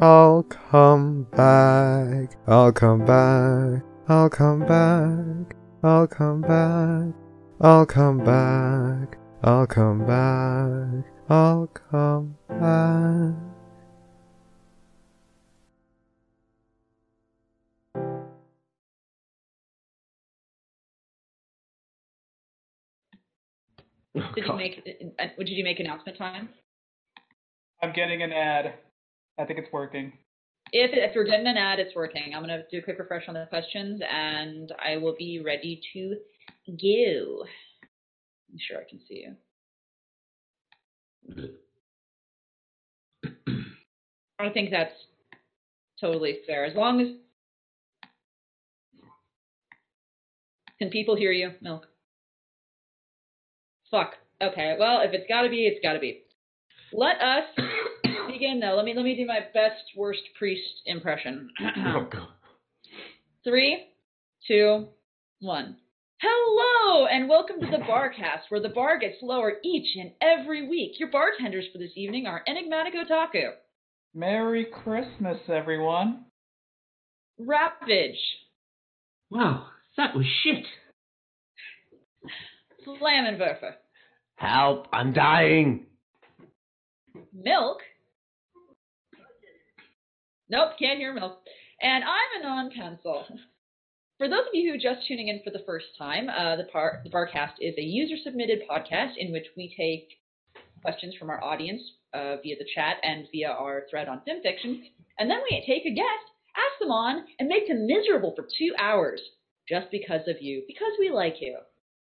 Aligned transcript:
I'll 0.00 0.42
come 0.42 1.24
back. 1.36 2.36
I'll 2.48 2.72
come 2.72 3.04
back. 3.06 3.82
I'll 4.08 4.28
come 4.28 4.60
back. 4.66 5.56
I'll 5.84 6.06
come 6.08 6.40
back. 6.42 7.14
I'll 7.60 7.86
come 7.86 8.18
back. 8.24 9.18
I'll 9.44 9.66
come 9.66 10.06
back. 10.06 11.04
I'll 11.30 11.66
come 11.68 12.36
back. 12.48 13.34
Oh, 24.16 24.32
Did 24.34 24.46
you 24.46 24.52
make? 24.56 24.82
uh, 25.18 25.26
Did 25.38 25.48
you 25.50 25.64
make 25.64 25.80
announcement 25.80 26.18
time? 26.18 26.48
I'm 27.82 27.92
getting 27.92 28.22
an 28.22 28.32
ad. 28.32 28.74
I 29.38 29.44
think 29.44 29.58
it's 29.58 29.72
working. 29.72 30.12
If 30.72 30.90
if 30.92 31.14
you're 31.14 31.24
getting 31.24 31.46
an 31.46 31.56
ad, 31.56 31.78
it's 31.78 31.94
working. 31.94 32.34
I'm 32.34 32.42
gonna 32.42 32.62
do 32.70 32.78
a 32.78 32.82
quick 32.82 32.98
refresh 32.98 33.28
on 33.28 33.34
the 33.34 33.46
questions, 33.48 34.00
and 34.10 34.72
I 34.84 34.96
will 34.96 35.14
be 35.16 35.42
ready 35.44 35.80
to 35.92 36.16
go. 36.66 37.44
I'm 38.50 38.58
sure 38.58 38.78
I 38.78 38.84
can 38.88 39.00
see 39.08 39.26
you. 39.26 39.36
I 44.38 44.50
think 44.50 44.70
that's 44.70 44.94
totally 46.00 46.38
fair. 46.46 46.64
As 46.64 46.74
long 46.76 47.00
as 47.00 47.08
can 50.78 50.90
people 50.90 51.16
hear 51.16 51.32
you, 51.32 51.52
Milk? 51.60 51.86
Fuck. 53.90 54.14
Okay. 54.42 54.76
Well, 54.78 55.00
if 55.02 55.12
it's 55.12 55.26
gotta 55.28 55.48
be, 55.48 55.66
it's 55.66 55.82
gotta 55.82 55.98
be. 55.98 56.22
Let 56.92 57.20
us 57.20 57.44
begin 58.26 58.60
though. 58.60 58.74
Let 58.76 58.84
me 58.84 58.94
let 58.94 59.04
me 59.04 59.16
do 59.16 59.26
my 59.26 59.40
best 59.52 59.82
worst 59.96 60.22
priest 60.38 60.82
impression. 60.86 61.50
Oh, 61.86 62.06
God. 62.10 62.28
Three, 63.44 63.84
two, 64.48 64.86
one. 65.40 65.76
Hello 66.20 67.06
and 67.06 67.28
welcome 67.28 67.60
to 67.60 67.66
the 67.66 67.82
Barcast, 67.84 68.48
where 68.48 68.60
the 68.62 68.70
bar 68.70 68.98
gets 68.98 69.16
lower 69.20 69.54
each 69.62 69.96
and 69.96 70.12
every 70.22 70.66
week. 70.66 70.92
Your 70.98 71.10
bartenders 71.10 71.66
for 71.72 71.78
this 71.78 71.90
evening 71.96 72.26
are 72.26 72.42
Enigmatic 72.48 72.94
Otaku, 72.94 73.50
Merry 74.14 74.64
Christmas, 74.64 75.36
everyone. 75.48 76.24
Rapage, 77.38 78.16
Wow, 79.30 79.66
that 79.98 80.14
was 80.16 80.24
shit. 80.42 80.64
Flammenwerfer, 82.86 83.72
Help, 84.36 84.86
I'm 84.92 85.12
dying. 85.12 85.86
Milk. 87.34 87.78
Nope, 90.48 90.72
can't 90.78 90.98
hear 90.98 91.14
Milk. 91.14 91.38
And 91.80 92.04
I'm 92.04 92.40
a 92.40 92.44
non-pencil. 92.44 93.26
For 94.18 94.28
those 94.28 94.46
of 94.46 94.54
you 94.54 94.68
who 94.68 94.76
are 94.76 94.94
just 94.94 95.06
tuning 95.08 95.28
in 95.28 95.40
for 95.42 95.50
the 95.50 95.64
first 95.66 95.86
time, 95.98 96.28
uh, 96.28 96.56
the, 96.56 96.64
par- 96.64 97.00
the 97.02 97.10
Barcast 97.10 97.54
is 97.60 97.74
a 97.76 97.82
user-submitted 97.82 98.62
podcast 98.70 99.12
in 99.18 99.32
which 99.32 99.46
we 99.56 99.74
take 99.76 100.18
questions 100.82 101.14
from 101.18 101.30
our 101.30 101.42
audience 101.42 101.82
uh, 102.12 102.36
via 102.42 102.56
the 102.56 102.68
chat 102.74 102.96
and 103.02 103.26
via 103.32 103.48
our 103.48 103.84
thread 103.90 104.06
on 104.06 104.20
FimFiction, 104.28 104.82
and 105.18 105.30
then 105.30 105.40
we 105.50 105.64
take 105.66 105.86
a 105.86 105.94
guest, 105.94 106.26
ask 106.54 106.78
them 106.78 106.90
on, 106.90 107.24
and 107.38 107.48
make 107.48 107.66
them 107.66 107.86
miserable 107.86 108.34
for 108.36 108.42
two 108.42 108.74
hours 108.78 109.20
just 109.68 109.90
because 109.90 110.28
of 110.28 110.40
you, 110.40 110.62
because 110.66 110.92
we 110.98 111.10
like 111.10 111.36
you. 111.40 111.56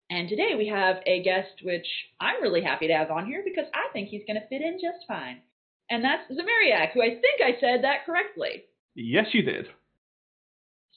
And 0.09 0.27
today 0.27 0.55
we 0.57 0.67
have 0.67 0.97
a 1.05 1.23
guest 1.23 1.61
which 1.63 1.87
I'm 2.19 2.41
really 2.41 2.61
happy 2.61 2.87
to 2.87 2.93
have 2.93 3.11
on 3.11 3.27
here 3.27 3.43
because 3.45 3.69
I 3.73 3.93
think 3.93 4.09
he's 4.09 4.23
going 4.27 4.39
to 4.41 4.47
fit 4.47 4.61
in 4.61 4.79
just 4.81 5.07
fine. 5.07 5.41
And 5.89 6.03
that's 6.03 6.23
Zamairiac, 6.31 6.93
who 6.93 7.01
I 7.01 7.09
think 7.09 7.41
I 7.43 7.59
said 7.59 7.83
that 7.83 8.05
correctly. 8.05 8.63
Yes, 8.95 9.27
you 9.33 9.43
did. 9.43 9.67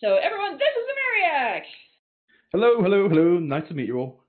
So 0.01 0.17
everyone, 0.17 0.53
this 0.53 0.69
is 0.69 0.85
Zamairiac! 0.89 1.63
Hello, 2.53 2.83
hello, 2.83 3.09
hello. 3.09 3.39
Nice 3.39 3.67
to 3.69 3.75
meet 3.75 3.89
you 3.89 3.99
all. 3.99 4.21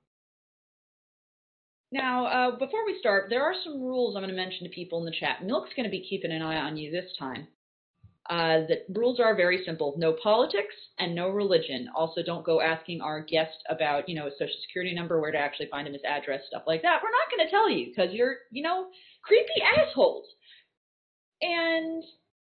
Now, 1.91 2.25
uh, 2.25 2.51
before 2.57 2.85
we 2.85 2.97
start, 2.99 3.27
there 3.29 3.43
are 3.43 3.53
some 3.63 3.81
rules 3.81 4.15
I'm 4.15 4.23
going 4.23 4.29
to 4.29 4.35
mention 4.35 4.67
to 4.67 4.73
people 4.73 4.99
in 4.99 5.05
the 5.05 5.15
chat. 5.17 5.45
Milk's 5.45 5.73
going 5.75 5.85
to 5.85 5.89
be 5.89 6.05
keeping 6.09 6.31
an 6.31 6.41
eye 6.41 6.57
on 6.57 6.75
you 6.75 6.91
this 6.91 7.09
time. 7.17 7.47
Uh, 8.29 8.67
the 8.67 8.83
rules 8.93 9.21
are 9.21 9.35
very 9.35 9.63
simple: 9.65 9.93
no 9.97 10.13
politics 10.21 10.75
and 10.99 11.15
no 11.15 11.29
religion. 11.29 11.87
Also, 11.95 12.21
don't 12.21 12.45
go 12.45 12.59
asking 12.59 12.99
our 12.99 13.21
guest 13.21 13.55
about, 13.69 14.09
you 14.09 14.15
know, 14.15 14.27
a 14.27 14.31
social 14.31 14.59
security 14.67 14.93
number, 14.93 15.21
where 15.21 15.31
to 15.31 15.37
actually 15.37 15.67
find 15.67 15.87
him, 15.87 15.93
his 15.93 16.03
address, 16.03 16.41
stuff 16.49 16.63
like 16.67 16.81
that. 16.81 16.99
We're 17.01 17.11
not 17.11 17.31
going 17.31 17.47
to 17.47 17.51
tell 17.51 17.69
you 17.69 17.87
because 17.87 18.13
you're, 18.13 18.35
you 18.51 18.63
know, 18.63 18.87
creepy 19.21 19.61
assholes. 19.77 20.25
And 21.41 22.03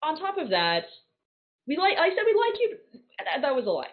on 0.04 0.20
top 0.20 0.38
of 0.38 0.50
that, 0.50 0.84
we 1.68 1.78
like. 1.78 1.98
I 1.98 2.10
said 2.10 2.24
we 2.26 2.34
like 2.34 2.60
you. 2.60 2.78
That, 3.20 3.42
that 3.42 3.56
was 3.56 3.66
a 3.66 3.70
lie. 3.70 3.88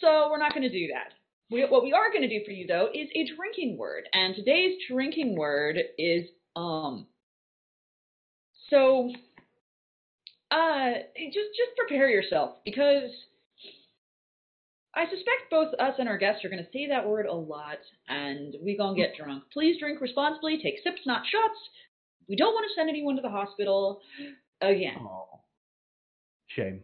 So 0.00 0.28
we're 0.30 0.38
not 0.38 0.52
going 0.52 0.62
to 0.62 0.68
do 0.68 0.88
that. 0.92 1.12
We, 1.50 1.64
what 1.68 1.84
we 1.84 1.92
are 1.92 2.10
going 2.10 2.22
to 2.22 2.28
do 2.28 2.44
for 2.44 2.50
you 2.50 2.66
though 2.66 2.88
is 2.92 3.08
a 3.14 3.36
drinking 3.36 3.76
word, 3.78 4.04
and 4.12 4.34
today's 4.34 4.76
drinking 4.90 5.36
word 5.36 5.78
is 5.98 6.26
um. 6.56 7.06
So, 8.70 9.10
uh, 10.50 10.90
just 11.16 11.50
just 11.56 11.76
prepare 11.76 12.08
yourself 12.08 12.56
because 12.64 13.10
I 14.94 15.04
suspect 15.04 15.50
both 15.50 15.72
us 15.78 15.94
and 15.98 16.08
our 16.08 16.18
guests 16.18 16.44
are 16.44 16.50
going 16.50 16.64
to 16.64 16.70
say 16.72 16.88
that 16.88 17.06
word 17.06 17.26
a 17.26 17.34
lot, 17.34 17.78
and 18.08 18.54
we 18.62 18.76
gonna 18.76 18.96
get 18.96 19.14
drunk. 19.16 19.44
Please 19.52 19.78
drink 19.78 20.00
responsibly. 20.00 20.60
Take 20.62 20.76
sips, 20.84 21.00
not 21.06 21.22
shots. 21.26 21.58
We 22.28 22.36
don't 22.36 22.52
want 22.54 22.66
to 22.68 22.74
send 22.78 22.88
anyone 22.88 23.16
to 23.16 23.22
the 23.22 23.28
hospital 23.28 24.00
again, 24.60 24.96
Oh, 25.00 25.40
shame. 26.48 26.80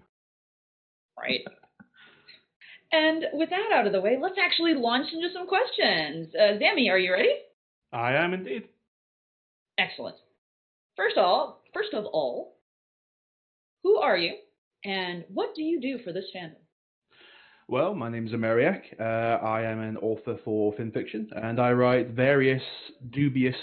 right? 1.19 1.41
And 2.91 3.25
with 3.34 3.50
that 3.50 3.71
out 3.75 3.87
of 3.87 3.93
the 3.93 4.00
way, 4.00 4.16
let's 4.19 4.38
actually 4.43 4.72
launch 4.75 5.09
into 5.12 5.28
some 5.34 5.47
questions. 5.47 6.28
Uh, 6.34 6.54
Zammy, 6.59 6.91
are 6.91 6.99
you 6.99 7.12
ready? 7.12 7.34
I 7.93 8.15
am 8.15 8.32
indeed. 8.32 8.62
Excellent. 9.76 10.16
First 10.97 11.19
of 11.19 11.25
all, 11.26 11.60
first 11.75 11.93
of 11.93 12.06
all, 12.06 12.56
who 13.82 13.97
are 13.99 14.16
you, 14.16 14.32
and 14.87 15.25
what 15.32 15.55
do 15.55 15.62
you 15.62 15.82
do 15.82 15.99
for 16.03 16.15
this 16.15 16.25
fandom? 16.34 16.56
Well, 17.69 17.94
my 17.94 18.09
name's 18.09 18.32
Amariak. 18.32 18.99
Uh, 18.99 19.03
I 19.44 19.65
am 19.65 19.81
an 19.81 19.99
author 19.99 20.38
for 20.43 20.72
fanfiction, 20.72 21.26
and 21.37 21.60
I 21.60 21.72
write 21.72 22.12
various 22.12 22.62
dubious 23.10 23.55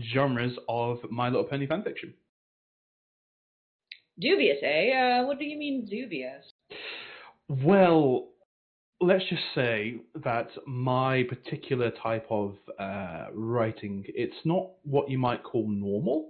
genres 0.00 0.52
of 0.68 0.98
My 1.10 1.28
Little 1.28 1.44
Pony 1.44 1.66
fanfiction. 1.66 2.12
Dubious, 4.18 4.58
eh? 4.62 4.92
Uh, 4.92 5.26
what 5.26 5.38
do 5.38 5.44
you 5.44 5.58
mean 5.58 5.86
dubious? 5.86 6.44
Well, 7.48 8.28
let's 9.00 9.24
just 9.28 9.42
say 9.54 9.96
that 10.14 10.48
my 10.66 11.24
particular 11.24 11.90
type 11.90 12.26
of 12.30 12.56
uh, 12.78 13.26
writing, 13.32 14.04
it's 14.08 14.36
not 14.44 14.68
what 14.84 15.10
you 15.10 15.18
might 15.18 15.42
call 15.42 15.68
normal. 15.68 16.28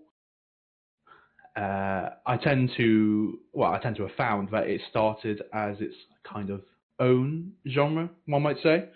Uh, 1.54 2.10
I 2.26 2.38
tend 2.42 2.70
to, 2.78 3.38
well, 3.52 3.72
I 3.72 3.78
tend 3.78 3.96
to 3.96 4.02
have 4.02 4.16
found 4.16 4.48
that 4.52 4.68
it 4.68 4.80
started 4.88 5.42
as 5.52 5.76
its 5.80 5.94
kind 6.24 6.48
of 6.48 6.62
own 6.98 7.52
genre, 7.68 8.08
one 8.26 8.42
might 8.42 8.56
say. 8.62 8.88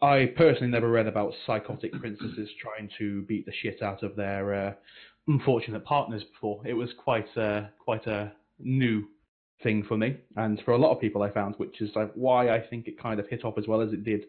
I 0.00 0.32
personally 0.36 0.70
never 0.70 0.90
read 0.90 1.08
about 1.08 1.32
psychotic 1.46 1.92
princesses 1.92 2.48
trying 2.60 2.88
to 2.98 3.22
beat 3.22 3.46
the 3.46 3.52
shit 3.62 3.82
out 3.82 4.02
of 4.02 4.14
their 4.14 4.54
uh, 4.54 4.72
unfortunate 5.26 5.84
partners 5.84 6.22
before. 6.32 6.64
It 6.64 6.74
was 6.74 6.90
quite 6.96 7.28
a, 7.36 7.70
quite 7.84 8.06
a 8.06 8.32
new 8.60 9.08
thing 9.62 9.84
for 9.88 9.96
me, 9.96 10.16
and 10.36 10.60
for 10.64 10.72
a 10.72 10.78
lot 10.78 10.92
of 10.92 11.00
people 11.00 11.22
I 11.22 11.30
found, 11.30 11.56
which 11.56 11.80
is 11.80 11.90
like 11.96 12.12
why 12.14 12.50
I 12.50 12.60
think 12.60 12.86
it 12.86 13.00
kind 13.00 13.18
of 13.18 13.28
hit 13.28 13.44
off 13.44 13.58
as 13.58 13.66
well 13.66 13.80
as 13.80 13.92
it 13.92 14.04
did. 14.04 14.26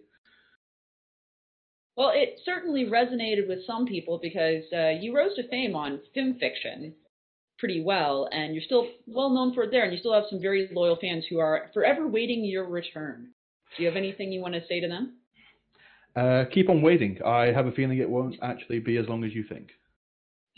Well, 1.96 2.12
it 2.16 2.40
certainly 2.46 2.86
resonated 2.86 3.48
with 3.48 3.66
some 3.68 3.86
people 3.86 4.20
because 4.22 4.64
uh, 4.74 4.90
you 4.90 5.16
rose 5.16 5.36
to 5.36 5.48
fame 5.50 5.76
on 5.76 6.00
FimFiction 6.16 6.94
pretty 7.60 7.84
well, 7.84 8.28
and 8.32 8.56
you're 8.56 8.64
still 8.64 8.88
well 9.06 9.30
known 9.30 9.54
for 9.54 9.64
it 9.64 9.72
there, 9.72 9.84
and 9.84 9.94
you 9.94 10.00
still 10.00 10.14
have 10.14 10.24
some 10.30 10.42
very 10.42 10.70
loyal 10.72 10.98
fans 11.00 11.26
who 11.30 11.40
are 11.40 11.70
forever 11.74 12.08
waiting 12.08 12.44
your 12.44 12.64
return. 12.64 13.28
Do 13.76 13.84
you 13.84 13.90
have 13.90 13.98
anything 13.98 14.32
you 14.32 14.42
want 14.42 14.56
to 14.56 14.66
say 14.68 14.80
to 14.80 14.88
them? 14.88 15.19
Uh, 16.20 16.44
keep 16.54 16.70
on 16.70 16.82
waiting. 16.82 17.18
I 17.26 17.46
have 17.46 17.66
a 17.66 17.72
feeling 17.72 18.00
it 18.00 18.10
won't 18.10 18.36
actually 18.42 18.80
be 18.80 18.98
as 18.98 19.08
long 19.08 19.24
as 19.24 19.34
you 19.34 19.46
think. 19.48 19.70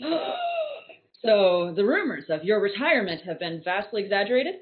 so 1.24 1.72
the 1.76 1.84
rumors 1.84 2.24
of 2.30 2.42
your 2.42 2.60
retirement 2.60 3.22
have 3.22 3.38
been 3.38 3.62
vastly 3.64 4.02
exaggerated. 4.02 4.56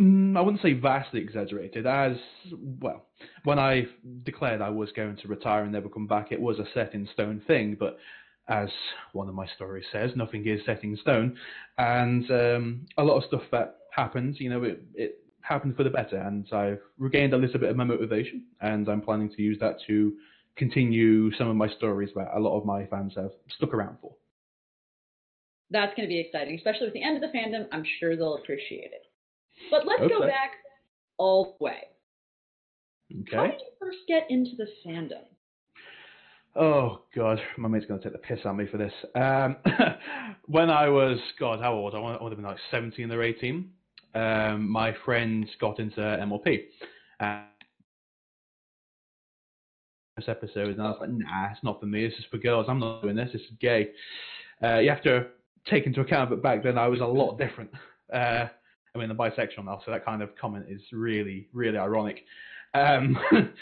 Mm, 0.00 0.36
I 0.36 0.42
wouldn't 0.42 0.62
say 0.62 0.74
vastly 0.74 1.20
exaggerated, 1.20 1.86
as 1.86 2.12
well. 2.52 3.06
When 3.42 3.58
I 3.58 3.86
declared 4.22 4.62
I 4.62 4.70
was 4.70 4.92
going 4.92 5.16
to 5.16 5.28
retire 5.28 5.64
and 5.64 5.72
never 5.72 5.88
come 5.88 6.06
back, 6.06 6.30
it 6.30 6.40
was 6.40 6.58
a 6.60 6.66
set 6.72 6.94
in 6.94 7.08
stone 7.12 7.42
thing. 7.48 7.76
But 7.78 7.98
as 8.48 8.68
one 9.12 9.28
of 9.28 9.34
my 9.34 9.48
stories 9.56 9.86
says, 9.92 10.12
nothing 10.14 10.46
is 10.46 10.60
set 10.64 10.84
in 10.84 10.96
stone, 10.98 11.36
and 11.78 12.30
um, 12.30 12.86
a 12.96 13.02
lot 13.02 13.16
of 13.16 13.24
stuff 13.24 13.42
that 13.50 13.76
happens, 13.92 14.36
you 14.38 14.50
know, 14.50 14.62
it, 14.62 14.82
it 14.94 15.18
happened 15.42 15.76
for 15.76 15.84
the 15.84 15.90
better, 15.90 16.16
and 16.18 16.46
I've 16.52 16.80
regained 16.98 17.32
a 17.34 17.36
little 17.38 17.60
bit 17.60 17.70
of 17.70 17.76
my 17.76 17.84
motivation, 17.84 18.44
and 18.60 18.88
I'm 18.88 19.00
planning 19.00 19.30
to 19.36 19.42
use 19.42 19.58
that 19.60 19.76
to 19.86 20.12
continue 20.56 21.32
some 21.36 21.48
of 21.48 21.56
my 21.56 21.68
stories 21.68 22.10
that 22.16 22.28
a 22.34 22.40
lot 22.40 22.58
of 22.58 22.64
my 22.64 22.86
fans 22.86 23.14
have 23.16 23.30
stuck 23.56 23.72
around 23.74 23.96
for. 24.00 24.14
That's 25.70 25.94
going 25.94 26.08
to 26.08 26.12
be 26.12 26.20
exciting, 26.20 26.56
especially 26.56 26.86
with 26.86 26.94
the 26.94 27.02
end 27.02 27.22
of 27.22 27.30
the 27.30 27.36
fandom. 27.36 27.66
I'm 27.72 27.84
sure 28.00 28.16
they'll 28.16 28.36
appreciate 28.36 28.90
it. 28.92 29.06
But 29.70 29.86
let's 29.86 30.00
Hope 30.00 30.10
go 30.10 30.20
so. 30.20 30.26
back 30.26 30.52
all 31.18 31.56
the 31.58 31.64
way. 31.64 31.82
How 33.32 33.42
Okay. 33.42 33.52
did 33.52 33.60
you 33.60 33.70
first 33.78 33.98
get 34.08 34.26
into 34.30 34.56
the 34.56 34.66
fandom? 34.84 35.24
Oh 36.56 37.02
God, 37.14 37.40
my 37.56 37.68
mate's 37.68 37.86
gonna 37.86 38.02
take 38.02 38.12
the 38.12 38.18
piss 38.18 38.40
out 38.40 38.46
of 38.50 38.56
me 38.56 38.66
for 38.66 38.76
this. 38.76 38.92
Um, 39.14 39.56
when 40.46 40.68
I 40.70 40.88
was 40.88 41.18
God, 41.38 41.60
how 41.60 41.74
old? 41.74 41.94
I 41.94 41.98
would 42.00 42.16
I 42.16 42.22
would 42.22 42.32
have 42.32 42.38
been 42.38 42.46
like 42.46 42.58
17 42.72 43.10
or 43.12 43.22
18. 43.22 43.70
Um, 44.14 44.68
my 44.68 44.94
friends 45.04 45.48
got 45.60 45.78
into 45.78 46.00
MLP. 46.00 46.64
Uh, 47.20 47.42
this 50.16 50.28
episode, 50.28 50.68
and 50.68 50.82
I 50.82 50.90
was 50.90 50.98
like, 51.00 51.10
Nah, 51.10 51.50
it's 51.50 51.62
not 51.62 51.80
for 51.80 51.86
me. 51.86 52.06
This 52.06 52.18
is 52.18 52.24
for 52.30 52.38
girls. 52.38 52.66
I'm 52.68 52.78
not 52.78 53.02
doing 53.02 53.16
this. 53.16 53.30
This 53.32 53.42
is 53.42 53.56
gay. 53.60 53.90
Uh, 54.62 54.78
you 54.78 54.90
have 54.90 55.02
to 55.02 55.26
take 55.68 55.86
into 55.86 56.00
account 56.00 56.30
that 56.30 56.42
back 56.42 56.62
then 56.62 56.78
I 56.78 56.88
was 56.88 57.00
a 57.00 57.06
lot 57.06 57.38
different. 57.38 57.70
Uh, 58.12 58.46
I 58.94 58.98
mean, 58.98 59.10
I'm 59.10 59.16
bisexual 59.16 59.64
now, 59.64 59.80
so 59.84 59.92
that 59.92 60.04
kind 60.04 60.20
of 60.22 60.30
comment 60.36 60.66
is 60.68 60.80
really, 60.92 61.48
really 61.52 61.78
ironic. 61.78 62.24
Um, 62.74 63.16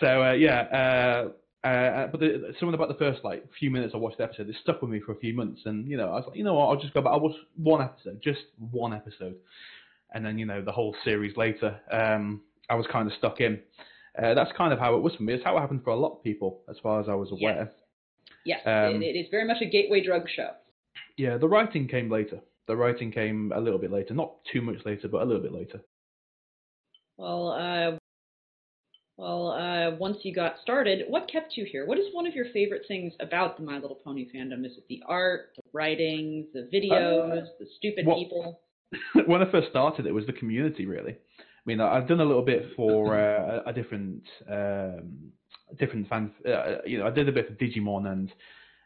so 0.00 0.22
uh, 0.22 0.32
yeah, 0.32 1.30
uh, 1.64 1.66
uh, 1.66 2.06
but 2.08 2.20
the, 2.20 2.54
something 2.60 2.74
about 2.74 2.88
the 2.88 2.94
first 2.94 3.24
like 3.24 3.44
few 3.58 3.70
minutes 3.70 3.92
I 3.94 3.96
watched 3.96 4.18
the 4.18 4.24
episode, 4.24 4.48
it 4.48 4.56
stuck 4.62 4.82
with 4.82 4.90
me 4.90 5.00
for 5.00 5.12
a 5.12 5.18
few 5.18 5.34
months, 5.34 5.62
and 5.64 5.88
you 5.88 5.96
know, 5.96 6.08
I 6.08 6.16
was 6.16 6.24
like, 6.28 6.36
you 6.36 6.44
know 6.44 6.54
what, 6.54 6.66
I'll 6.66 6.80
just 6.80 6.92
go 6.92 7.00
back. 7.00 7.12
I'll 7.12 7.20
watch 7.20 7.36
one 7.56 7.82
episode, 7.82 8.20
just 8.22 8.42
one 8.70 8.92
episode, 8.92 9.36
and 10.14 10.24
then 10.24 10.38
you 10.38 10.46
know, 10.46 10.62
the 10.62 10.72
whole 10.72 10.94
series 11.04 11.36
later, 11.36 11.78
um, 11.92 12.40
I 12.70 12.76
was 12.76 12.86
kind 12.90 13.06
of 13.06 13.16
stuck 13.18 13.40
in. 13.40 13.60
Uh, 14.16 14.32
that's 14.32 14.52
kind 14.56 14.72
of 14.72 14.78
how 14.78 14.94
it 14.94 15.02
was 15.02 15.14
for 15.16 15.24
me. 15.24 15.34
It's 15.34 15.44
how 15.44 15.56
it 15.56 15.60
happened 15.60 15.82
for 15.82 15.90
a 15.90 15.96
lot 15.96 16.12
of 16.12 16.22
people, 16.22 16.62
as 16.70 16.76
far 16.82 17.00
as 17.00 17.08
I 17.08 17.14
was 17.14 17.32
aware. 17.32 17.72
Yes, 18.44 18.60
Um, 18.64 19.02
it, 19.02 19.16
it 19.16 19.18
is 19.18 19.26
very 19.30 19.46
much 19.46 19.60
a 19.60 19.66
gateway 19.66 20.04
drug 20.04 20.28
show. 20.34 20.50
Yeah, 21.16 21.36
the 21.36 21.48
writing 21.48 21.88
came 21.88 22.10
later. 22.10 22.40
The 22.66 22.76
writing 22.76 23.10
came 23.10 23.52
a 23.54 23.60
little 23.60 23.78
bit 23.78 23.90
later, 23.90 24.14
not 24.14 24.36
too 24.52 24.62
much 24.62 24.76
later, 24.84 25.08
but 25.08 25.22
a 25.22 25.24
little 25.24 25.42
bit 25.42 25.52
later. 25.52 25.80
Well, 27.16 27.50
uh, 27.50 27.98
well, 29.16 29.48
uh, 29.50 29.96
once 29.96 30.18
you 30.22 30.34
got 30.34 30.56
started, 30.62 31.04
what 31.08 31.30
kept 31.30 31.56
you 31.56 31.64
here? 31.64 31.86
What 31.86 31.98
is 31.98 32.06
one 32.12 32.26
of 32.26 32.34
your 32.34 32.46
favorite 32.52 32.82
things 32.88 33.12
about 33.20 33.56
the 33.56 33.62
My 33.62 33.78
Little 33.78 33.98
Pony 34.02 34.28
fandom? 34.34 34.64
Is 34.64 34.76
it 34.76 34.84
the 34.88 35.02
art, 35.06 35.50
the 35.56 35.62
writing, 35.72 36.46
the 36.52 36.68
videos, 36.72 37.46
the 37.58 37.66
stupid 37.76 38.06
well- 38.06 38.16
people? 38.16 38.60
when 39.26 39.42
I 39.42 39.50
first 39.50 39.68
started, 39.70 40.06
it 40.06 40.12
was 40.12 40.26
the 40.26 40.32
community 40.32 40.86
really. 40.86 41.16
I 41.38 41.70
mean, 41.70 41.80
I've 41.80 42.06
done 42.06 42.20
a 42.20 42.24
little 42.24 42.44
bit 42.44 42.66
for 42.76 43.18
uh, 43.18 43.62
a, 43.64 43.72
different, 43.72 44.22
um, 44.50 45.32
different 45.78 46.08
fan. 46.08 46.30
Uh, 46.46 46.76
you 46.84 46.98
know, 46.98 47.06
I 47.06 47.10
did 47.10 47.26
a 47.26 47.32
bit 47.32 47.48
for 47.48 47.54
Digimon, 47.54 48.06
and 48.12 48.32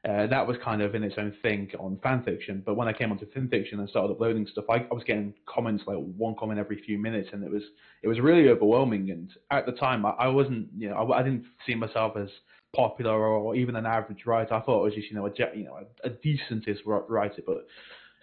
uh, 0.08 0.28
that 0.28 0.46
was 0.46 0.56
kind 0.62 0.80
of 0.80 0.94
in 0.94 1.02
its 1.02 1.16
own 1.18 1.34
thing 1.42 1.68
on 1.80 1.98
fan 2.04 2.22
fiction. 2.22 2.62
But 2.64 2.76
when 2.76 2.86
I 2.86 2.92
came 2.92 3.10
onto 3.10 3.28
fan 3.32 3.48
fiction 3.48 3.80
and 3.80 3.88
started 3.88 4.12
uploading 4.12 4.46
stuff, 4.46 4.66
I, 4.70 4.76
I 4.76 4.94
was 4.94 5.02
getting 5.04 5.34
comments 5.46 5.84
like 5.88 5.96
one 5.96 6.36
comment 6.38 6.60
every 6.60 6.80
few 6.82 6.98
minutes, 6.98 7.30
and 7.32 7.42
it 7.42 7.50
was 7.50 7.62
it 8.02 8.08
was 8.08 8.20
really 8.20 8.48
overwhelming. 8.48 9.10
And 9.10 9.30
at 9.50 9.66
the 9.66 9.72
time, 9.72 10.06
I, 10.06 10.10
I 10.10 10.28
wasn't, 10.28 10.68
you 10.76 10.88
know, 10.88 10.96
I, 10.96 11.18
I 11.18 11.22
didn't 11.24 11.46
see 11.66 11.74
myself 11.74 12.16
as 12.16 12.28
popular 12.76 13.12
or 13.12 13.56
even 13.56 13.74
an 13.74 13.86
average 13.86 14.24
writer. 14.24 14.54
I 14.54 14.60
thought 14.60 14.82
I 14.82 14.84
was 14.84 14.94
just, 14.94 15.10
you 15.10 15.16
know, 15.16 15.26
a 15.26 15.56
you 15.56 15.64
know, 15.64 15.78
a, 16.04 16.08
a 16.08 16.10
decentest 16.10 16.78
writer, 16.84 17.42
but 17.44 17.66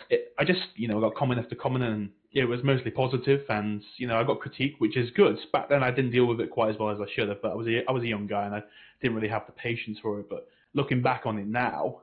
it, 0.10 0.34
I 0.38 0.44
just, 0.44 0.62
you 0.76 0.88
know, 0.88 1.00
got 1.00 1.16
comment 1.16 1.40
after 1.40 1.56
comment, 1.56 1.84
and 1.84 2.10
it 2.34 2.46
was 2.46 2.64
mostly 2.64 2.92
positive, 2.92 3.42
and 3.50 3.82
you 3.98 4.08
know, 4.08 4.20
I 4.20 4.24
got 4.24 4.40
critique, 4.40 4.76
which 4.80 4.98
is 4.98 5.10
good. 5.12 5.38
Back 5.52 5.70
then, 5.70 5.84
I 5.84 5.92
didn't 5.92 6.12
deal 6.12 6.26
with 6.26 6.40
it 6.42 6.52
quite 6.52 6.70
as 6.70 6.80
well 6.80 6.90
as 6.90 7.00
I 7.00 7.06
should 7.16 7.30
have, 7.30 7.42
but 7.42 7.52
I 7.52 7.56
was 7.56 7.68
a, 7.68 7.84
I 7.88 7.92
was 7.92 8.04
a 8.04 8.08
young 8.08 8.28
guy, 8.28 8.46
and 8.46 8.56
I 8.56 8.64
didn't 9.02 9.16
really 9.16 9.30
have 9.30 9.46
the 9.46 9.54
patience 9.54 9.98
for 10.02 10.20
it. 10.20 10.30
But 10.30 10.48
looking 10.74 11.02
back 11.02 11.24
on 11.26 11.38
it 11.38 11.48
now, 11.48 12.02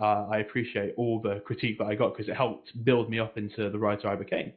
uh, 0.00 0.26
I 0.30 0.38
appreciate 0.38 0.94
all 0.96 1.20
the 1.20 1.40
critique 1.44 1.78
that 1.78 1.86
I 1.86 1.94
got 1.94 2.14
because 2.14 2.28
it 2.28 2.36
helped 2.36 2.84
build 2.84 3.10
me 3.10 3.18
up 3.18 3.36
into 3.36 3.70
the 3.70 3.78
writer 3.78 4.08
I 4.08 4.16
became. 4.16 4.52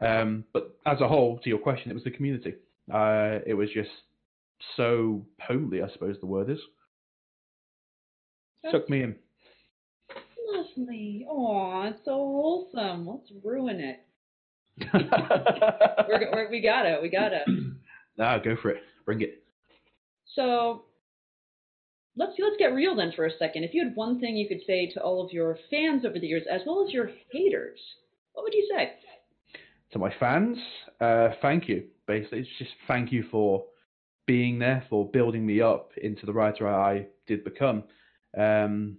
Um, 0.00 0.44
but 0.52 0.76
as 0.86 1.00
a 1.00 1.08
whole, 1.08 1.38
to 1.38 1.48
your 1.48 1.58
question, 1.58 1.90
it 1.90 1.94
was 1.94 2.04
the 2.04 2.10
community. 2.10 2.54
Uh, 2.92 3.40
it 3.46 3.54
was 3.54 3.68
just 3.74 3.90
so 4.76 5.24
homely, 5.40 5.82
I 5.82 5.88
suppose 5.92 6.16
the 6.20 6.26
word 6.26 6.50
is. 6.50 6.58
Took 8.70 8.88
me 8.90 9.02
in. 9.02 9.16
Lovely. 10.78 11.26
Aw, 11.28 11.88
it's 11.88 12.04
so 12.04 12.12
wholesome. 12.12 13.08
Let's 13.08 13.30
ruin 13.44 13.80
it. 13.80 14.00
We're, 16.08 16.30
we're, 16.32 16.50
we 16.50 16.60
got 16.60 16.86
it. 16.86 17.02
we 17.02 17.10
got 17.10 17.32
it. 17.32 17.42
nah, 18.16 18.38
go 18.38 18.56
for 18.62 18.70
it. 18.70 18.82
Bring 19.04 19.22
it. 19.22 19.42
So 20.36 20.84
let's 22.16 22.32
let's 22.38 22.56
get 22.58 22.74
real 22.74 22.94
then 22.94 23.12
for 23.16 23.26
a 23.26 23.36
second. 23.38 23.64
If 23.64 23.74
you 23.74 23.84
had 23.84 23.96
one 23.96 24.20
thing 24.20 24.36
you 24.36 24.46
could 24.46 24.60
say 24.66 24.90
to 24.94 25.00
all 25.00 25.24
of 25.24 25.32
your 25.32 25.58
fans 25.68 26.04
over 26.04 26.18
the 26.18 26.26
years, 26.26 26.44
as 26.50 26.60
well 26.64 26.84
as 26.86 26.92
your 26.92 27.10
haters, 27.32 27.80
what 28.34 28.44
would 28.44 28.54
you 28.54 28.68
say? 28.72 28.92
to 29.92 29.98
my 29.98 30.12
fans, 30.20 30.58
uh, 31.00 31.30
thank 31.40 31.68
you. 31.68 31.84
Basically, 32.06 32.40
it's 32.40 32.48
just 32.58 32.70
thank 32.86 33.12
you 33.12 33.24
for 33.30 33.64
being 34.26 34.58
there, 34.58 34.84
for 34.90 35.08
building 35.10 35.46
me 35.46 35.60
up 35.60 35.92
into 36.02 36.26
the 36.26 36.32
writer 36.32 36.68
I 36.68 37.06
did 37.26 37.44
become. 37.44 37.84
Um, 38.36 38.98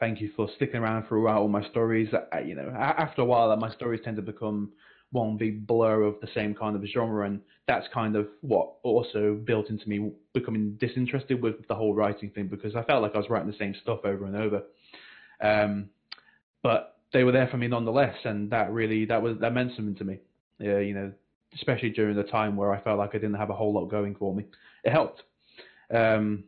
thank 0.00 0.20
you 0.20 0.30
for 0.36 0.48
sticking 0.56 0.76
around 0.76 1.06
throughout 1.06 1.38
all 1.38 1.48
my 1.48 1.68
stories. 1.70 2.08
Uh, 2.12 2.38
you 2.38 2.54
know, 2.54 2.72
after 2.76 3.22
a 3.22 3.24
while, 3.24 3.54
my 3.56 3.72
stories 3.72 4.00
tend 4.04 4.16
to 4.16 4.22
become 4.22 4.72
one 5.10 5.36
big 5.36 5.66
blur 5.66 6.02
of 6.02 6.16
the 6.20 6.28
same 6.34 6.54
kind 6.54 6.76
of 6.76 6.84
genre, 6.84 7.26
and 7.26 7.40
that's 7.66 7.86
kind 7.92 8.14
of 8.16 8.28
what 8.42 8.74
also 8.82 9.40
built 9.44 9.70
into 9.70 9.88
me 9.88 10.10
becoming 10.34 10.76
disinterested 10.80 11.42
with 11.42 11.66
the 11.68 11.74
whole 11.74 11.94
writing 11.94 12.30
thing 12.30 12.46
because 12.46 12.76
I 12.76 12.82
felt 12.82 13.02
like 13.02 13.14
I 13.14 13.18
was 13.18 13.30
writing 13.30 13.50
the 13.50 13.56
same 13.56 13.74
stuff 13.82 14.00
over 14.04 14.26
and 14.26 14.36
over. 14.36 14.62
Um, 15.40 15.88
but 16.62 16.98
they 17.12 17.24
were 17.24 17.32
there 17.32 17.48
for 17.48 17.56
me 17.56 17.68
nonetheless, 17.68 18.16
and 18.24 18.50
that 18.50 18.70
really 18.70 19.06
that 19.06 19.22
was 19.22 19.38
that 19.40 19.54
meant 19.54 19.72
something 19.76 19.96
to 19.96 20.04
me. 20.04 20.18
Yeah, 20.58 20.78
you 20.80 20.92
know, 20.92 21.12
especially 21.54 21.90
during 21.90 22.16
the 22.16 22.24
time 22.24 22.56
where 22.56 22.72
I 22.72 22.80
felt 22.80 22.98
like 22.98 23.10
I 23.14 23.18
didn't 23.18 23.34
have 23.34 23.50
a 23.50 23.54
whole 23.54 23.72
lot 23.72 23.86
going 23.86 24.14
for 24.14 24.34
me. 24.34 24.44
It 24.84 24.90
helped. 24.90 25.22
Um, 25.94 26.44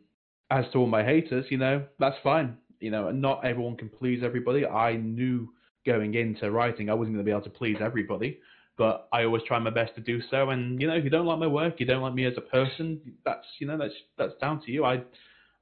as 0.51 0.65
to 0.73 0.79
all 0.79 0.87
my 0.87 1.03
haters, 1.03 1.45
you 1.49 1.57
know, 1.57 1.85
that's 1.97 2.17
fine. 2.23 2.57
You 2.81 2.91
know, 2.91 3.11
not 3.11 3.45
everyone 3.45 3.77
can 3.77 3.89
please 3.89 4.21
everybody. 4.23 4.65
I 4.65 4.95
knew 4.97 5.49
going 5.85 6.13
into 6.13 6.51
writing 6.51 6.89
I 6.89 6.93
wasn't 6.93 7.15
going 7.15 7.25
to 7.25 7.29
be 7.29 7.31
able 7.31 7.43
to 7.43 7.49
please 7.49 7.77
everybody, 7.79 8.39
but 8.77 9.07
I 9.11 9.23
always 9.23 9.43
try 9.43 9.59
my 9.59 9.69
best 9.69 9.95
to 9.95 10.01
do 10.01 10.21
so. 10.29 10.49
And 10.49 10.81
you 10.81 10.87
know, 10.87 10.95
if 10.95 11.03
you 11.03 11.09
don't 11.09 11.25
like 11.25 11.39
my 11.39 11.47
work, 11.47 11.79
you 11.79 11.85
don't 11.85 12.01
like 12.01 12.13
me 12.13 12.25
as 12.25 12.33
a 12.37 12.41
person, 12.41 12.99
that's 13.25 13.45
you 13.59 13.67
know, 13.67 13.77
that's 13.77 13.93
that's 14.17 14.33
down 14.41 14.61
to 14.65 14.71
you. 14.71 14.85
I 14.85 15.03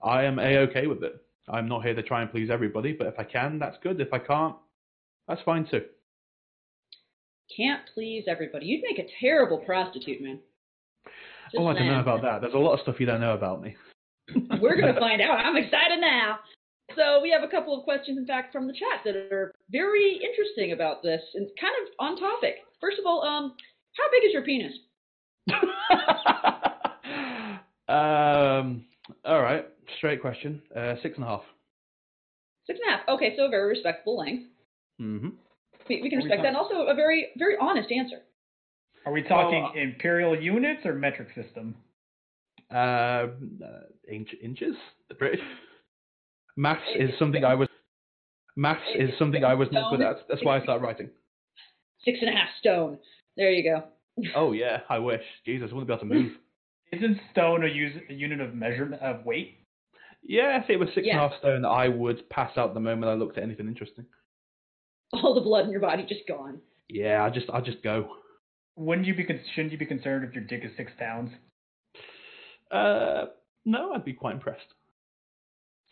I 0.01 0.23
am 0.23 0.39
a 0.39 0.57
okay 0.59 0.87
with 0.87 1.03
it. 1.03 1.21
I'm 1.49 1.67
not 1.67 1.83
here 1.83 1.95
to 1.95 2.03
try 2.03 2.21
and 2.21 2.31
please 2.31 2.49
everybody, 2.49 2.93
but 2.93 3.07
if 3.07 3.15
I 3.17 3.23
can, 3.23 3.59
that's 3.59 3.77
good. 3.81 3.99
If 3.99 4.13
I 4.13 4.19
can't, 4.19 4.55
that's 5.27 5.41
fine 5.41 5.67
too. 5.69 5.83
Can't 7.55 7.81
please 7.93 8.25
everybody. 8.27 8.67
You'd 8.67 8.83
make 8.83 8.99
a 8.99 9.09
terrible 9.19 9.57
prostitute, 9.57 10.21
man. 10.21 10.39
Just 11.51 11.57
oh, 11.57 11.67
I 11.67 11.73
don't 11.73 11.87
know 11.87 11.99
about 11.99 12.21
that. 12.21 12.41
There's 12.41 12.53
a 12.53 12.57
lot 12.57 12.73
of 12.73 12.81
stuff 12.81 12.99
you 12.99 13.07
don't 13.07 13.21
know 13.21 13.33
about 13.33 13.61
me. 13.61 13.75
We're 14.61 14.79
gonna 14.79 14.99
find 14.99 15.21
out. 15.21 15.39
I'm 15.39 15.57
excited 15.57 15.99
now. 15.99 16.39
So 16.95 17.21
we 17.21 17.29
have 17.31 17.43
a 17.43 17.47
couple 17.47 17.77
of 17.77 17.83
questions, 17.83 18.17
in 18.17 18.25
fact, 18.25 18.51
from 18.51 18.67
the 18.67 18.73
chat 18.73 19.01
that 19.05 19.15
are 19.15 19.53
very 19.71 20.19
interesting 20.23 20.71
about 20.71 21.03
this 21.03 21.21
and 21.35 21.47
kind 21.59 21.73
of 21.83 21.89
on 21.99 22.19
topic. 22.19 22.55
First 22.81 22.97
of 22.99 23.05
all, 23.05 23.21
um, 23.23 23.53
how 23.97 24.03
big 24.11 24.23
is 24.25 24.33
your 24.33 24.43
penis? 24.43 24.73
um. 27.89 28.85
All 29.25 29.41
right. 29.41 29.65
Straight 29.97 30.21
question. 30.21 30.61
Uh, 30.75 30.95
six 31.01 31.15
and 31.15 31.25
a 31.25 31.27
half. 31.27 31.41
Six 32.67 32.79
and 32.83 32.93
a 32.93 32.97
half. 32.97 33.07
Okay, 33.09 33.33
so 33.35 33.45
a 33.45 33.49
very 33.49 33.69
respectable 33.69 34.17
length. 34.17 34.43
Mm-hmm. 35.01 35.29
We, 35.89 36.01
we 36.01 36.09
can 36.09 36.19
Are 36.19 36.21
we 36.21 36.25
respect 36.25 36.43
that, 36.43 36.49
and 36.49 36.57
also 36.57 36.87
a 36.87 36.93
very, 36.93 37.29
very 37.37 37.55
honest 37.59 37.91
answer. 37.91 38.17
Are 39.05 39.11
we 39.11 39.23
talking 39.23 39.63
Well, 39.63 39.71
uh, 39.75 39.81
imperial 39.81 40.39
units 40.39 40.85
or 40.85 40.93
metric 40.93 41.29
system? 41.33 41.75
Uh, 42.71 42.77
uh, 42.77 43.27
inch, 44.07 44.29
inches. 44.43 44.75
The 45.07 45.15
British. 45.15 45.39
Maths 46.57 46.81
is 46.97 47.11
something 47.19 47.43
I 47.43 47.55
was. 47.55 47.67
Maths 48.55 48.81
is 48.97 49.11
something 49.17 49.43
I 49.43 49.53
was 49.53 49.69
not 49.71 49.91
good 49.91 50.01
at. 50.01 50.17
That's 50.27 50.43
why 50.43 50.57
I 50.57 50.63
started 50.63 50.83
writing. 50.83 51.09
Six 52.03 52.19
and 52.21 52.29
a 52.29 52.33
half 52.33 52.49
stone. 52.59 52.97
There 53.37 53.51
you 53.51 53.63
go. 53.63 53.83
Oh 54.35 54.51
yeah, 54.51 54.79
I 54.89 54.99
wish. 54.99 55.21
Jesus, 55.45 55.69
I 55.71 55.75
wouldn't 55.75 55.87
be 55.87 55.93
able 55.93 56.01
to 56.01 56.13
move. 56.13 56.31
Isn't 56.91 57.21
stone 57.31 57.63
a, 57.63 57.67
use, 57.67 57.93
a 58.09 58.13
unit 58.13 58.41
of 58.41 58.53
measurement 58.53 59.01
of 59.01 59.25
weight? 59.25 59.59
Yeah, 60.23 60.61
if 60.61 60.69
it 60.69 60.75
was 60.77 60.89
six 60.93 61.07
and 61.09 61.17
a 61.17 61.21
half 61.29 61.39
stone, 61.39 61.63
I 61.63 61.87
would 61.87 62.29
pass 62.29 62.57
out 62.57 62.73
the 62.73 62.81
moment 62.81 63.09
I 63.09 63.13
looked 63.13 63.37
at 63.37 63.43
anything 63.43 63.67
interesting. 63.67 64.05
All 65.13 65.33
the 65.33 65.39
blood 65.41 65.65
in 65.65 65.71
your 65.71 65.79
body 65.79 66.05
just 66.07 66.27
gone. 66.27 66.59
Yeah, 66.89 67.23
I 67.23 67.29
just, 67.29 67.49
I 67.49 67.61
just 67.61 67.81
go. 67.81 68.09
Wouldn't 68.75 69.07
you 69.07 69.15
be 69.15 69.25
shouldn't 69.55 69.71
you 69.71 69.77
be 69.77 69.85
concerned 69.85 70.25
if 70.27 70.33
your 70.35 70.43
dick 70.43 70.61
is 70.63 70.71
six 70.75 70.91
pounds? 70.99 71.31
Uh, 72.71 73.25
no, 73.65 73.93
I'd 73.93 74.05
be 74.05 74.13
quite 74.13 74.33
impressed. 74.35 74.67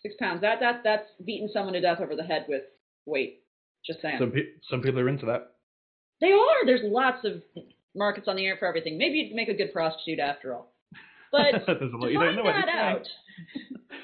Six 0.08 0.16
pounds. 0.20 0.40
That 0.42 0.60
that 0.62 0.82
that's 0.84 1.08
beating 1.26 1.50
someone 1.52 1.74
to 1.74 1.82
death 1.82 2.00
over 2.00 2.16
the 2.16 2.24
head 2.24 2.46
with 2.48 2.62
weight. 3.06 3.42
Just 3.86 4.02
saying. 4.02 4.18
Some 4.20 4.32
pe- 4.32 4.54
some 4.70 4.82
people 4.82 5.00
are 5.02 5.10
into 5.10 5.26
that. 5.26 5.52
they 6.22 6.32
are. 6.32 6.66
There's 6.66 6.82
lots 6.84 7.26
of 7.26 7.42
markets 7.94 8.28
on 8.30 8.38
the 8.38 8.46
air 8.46 8.56
for 8.58 8.68
everything. 8.68 8.98
Maybe 8.98 9.18
you'd 9.18 9.36
make 9.36 9.50
a 9.50 9.54
good 9.54 9.74
prostitute 9.74 10.20
after 10.20 10.54
all. 10.56 10.72
But 11.32 11.66
There's 11.68 11.92
a 11.94 11.98
lot 11.98 12.08
to 12.08 12.12
you 12.14 12.20
don't 12.20 12.36
find 12.36 12.38
know. 12.38 12.44
that 12.44 12.70
out, 12.70 13.08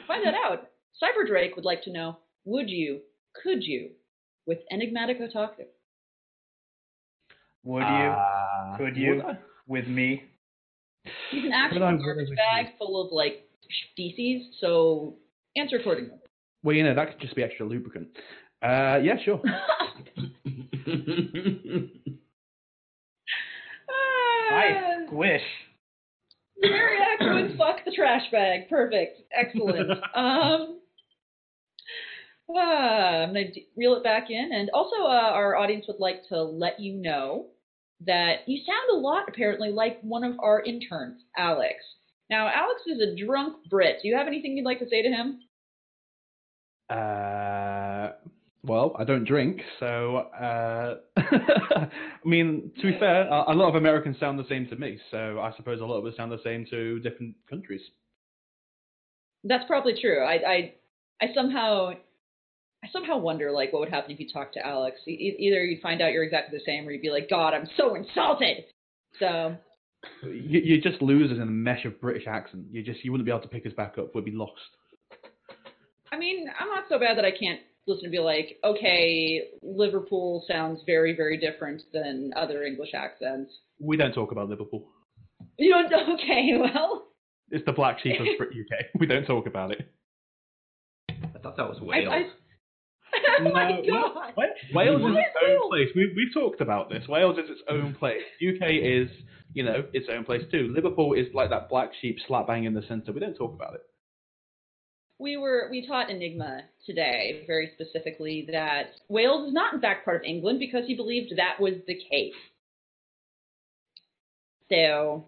find 0.07 0.25
that 0.25 0.33
out. 0.33 0.67
Cyber 1.01 1.25
Drake 1.25 1.55
would 1.55 1.63
like 1.65 1.83
to 1.83 1.91
know: 1.91 2.17
Would 2.43 2.69
you? 2.69 2.99
Could 3.41 3.63
you 3.63 3.91
with 4.45 4.59
enigmatic 4.71 5.19
otaku. 5.21 5.65
Would 7.63 7.79
you? 7.79 7.85
Uh, 7.85 8.77
Could 8.77 8.97
you? 8.97 9.21
would 9.25 9.37
with 9.67 9.87
me? 9.87 10.23
He's 11.31 11.45
an 11.45 11.53
actual 11.53 11.83
I 11.83 11.91
garbage 11.91 12.05
really 12.05 12.29
wish 12.29 12.37
bag 12.37 12.65
full 12.77 13.01
of 13.05 13.11
like 13.13 13.47
feces, 13.95 14.47
so 14.59 15.15
answer 15.55 15.77
accordingly. 15.77 16.17
Well, 16.63 16.75
you 16.75 16.83
know, 16.83 16.95
that 16.95 17.09
could 17.11 17.19
just 17.19 17.35
be 17.35 17.43
extra 17.43 17.65
lubricant. 17.65 18.07
Uh, 18.61 18.99
yeah, 19.03 19.15
sure. 19.23 19.41
I 24.51 24.51
Ah, 24.51 25.05
squish. 25.07 25.41
Very 26.61 26.97
accurate. 27.01 27.57
Fuck 27.57 27.83
the 27.85 27.91
trash 27.91 28.23
bag. 28.31 28.69
Perfect. 28.69 29.21
Excellent. 29.33 29.91
um, 30.15 30.79
ah, 32.55 33.23
I'm 33.23 33.33
going 33.33 33.51
to 33.53 33.61
reel 33.75 33.95
it 33.95 34.03
back 34.03 34.29
in. 34.29 34.51
And 34.53 34.69
also, 34.73 34.95
uh, 35.03 35.31
our 35.33 35.55
audience 35.55 35.85
would 35.87 35.99
like 35.99 36.27
to 36.29 36.41
let 36.41 36.79
you 36.79 36.93
know 36.93 37.47
that 38.05 38.47
you 38.47 38.61
sound 38.65 38.97
a 38.97 39.01
lot, 39.01 39.25
apparently, 39.27 39.69
like 39.69 39.99
one 40.01 40.23
of 40.23 40.35
our 40.39 40.61
interns, 40.61 41.21
Alex. 41.37 41.75
Now, 42.29 42.47
Alex 42.47 42.81
is 42.87 42.99
a 42.99 43.15
drunk 43.25 43.57
Brit. 43.69 43.97
Do 44.01 44.07
you 44.07 44.15
have 44.15 44.27
anything 44.27 44.57
you'd 44.57 44.65
like 44.65 44.79
to 44.79 44.89
say 44.89 45.01
to 45.01 45.09
him? 45.09 45.39
Uh, 46.89 48.11
well, 48.65 48.95
I 48.97 49.03
don't 49.03 49.25
drink, 49.25 49.61
so 49.79 50.17
uh, 50.39 50.95
I 51.17 51.89
mean, 52.23 52.71
to 52.79 52.91
be 52.91 52.97
fair, 52.97 53.27
a, 53.27 53.51
a 53.51 53.55
lot 53.55 53.69
of 53.69 53.75
Americans 53.75 54.17
sound 54.19 54.39
the 54.39 54.47
same 54.47 54.67
to 54.67 54.75
me. 54.75 54.99
So 55.11 55.39
I 55.39 55.53
suppose 55.57 55.81
a 55.81 55.85
lot 55.85 55.97
of 55.97 56.05
us 56.05 56.15
sound 56.15 56.31
the 56.31 56.41
same 56.43 56.65
to 56.69 56.99
different 56.99 57.35
countries. 57.49 57.81
That's 59.43 59.65
probably 59.67 59.99
true. 59.99 60.23
I, 60.23 60.33
I, 60.33 60.73
I 61.21 61.33
somehow, 61.35 61.91
I 62.83 62.87
somehow 62.93 63.17
wonder 63.17 63.51
like 63.51 63.73
what 63.73 63.81
would 63.81 63.89
happen 63.89 64.11
if 64.11 64.19
you 64.19 64.27
talked 64.31 64.53
to 64.53 64.65
Alex. 64.65 64.97
E- 65.07 65.35
either 65.39 65.63
you'd 65.65 65.81
find 65.81 66.01
out 66.01 66.13
you're 66.13 66.23
exactly 66.23 66.57
the 66.57 66.63
same, 66.65 66.87
or 66.87 66.91
you'd 66.91 67.01
be 67.01 67.09
like, 67.11 67.29
God, 67.29 67.53
I'm 67.53 67.67
so 67.75 67.95
insulted. 67.95 68.65
So 69.19 69.57
You, 70.23 70.59
you 70.59 70.81
just 70.81 71.01
lose 71.01 71.31
us 71.31 71.37
in 71.37 71.41
a 71.43 71.45
mesh 71.45 71.85
of 71.85 71.99
British 72.01 72.27
accent. 72.27 72.65
You 72.71 72.83
just 72.83 73.03
you 73.03 73.11
wouldn't 73.11 73.25
be 73.25 73.31
able 73.31 73.41
to 73.41 73.47
pick 73.47 73.65
us 73.65 73.73
back 73.73 73.97
up. 73.97 74.13
We'd 74.15 74.25
be 74.25 74.31
lost. 74.31 74.53
I 76.11 76.17
mean, 76.17 76.47
I'm 76.59 76.67
not 76.69 76.83
so 76.89 76.99
bad 76.99 77.17
that 77.17 77.25
I 77.25 77.31
can't 77.31 77.59
listen 77.87 78.05
and 78.05 78.11
be 78.11 78.19
like, 78.19 78.57
okay, 78.63 79.47
Liverpool 79.61 80.43
sounds 80.47 80.81
very, 80.85 81.15
very 81.15 81.37
different 81.37 81.81
than 81.91 82.31
other 82.35 82.63
English 82.63 82.91
accents. 82.93 83.51
We 83.79 83.97
don't 83.97 84.13
talk 84.13 84.31
about 84.31 84.49
Liverpool. 84.49 84.85
You 85.57 85.71
don't, 85.73 85.91
okay, 86.19 86.51
well, 86.59 87.07
It's 87.49 87.65
the 87.65 87.71
black 87.73 87.99
sheep 88.01 88.19
of 88.19 88.27
Brit- 88.37 88.49
UK. 88.51 88.85
We 88.99 89.07
don't 89.07 89.25
talk 89.25 89.47
about 89.47 89.71
it. 89.71 89.89
I 91.09 91.39
thought 91.41 91.57
that 91.57 91.67
was 91.67 91.79
Wales. 91.81 92.07
I, 92.09 92.23
oh 93.41 93.51
my 93.51 93.69
No, 93.71 93.81
no, 93.81 93.91
god. 94.13 94.33
Wa- 94.37 94.43
Wales 94.73 95.01
is 95.01 95.17
its 95.17 95.37
own 95.47 95.69
place. 95.69 95.87
We 95.95 96.13
we 96.15 96.29
talked 96.33 96.61
about 96.61 96.89
this. 96.89 97.07
Wales 97.07 97.37
is 97.37 97.49
its 97.49 97.61
own 97.69 97.95
place. 97.95 98.21
UK 98.41 98.69
is, 98.69 99.09
you 99.53 99.63
know, 99.63 99.83
its 99.93 100.07
own 100.11 100.25
place 100.25 100.43
too. 100.51 100.71
Liverpool 100.75 101.13
is 101.13 101.27
like 101.33 101.49
that 101.49 101.69
black 101.69 101.91
sheep 102.01 102.17
slap 102.27 102.47
bang 102.47 102.63
in 102.65 102.73
the 102.73 102.81
centre. 102.87 103.11
We 103.11 103.19
don't 103.19 103.35
talk 103.35 103.53
about 103.53 103.75
it. 103.75 103.81
We 105.19 105.37
were 105.37 105.67
we 105.71 105.87
taught 105.87 106.09
Enigma 106.09 106.61
today 106.85 107.43
very 107.47 107.71
specifically 107.75 108.47
that 108.51 108.91
Wales 109.09 109.47
is 109.47 109.53
not 109.53 109.73
in 109.73 109.79
fact 109.79 110.05
part 110.05 110.17
of 110.17 110.23
England 110.23 110.59
because 110.59 110.85
he 110.87 110.95
believed 110.95 111.33
that 111.37 111.59
was 111.61 111.75
the 111.87 111.95
case. 112.11 112.33
So 114.69 115.25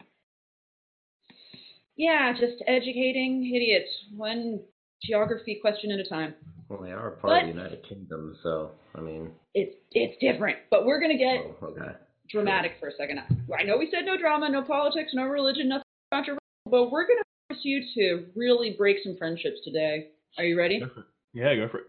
yeah, 1.95 2.33
just 2.33 2.61
educating 2.67 3.45
idiots 3.55 3.89
one 4.15 4.59
geography 5.03 5.59
question 5.61 5.91
at 5.91 5.99
a 5.99 6.09
time. 6.09 6.33
well, 6.67 6.81
they 6.81 6.91
are 6.91 7.11
part 7.11 7.21
But- 7.21 7.41
of 7.43 7.47
the 7.55 7.61
United 7.61 7.83
Kingdom, 7.87 8.35
so 8.43 8.71
I 8.95 9.01
mean, 9.01 9.31
It's 9.53 9.75
it's 9.91 10.17
different, 10.19 10.57
but 10.71 10.85
we're 10.85 10.99
gonna 10.99 11.17
get 11.17 11.37
oh, 11.61 11.67
okay. 11.67 11.95
Dramatic 12.29 12.73
for 12.79 12.87
a 12.87 12.95
second. 12.97 13.19
I 13.57 13.63
know 13.63 13.77
we 13.77 13.89
said 13.91 14.05
no 14.05 14.17
drama, 14.17 14.49
no 14.49 14.61
politics, 14.63 15.11
no 15.13 15.23
religion, 15.23 15.69
nothing 15.69 15.83
controversial, 16.13 16.39
but 16.69 16.91
we're 16.91 17.07
gonna 17.07 17.21
force 17.49 17.59
you 17.63 17.83
to 17.95 18.25
really 18.35 18.75
break 18.77 18.97
some 19.03 19.15
friendships 19.17 19.57
today. 19.63 20.09
Are 20.37 20.43
you 20.43 20.57
ready? 20.57 20.79
Go. 20.79 20.89
Yeah, 21.33 21.55
go 21.55 21.67
for 21.69 21.79
it. 21.79 21.85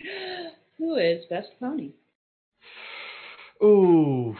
Who 0.78 0.96
is 0.96 1.24
best 1.28 1.48
pony? 1.60 1.92
Ooh, 3.62 4.34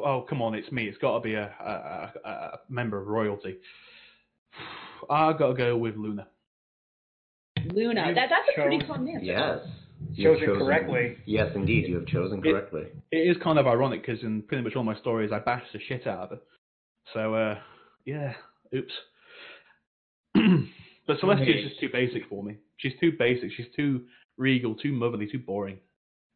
oh 0.00 0.26
come 0.28 0.42
on, 0.42 0.54
it's 0.54 0.70
me. 0.72 0.86
It's 0.88 0.98
got 0.98 1.14
to 1.14 1.20
be 1.20 1.34
a, 1.34 1.44
a, 1.60 2.28
a, 2.28 2.28
a 2.28 2.58
member 2.68 3.00
of 3.00 3.06
royalty. 3.06 3.58
I 5.10 5.32
got 5.32 5.48
to 5.48 5.54
go 5.54 5.76
with 5.76 5.96
Luna. 5.96 6.26
Luna. 7.72 8.12
That 8.14 8.28
that's 8.28 8.48
a 8.56 8.60
pretty 8.60 8.78
chosen- 8.78 8.94
common 8.94 9.08
answer. 9.14 9.24
Yes. 9.24 9.58
You've 10.12 10.40
Chosen 10.40 10.58
correctly. 10.58 11.16
Yes, 11.26 11.52
indeed, 11.54 11.88
you 11.88 11.96
have 11.96 12.06
chosen 12.06 12.42
correctly. 12.42 12.84
It 13.12 13.16
is 13.16 13.36
kind 13.42 13.58
of 13.58 13.66
ironic 13.66 14.04
because 14.04 14.22
in 14.22 14.42
pretty 14.42 14.62
much 14.62 14.74
all 14.76 14.82
my 14.82 14.96
stories, 14.96 15.30
I 15.32 15.38
bash 15.38 15.62
the 15.72 15.80
shit 15.88 16.06
out 16.06 16.20
of 16.20 16.30
her. 16.30 16.38
So, 17.14 17.34
uh, 17.34 17.58
yeah, 18.04 18.34
oops. 18.74 18.92
but 20.34 21.18
Celestia 21.18 21.58
is 21.58 21.68
just 21.68 21.80
too 21.80 21.88
basic 21.92 22.28
for 22.28 22.42
me. 22.42 22.56
She's 22.78 22.92
too 23.00 23.12
basic. 23.18 23.50
She's 23.56 23.66
too 23.74 24.04
regal, 24.36 24.74
too 24.74 24.92
motherly, 24.92 25.28
too 25.30 25.38
boring. 25.38 25.78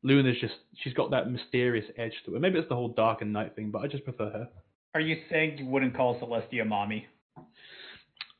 Luna's 0.03 0.37
just, 0.41 0.55
she's 0.83 0.95
got 0.95 1.11
that 1.11 1.31
mysterious 1.31 1.85
edge 1.99 2.15
to 2.25 2.33
her. 2.33 2.41
Maybe 2.41 2.59
it's 2.59 2.69
the 2.69 2.75
whole 2.75 2.89
dark 2.89 3.21
and 3.21 3.33
night 3.33 3.55
thing, 3.55 3.71
but 3.71 3.83
I 3.83 3.87
just 3.87 4.05
prefer 4.05 4.31
her. 4.31 4.49
Are 4.95 5.01
you 5.01 5.17
saying 5.31 5.59
you 5.59 5.67
wouldn't 5.67 5.97
call 5.97 6.19
Celestia 6.19 6.67
mommy? 6.67 7.07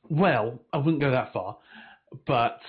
Well, 0.09 0.61
I 0.73 0.79
wouldn't 0.79 1.01
go 1.01 1.11
that 1.11 1.33
far, 1.33 1.59
but 2.27 2.61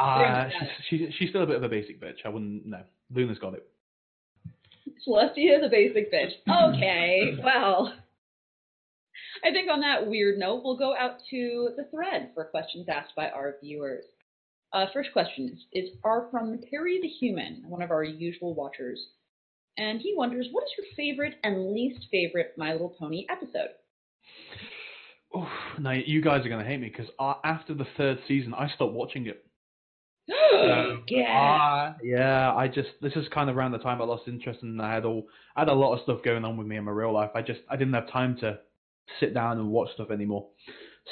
uh, 0.00 0.48
she's, 0.48 0.68
she's, 0.88 1.14
she's 1.18 1.28
still 1.30 1.42
a 1.42 1.46
bit 1.46 1.56
of 1.56 1.62
a 1.62 1.68
basic 1.68 2.00
bitch. 2.00 2.18
I 2.24 2.28
wouldn't, 2.28 2.66
no. 2.66 2.82
Luna's 3.14 3.38
got 3.38 3.54
it. 3.54 3.66
Celestia, 5.06 5.58
is 5.58 5.64
a 5.64 5.68
basic 5.68 6.12
bitch. 6.12 6.32
Okay, 6.48 7.38
well. 7.44 7.94
I 9.42 9.52
think 9.52 9.70
on 9.70 9.80
that 9.80 10.06
weird 10.06 10.38
note, 10.38 10.62
we'll 10.64 10.76
go 10.76 10.94
out 10.94 11.18
to 11.30 11.70
the 11.76 11.84
thread 11.90 12.30
for 12.34 12.44
questions 12.44 12.86
asked 12.88 13.14
by 13.16 13.30
our 13.30 13.54
viewers. 13.62 14.04
Uh, 14.72 14.86
first 14.92 15.12
question 15.12 15.58
is 15.72 15.90
are 16.04 16.28
from 16.30 16.60
Perry 16.70 17.00
the 17.00 17.08
Human, 17.08 17.64
one 17.66 17.82
of 17.82 17.90
our 17.90 18.04
usual 18.04 18.54
watchers. 18.54 19.00
And 19.78 20.00
he 20.00 20.14
wonders, 20.14 20.48
what 20.52 20.64
is 20.64 20.70
your 20.76 20.86
favorite 20.96 21.36
and 21.42 21.72
least 21.72 22.06
favorite 22.10 22.52
My 22.56 22.72
Little 22.72 22.94
Pony 22.98 23.24
episode? 23.30 23.70
Oof, 25.36 25.48
now, 25.78 25.92
you 25.92 26.20
guys 26.20 26.44
are 26.44 26.48
going 26.48 26.62
to 26.62 26.68
hate 26.68 26.80
me 26.80 26.92
because 26.94 27.10
after 27.44 27.72
the 27.72 27.86
third 27.96 28.18
season, 28.26 28.52
I 28.52 28.68
stopped 28.74 28.92
watching 28.92 29.26
it. 29.26 29.44
yeah. 31.08 31.26
Ah, 31.28 31.96
yeah, 32.02 32.54
I 32.54 32.68
just 32.68 32.90
this 33.00 33.14
is 33.16 33.26
kind 33.32 33.50
of 33.50 33.56
around 33.56 33.72
the 33.72 33.78
time 33.78 34.00
I 34.00 34.04
lost 34.04 34.28
interest 34.28 34.62
and 34.62 34.80
I 34.80 34.94
had 34.94 35.04
all 35.04 35.26
I 35.56 35.60
had 35.60 35.68
a 35.68 35.74
lot 35.74 35.94
of 35.94 36.02
stuff 36.02 36.22
going 36.24 36.44
on 36.44 36.56
with 36.56 36.66
me 36.66 36.76
in 36.76 36.84
my 36.84 36.92
real 36.92 37.12
life. 37.12 37.30
I 37.34 37.42
just 37.42 37.60
I 37.68 37.76
didn't 37.76 37.94
have 37.94 38.10
time 38.10 38.36
to 38.40 38.58
sit 39.18 39.34
down 39.34 39.58
and 39.58 39.68
watch 39.70 39.88
stuff 39.94 40.10
anymore. 40.10 40.46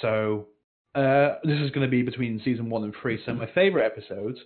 So 0.01 0.49
uh, 0.95 1.37
this 1.45 1.59
is 1.59 1.71
going 1.71 1.87
to 1.87 1.91
be 1.91 2.03
between 2.03 2.41
season 2.45 2.71
one 2.71 2.85
and 2.85 2.95
three. 3.01 3.21
So 3.27 3.35
my 3.35 3.51
favorite 3.55 3.87
episodes. 3.87 4.39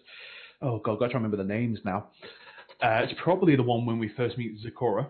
Oh 0.60 0.78
god, 0.78 0.94
I've 0.94 0.98
got 1.00 1.08
to 1.08 1.14
remember 1.14 1.36
the 1.36 1.44
names 1.44 1.80
now. 1.84 2.08
Uh, 2.82 3.02
it's 3.04 3.18
probably 3.22 3.56
the 3.56 3.62
one 3.62 3.84
when 3.84 3.98
we 3.98 4.10
first 4.16 4.38
meet 4.38 4.58
Zecora. 4.64 5.08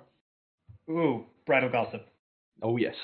Ooh, 0.90 1.24
Bridle 1.46 1.70
Gossip. 1.70 2.06
Oh 2.62 2.76
yes, 2.76 2.94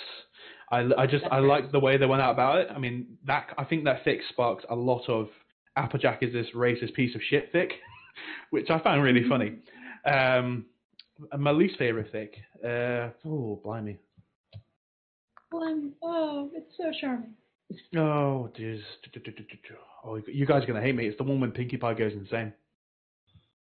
I, 0.71 0.89
I 0.97 1.07
just 1.07 1.25
I 1.31 1.39
liked 1.41 1.73
the 1.73 1.81
way 1.81 1.97
they 1.97 2.07
went 2.07 2.23
out 2.23 2.33
about 2.33 2.59
it. 2.59 2.69
I 2.75 2.79
mean 2.79 3.19
that 3.27 3.49
I 3.57 3.65
think 3.65 3.85
that 3.85 4.05
fix 4.05 4.25
sparked 4.31 4.67
a 4.69 4.75
lot 4.75 5.09
of 5.09 5.29
Applejack 5.77 6.23
is 6.23 6.33
this 6.33 6.47
racist 6.55 6.95
piece 6.95 7.15
of 7.15 7.21
shit 7.29 7.53
fic, 7.53 7.71
which 8.51 8.69
I 8.71 8.79
found 8.81 9.03
really 9.03 9.29
funny. 9.29 9.57
Um, 10.05 10.67
and 11.33 11.43
my 11.43 11.51
least 11.51 11.77
favorite 11.79 12.13
fic, 12.13 12.31
uh, 12.65 13.11
oh 13.27 13.61
blimey, 13.65 13.99
One. 15.51 15.93
Oh, 16.03 16.51
it's 16.55 16.73
so 16.77 16.91
charming. 17.01 17.35
oh 17.97 18.51
jeez, 18.59 18.81
oh 20.05 20.21
you 20.27 20.47
guys 20.47 20.63
are 20.63 20.67
gonna 20.67 20.81
hate 20.83 20.95
me. 20.95 21.07
It's 21.07 21.19
the 21.19 21.25
one 21.25 21.41
when 21.41 21.51
Pinkie 21.53 21.77
Pie 21.77 21.95
goes 21.95 22.13
insane. 22.13 22.53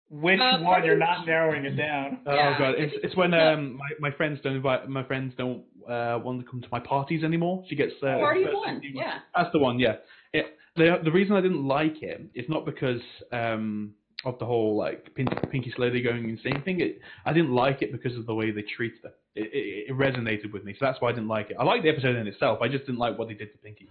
Which 0.09 0.39
Uh, 0.39 0.59
one? 0.59 0.83
You're 0.83 0.97
not 0.97 1.25
narrowing 1.25 1.65
it 1.65 1.75
down. 1.75 2.19
Oh 2.25 2.33
Yeah. 2.35 2.57
god, 2.57 2.75
it's 2.77 2.93
it's 3.03 3.15
when 3.15 3.33
um 3.33 3.77
my, 3.77 4.09
my 4.09 4.11
friends 4.15 4.39
don't 4.43 4.55
invite 4.55 4.87
my 4.87 5.03
friends 5.03 5.33
don't 5.37 5.63
uh 5.89 6.19
want 6.23 6.39
to 6.43 6.49
come 6.49 6.61
to 6.61 6.67
my 6.71 6.79
parties 6.79 7.23
anymore. 7.23 7.63
She 7.67 7.75
gets 7.75 7.93
uh, 8.01 8.17
Party 8.17 8.45
one. 8.51 8.81
Yeah. 8.83 9.19
That's 9.35 9.51
the 9.53 9.59
one, 9.59 9.79
yeah. 9.79 9.95
It, 10.33 10.57
the 10.75 10.99
the 11.03 11.11
reason 11.11 11.35
I 11.35 11.41
didn't 11.41 11.67
like 11.67 12.01
it 12.01 12.21
is 12.33 12.45
not 12.49 12.65
because 12.65 13.01
um 13.31 13.93
of 14.25 14.39
the 14.39 14.45
whole 14.45 14.77
like 14.77 15.13
Pin- 15.15 15.27
Pinkie 15.51 15.73
slowly 15.75 16.01
going 16.01 16.29
insane 16.29 16.61
thing. 16.63 16.79
It, 16.79 17.01
I 17.25 17.33
didn't 17.33 17.51
like 17.51 17.81
it 17.81 17.91
because 17.91 18.17
of 18.17 18.25
the 18.25 18.33
way 18.33 18.51
they 18.51 18.61
treated 18.61 18.99
her. 19.03 19.11
It, 19.35 19.49
it, 19.53 19.89
it 19.89 19.97
resonated 19.97 20.53
with 20.53 20.63
me, 20.63 20.73
so 20.79 20.85
that's 20.85 21.01
why 21.01 21.09
I 21.09 21.11
didn't 21.11 21.27
like 21.27 21.49
it. 21.49 21.57
I 21.59 21.63
liked 21.63 21.83
the 21.83 21.89
episode 21.89 22.15
in 22.15 22.27
itself. 22.27 22.59
I 22.61 22.67
just 22.69 22.85
didn't 22.85 22.99
like 22.99 23.17
what 23.17 23.27
they 23.27 23.33
did 23.33 23.51
to 23.51 23.57
Pinkie. 23.57 23.89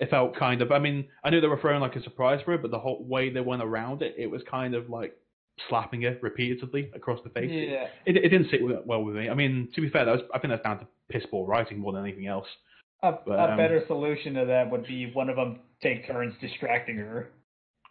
It 0.00 0.10
felt 0.10 0.36
kind 0.36 0.62
of. 0.62 0.72
I 0.72 0.78
mean, 0.78 1.06
I 1.24 1.30
knew 1.30 1.40
they 1.40 1.46
were 1.46 1.60
throwing 1.60 1.80
like 1.80 1.96
a 1.96 2.02
surprise 2.02 2.40
for 2.44 2.52
her, 2.52 2.58
but 2.58 2.70
the 2.70 2.78
whole 2.78 3.02
way 3.04 3.30
they 3.30 3.40
went 3.40 3.62
around 3.62 4.02
it, 4.02 4.14
it 4.18 4.26
was 4.26 4.42
kind 4.50 4.74
of 4.74 4.88
like 4.90 5.16
slapping 5.68 6.02
her 6.02 6.16
repeatedly 6.22 6.90
across 6.94 7.20
the 7.22 7.30
face. 7.30 7.50
Yeah. 7.52 7.86
It, 8.06 8.16
it 8.16 8.28
didn't 8.28 8.50
sit 8.50 8.60
well 8.86 9.04
with 9.04 9.14
me. 9.14 9.28
I 9.28 9.34
mean, 9.34 9.68
to 9.74 9.80
be 9.80 9.90
fair, 9.90 10.04
that 10.04 10.12
was, 10.12 10.22
I 10.34 10.38
think 10.38 10.52
that's 10.52 10.62
down 10.62 10.78
to 10.80 10.86
piss 11.10 11.24
poor 11.30 11.46
writing 11.46 11.78
more 11.78 11.92
than 11.92 12.02
anything 12.02 12.26
else. 12.26 12.46
A, 13.02 13.12
But, 13.12 13.38
a 13.38 13.52
um, 13.52 13.56
better 13.56 13.82
solution 13.86 14.34
to 14.34 14.44
that 14.46 14.70
would 14.70 14.86
be 14.86 15.10
one 15.12 15.30
of 15.30 15.36
them 15.36 15.60
take 15.82 16.06
turns 16.06 16.34
distracting 16.40 16.96
her. 16.96 17.30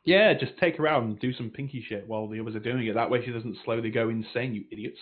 Yeah, 0.06 0.34
just 0.34 0.58
take 0.60 0.78
her 0.78 0.88
out 0.88 1.04
and 1.04 1.20
do 1.20 1.34
some 1.34 1.50
pinky 1.50 1.84
shit 1.88 2.08
while 2.08 2.28
the 2.28 2.40
others 2.40 2.56
are 2.56 2.60
doing 2.60 2.88
it. 2.88 2.94
That 2.94 3.10
way 3.10 3.24
she 3.24 3.32
doesn't 3.32 3.58
slowly 3.66 3.90
go 3.90 4.10
insane, 4.10 4.54
you 4.54 4.64
idiots. 4.72 4.98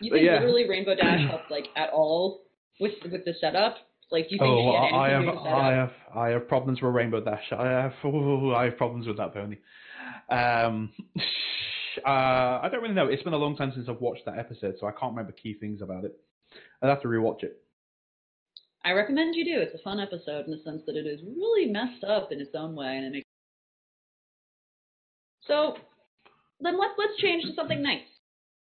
You 0.00 0.10
But 0.10 0.16
think 0.16 0.26
yeah. 0.26 0.34
literally 0.34 0.68
Rainbow 0.68 0.94
Dash 0.94 1.28
helped 1.28 1.50
like 1.50 1.66
at 1.76 1.90
all 1.90 2.42
with 2.80 2.92
with 3.10 3.24
the 3.24 3.34
setup? 3.40 3.76
Like, 4.10 4.28
do 4.28 4.34
you 4.34 4.38
think 4.38 4.50
Oh, 4.50 4.72
she 4.88 4.94
had 4.94 5.00
I 5.00 5.08
have, 5.10 5.20
to 5.20 5.26
do 5.26 5.32
with 5.32 5.44
the 5.44 5.50
I 5.50 5.72
have, 5.72 5.92
I 6.14 6.28
have 6.28 6.48
problems 6.48 6.80
with 6.80 6.94
Rainbow 6.94 7.20
Dash. 7.20 7.52
I 7.52 7.66
have, 7.66 7.92
ooh, 8.04 8.54
I 8.54 8.64
have 8.66 8.76
problems 8.76 9.06
with 9.06 9.16
that 9.16 9.34
pony. 9.34 9.56
Um, 10.30 10.92
uh, 12.06 12.08
I 12.62 12.68
don't 12.70 12.82
really 12.82 12.94
know. 12.94 13.08
It's 13.08 13.22
been 13.22 13.32
a 13.32 13.38
long 13.38 13.56
time 13.56 13.72
since 13.74 13.88
I've 13.88 14.00
watched 14.00 14.24
that 14.26 14.38
episode, 14.38 14.76
so 14.80 14.86
I 14.86 14.92
can't 14.92 15.12
remember 15.12 15.32
key 15.32 15.54
things 15.54 15.82
about 15.82 16.04
it. 16.04 16.16
I'd 16.82 16.88
have 16.88 17.02
to 17.02 17.08
rewatch 17.08 17.42
it. 17.42 17.60
I 18.86 18.92
recommend 18.92 19.34
you 19.34 19.44
do. 19.44 19.60
It's 19.60 19.74
a 19.74 19.82
fun 19.82 19.98
episode 19.98 20.44
in 20.46 20.52
the 20.52 20.62
sense 20.62 20.82
that 20.86 20.94
it 20.94 21.06
is 21.06 21.20
really 21.36 21.68
messed 21.68 22.04
up 22.04 22.30
in 22.30 22.40
its 22.40 22.54
own 22.54 22.76
way, 22.76 22.96
and 22.96 23.06
it 23.06 23.12
makes. 23.12 23.26
So, 25.42 25.76
then 26.60 26.78
let's 26.78 26.92
let's 26.96 27.20
change 27.20 27.42
to 27.44 27.54
something 27.54 27.82
nice. 27.82 28.06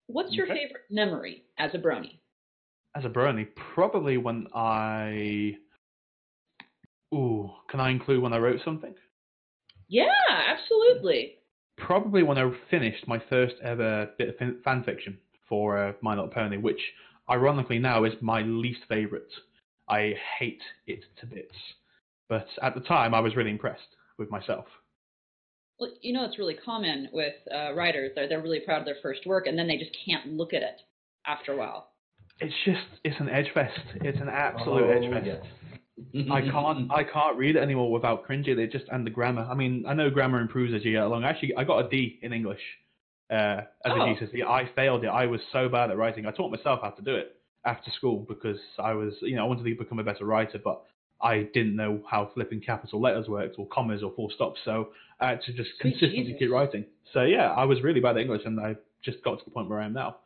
What's 0.09 0.33
your 0.33 0.47
Okay. 0.47 0.55
favorite 0.55 0.83
memory 0.90 1.45
as 1.59 1.71
a 1.75 1.79
brony? 1.79 2.19
As 2.97 3.05
a 3.05 3.09
brony, 3.09 3.47
probably 3.75 4.17
when 4.17 4.49
I. 4.52 5.57
Ooh, 7.14 7.50
can 7.69 7.79
I 7.79 7.90
include 7.90 8.21
when 8.21 8.33
I 8.33 8.38
wrote 8.38 8.61
something? 8.64 8.95
Yeah, 9.88 10.09
absolutely. 10.29 11.37
Probably 11.76 12.25
when 12.25 12.37
I 12.37 12.50
finished 12.69 13.07
my 13.07 13.23
first 13.31 13.55
ever 13.62 14.11
bit 14.19 14.31
of 14.31 14.62
fan- 14.64 14.83
fiction 14.85 15.19
for 15.49 15.79
uh, 15.79 15.93
My 16.02 16.14
Little 16.17 16.31
Pony, 16.31 16.57
which 16.57 16.81
ironically 17.29 17.79
now 17.79 18.02
is 18.02 18.12
my 18.21 18.43
least 18.43 18.81
favorite. 18.88 19.31
I 19.91 20.15
hate 20.39 20.63
it 20.87 21.01
to 21.21 21.27
bits. 21.27 21.55
But 22.29 22.47
at 22.63 22.75
the 22.75 22.81
time, 22.83 23.13
I 23.15 23.21
was 23.21 23.35
really 23.37 23.51
impressed 23.51 23.97
with 24.19 24.31
myself. 24.31 24.67
Well, 25.79 25.91
you 26.03 26.13
know, 26.13 26.25
it's 26.25 26.39
really 26.39 26.55
common 26.55 27.09
with 27.13 27.35
uh, 27.53 27.73
writers. 27.75 28.13
They're 28.15 28.29
they're 28.29 28.43
really 28.43 28.61
proud 28.61 28.81
of 28.81 28.85
their 28.85 28.97
first 29.03 29.27
work, 29.27 29.47
and 29.47 29.59
then 29.59 29.67
they 29.67 29.77
just 29.79 29.97
can't 30.05 30.27
look 30.35 30.53
at 30.53 30.63
it 30.63 30.81
after 31.27 31.53
a 31.53 31.57
while. 31.57 31.89
It's 32.39 32.55
just, 32.65 32.81
it's 33.05 33.21
an 33.21 33.29
edge 33.29 33.51
fest. 33.53 33.79
It's 33.97 34.19
an 34.21 34.29
absolute 34.31 34.85
Oh, 34.85 34.91
edge 34.91 35.11
fest. 35.13 35.27
yes. 35.27 36.27
I 36.31 36.41
can't 36.51 36.91
I 36.93 37.05
can't 37.05 37.37
read 37.37 37.57
it 37.57 37.61
anymore 37.61 37.91
without 37.93 38.25
cringing. 38.25 38.59
It 38.59 38.71
just 38.73 38.85
and 38.91 39.07
the 39.07 39.11
grammar. 39.11 39.47
I 39.51 39.55
mean, 39.55 39.85
I 39.89 39.95
know 39.95 40.09
grammar 40.11 40.41
improves 40.41 40.73
as 40.75 40.85
you 40.85 40.93
get 40.93 41.03
along. 41.03 41.25
Actually, 41.25 41.55
I 41.57 41.65
got 41.65 41.85
a 41.85 41.89
D 41.89 42.19
in 42.23 42.33
English 42.33 42.61
uh, 43.31 43.35
as 43.85 43.93
Oh. 43.93 44.03
a 44.03 44.15
GCSE. 44.15 44.45
I 44.47 44.71
failed 44.77 45.05
it. 45.05 45.09
I 45.09 45.27
was 45.27 45.41
so 45.53 45.69
bad 45.69 45.91
at 45.91 45.97
writing. 45.97 46.27
I 46.27 46.31
taught 46.31 46.51
myself 46.51 46.81
how 46.83 46.91
to 46.91 47.03
do 47.03 47.15
it 47.17 47.37
after 47.64 47.90
school 47.90 48.25
because 48.29 48.59
I 48.79 48.93
was, 48.95 49.14
you 49.21 49.37
know, 49.37 49.45
I 49.45 49.49
wanted 49.49 49.64
to 49.64 49.75
become 49.75 49.99
a 49.99 50.05
better 50.05 50.25
writer, 50.25 50.59
but 50.62 50.83
I 51.23 51.49
didn't 51.52 51.76
know 51.76 52.00
how 52.09 52.31
flipping 52.35 52.61
capital 52.61 53.00
letters 53.00 53.29
worked 53.29 53.59
or 53.59 53.67
commas 53.67 54.02
or 54.02 54.12
full 54.17 54.31
stops. 54.35 54.61
So 54.64 54.88
I 55.21 55.31
had 55.31 55.43
to 55.43 55.52
just 55.52 55.71
Sweet 55.81 55.93
consistently 55.93 56.25
Jesus. 56.25 56.38
keep 56.38 56.50
writing. 56.50 56.85
So 57.12 57.23
yeah, 57.23 57.50
I 57.52 57.64
was 57.64 57.83
really 57.83 58.00
bad 58.00 58.17
at 58.17 58.23
English, 58.23 58.43
and 58.47 58.59
I 58.59 58.76
just 59.02 59.23
got 59.23 59.38
to 59.38 59.45
the 59.45 59.50
point 59.50 59.69
where 59.69 59.81
I 59.81 59.85
am 59.85 59.93
now. 59.93 60.17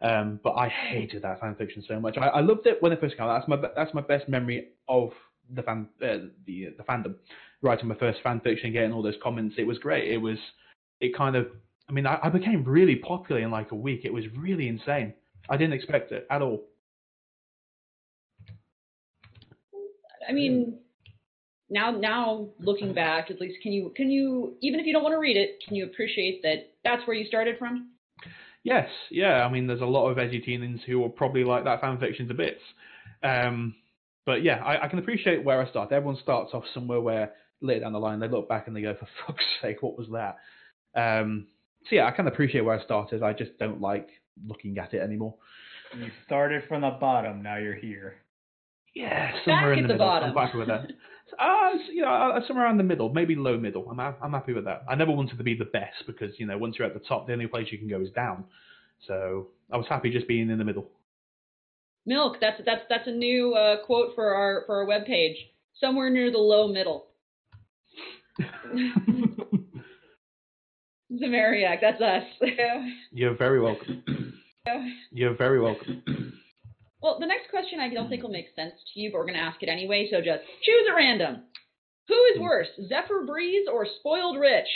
Um, 0.00 0.38
but 0.44 0.52
I 0.52 0.68
hated 0.68 1.22
that 1.22 1.40
fan 1.40 1.56
fiction 1.56 1.84
so 1.86 1.98
much. 1.98 2.16
I, 2.16 2.28
I 2.28 2.40
loved 2.40 2.66
it 2.66 2.80
when 2.80 2.92
it 2.92 3.00
first 3.00 3.16
came 3.16 3.26
out. 3.26 3.38
That's 3.38 3.48
my 3.48 3.68
that's 3.74 3.92
my 3.94 4.00
best 4.00 4.28
memory 4.28 4.68
of 4.88 5.10
the 5.54 5.62
fan 5.62 5.88
uh, 6.02 6.28
the 6.46 6.68
the 6.76 6.84
fandom. 6.88 7.16
Writing 7.60 7.88
my 7.88 7.96
first 7.96 8.20
fan 8.22 8.40
fiction, 8.40 8.72
getting 8.72 8.92
all 8.92 9.02
those 9.02 9.16
comments, 9.22 9.56
it 9.58 9.66
was 9.66 9.78
great. 9.78 10.10
It 10.10 10.18
was 10.18 10.38
it 11.00 11.16
kind 11.16 11.34
of 11.34 11.48
I 11.88 11.92
mean 11.92 12.06
I, 12.06 12.18
I 12.22 12.28
became 12.28 12.64
really 12.64 12.94
popular 12.96 13.40
in 13.40 13.50
like 13.50 13.72
a 13.72 13.74
week. 13.74 14.02
It 14.04 14.12
was 14.12 14.24
really 14.36 14.68
insane. 14.68 15.14
I 15.50 15.56
didn't 15.56 15.72
expect 15.72 16.12
it 16.12 16.26
at 16.30 16.42
all. 16.42 16.62
I 20.28 20.32
mean, 20.32 20.78
now 21.70 21.90
now 21.90 22.48
looking 22.60 22.94
back, 22.94 23.30
at 23.30 23.40
least 23.40 23.62
can 23.62 23.72
you 23.72 23.92
can 23.96 24.10
you 24.10 24.56
even 24.60 24.80
if 24.80 24.86
you 24.86 24.92
don't 24.92 25.02
want 25.02 25.14
to 25.14 25.18
read 25.18 25.36
it, 25.36 25.62
can 25.66 25.76
you 25.76 25.84
appreciate 25.84 26.42
that 26.42 26.70
that's 26.84 27.06
where 27.06 27.16
you 27.16 27.26
started 27.26 27.58
from? 27.58 27.90
Yes, 28.64 28.88
yeah. 29.10 29.44
I 29.44 29.50
mean, 29.50 29.66
there's 29.66 29.80
a 29.80 29.86
lot 29.86 30.08
of 30.08 30.18
edgy 30.18 30.40
teenagers 30.40 30.80
who 30.86 30.98
will 30.98 31.08
probably 31.08 31.44
like 31.44 31.64
that 31.64 31.80
fan 31.80 31.98
fiction 31.98 32.28
to 32.28 32.34
bits. 32.34 32.60
Um, 33.22 33.74
but 34.26 34.42
yeah, 34.42 34.56
I, 34.56 34.84
I 34.84 34.88
can 34.88 34.98
appreciate 34.98 35.42
where 35.42 35.60
I 35.60 35.70
start. 35.70 35.90
Everyone 35.92 36.18
starts 36.22 36.52
off 36.52 36.64
somewhere 36.74 37.00
where 37.00 37.32
later 37.62 37.80
down 37.80 37.92
the 37.92 37.98
line 37.98 38.20
they 38.20 38.28
look 38.28 38.48
back 38.48 38.66
and 38.66 38.76
they 38.76 38.82
go, 38.82 38.94
"For 38.94 39.08
fuck's 39.26 39.44
sake, 39.62 39.82
what 39.82 39.96
was 39.96 40.08
that?" 40.12 40.36
Um, 40.94 41.46
so 41.88 41.96
yeah, 41.96 42.06
I 42.06 42.10
can 42.10 42.26
appreciate 42.26 42.62
where 42.62 42.78
I 42.78 42.84
started. 42.84 43.22
I 43.22 43.32
just 43.32 43.58
don't 43.58 43.80
like 43.80 44.08
looking 44.46 44.76
at 44.78 44.92
it 44.94 45.00
anymore. 45.00 45.34
You 45.96 46.10
started 46.26 46.64
from 46.68 46.82
the 46.82 46.90
bottom, 47.00 47.42
now 47.42 47.56
you're 47.56 47.74
here. 47.74 48.16
Yeah, 48.98 49.30
somewhere 49.44 49.70
Back 49.70 49.78
in 49.78 49.82
the 49.84 49.88
middle. 49.94 50.06
bottom. 50.06 50.36
I'm 50.36 50.46
happy 50.46 50.58
with 50.58 50.66
that. 50.66 50.90
Uh, 51.38 51.70
you 51.92 52.02
know, 52.02 52.08
uh, 52.08 52.40
somewhere 52.48 52.64
around 52.64 52.78
the 52.78 52.82
middle, 52.82 53.12
maybe 53.12 53.36
low 53.36 53.56
middle. 53.56 53.88
I'm 53.88 54.00
I'm 54.00 54.32
happy 54.32 54.52
with 54.52 54.64
that. 54.64 54.82
I 54.88 54.96
never 54.96 55.12
wanted 55.12 55.38
to 55.38 55.44
be 55.44 55.54
the 55.54 55.66
best 55.66 56.04
because 56.04 56.32
you 56.38 56.46
know 56.46 56.58
once 56.58 56.74
you're 56.76 56.88
at 56.88 56.94
the 56.94 57.00
top, 57.08 57.28
the 57.28 57.32
only 57.32 57.46
place 57.46 57.68
you 57.70 57.78
can 57.78 57.88
go 57.88 58.00
is 58.00 58.10
down. 58.10 58.42
So 59.06 59.46
I 59.72 59.76
was 59.76 59.86
happy 59.88 60.10
just 60.10 60.26
being 60.26 60.50
in 60.50 60.58
the 60.58 60.64
middle. 60.64 60.90
Milk. 62.06 62.38
That's 62.40 62.60
that's 62.66 62.82
that's 62.88 63.06
a 63.06 63.12
new 63.12 63.54
uh, 63.54 63.84
quote 63.86 64.16
for 64.16 64.34
our 64.34 64.64
for 64.66 64.82
our 64.82 64.86
webpage. 64.86 65.36
Somewhere 65.80 66.10
near 66.10 66.32
the 66.32 66.38
low 66.38 66.66
middle. 66.66 67.06
Zamairiac. 71.12 71.80
That's 71.80 72.00
us. 72.00 72.24
You're 73.12 73.36
very 73.36 73.60
welcome. 73.60 74.02
You're 75.12 75.36
very 75.36 75.60
welcome. 75.60 76.02
Well, 77.02 77.18
the 77.18 77.26
next 77.26 77.50
question 77.50 77.80
I 77.80 77.92
don't 77.92 78.08
think 78.08 78.22
will 78.22 78.30
make 78.30 78.54
sense 78.56 78.74
to 78.92 79.00
you, 79.00 79.10
but 79.10 79.18
we're 79.18 79.26
gonna 79.26 79.38
ask 79.38 79.62
it 79.62 79.68
anyway. 79.68 80.08
So 80.10 80.18
just 80.18 80.42
choose 80.62 80.86
at 80.88 80.94
random. 80.94 81.42
Who 82.08 82.24
is 82.34 82.40
worse, 82.40 82.68
Zephyr 82.88 83.24
Breeze 83.26 83.66
or 83.70 83.86
Spoiled 84.00 84.38
Rich? 84.38 84.68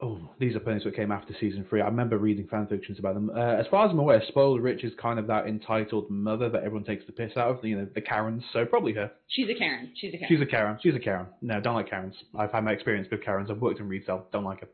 Oh, 0.00 0.30
these 0.38 0.54
are 0.54 0.60
ponies 0.60 0.84
that 0.84 0.94
came 0.94 1.10
after 1.10 1.34
season 1.40 1.66
three. 1.68 1.80
I 1.80 1.86
remember 1.86 2.18
reading 2.18 2.46
fan 2.46 2.68
fictions 2.68 3.00
about 3.00 3.14
them. 3.14 3.30
Uh, 3.34 3.56
as 3.56 3.66
far 3.66 3.84
as 3.84 3.90
I'm 3.90 3.98
aware, 3.98 4.22
Spoiled 4.28 4.62
Rich 4.62 4.84
is 4.84 4.92
kind 5.02 5.18
of 5.18 5.26
that 5.26 5.48
entitled 5.48 6.08
mother 6.08 6.48
that 6.50 6.62
everyone 6.62 6.84
takes 6.84 7.04
the 7.06 7.12
piss 7.12 7.32
out 7.36 7.50
of. 7.50 7.64
You 7.64 7.78
know, 7.78 7.88
the 7.92 8.00
Karens. 8.00 8.44
So 8.52 8.64
probably 8.64 8.92
her. 8.92 9.10
She's 9.26 9.48
a 9.50 9.54
Karen. 9.58 9.92
She's 9.96 10.14
a 10.14 10.18
Karen. 10.18 10.28
She's 10.28 10.40
a 10.40 10.46
Karen. 10.46 10.78
She's 10.80 10.94
a 10.94 11.00
Karen. 11.00 11.26
No, 11.42 11.60
don't 11.60 11.74
like 11.74 11.90
Karens. 11.90 12.14
I've 12.38 12.52
had 12.52 12.62
my 12.62 12.70
experience 12.72 13.08
with 13.10 13.24
Karens. 13.24 13.50
I've 13.50 13.60
worked 13.60 13.80
in 13.80 13.88
retail. 13.88 14.26
Don't 14.32 14.44
like 14.44 14.60
her. 14.60 14.68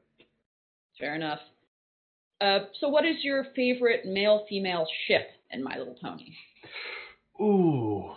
Fair 1.00 1.14
enough. 1.14 1.40
Uh, 2.42 2.66
so, 2.78 2.90
what 2.90 3.06
is 3.06 3.16
your 3.22 3.46
favorite 3.56 4.04
male-female 4.04 4.86
ship 5.06 5.28
in 5.54 5.62
My 5.62 5.76
Little 5.76 5.96
Pony? 6.00 6.32
Ooh, 7.40 8.10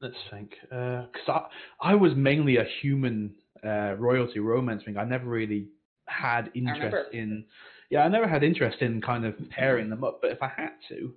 let's 0.00 0.16
think. 0.30 0.52
Because 0.62 1.28
I, 1.28 1.46
I 1.80 1.94
was 1.94 2.12
mainly 2.16 2.56
a 2.56 2.64
human 2.82 3.34
uh, 3.64 3.94
royalty 3.94 4.40
romance 4.40 4.82
thing. 4.84 4.96
I 4.96 5.04
never 5.04 5.26
really 5.26 5.68
had 6.06 6.50
interest 6.54 7.12
in. 7.12 7.44
Yeah, 7.90 8.00
I 8.00 8.08
never 8.08 8.28
had 8.28 8.42
interest 8.42 8.78
in 8.80 9.00
kind 9.00 9.24
of 9.24 9.34
pairing 9.50 9.90
them 9.90 10.04
up. 10.04 10.20
But 10.20 10.32
if 10.32 10.42
I 10.42 10.50
had 10.56 10.72
to, 10.88 11.14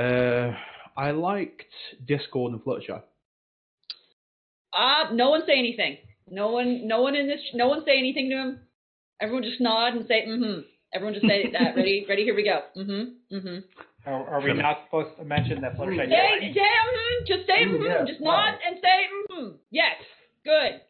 uh, 0.00 0.56
I 0.96 1.12
liked 1.12 1.64
Discord 2.06 2.52
and 2.52 2.62
Fluttershy. 2.62 3.00
Ah, 4.72 5.10
no 5.12 5.30
one 5.30 5.42
say 5.46 5.56
anything. 5.58 5.98
No 6.28 6.50
one, 6.50 6.88
no 6.88 7.02
one 7.02 7.14
in 7.14 7.28
this, 7.28 7.40
no 7.54 7.68
one 7.68 7.84
say 7.84 7.96
anything 7.98 8.30
to 8.30 8.36
him. 8.36 8.60
Everyone 9.20 9.44
just 9.44 9.60
nod 9.60 9.94
and 9.94 10.06
say, 10.08 10.26
mm-hmm. 10.26 10.60
Everyone 10.94 11.14
just 11.14 11.26
say 11.26 11.50
that. 11.52 11.74
Ready? 11.76 12.06
Ready? 12.08 12.22
Here 12.22 12.36
we 12.36 12.44
go. 12.44 12.60
Mm-hmm. 12.76 13.36
Mm-hmm. 13.36 13.58
Are, 14.06 14.26
are 14.28 14.40
we 14.40 14.50
Sure. 14.50 14.54
not 14.56 14.84
supposed 14.84 15.16
to 15.18 15.24
mention 15.24 15.60
that 15.62 15.76
Fluttershy 15.76 15.96
Say, 15.96 16.10
died? 16.10 16.54
say, 16.54 16.60
mm-hmm. 16.60 17.24
Just 17.26 17.46
say, 17.46 17.64
mm-hmm. 17.64 17.84
yeah, 17.84 18.04
Just 18.06 18.20
wow. 18.20 18.50
nod 18.50 18.58
and 18.66 18.76
say, 18.82 19.32
mm-hmm. 19.32 19.56
Yes. 19.70 19.96
Good. 20.44 20.80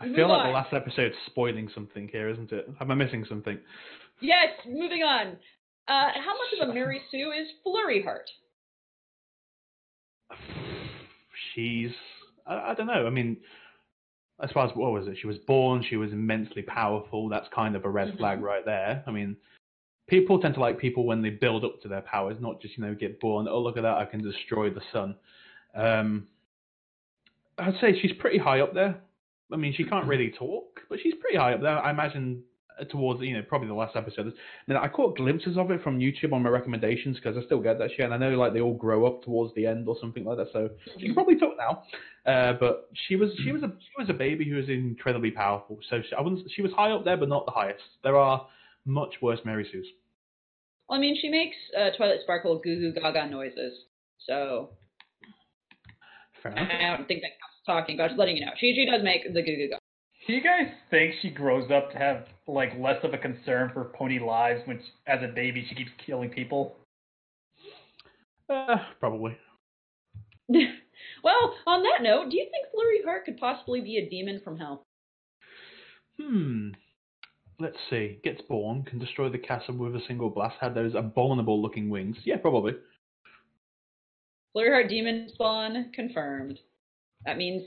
I 0.00 0.06
Move 0.06 0.16
feel 0.16 0.28
like 0.28 0.40
on. 0.42 0.46
the 0.48 0.52
last 0.52 0.72
episode's 0.72 1.14
spoiling 1.26 1.70
something 1.74 2.08
here, 2.08 2.28
isn't 2.28 2.52
it? 2.52 2.68
Am 2.80 2.90
I 2.90 2.94
missing 2.94 3.24
something? 3.28 3.58
Yes. 4.20 4.48
Moving 4.66 5.02
on. 5.02 5.36
Uh, 5.88 6.10
how 6.14 6.34
much 6.34 6.60
of 6.60 6.68
a 6.68 6.74
Mary 6.74 7.00
Sue 7.10 7.32
is 7.32 7.48
Flurry 7.62 8.02
Heart? 8.02 8.28
She's 11.54 11.90
I, 12.46 12.70
I 12.70 12.74
don't 12.74 12.86
know. 12.86 13.06
I 13.06 13.10
mean, 13.10 13.38
as 14.42 14.50
far 14.52 14.66
as 14.66 14.76
what 14.76 14.92
was 14.92 15.06
it? 15.06 15.16
She 15.20 15.26
was 15.26 15.38
born. 15.46 15.84
She 15.88 15.96
was 15.96 16.12
immensely 16.12 16.62
powerful. 16.62 17.28
That's 17.28 17.46
kind 17.54 17.74
of 17.76 17.84
a 17.84 17.90
red 17.90 18.16
flag 18.18 18.42
right 18.42 18.64
there. 18.64 19.02
I 19.06 19.10
mean, 19.10 19.36
people 20.08 20.40
tend 20.40 20.54
to 20.54 20.60
like 20.60 20.78
people 20.78 21.06
when 21.06 21.22
they 21.22 21.30
build 21.30 21.64
up 21.64 21.80
to 21.82 21.88
their 21.88 22.00
powers, 22.00 22.36
not 22.40 22.60
just 22.60 22.76
you 22.76 22.84
know 22.84 22.94
get 22.94 23.20
born. 23.20 23.46
Oh 23.48 23.60
look 23.60 23.76
at 23.76 23.82
that! 23.82 23.98
I 23.98 24.04
can 24.04 24.22
destroy 24.22 24.70
the 24.70 24.82
sun. 24.92 25.14
Um, 25.74 26.26
I'd 27.58 27.74
say 27.80 27.98
she's 28.00 28.12
pretty 28.18 28.38
high 28.38 28.60
up 28.60 28.74
there. 28.74 29.00
I 29.52 29.56
mean, 29.56 29.74
she 29.76 29.84
can't 29.84 30.06
really 30.06 30.32
talk, 30.36 30.80
but 30.88 30.98
she's 31.02 31.14
pretty 31.20 31.36
high 31.36 31.54
up 31.54 31.62
there. 31.62 31.78
I 31.78 31.90
imagine 31.90 32.42
uh, 32.80 32.84
towards 32.84 33.20
you 33.20 33.34
know 33.34 33.42
probably 33.42 33.68
the 33.68 33.74
last 33.74 33.96
episode. 33.96 34.26
I 34.26 34.72
mean, 34.72 34.78
I 34.78 34.88
caught 34.88 35.16
glimpses 35.16 35.56
of 35.56 35.70
it 35.70 35.82
from 35.82 35.98
YouTube 35.98 36.32
on 36.32 36.42
my 36.42 36.50
recommendations 36.50 37.16
because 37.16 37.36
I 37.36 37.44
still 37.44 37.60
get 37.60 37.78
that 37.78 37.90
shit, 37.90 38.04
and 38.04 38.14
I 38.14 38.16
know 38.16 38.30
like 38.30 38.52
they 38.52 38.60
all 38.60 38.74
grow 38.74 39.06
up 39.06 39.22
towards 39.24 39.54
the 39.54 39.66
end 39.66 39.88
or 39.88 39.96
something 40.00 40.24
like 40.24 40.38
that. 40.38 40.48
So 40.52 40.70
she 40.98 41.06
can 41.06 41.14
probably 41.14 41.36
talk 41.36 41.54
now, 41.58 41.82
uh, 42.30 42.54
but 42.54 42.88
she 43.06 43.16
was 43.16 43.30
she 43.44 43.52
was 43.52 43.62
a 43.62 43.68
she 43.68 43.92
was 43.98 44.08
a 44.08 44.14
baby 44.14 44.48
who 44.48 44.56
was 44.56 44.68
incredibly 44.68 45.30
powerful. 45.30 45.78
So 45.90 46.00
she, 46.02 46.14
I 46.14 46.20
wouldn't 46.20 46.50
she 46.54 46.62
was 46.62 46.72
high 46.72 46.90
up 46.92 47.04
there, 47.04 47.16
but 47.16 47.28
not 47.28 47.46
the 47.46 47.52
highest. 47.52 47.82
There 48.02 48.16
are 48.16 48.46
much 48.88 49.14
worse 49.22 49.40
Mary 49.44 49.68
Sue's. 49.70 49.86
Well, 50.88 50.98
I 50.98 51.00
mean, 51.00 51.16
she 51.20 51.28
makes 51.28 51.56
uh, 51.78 51.90
Twilight 51.96 52.20
Sparkle 52.22 52.58
goo 52.58 52.92
goo 52.92 53.00
gaga 53.00 53.28
noises. 53.28 53.74
So 54.26 54.70
Fair 56.42 56.52
enough. 56.52 56.68
I 56.72 56.96
don't 56.96 57.06
think 57.06 57.20
that 57.22 57.30
counts 57.40 57.56
talking, 57.66 57.96
but 57.96 58.04
I'm 58.04 58.08
just 58.10 58.18
letting 58.18 58.36
you 58.36 58.46
know. 58.46 58.52
She 58.58 58.74
she 58.74 58.86
does 58.90 59.02
make 59.02 59.22
the 59.24 59.42
goo 59.42 59.56
goo 59.56 59.68
gaga. 59.68 59.78
Do 60.26 60.32
you 60.32 60.42
guys 60.42 60.66
think 60.90 61.14
she 61.22 61.30
grows 61.30 61.70
up 61.70 61.92
to 61.92 61.98
have 61.98 62.24
like 62.46 62.70
less 62.78 63.02
of 63.04 63.14
a 63.14 63.18
concern 63.18 63.70
for 63.72 63.84
pony 63.96 64.18
lives 64.18 64.60
when, 64.66 64.78
she- 64.78 64.92
as 65.06 65.22
a 65.22 65.28
baby, 65.32 65.64
she 65.68 65.74
keeps 65.74 65.90
killing 66.04 66.30
people? 66.30 66.76
Uh, 68.50 68.76
probably. 69.00 69.36
well, 70.48 71.54
on 71.66 71.82
that 71.82 72.02
note, 72.02 72.30
do 72.30 72.36
you 72.36 72.46
think 72.50 72.66
Flurry 72.72 73.02
Heart 73.04 73.26
could 73.26 73.36
possibly 73.38 73.80
be 73.80 73.98
a 73.98 74.08
demon 74.08 74.40
from 74.42 74.58
hell? 74.58 74.82
Hmm. 76.20 76.70
Let's 77.60 77.76
see. 77.90 78.20
Gets 78.22 78.42
born, 78.42 78.84
can 78.84 78.98
destroy 78.98 79.28
the 79.28 79.38
castle 79.38 79.76
with 79.76 79.96
a 79.96 80.00
single 80.06 80.30
blast, 80.30 80.56
had 80.60 80.74
those 80.74 80.94
abominable 80.94 81.60
looking 81.60 81.90
wings. 81.90 82.16
Yeah, 82.24 82.36
probably. 82.36 82.74
Flurry 84.52 84.70
Heart 84.70 84.88
demon 84.88 85.28
spawn 85.32 85.90
confirmed. 85.92 86.58
That 87.24 87.36
means 87.36 87.62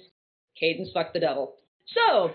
Cadance 0.62 0.94
fucked 0.94 1.14
the 1.14 1.20
devil. 1.20 1.56
So, 1.88 2.32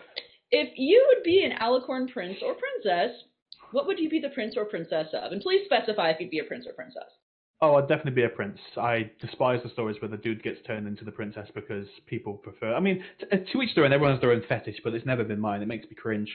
if 0.51 0.71
you 0.77 1.05
would 1.09 1.25
be 1.25 1.45
an 1.45 1.59
Alicorn 1.59 2.13
prince 2.13 2.39
or 2.43 2.55
princess, 2.55 3.17
what 3.73 3.87
would 3.87 3.99
you 3.99 4.11
be 4.11 4.21
the 4.21 4.29
prince 4.31 4.55
or 4.57 4.65
princess 4.65 5.09
of? 5.15 5.33
And 5.33 5.41
please 5.41 5.63
specify 5.65 6.11
if 6.11 6.21
you'd 6.21 6.31
be 6.31 6.39
a 6.41 6.45
prince 6.45 6.67
or 6.67 6.73
princess. 6.73 7.11
Oh, 7.63 7.77
I'd 7.77 7.89
definitely 7.89 8.13
be 8.13 8.25
a 8.25 8.29
prince. 8.29 8.59
I 8.77 9.11
despise 9.21 9.61
the 9.63 9.71
stories 9.71 9.97
where 10.03 10.11
the 10.11 10.19
dude 10.19 10.43
gets 10.43 10.59
turned 10.67 10.87
into 10.87 11.07
the 11.07 11.11
princess 11.11 11.49
because 11.55 11.87
people 12.07 12.35
prefer. 12.35 12.75
I 12.75 12.81
mean, 12.81 13.03
t- 13.19 13.27
uh, 13.33 13.39
to 13.51 13.63
each 13.63 13.75
their 13.75 13.87
own. 13.87 13.95
Everyone 13.95 14.15
has 14.15 14.21
their 14.21 14.33
own 14.33 14.43
fetish, 14.47 14.77
but 14.85 14.93
it's 14.93 15.07
never 15.07 15.25
been 15.25 15.41
mine. 15.41 15.63
It 15.63 15.69
makes 15.69 15.89
me 15.89 15.97
cringe. 15.97 16.29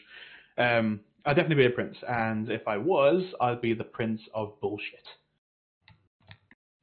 Um, 0.57 0.99
I'd 1.25 1.36
definitely 1.36 1.63
be 1.63 1.65
a 1.67 1.75
prince, 1.75 1.97
and 2.07 2.49
if 2.49 2.67
I 2.67 2.77
was, 2.77 3.23
I'd 3.39 3.62
be 3.62 3.73
the 3.73 3.84
prince 3.84 4.21
of 4.34 4.60
bullshit. 4.60 5.05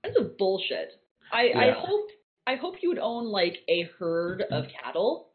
Prince 0.02 0.16
of 0.18 0.38
bullshit. 0.38 0.92
I, 1.32 1.50
I 1.54 1.70
hope 1.76 2.08
I 2.46 2.56
hope 2.56 2.76
you 2.80 2.88
would 2.88 2.98
own 2.98 3.26
like 3.26 3.58
a 3.68 3.88
herd 3.98 4.42
of 4.50 4.64
cattle 4.82 5.28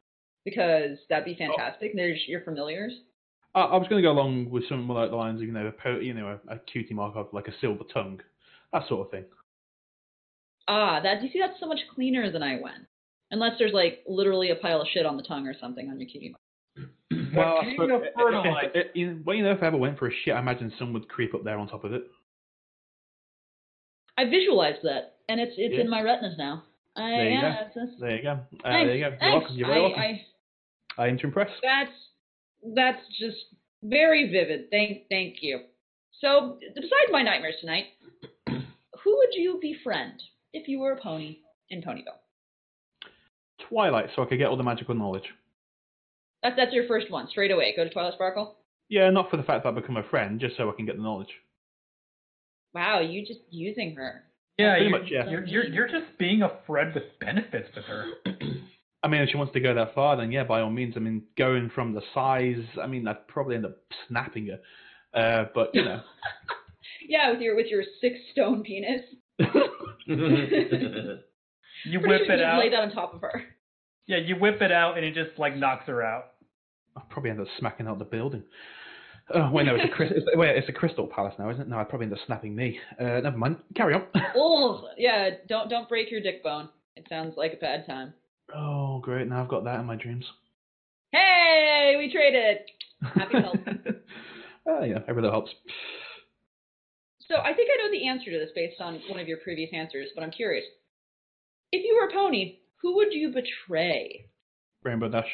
because 0.45 0.97
that'd 1.09 1.25
be 1.25 1.35
fantastic. 1.35 1.91
There's 1.95 2.19
your 2.27 2.41
familiars. 2.41 2.93
I, 3.53 3.61
I 3.61 3.77
was 3.77 3.87
going 3.87 4.01
to 4.01 4.07
go 4.07 4.11
along 4.11 4.49
with 4.49 4.63
something 4.67 4.87
more 4.87 5.01
like 5.01 5.11
the 5.11 5.15
lines 5.15 5.41
of 5.41 5.47
you 5.47 5.53
know, 5.53 5.67
a 5.67 5.71
po- 5.71 5.99
you 5.99 6.13
know, 6.13 6.39
a, 6.49 6.55
a 6.55 6.59
cutie 6.59 6.93
mark 6.93 7.15
of 7.15 7.27
like 7.31 7.47
a 7.47 7.53
silver 7.61 7.83
tongue, 7.93 8.21
that 8.71 8.87
sort 8.87 9.05
of 9.05 9.11
thing. 9.11 9.25
Ah, 10.67 11.01
that 11.01 11.21
you 11.21 11.29
see 11.31 11.39
that's 11.39 11.59
so 11.59 11.67
much 11.67 11.79
cleaner 11.93 12.31
than 12.31 12.41
I 12.41 12.59
went. 12.61 12.87
Unless 13.31 13.59
there's 13.59 13.73
like 13.73 14.03
literally 14.07 14.51
a 14.51 14.55
pile 14.55 14.81
of 14.81 14.87
shit 14.93 15.05
on 15.05 15.17
the 15.17 15.23
tongue 15.23 15.47
or 15.47 15.55
something 15.59 15.89
on 15.89 15.99
your 15.99 16.09
cutie 16.09 16.29
mark. 16.29 17.22
Well, 17.35 17.57
I 17.59 17.63
king 17.63 17.73
suppose- 17.75 17.91
of 17.91 18.03
it- 18.03 18.13
it- 18.15 18.75
it- 18.75 18.91
you 18.95 19.07
know, 19.13 19.21
well, 19.25 19.35
you 19.35 19.43
know, 19.43 19.51
if 19.51 19.63
I 19.63 19.67
ever 19.67 19.77
went 19.77 19.97
for 19.97 20.07
a 20.07 20.11
shit, 20.13 20.33
I 20.35 20.39
imagine 20.39 20.71
some 20.77 20.93
would 20.93 21.07
creep 21.09 21.33
up 21.33 21.43
there 21.43 21.57
on 21.57 21.67
top 21.67 21.83
of 21.83 21.93
it. 21.93 22.03
I 24.17 24.25
visualized 24.25 24.83
that, 24.83 25.15
and 25.29 25.39
it's 25.41 25.53
it's 25.57 25.73
Yeah. 25.75 25.81
in 25.81 25.89
my 25.89 26.01
retinas 26.01 26.37
now. 26.37 26.63
I, 26.95 27.09
There 27.09 27.23
you 27.23 27.29
yeah, 27.31 27.41
go. 27.41 27.47
it's- 27.61 27.77
it's- 27.77 27.99
There 27.99 28.15
you 28.15 28.21
go. 28.21 28.29
Uh, 28.31 28.35
thanks, 28.37 28.61
there 28.61 28.95
you 28.95 29.03
go. 29.03 29.09
You're 29.09 29.17
thanks. 29.17 29.33
welcome. 29.41 29.55
You're 29.57 29.67
very 29.67 29.79
I, 29.79 29.83
welcome. 29.83 30.01
I, 30.01 30.25
I 31.03 31.07
aim 31.07 31.17
to 31.17 31.25
impress. 31.27 31.49
that's 31.61 31.91
that's 32.75 33.07
just 33.19 33.45
very 33.81 34.29
vivid. 34.29 34.69
Thank 34.69 35.09
thank 35.09 35.41
you. 35.41 35.65
So 36.19 36.59
besides 36.75 37.11
my 37.11 37.23
nightmares 37.23 37.55
tonight, 37.59 37.87
who 38.47 39.17
would 39.17 39.33
you 39.33 39.57
befriend 39.59 40.21
if 40.53 40.67
you 40.67 40.79
were 40.79 40.91
a 40.91 40.97
pony 41.01 41.39
in 41.71 41.81
Ponyville? 41.81 42.19
Twilight, 43.67 44.09
so 44.15 44.21
I 44.21 44.25
could 44.25 44.37
get 44.37 44.47
all 44.49 44.55
the 44.57 44.63
magical 44.63 44.93
knowledge. 44.93 45.33
That's 46.43 46.55
that's 46.55 46.73
your 46.73 46.87
first 46.87 47.09
one 47.09 47.27
straight 47.29 47.51
away. 47.51 47.73
Go 47.75 47.83
to 47.83 47.89
Twilight 47.89 48.13
Sparkle. 48.13 48.57
Yeah, 48.89 49.09
not 49.09 49.31
for 49.31 49.37
the 49.37 49.43
fact 49.43 49.63
that 49.63 49.69
I 49.69 49.71
become 49.71 49.97
a 49.97 50.03
friend, 50.03 50.39
just 50.39 50.57
so 50.57 50.69
I 50.69 50.73
can 50.75 50.85
get 50.85 50.97
the 50.97 51.03
knowledge. 51.03 51.31
Wow, 52.73 52.99
you 52.99 53.25
just 53.25 53.39
using 53.49 53.95
her. 53.95 54.23
Yeah, 54.57 54.73
Pretty 54.73 54.89
you're, 54.89 54.99
much, 54.99 55.09
yeah. 55.09 55.29
You're, 55.29 55.45
you're 55.45 55.65
you're 55.65 55.87
just 55.87 56.17
being 56.19 56.43
a 56.43 56.51
friend 56.67 56.93
with 56.93 57.03
benefits 57.19 57.69
with 57.75 57.85
her. 57.85 58.05
I 59.03 59.07
mean, 59.07 59.21
if 59.21 59.29
she 59.29 59.37
wants 59.37 59.53
to 59.53 59.59
go 59.59 59.73
that 59.73 59.95
far, 59.95 60.15
then 60.17 60.31
yeah, 60.31 60.43
by 60.43 60.61
all 60.61 60.69
means. 60.69 60.93
I 60.95 60.99
mean, 60.99 61.23
going 61.37 61.71
from 61.73 61.93
the 61.93 62.01
size, 62.13 62.63
I 62.81 62.87
mean, 62.87 63.07
I'd 63.07 63.27
probably 63.27 63.55
end 63.55 63.65
up 63.65 63.77
snapping 64.07 64.47
her. 64.47 64.59
Uh, 65.19 65.45
but 65.55 65.69
you 65.73 65.83
know, 65.83 66.01
Yeah, 67.07 67.31
with 67.31 67.41
your 67.41 67.55
with 67.55 67.67
your 67.67 67.83
six 68.01 68.15
stone 68.31 68.63
penis. 68.63 69.01
You 71.85 71.99
Pretty 71.99 72.13
whip 72.13 72.27
sure 72.27 72.35
it 72.35 72.39
you 72.39 72.45
out. 72.45 72.59
Lay 72.59 72.69
that 72.69 72.79
on 72.79 72.91
top 72.91 73.13
of 73.13 73.21
her. 73.21 73.43
Yeah, 74.07 74.17
you 74.17 74.35
whip 74.35 74.61
it 74.61 74.71
out 74.71 74.97
and 74.97 75.05
it 75.05 75.13
just 75.13 75.37
like 75.37 75.55
knocks 75.57 75.85
her 75.87 76.01
out. 76.01 76.32
I'll 76.95 77.05
probably 77.09 77.31
end 77.31 77.39
up 77.41 77.47
smacking 77.59 77.87
out 77.87 77.99
the 77.99 78.05
building. 78.05 78.43
Oh 79.33 79.49
wait, 79.51 79.65
no, 79.65 79.75
it's 79.75 79.85
a 79.85 79.95
crystal. 79.95 80.21
Wait, 80.35 80.57
it's 80.57 80.67
a 80.67 80.73
crystal 80.73 81.07
palace 81.07 81.33
now, 81.39 81.49
isn't 81.49 81.61
it? 81.61 81.67
No, 81.69 81.77
I'd 81.77 81.87
probably 81.89 82.05
end 82.05 82.13
up 82.13 82.19
snapping 82.25 82.55
me. 82.55 82.79
Uh, 82.99 83.21
never 83.21 83.37
mind. 83.37 83.57
Carry 83.75 83.93
on. 83.95 84.03
Oh, 84.35 84.89
yeah. 84.97 85.29
Don't 85.47 85.69
don't 85.69 85.87
break 85.87 86.11
your 86.11 86.21
dick 86.21 86.43
bone. 86.43 86.69
It 86.95 87.05
sounds 87.09 87.35
like 87.37 87.53
a 87.53 87.57
bad 87.57 87.85
time. 87.85 88.13
oh, 88.53 88.99
great! 88.99 89.27
Now 89.27 89.41
I've 89.41 89.49
got 89.49 89.63
that 89.63 89.79
in 89.79 89.85
my 89.85 89.95
dreams. 89.95 90.25
Hey, 91.11 91.95
we 91.97 92.11
traded. 92.11 92.57
Happy 93.01 93.39
help. 93.41 93.55
oh 94.67 94.83
yeah, 94.83 94.99
every 95.07 95.21
little 95.21 95.31
helps. 95.31 95.51
So 97.27 97.35
I 97.37 97.53
think 97.53 97.69
I 97.71 97.83
know 97.83 97.91
the 97.91 98.07
answer 98.07 98.31
to 98.31 98.37
this 98.39 98.49
based 98.53 98.81
on 98.81 98.99
one 99.09 99.19
of 99.19 99.27
your 99.27 99.37
previous 99.37 99.69
answers, 99.73 100.09
but 100.13 100.23
I'm 100.23 100.31
curious. 100.31 100.65
If 101.71 101.83
you 101.85 101.95
were 101.99 102.09
a 102.09 102.13
pony, 102.13 102.57
who 102.81 102.95
would 102.97 103.13
you 103.13 103.29
betray? 103.33 104.25
Rainbow 104.83 105.09
Dash. 105.09 105.29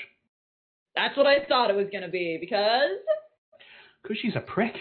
That's 0.99 1.15
what 1.15 1.27
I 1.27 1.45
thought 1.45 1.69
it 1.69 1.77
was 1.77 1.87
going 1.91 2.03
to 2.03 2.09
be 2.09 2.37
because. 2.39 2.99
Because 4.03 4.17
she's 4.21 4.35
a 4.35 4.41
prick. 4.41 4.75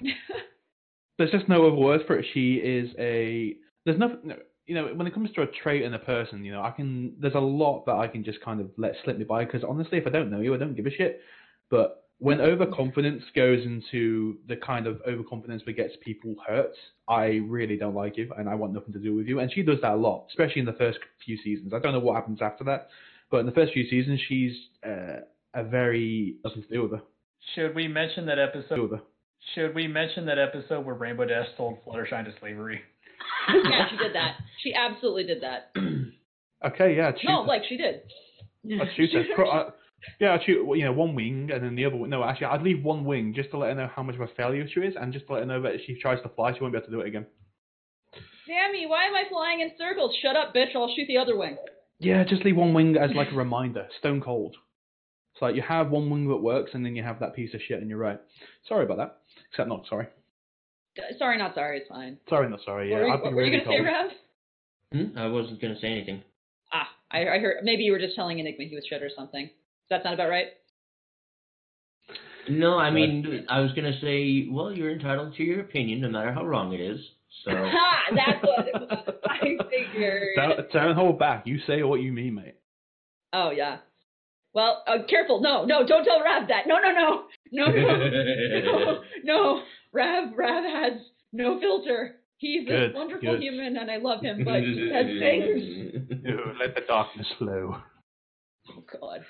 There's 1.18 1.30
just 1.32 1.48
no 1.48 1.66
other 1.66 1.76
word 1.76 2.02
for 2.06 2.16
it. 2.16 2.26
She 2.32 2.54
is 2.54 2.90
a. 2.98 3.56
There's 3.84 3.98
nothing. 3.98 4.18
No, 4.22 4.36
you 4.66 4.74
know, 4.74 4.86
when 4.94 5.06
it 5.06 5.12
comes 5.12 5.30
to 5.32 5.42
a 5.42 5.46
trait 5.46 5.82
in 5.82 5.94
a 5.94 5.98
person, 5.98 6.44
you 6.44 6.52
know, 6.52 6.62
I 6.62 6.70
can. 6.70 7.14
There's 7.18 7.34
a 7.34 7.40
lot 7.40 7.84
that 7.86 7.96
I 7.96 8.06
can 8.06 8.22
just 8.22 8.40
kind 8.40 8.60
of 8.60 8.70
let 8.76 8.92
slip 9.02 9.18
me 9.18 9.24
by 9.24 9.44
because 9.44 9.64
honestly, 9.64 9.98
if 9.98 10.06
I 10.06 10.10
don't 10.10 10.30
know 10.30 10.40
you, 10.40 10.54
I 10.54 10.58
don't 10.58 10.76
give 10.76 10.86
a 10.86 10.90
shit. 10.90 11.20
But 11.70 12.04
when 12.18 12.40
overconfidence 12.40 13.24
goes 13.34 13.64
into 13.64 14.38
the 14.48 14.56
kind 14.56 14.86
of 14.86 15.00
overconfidence 15.08 15.62
that 15.66 15.72
gets 15.72 15.94
people 16.02 16.36
hurt, 16.46 16.72
I 17.08 17.40
really 17.48 17.76
don't 17.76 17.96
like 17.96 18.16
you, 18.16 18.32
and 18.38 18.48
I 18.48 18.54
want 18.54 18.72
nothing 18.72 18.92
to 18.92 19.00
do 19.00 19.16
with 19.16 19.26
you. 19.26 19.40
And 19.40 19.52
she 19.52 19.62
does 19.62 19.80
that 19.82 19.92
a 19.92 19.96
lot, 19.96 20.26
especially 20.30 20.60
in 20.60 20.66
the 20.66 20.72
first 20.74 20.98
few 21.24 21.36
seasons. 21.42 21.72
I 21.74 21.80
don't 21.80 21.92
know 21.92 21.98
what 21.98 22.14
happens 22.14 22.40
after 22.40 22.62
that, 22.64 22.88
but 23.30 23.38
in 23.38 23.46
the 23.46 23.52
first 23.52 23.72
few 23.72 23.88
seasons, 23.88 24.20
she's 24.28 24.52
uh, 24.86 25.20
a 25.54 25.64
very 25.64 26.36
nothing 26.44 26.62
to 26.62 26.68
do 26.68 26.82
with 26.82 26.92
her. 26.92 27.02
Should 27.54 27.74
we 27.74 27.88
mention 27.88 28.26
that 28.26 28.38
episode? 28.38 28.78
With 28.80 28.90
her. 28.92 29.02
Should 29.54 29.74
we 29.74 29.86
mention 29.88 30.26
that 30.26 30.38
episode 30.38 30.86
where 30.86 30.94
Rainbow 30.94 31.26
Dash 31.26 31.48
sold 31.56 31.78
Fluttershy 31.86 32.24
to 32.24 32.32
slavery? 32.40 32.80
yeah, 33.48 33.88
she 33.90 33.96
did 33.98 34.14
that. 34.14 34.36
She 34.62 34.72
absolutely 34.74 35.24
did 35.24 35.42
that. 35.42 35.72
Okay, 36.64 36.96
yeah, 36.96 37.12
No, 37.24 37.42
like 37.42 37.60
she 37.68 37.76
did. 37.76 38.00
I'd 38.80 38.88
shoot 38.96 39.12
her. 39.12 39.22
Pro- 39.34 39.50
I- 39.50 39.68
yeah, 40.18 40.32
I'd 40.32 40.40
shoot 40.46 40.66
you 40.76 40.84
know 40.84 40.92
one 40.94 41.14
wing 41.14 41.50
and 41.52 41.62
then 41.62 41.74
the 41.76 41.84
other. 41.84 41.96
one- 41.96 42.08
No, 42.08 42.24
actually, 42.24 42.46
I'd 42.46 42.62
leave 42.62 42.82
one 42.82 43.04
wing 43.04 43.34
just 43.36 43.50
to 43.50 43.58
let 43.58 43.68
her 43.68 43.74
know 43.74 43.90
how 43.94 44.02
much 44.02 44.14
of 44.14 44.22
a 44.22 44.28
failure 44.28 44.66
she 44.72 44.80
is, 44.80 44.94
and 44.98 45.12
just 45.12 45.26
to 45.26 45.34
let 45.34 45.40
her 45.40 45.46
know 45.46 45.60
that 45.60 45.74
if 45.74 45.82
she 45.86 45.98
tries 46.00 46.22
to 46.22 46.30
fly, 46.30 46.54
she 46.54 46.60
won't 46.60 46.72
be 46.72 46.78
able 46.78 46.86
to 46.86 46.92
do 46.92 47.00
it 47.00 47.08
again. 47.08 47.26
Sammy, 48.46 48.86
why 48.86 49.04
am 49.04 49.14
I 49.14 49.24
flying 49.30 49.60
in 49.60 49.72
circles? 49.78 50.14
Shut 50.22 50.36
up, 50.36 50.54
bitch. 50.54 50.74
I'll 50.74 50.92
shoot 50.94 51.06
the 51.06 51.18
other 51.18 51.36
wing. 51.36 51.56
Yeah, 52.04 52.24
just 52.24 52.44
leave 52.44 52.56
one 52.56 52.74
wing 52.74 52.96
as 52.96 53.10
like 53.14 53.32
a 53.32 53.36
reminder. 53.36 53.88
Stone 53.98 54.20
cold. 54.20 54.56
It's 55.34 55.42
like 55.42 55.56
you 55.56 55.62
have 55.62 55.90
one 55.90 56.10
wing 56.10 56.28
that 56.28 56.36
works, 56.36 56.70
and 56.74 56.84
then 56.84 56.94
you 56.94 57.02
have 57.02 57.18
that 57.20 57.34
piece 57.34 57.54
of 57.54 57.60
shit, 57.66 57.80
and 57.80 57.88
you're 57.88 57.98
right. 57.98 58.20
Sorry 58.68 58.84
about 58.84 58.98
that. 58.98 59.18
Except 59.50 59.68
not 59.68 59.86
sorry. 59.88 60.06
Sorry, 61.18 61.38
not 61.38 61.54
sorry. 61.54 61.78
It's 61.78 61.88
fine. 61.88 62.18
Sorry, 62.28 62.48
not 62.48 62.60
sorry. 62.64 62.90
Yeah, 62.90 62.98
what 62.98 63.02
were 63.02 63.06
you, 63.08 63.12
I've 63.14 63.20
what 63.20 63.24
been 63.30 63.34
were 63.34 63.44
you 63.44 63.50
really 63.52 63.64
gonna 63.64 63.76
say, 63.76 63.84
cold. 63.84 64.12
Rev? 64.92 65.12
Hmm? 65.12 65.18
I 65.18 65.26
wasn't 65.26 65.60
going 65.60 65.74
to 65.74 65.80
say 65.80 65.88
anything. 65.88 66.22
Ah, 66.72 66.88
I, 67.10 67.20
I 67.22 67.38
heard. 67.38 67.64
Maybe 67.64 67.82
you 67.82 67.90
were 67.90 67.98
just 67.98 68.14
telling 68.14 68.38
Enigma 68.38 68.64
he 68.64 68.76
was 68.76 68.84
shit 68.88 69.02
or 69.02 69.10
something. 69.16 69.46
Does 69.46 69.90
that 69.90 70.02
sound 70.04 70.14
about 70.14 70.28
right? 70.30 70.48
No, 72.48 72.78
I 72.78 72.90
mean, 72.90 73.46
I 73.48 73.60
was 73.60 73.72
going 73.72 73.90
to 73.90 73.98
say, 74.00 74.46
well, 74.50 74.70
you're 74.70 74.92
entitled 74.92 75.34
to 75.36 75.42
your 75.42 75.60
opinion, 75.60 76.02
no 76.02 76.10
matter 76.10 76.30
how 76.30 76.44
wrong 76.44 76.74
it 76.74 76.80
is. 76.80 77.00
So, 77.44 77.50
Ha! 77.52 78.02
That's 78.14 78.42
what. 78.42 79.20
I 79.30 79.38
figured. 79.70 80.28
Don't, 80.36 80.70
don't 80.72 80.94
hold 80.94 81.18
back. 81.18 81.46
You 81.46 81.58
say 81.66 81.82
what 81.82 82.00
you 82.00 82.12
mean, 82.12 82.34
mate. 82.36 82.54
Oh 83.32 83.50
yeah. 83.50 83.78
Well, 84.54 84.84
uh, 84.86 84.98
careful. 85.08 85.40
No, 85.40 85.64
no, 85.64 85.84
don't 85.86 86.04
tell 86.04 86.22
Rav 86.22 86.46
that. 86.48 86.66
No, 86.68 86.76
no, 86.78 86.92
no, 86.92 87.24
no, 87.50 87.66
no, 87.72 88.60
no, 88.60 89.00
no. 89.24 89.62
Rav, 89.92 90.28
Rav 90.36 90.64
has 90.64 90.92
no 91.32 91.58
filter. 91.58 92.16
He's 92.38 92.66
Good, 92.68 92.94
a 92.94 92.94
wonderful 92.94 93.32
good. 93.32 93.42
human, 93.42 93.76
and 93.76 93.90
I 93.90 93.96
love 93.96 94.20
him, 94.22 94.44
but 94.44 94.60
he 94.60 94.90
says 94.92 95.06
things. 95.18 96.20
Ew, 96.24 96.38
let 96.60 96.74
the 96.74 96.82
darkness 96.86 97.26
flow. 97.38 97.76
Oh 98.70 98.84
God. 98.92 99.20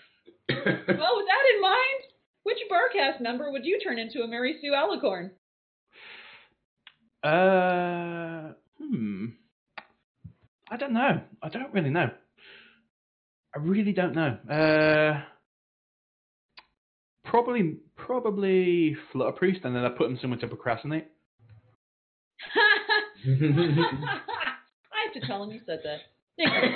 Well, 0.49 1.17
with 1.17 1.27
that 1.27 1.45
in 1.55 1.61
mind, 1.62 2.01
which 2.43 2.59
Barcast 2.71 3.21
member 3.21 3.51
would 3.51 3.64
you 3.64 3.79
turn 3.83 3.99
into 3.99 4.23
a 4.23 4.29
Mary 4.29 4.59
Sue 4.61 4.73
Alicorn? 4.73 5.31
Uh, 7.25 8.53
hmm. 8.79 9.27
I 10.71 10.77
don't 10.77 10.93
know. 10.93 11.23
I 11.43 11.49
don't 11.49 11.73
really 11.73 11.91
know. 11.91 12.11
I 13.55 13.59
really 13.59 13.93
don't 13.93 14.15
know. 14.15 14.37
Uh, 14.51 15.23
probably, 17.25 17.77
probably 17.97 18.97
Flutter 19.13 19.33
Priest, 19.33 19.61
and 19.65 19.75
then 19.75 19.85
I 19.85 19.89
put 19.89 20.11
him 20.11 20.19
somewhere 20.21 20.41
to 20.41 20.49
procrastinate. 20.49 21.07
I 23.25 25.05
have 25.05 25.23
to 25.23 25.27
tell 25.27 25.45
him 25.45 25.51
you 25.51 25.61
said 25.65 25.81
that. 25.85 26.01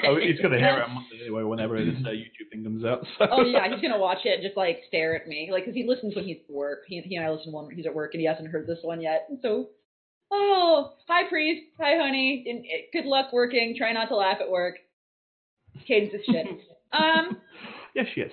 oh, 0.07 0.17
he's 0.23 0.41
gonna 0.41 0.57
hear 0.57 0.79
it 0.79 1.21
anyway, 1.21 1.43
whenever 1.43 1.85
this 1.85 1.97
uh, 2.07 2.11
YouTube 2.11 2.51
thing 2.53 2.63
comes 2.63 2.85
out. 2.85 3.05
So. 3.19 3.27
oh 3.31 3.43
yeah, 3.43 3.69
he's 3.69 3.83
gonna 3.83 3.99
watch 3.99 4.19
it 4.25 4.35
and 4.35 4.43
just 4.43 4.57
like 4.57 4.83
stare 4.87 5.21
at 5.21 5.27
me, 5.27 5.49
like 5.51 5.65
because 5.65 5.75
he 5.75 5.85
listens 5.85 6.15
when 6.15 6.25
he's 6.25 6.39
at 6.49 6.55
work. 6.55 6.85
He, 6.87 7.01
he 7.01 7.17
and 7.17 7.27
I 7.27 7.31
listen 7.31 7.53
when 7.53 7.69
he's 7.75 7.87
at 7.87 7.95
work, 7.95 8.15
and 8.15 8.21
he 8.21 8.27
hasn't 8.27 8.49
heard 8.49 8.69
this 8.69 8.79
one 8.83 9.01
yet. 9.01 9.27
And 9.29 9.39
so, 9.43 9.71
oh, 10.31 10.93
hi 11.07 11.29
priest, 11.29 11.67
hi 11.79 11.97
honey, 11.97 12.45
and, 12.49 12.61
uh, 12.61 12.87
good 12.93 13.09
luck 13.09 13.33
working. 13.33 13.75
Try 13.77 13.93
not 13.93 14.09
to 14.09 14.17
laugh 14.17 14.38
at 14.41 14.51
work. 14.51 14.77
Cadance 15.88 16.14
is 16.14 16.21
shit. 16.27 16.47
um, 16.93 17.38
yes, 17.95 18.07
she 18.14 18.21
is. 18.23 18.33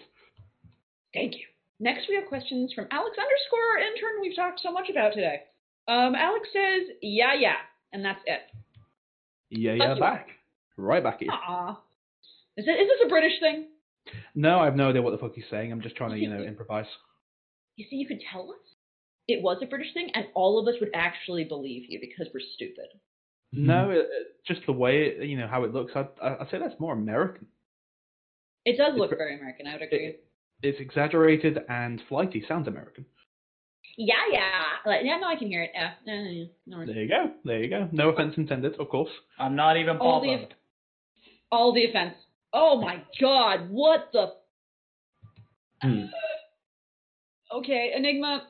thank 1.14 1.34
you. 1.34 1.46
Next, 1.80 2.08
we 2.08 2.16
have 2.16 2.26
questions 2.28 2.72
from 2.74 2.88
Alex 2.92 3.18
underscore 3.18 3.68
our 3.72 3.80
intern 3.80 4.22
we've 4.22 4.36
talked 4.36 4.62
so 4.62 4.72
much 4.72 4.90
about 4.90 5.14
today. 5.14 5.42
Um, 5.88 6.16
Alex 6.16 6.48
says, 6.54 6.96
yeah, 7.02 7.34
yeah, 7.38 7.56
and 7.92 8.04
that's 8.04 8.22
it. 8.26 8.40
Yeah, 9.50 9.74
Fuck 9.74 9.80
yeah, 9.80 9.94
you. 9.96 10.00
back. 10.00 10.28
Right 10.78 11.04
back 11.04 11.20
here. 11.20 11.30
Aw. 11.32 11.80
Is, 12.58 12.66
it, 12.68 12.72
is 12.72 12.88
this 12.88 13.06
a 13.06 13.10
British 13.10 13.40
thing? 13.40 13.68
No, 14.34 14.60
I 14.60 14.66
have 14.66 14.76
no 14.76 14.90
idea 14.90 15.02
what 15.02 15.12
the 15.12 15.18
fuck 15.18 15.34
he's 15.36 15.44
saying. 15.50 15.72
I'm 15.72 15.82
just 15.82 15.96
trying 15.96 16.12
to, 16.12 16.18
you 16.18 16.30
know, 16.30 16.42
improvise. 16.42 16.86
You 17.76 17.86
see, 17.90 17.98
you 17.98 18.08
could 18.08 18.22
tell 18.32 18.50
us 18.50 18.75
it 19.28 19.42
was 19.42 19.58
a 19.62 19.66
British 19.66 19.94
thing, 19.94 20.10
and 20.14 20.26
all 20.36 20.60
of 20.60 20.68
us 20.68 20.80
would 20.80 20.92
actually 20.94 21.44
believe 21.46 21.84
you 21.90 22.00
because 22.00 22.28
we're 22.34 22.42
stupid. 22.56 22.88
No, 23.52 23.90
it, 23.92 23.98
it- 23.98 24.28
just 24.48 24.62
the 24.68 24.72
way, 24.74 25.04
it, 25.08 25.28
you 25.28 25.38
know, 25.38 25.48
how 25.48 25.64
it 25.64 25.74
looks. 25.74 25.92
I'd, 25.96 26.08
I'd 26.22 26.48
say 26.52 26.60
that's 26.60 26.80
more 26.80 26.94
American. 26.94 27.48
It 28.66 28.78
does 28.78 28.94
look 28.98 29.12
It's- 29.12 29.18
very 29.18 29.36
American, 29.38 29.66
I 29.68 29.74
would 29.74 29.82
agree. 29.84 30.16
It's 30.64 30.80
exaggerated 30.80 31.60
and 31.70 32.02
flighty. 32.08 32.44
Sounds 32.48 32.68
American. 32.68 33.06
yeah, 33.98 34.14
yeah. 34.32 34.50
Like, 34.86 35.02
yeah, 35.04 35.18
no, 35.18 35.28
I 35.28 35.36
can 35.36 35.48
hear 35.48 35.64
it. 35.64 35.72
Yeah, 35.74 35.92
yeah, 36.06 36.22
yeah, 36.22 36.30
yeah. 36.30 36.46
No. 36.66 36.86
There 36.86 36.96
you 37.04 37.08
go. 37.10 37.32
There 37.44 37.62
you 37.64 37.70
go. 37.70 37.90
No 37.92 38.10
offense 38.10 38.34
intended, 38.38 38.80
of 38.80 38.90
course. 38.90 39.10
I'm 39.40 39.56
not 39.56 39.78
even 39.78 39.98
All 39.98 40.22
the, 40.22 40.28
bothered. 40.36 40.56
all 41.52 41.74
the 41.74 41.86
offense. 41.86 42.14
Oh 42.54 42.80
my 42.82 43.04
god, 43.20 43.70
what 43.70 44.10
the? 44.14 44.28
Hmm. 45.82 46.06
Okay, 47.54 47.92
Enigma. 47.96 48.44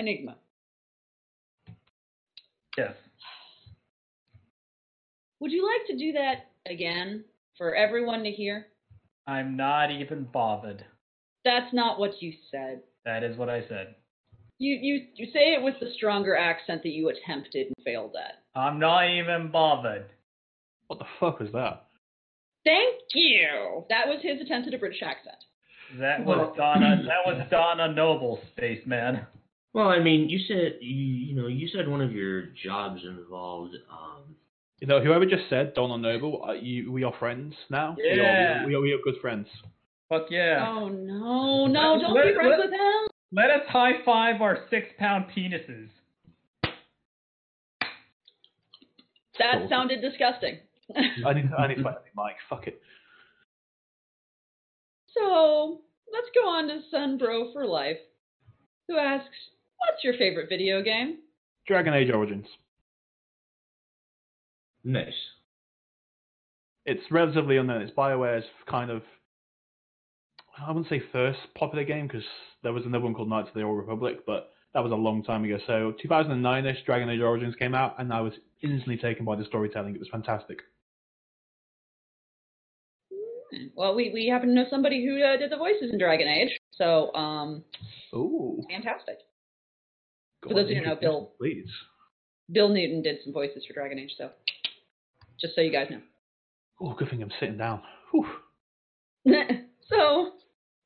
Enigma. 0.00 0.36
Yes. 2.76 2.94
Would 5.40 5.52
you 5.52 5.66
like 5.66 5.86
to 5.88 5.96
do 5.96 6.12
that 6.12 6.50
again 6.70 7.24
for 7.58 7.74
everyone 7.74 8.22
to 8.24 8.30
hear? 8.30 8.66
I'm 9.26 9.56
not 9.56 9.90
even 9.90 10.26
bothered. 10.32 10.84
That's 11.44 11.72
not 11.72 11.98
what 11.98 12.20
you 12.22 12.32
said. 12.50 12.80
That 13.04 13.22
is 13.22 13.36
what 13.36 13.48
I 13.48 13.62
said. 13.68 13.94
You 14.58 14.78
you 14.80 15.06
you 15.14 15.26
say 15.26 15.54
it 15.54 15.62
with 15.62 15.74
the 15.80 15.90
stronger 15.96 16.36
accent 16.36 16.82
that 16.82 16.90
you 16.90 17.08
attempted 17.08 17.68
and 17.68 17.84
failed 17.84 18.14
at. 18.16 18.42
I'm 18.58 18.78
not 18.78 19.08
even 19.08 19.50
bothered. 19.50 20.06
What 20.88 20.98
the 20.98 21.06
fuck 21.18 21.40
was 21.40 21.50
that? 21.52 21.86
Thank 22.64 23.00
you. 23.14 23.84
That 23.88 24.06
was 24.06 24.18
his 24.22 24.40
attempt 24.40 24.68
at 24.68 24.74
a 24.74 24.78
British 24.78 25.02
accent. 25.02 25.36
That 25.98 26.24
was 26.24 26.54
Donna. 26.56 27.02
That 27.06 27.26
was 27.26 27.46
Donna 27.50 27.92
Noble, 27.92 28.40
spaceman. 28.56 29.26
Well, 29.72 29.88
I 29.88 30.00
mean, 30.00 30.28
you 30.28 30.38
said 30.48 30.78
you, 30.80 30.94
you 30.96 31.34
know 31.36 31.46
you 31.46 31.68
said 31.68 31.88
one 31.88 32.00
of 32.00 32.12
your 32.12 32.46
jobs 32.64 33.00
involved. 33.04 33.74
Um, 33.90 34.34
You 34.80 34.86
know, 34.88 35.00
whoever 35.02 35.26
just 35.26 35.48
said 35.50 35.74
Donald 35.74 36.00
Noble, 36.00 36.42
uh, 36.48 36.52
you, 36.54 36.90
we 36.90 37.04
are 37.04 37.12
friends 37.18 37.54
now. 37.68 37.94
We 37.96 38.08
are- 38.10 38.14
Yeah. 38.16 38.66
We 38.66 38.74
are, 38.74 38.80
we 38.80 38.92
are, 38.92 38.98
good 39.04 39.16
friends. 39.20 39.46
Fuck 40.08 40.26
yeah. 40.30 40.66
Oh 40.68 40.88
no, 40.88 41.66
no, 41.66 41.98
don't 42.00 42.14
Let- 42.14 42.24
be 42.26 42.34
friends 42.34 42.50
let- 42.50 42.64
with 42.64 42.72
him. 42.72 43.08
Let 43.32 43.50
us 43.50 43.62
high 43.68 44.02
five 44.04 44.40
our 44.42 44.66
six 44.70 44.88
pound 44.98 45.26
penises. 45.30 45.88
That 49.38 49.54
Cool. 49.60 49.68
sounded 49.68 50.00
disgusting. 50.02 50.58
I 51.24 51.32
need, 51.34 51.48
I 51.56 51.68
need 51.68 51.76
to 51.76 51.82
find 51.84 51.96
a 51.96 52.00
mic. 52.16 52.36
Fuck 52.48 52.66
it. 52.66 52.82
so 55.16 55.80
let's 56.12 56.26
go 56.34 56.48
on 56.48 56.66
to 56.68 56.80
Sunbro 56.92 57.52
for 57.52 57.64
Life, 57.66 57.98
who 58.88 58.96
asks, 58.98 59.28
"What's 59.86 60.04
your 60.04 60.14
favorite 60.14 60.48
video 60.48 60.82
game?" 60.82 61.18
Dragon 61.66 61.94
Age 61.94 62.10
Origins. 62.10 62.46
nice. 64.84 65.14
It's 66.86 67.02
relatively 67.10 67.58
unknown. 67.58 67.82
It's 67.82 67.94
BioWare's 67.94 68.44
kind 68.66 68.90
of, 68.90 69.02
I 70.58 70.68
wouldn't 70.68 70.88
say 70.88 71.00
first 71.12 71.38
popular 71.54 71.84
game 71.84 72.06
because 72.06 72.24
there 72.62 72.72
was 72.72 72.84
another 72.86 73.04
one 73.04 73.14
called 73.14 73.28
Knights 73.28 73.48
of 73.48 73.54
the 73.54 73.62
Old 73.62 73.78
Republic, 73.78 74.20
but 74.26 74.50
that 74.74 74.80
was 74.82 74.90
a 74.90 74.96
long 74.96 75.22
time 75.22 75.44
ago. 75.44 75.58
So 75.66 75.92
2009ish, 76.04 76.84
Dragon 76.86 77.10
Age 77.10 77.20
Origins 77.20 77.54
came 77.56 77.74
out, 77.74 77.96
and 77.98 78.12
I 78.12 78.20
was 78.22 78.32
instantly 78.62 78.96
taken 78.96 79.24
by 79.24 79.36
the 79.36 79.44
storytelling. 79.44 79.94
It 79.94 80.00
was 80.00 80.08
fantastic. 80.08 80.60
Hmm, 83.12 83.66
Well, 83.74 83.94
we, 83.94 84.10
we 84.12 84.26
happen 84.26 84.48
to 84.48 84.54
know 84.54 84.66
somebody 84.70 85.04
who 85.04 85.22
uh, 85.22 85.36
did 85.36 85.50
the 85.52 85.56
voices 85.56 85.92
in 85.92 85.98
Dragon 85.98 86.28
Age, 86.28 86.58
so 86.72 87.12
um, 87.14 87.62
Ooh. 88.14 88.62
fantastic. 88.70 89.18
God, 90.42 90.56
those 90.56 90.68
who 90.68 90.74
don't 90.74 90.84
know, 90.84 90.96
Bill- 90.96 91.32
Please. 91.38 91.68
Bill 92.52 92.68
Newton 92.68 93.02
did 93.02 93.18
some 93.24 93.32
voices 93.32 93.64
for 93.66 93.74
Dragon 93.74 93.98
Age, 93.98 94.14
so 94.18 94.30
just 95.40 95.54
so 95.54 95.60
you 95.60 95.70
guys 95.72 95.88
know. 95.90 96.00
Oh, 96.80 96.94
good 96.94 97.08
thing 97.10 97.22
I'm 97.22 97.30
sitting 97.40 97.58
down. 97.58 97.80
So, 99.88 100.30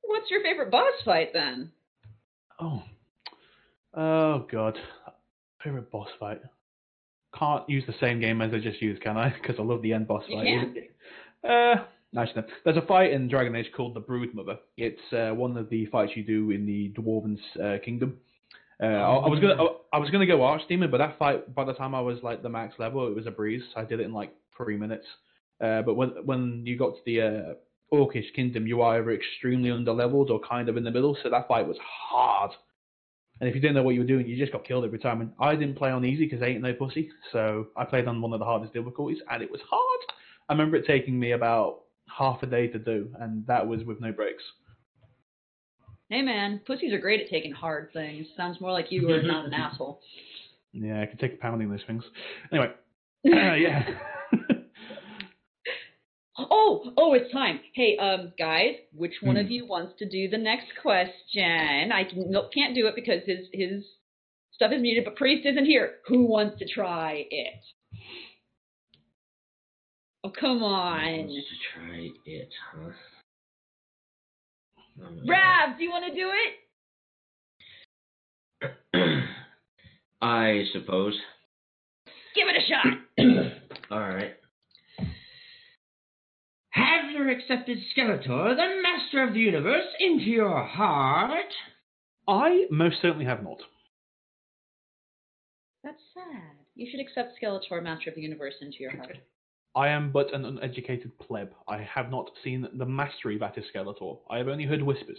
what's 0.02 0.30
your 0.30 0.42
favorite 0.42 0.70
boss 0.70 0.92
fight 1.04 1.32
then? 1.32 1.70
Oh. 2.60 2.82
Oh 3.94 4.46
god. 4.50 4.76
Favorite 5.62 5.90
boss 5.90 6.08
fight. 6.18 6.40
Can't 7.38 7.68
use 7.68 7.84
the 7.86 7.94
same 8.00 8.20
game 8.20 8.40
as 8.40 8.52
I 8.54 8.58
just 8.58 8.80
used, 8.82 9.02
can 9.02 9.16
I? 9.16 9.28
Because 9.40 9.56
I 9.58 9.62
love 9.62 9.82
the 9.82 9.92
end 9.92 10.08
boss 10.08 10.24
You 10.28 10.36
fight. 10.38 10.46
can. 10.46 10.76
Uh, 11.50 11.84
actually, 12.18 12.42
there's 12.64 12.78
a 12.78 12.86
fight 12.86 13.12
in 13.12 13.28
Dragon 13.28 13.54
Age 13.54 13.70
called 13.76 13.92
the 13.92 14.00
Brood 14.00 14.34
Mother. 14.34 14.56
It's 14.78 15.12
uh, 15.12 15.34
one 15.34 15.58
of 15.58 15.68
the 15.68 15.84
fights 15.86 16.12
you 16.16 16.24
do 16.24 16.50
in 16.52 16.64
the 16.64 16.90
Dwarven 16.98 17.38
uh, 17.62 17.78
kingdom. 17.84 18.16
Uh, 18.82 18.86
I, 18.86 19.14
I 19.16 19.28
was 19.28 19.40
gonna, 19.40 19.62
I, 19.62 19.66
I 19.94 19.98
was 19.98 20.10
gonna 20.10 20.26
go 20.26 20.38
Archdemon, 20.38 20.90
but 20.90 20.98
that 20.98 21.18
fight, 21.18 21.54
by 21.54 21.64
the 21.64 21.74
time 21.74 21.94
I 21.94 22.00
was 22.00 22.18
like 22.22 22.42
the 22.42 22.48
max 22.48 22.74
level, 22.78 23.06
it 23.06 23.14
was 23.14 23.26
a 23.26 23.30
breeze. 23.30 23.62
I 23.76 23.84
did 23.84 24.00
it 24.00 24.04
in 24.04 24.12
like 24.12 24.34
three 24.56 24.76
minutes. 24.76 25.06
Uh, 25.60 25.82
but 25.82 25.94
when 25.94 26.10
when 26.24 26.62
you 26.66 26.76
got 26.76 26.94
to 26.94 27.00
the 27.06 27.20
uh, 27.20 27.54
Orcish 27.94 28.34
kingdom, 28.34 28.66
you 28.66 28.82
are 28.82 28.98
either 28.98 29.12
extremely 29.12 29.70
underleveled 29.70 30.30
or 30.30 30.40
kind 30.40 30.68
of 30.68 30.76
in 30.76 30.84
the 30.84 30.90
middle. 30.90 31.16
So 31.22 31.30
that 31.30 31.48
fight 31.48 31.66
was 31.66 31.78
hard. 31.80 32.50
And 33.40 33.48
if 33.48 33.54
you 33.54 33.60
didn't 33.60 33.74
know 33.74 33.82
what 33.82 33.94
you 33.94 34.00
were 34.00 34.06
doing, 34.06 34.26
you 34.26 34.36
just 34.36 34.52
got 34.52 34.64
killed 34.64 34.84
every 34.84 34.98
time. 34.98 35.20
And 35.20 35.32
I 35.40 35.54
didn't 35.56 35.76
play 35.76 35.90
on 35.90 36.04
easy 36.04 36.24
because 36.24 36.42
I 36.42 36.46
ain't 36.46 36.62
no 36.62 36.72
pussy. 36.72 37.10
So 37.32 37.68
I 37.76 37.84
played 37.84 38.06
on 38.06 38.20
one 38.20 38.32
of 38.32 38.38
the 38.38 38.44
hardest 38.44 38.72
difficulties, 38.72 39.18
and 39.30 39.42
it 39.42 39.50
was 39.50 39.60
hard. 39.68 40.00
I 40.48 40.52
remember 40.52 40.76
it 40.76 40.86
taking 40.86 41.18
me 41.18 41.32
about 41.32 41.80
half 42.16 42.42
a 42.42 42.46
day 42.46 42.68
to 42.68 42.78
do, 42.78 43.12
and 43.20 43.46
that 43.46 43.66
was 43.66 43.84
with 43.84 44.00
no 44.00 44.12
breaks. 44.12 44.42
Hey 46.10 46.22
man, 46.22 46.60
pussies 46.66 46.92
are 46.92 46.98
great 46.98 47.20
at 47.22 47.30
taking 47.30 47.52
hard 47.52 47.88
things. 47.92 48.26
Sounds 48.36 48.60
more 48.60 48.72
like 48.72 48.92
you 48.92 49.10
are 49.10 49.22
not 49.22 49.46
an 49.46 49.54
asshole. 49.54 50.00
Yeah, 50.72 51.00
I 51.00 51.06
can 51.06 51.18
take 51.18 51.34
a 51.34 51.36
pounding 51.36 51.70
those 51.70 51.80
things. 51.86 52.04
Anyway, 52.52 52.72
uh, 53.26 53.54
yeah. 53.54 53.84
Oh, 56.36 56.92
oh, 56.96 57.14
it's 57.14 57.32
time. 57.32 57.60
Hey, 57.74 57.96
um, 57.96 58.32
guys, 58.36 58.74
which 58.92 59.12
one 59.22 59.36
of 59.36 59.46
Hmm. 59.46 59.52
you 59.52 59.66
wants 59.66 59.92
to 60.00 60.08
do 60.08 60.28
the 60.28 60.36
next 60.36 60.66
question? 60.82 61.92
I 61.92 62.02
can, 62.02 62.28
no, 62.28 62.48
can't 62.52 62.74
do 62.74 62.88
it 62.88 62.96
because 62.96 63.22
his 63.24 63.46
his 63.52 63.84
stuff 64.52 64.72
is 64.72 64.82
muted, 64.82 65.04
but 65.04 65.14
Priest 65.14 65.46
isn't 65.46 65.64
here. 65.64 65.98
Who 66.08 66.24
wants 66.24 66.58
to 66.58 66.66
try 66.66 67.24
it? 67.30 67.60
Oh, 70.24 70.30
come 70.30 70.64
on. 70.64 71.18
Wants 71.18 71.34
to 71.34 71.78
try 71.78 72.10
it, 72.26 72.48
huh? 72.72 72.90
Rav, 74.98 75.78
do 75.78 75.84
you 75.84 75.90
want 75.90 76.04
to 76.06 76.14
do 76.14 76.30
it? 78.92 79.24
I 80.22 80.64
suppose. 80.72 81.14
Give 82.34 82.48
it 82.48 82.56
a 82.56 82.66
shot. 82.68 82.86
All 83.90 84.00
right. 84.00 84.34
Have 86.70 87.10
you 87.12 87.30
accepted 87.30 87.78
Skeletor, 87.96 88.56
the 88.56 88.82
master 88.82 89.22
of 89.22 89.34
the 89.34 89.40
universe, 89.40 89.86
into 90.00 90.24
your 90.24 90.64
heart? 90.64 91.52
I 92.26 92.66
most 92.70 92.96
certainly 93.02 93.26
have 93.26 93.42
not. 93.42 93.58
That's 95.84 96.00
sad. 96.14 96.56
You 96.74 96.88
should 96.90 97.00
accept 97.00 97.34
Skeletor, 97.40 97.82
Master 97.82 98.10
of 98.10 98.16
the 98.16 98.22
Universe, 98.22 98.54
into 98.60 98.78
your 98.80 98.96
heart. 98.96 99.18
I 99.76 99.88
am 99.88 100.12
but 100.12 100.32
an 100.32 100.44
uneducated 100.44 101.18
pleb. 101.18 101.52
I 101.66 101.82
have 101.82 102.10
not 102.10 102.30
seen 102.42 102.66
the 102.74 102.86
mastery 102.86 103.38
that 103.38 103.58
is 103.58 103.64
Skeletor. 103.74 104.18
I 104.30 104.38
have 104.38 104.48
only 104.48 104.64
heard 104.64 104.82
whispers. 104.82 105.18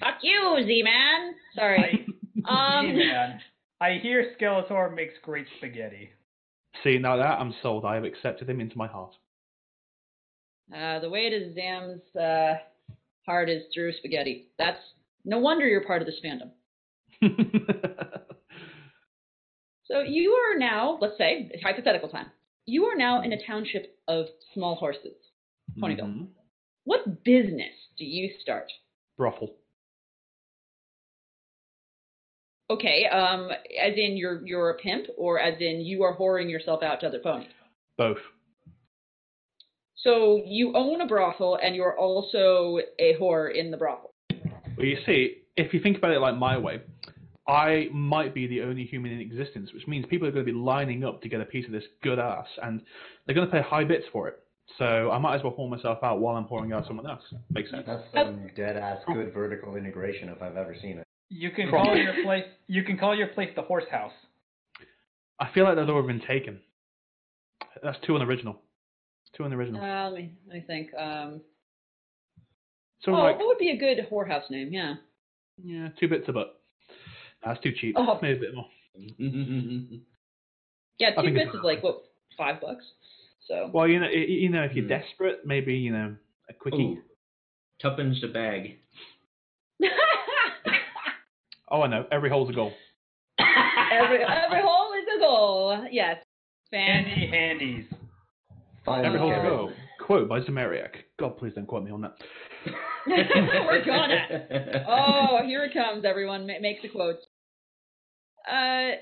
Fuck 0.00 0.18
you, 0.22 0.62
Z-Man. 0.66 1.34
Sorry. 1.54 2.06
um, 2.48 2.96
man. 2.96 3.40
I 3.80 3.98
hear 4.02 4.34
Skeletor 4.40 4.94
makes 4.94 5.14
great 5.22 5.46
spaghetti. 5.58 6.10
See, 6.82 6.98
now 6.98 7.16
that 7.16 7.38
I'm 7.40 7.54
sold, 7.62 7.84
I 7.84 7.94
have 7.94 8.04
accepted 8.04 8.48
him 8.48 8.60
into 8.60 8.76
my 8.76 8.86
heart. 8.86 9.14
Uh, 10.74 10.98
the 10.98 11.08
way 11.08 11.30
to 11.30 11.54
Zam's 11.54 12.16
uh, 12.20 12.54
heart 13.24 13.48
is 13.48 13.62
through 13.72 13.92
spaghetti. 13.98 14.48
That's 14.58 14.80
no 15.24 15.38
wonder 15.38 15.66
you're 15.66 15.84
part 15.84 16.02
of 16.02 16.06
this 16.06 16.20
fandom. 16.24 16.50
So 19.88 20.00
you 20.00 20.32
are 20.32 20.58
now, 20.58 20.98
let's 21.00 21.16
say, 21.16 21.50
hypothetical 21.62 22.08
time. 22.08 22.26
You 22.66 22.84
are 22.86 22.96
now 22.96 23.22
in 23.22 23.32
a 23.32 23.46
township 23.46 23.96
of 24.08 24.26
small 24.52 24.74
horses. 24.74 25.16
Ponyville. 25.78 26.06
Mhm. 26.06 26.28
What 26.84 27.24
business 27.24 27.74
do 27.96 28.04
you 28.04 28.32
start? 28.40 28.72
Brothel. 29.16 29.56
Okay, 32.68 33.06
um, 33.06 33.50
as 33.80 33.96
in 33.96 34.16
you're 34.16 34.44
you're 34.44 34.70
a 34.70 34.74
pimp, 34.74 35.06
or 35.16 35.38
as 35.38 35.60
in 35.60 35.80
you 35.80 36.02
are 36.02 36.16
whoring 36.16 36.50
yourself 36.50 36.82
out 36.82 37.00
to 37.00 37.06
other 37.06 37.20
ponies. 37.20 37.52
Both. 37.96 38.18
So 39.94 40.42
you 40.44 40.74
own 40.74 41.00
a 41.00 41.06
brothel, 41.06 41.56
and 41.56 41.74
you're 41.74 41.96
also 41.96 42.78
a 42.98 43.14
whore 43.14 43.54
in 43.54 43.70
the 43.70 43.76
brothel. 43.76 44.10
Well, 44.76 44.86
you 44.86 44.98
see, 45.06 45.42
if 45.56 45.72
you 45.72 45.80
think 45.80 45.98
about 45.98 46.12
it 46.12 46.20
like 46.20 46.36
my 46.36 46.58
way, 46.58 46.80
I 47.48 47.88
might 47.92 48.34
be 48.34 48.46
the 48.46 48.62
only 48.62 48.84
human 48.84 49.12
in 49.12 49.20
existence, 49.20 49.72
which 49.72 49.86
means 49.86 50.04
people 50.06 50.26
are 50.26 50.32
going 50.32 50.44
to 50.44 50.52
be 50.52 50.58
lining 50.58 51.04
up 51.04 51.22
to 51.22 51.28
get 51.28 51.40
a 51.40 51.44
piece 51.44 51.64
of 51.66 51.72
this 51.72 51.84
good 52.02 52.18
ass, 52.18 52.46
and 52.62 52.82
they're 53.24 53.34
going 53.34 53.46
to 53.46 53.52
pay 53.52 53.62
high 53.62 53.84
bits 53.84 54.04
for 54.12 54.28
it. 54.28 54.40
So 54.78 55.10
I 55.12 55.18
might 55.18 55.36
as 55.36 55.42
well 55.44 55.54
whore 55.56 55.70
myself 55.70 55.98
out 56.02 56.20
while 56.20 56.36
I'm 56.36 56.44
pouring 56.44 56.72
out 56.72 56.86
someone 56.86 57.08
else. 57.08 57.22
Makes 57.50 57.70
sense. 57.70 57.84
That's 57.86 58.02
some 58.12 58.50
dead 58.56 58.76
ass 58.76 58.98
good 59.06 59.32
vertical 59.32 59.76
integration 59.76 60.28
if 60.28 60.42
I've 60.42 60.56
ever 60.56 60.74
seen 60.80 60.98
it. 60.98 61.06
You 61.28 61.50
can 61.50 61.70
Probably. 61.70 61.88
call 61.88 62.14
your 62.14 62.24
place. 62.24 62.44
You 62.66 62.82
can 62.82 62.98
call 62.98 63.16
your 63.16 63.28
place 63.28 63.50
the 63.54 63.62
horse 63.62 63.84
house. 63.90 64.12
I 65.38 65.48
feel 65.52 65.64
like 65.64 65.76
that's 65.76 65.88
already 65.88 66.18
been 66.18 66.26
taken. 66.26 66.60
That's 67.82 67.98
too 68.06 68.16
unoriginal. 68.16 68.56
It's 69.24 69.36
too 69.36 69.44
unoriginal. 69.44 69.82
Uh, 69.82 70.10
let 70.10 70.18
me 70.20 70.32
let 70.48 70.56
me 70.56 70.64
think. 70.66 70.88
Um, 70.94 71.40
so 73.00 73.12
oh, 73.12 73.18
like, 73.18 73.38
what 73.38 73.46
would 73.46 73.58
be 73.58 73.70
a 73.70 73.76
good 73.76 73.98
whorehouse 74.10 74.50
name? 74.50 74.72
Yeah. 74.72 74.94
yeah, 75.62 75.88
two 76.00 76.08
bits 76.08 76.24
a 76.28 76.32
butt. 76.32 76.55
That's 77.44 77.60
too 77.60 77.72
cheap. 77.78 77.94
Oh. 77.98 78.18
Maybe 78.22 78.38
a 78.38 78.40
bit 78.40 78.54
more. 78.54 78.66
Yeah, 80.98 81.10
two 81.20 81.30
bits 81.34 81.50
is 81.52 81.60
like 81.62 81.82
what 81.82 82.04
five 82.38 82.58
bucks. 82.58 82.82
So 83.46 83.70
Well, 83.72 83.86
you 83.86 84.00
know, 84.00 84.08
you 84.08 84.48
know, 84.48 84.62
if 84.62 84.72
you're 84.74 84.84
Hmm. 84.86 84.88
desperate, 84.88 85.40
maybe 85.44 85.74
you 85.74 85.92
know, 85.92 86.16
a 86.48 86.54
quickie. 86.54 86.82
Ooh, 86.82 87.02
tuppence 87.82 88.22
a 88.24 88.28
bag. 88.28 88.78
Oh, 91.68 91.82
I 91.82 91.88
know. 91.88 92.06
Every 92.12 92.30
hole's 92.30 92.48
a 92.48 92.52
goal. 92.52 92.72
every 93.40 94.22
every 94.22 94.62
hole 94.62 94.92
is 94.94 95.04
a 95.16 95.18
goal. 95.18 95.84
Yes. 95.90 96.22
Fan. 96.70 97.04
Handy 97.04 97.26
handies. 97.26 97.84
Finally, 98.84 99.06
Every 99.08 99.18
hole's 99.18 99.32
a 99.36 99.42
goal. 99.42 99.72
Quote 100.00 100.28
by 100.28 100.40
Zamairiac. 100.40 100.90
God, 101.18 101.36
please 101.36 101.52
don't 101.56 101.66
quote 101.66 101.82
me 101.82 101.90
on 101.90 102.02
that. 102.02 102.14
We're 103.66 103.84
gonna. 103.84 104.84
Oh, 104.88 105.40
here 105.44 105.64
it 105.64 105.72
comes, 105.72 106.04
everyone. 106.04 106.46
Ma- 106.46 106.60
Make 106.60 106.82
the 106.82 106.88
quotes. 106.88 107.22
Uh, 108.50 108.92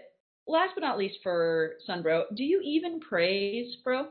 last 0.47 0.73
but 0.75 0.81
not 0.83 0.99
least 0.99 1.19
for 1.23 1.73
Sunbro, 1.89 2.25
do 2.37 2.43
you 2.45 2.61
even 2.65 3.01
praise, 3.01 3.77
bro? 3.85 4.09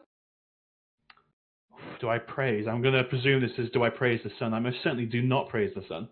Do 2.00 2.10
I 2.10 2.20
praise? 2.20 2.68
I'm 2.70 2.82
going 2.82 2.94
to 2.94 3.04
presume 3.06 3.42
this 3.42 3.52
is 3.58 3.70
do 3.72 3.84
I 3.84 3.90
praise 3.90 4.20
the 4.24 4.32
sun? 4.40 4.54
I 4.54 4.60
most 4.60 4.78
certainly 4.84 5.06
do 5.06 5.22
not 5.22 5.50
praise 5.50 5.72
the 5.76 5.84
sun. 5.88 6.08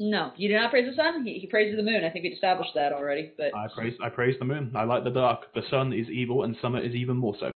No, 0.00 0.32
you 0.36 0.48
do 0.48 0.54
not 0.54 0.70
praise 0.70 0.88
the 0.88 0.94
sun. 0.94 1.24
He, 1.24 1.40
he 1.40 1.46
praises 1.46 1.76
the 1.76 1.82
moon. 1.82 2.04
I 2.04 2.10
think 2.10 2.22
we 2.22 2.28
established 2.30 2.70
that 2.76 2.92
already. 2.92 3.32
But 3.36 3.54
I 3.54 3.66
praise 3.74 3.94
I 4.02 4.08
praise 4.10 4.36
the 4.38 4.44
moon. 4.44 4.72
I 4.76 4.84
like 4.84 5.02
the 5.04 5.10
dark. 5.10 5.52
The 5.54 5.62
sun 5.70 5.92
is 5.92 6.08
evil 6.08 6.44
and 6.44 6.56
summer 6.62 6.80
is 6.80 6.94
even 6.94 7.16
more 7.16 7.34
so. 7.40 7.50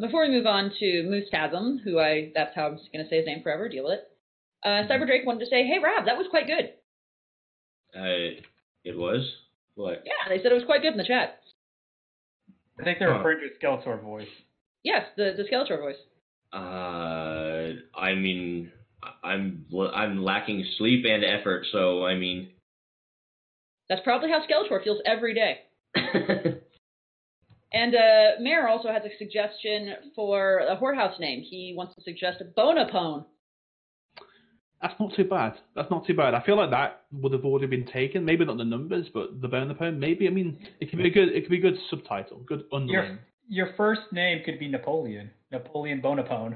Before 0.00 0.22
we 0.22 0.30
move 0.30 0.46
on 0.46 0.72
to 0.80 1.02
Moose 1.04 1.28
Chasm, 1.30 1.80
who 1.84 1.98
I 1.98 2.32
that's 2.34 2.54
how 2.54 2.66
I'm 2.68 2.78
just 2.78 2.92
gonna 2.92 3.08
say 3.08 3.18
his 3.18 3.26
name 3.26 3.42
forever. 3.42 3.68
Deal 3.68 3.84
with 3.84 3.94
it. 4.00 4.08
Uh, 4.64 4.86
Cyber 4.88 5.06
Drake 5.06 5.26
wanted 5.26 5.40
to 5.40 5.50
say, 5.50 5.66
"Hey, 5.66 5.78
Rob, 5.82 6.06
that 6.06 6.16
was 6.16 6.26
quite 6.30 6.46
good." 6.46 6.72
Uh, 7.94 8.40
it 8.84 8.96
was 8.96 9.20
what? 9.74 10.02
Yeah, 10.06 10.28
they 10.28 10.42
said 10.42 10.52
it 10.52 10.54
was 10.54 10.64
quite 10.64 10.82
good 10.82 10.92
in 10.92 10.98
the 10.98 11.04
chat. 11.04 11.40
I 12.78 12.84
think 12.84 12.98
they're 12.98 13.10
Huh. 13.10 13.18
referring 13.18 13.40
to 13.40 13.46
a 13.46 13.58
Skeletor 13.58 14.00
voice. 14.02 14.28
Yes, 14.82 15.06
the 15.16 15.34
the 15.36 15.44
Skeletor 15.44 15.78
voice. 15.78 15.96
Uh, 16.52 17.80
I 17.98 18.14
mean, 18.14 18.70
I'm 19.22 19.66
I'm 19.94 20.22
lacking 20.24 20.64
sleep 20.78 21.04
and 21.06 21.24
effort, 21.24 21.66
so 21.72 22.04
I 22.06 22.14
mean. 22.14 22.50
That's 23.88 24.02
probably 24.04 24.30
how 24.30 24.40
Skeletor 24.46 24.82
feels 24.82 25.00
every 25.04 25.34
day. 25.34 25.62
And 27.74 27.94
uh, 27.94 28.40
Mayor 28.40 28.68
also 28.68 28.88
has 28.88 29.02
a 29.04 29.16
suggestion 29.18 29.94
for 30.14 30.58
a 30.58 30.76
whorehouse 30.76 31.18
name. 31.18 31.42
He 31.42 31.74
wants 31.76 31.94
to 31.94 32.02
suggest 32.02 32.42
Bonapone. 32.56 33.24
That's 34.82 34.98
not 34.98 35.14
too 35.14 35.24
bad. 35.24 35.54
That's 35.76 35.90
not 35.90 36.06
too 36.06 36.14
bad. 36.14 36.34
I 36.34 36.42
feel 36.44 36.56
like 36.56 36.70
that 36.70 37.02
would 37.12 37.32
have 37.32 37.44
already 37.44 37.68
been 37.68 37.86
taken. 37.86 38.24
Maybe 38.24 38.44
not 38.44 38.58
the 38.58 38.64
numbers, 38.64 39.06
but 39.14 39.40
the 39.40 39.48
Bonapone. 39.48 39.96
Maybe. 39.98 40.26
I 40.26 40.30
mean, 40.30 40.58
it 40.80 40.90
could 40.90 40.98
be 40.98 41.06
a 41.08 41.10
good. 41.10 41.28
It 41.28 41.42
could 41.42 41.50
be 41.50 41.58
a 41.58 41.60
good 41.70 41.78
subtitle. 41.88 42.40
Good 42.46 42.64
underline. 42.72 43.20
Your 43.48 43.66
your 43.66 43.74
first 43.76 44.02
name 44.12 44.42
could 44.44 44.58
be 44.58 44.68
Napoleon. 44.68 45.30
Napoleon 45.50 46.00
Bonaparte. 46.00 46.54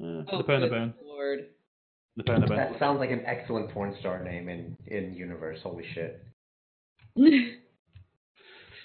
Uh, 0.00 0.22
Oh, 0.30 0.38
the 0.38 0.42
good 0.42 0.46
Bonapone. 0.46 0.94
Lord. 1.02 1.46
The 2.16 2.24
Bonapone. 2.24 2.56
That 2.56 2.78
sounds 2.78 2.98
like 3.00 3.10
an 3.10 3.22
excellent 3.26 3.70
porn 3.72 3.96
star 4.00 4.22
name 4.22 4.48
in 4.48 4.76
in 4.86 5.14
universe. 5.14 5.58
Holy 5.62 5.84
shit. 5.94 6.24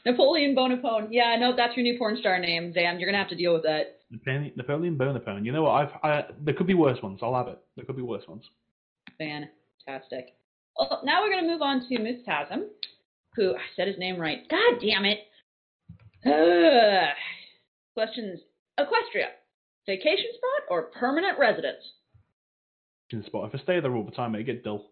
Napoleon 0.06 0.54
Bonaparte. 0.54 1.08
Yeah, 1.12 1.36
no, 1.40 1.56
that's 1.56 1.76
your 1.78 1.84
new 1.84 1.98
porn 1.98 2.18
star 2.20 2.40
name. 2.40 2.74
Damn, 2.74 3.00
you're 3.00 3.08
gonna 3.08 3.22
have 3.22 3.30
to 3.30 3.36
deal 3.36 3.54
with 3.54 3.64
that. 3.64 4.00
Napoleon, 4.12 4.52
Napoleon 4.56 4.98
Bonaparte. 4.98 5.44
You 5.44 5.52
know 5.52 5.64
what? 5.64 5.72
I've. 5.72 5.90
I, 6.04 6.26
there 6.42 6.54
could 6.54 6.68
be 6.68 6.74
worse 6.74 7.02
ones. 7.02 7.20
I'll 7.22 7.36
have 7.36 7.48
it. 7.48 7.60
There 7.76 7.86
could 7.86 7.96
be 7.96 8.02
worse 8.02 8.28
ones. 8.28 8.44
Fantastic. 9.18 10.36
Well, 10.78 11.02
now 11.06 11.22
we're 11.22 11.34
gonna 11.34 11.48
move 11.48 11.62
on 11.62 11.88
to 11.88 11.96
Mustasm, 12.00 12.66
who 13.36 13.56
I 13.56 13.62
said 13.76 13.88
his 13.88 13.98
name 13.98 14.20
right. 14.20 14.48
God 14.50 14.80
damn 14.82 15.06
it. 15.06 15.20
Ugh. 16.26 17.16
Questions: 17.94 18.40
Equestria, 18.80 19.28
vacation 19.86 20.32
spot 20.36 20.68
or 20.70 20.84
permanent 21.00 21.40
residence? 21.40 21.84
The 23.12 23.24
spot. 23.28 23.50
If 23.54 23.60
I 23.60 23.64
stay 23.64 23.80
there 23.80 23.96
all 23.96 24.04
the 24.04 24.12
time, 24.12 24.34
it 24.34 24.44
get 24.44 24.64
dull. 24.64 24.90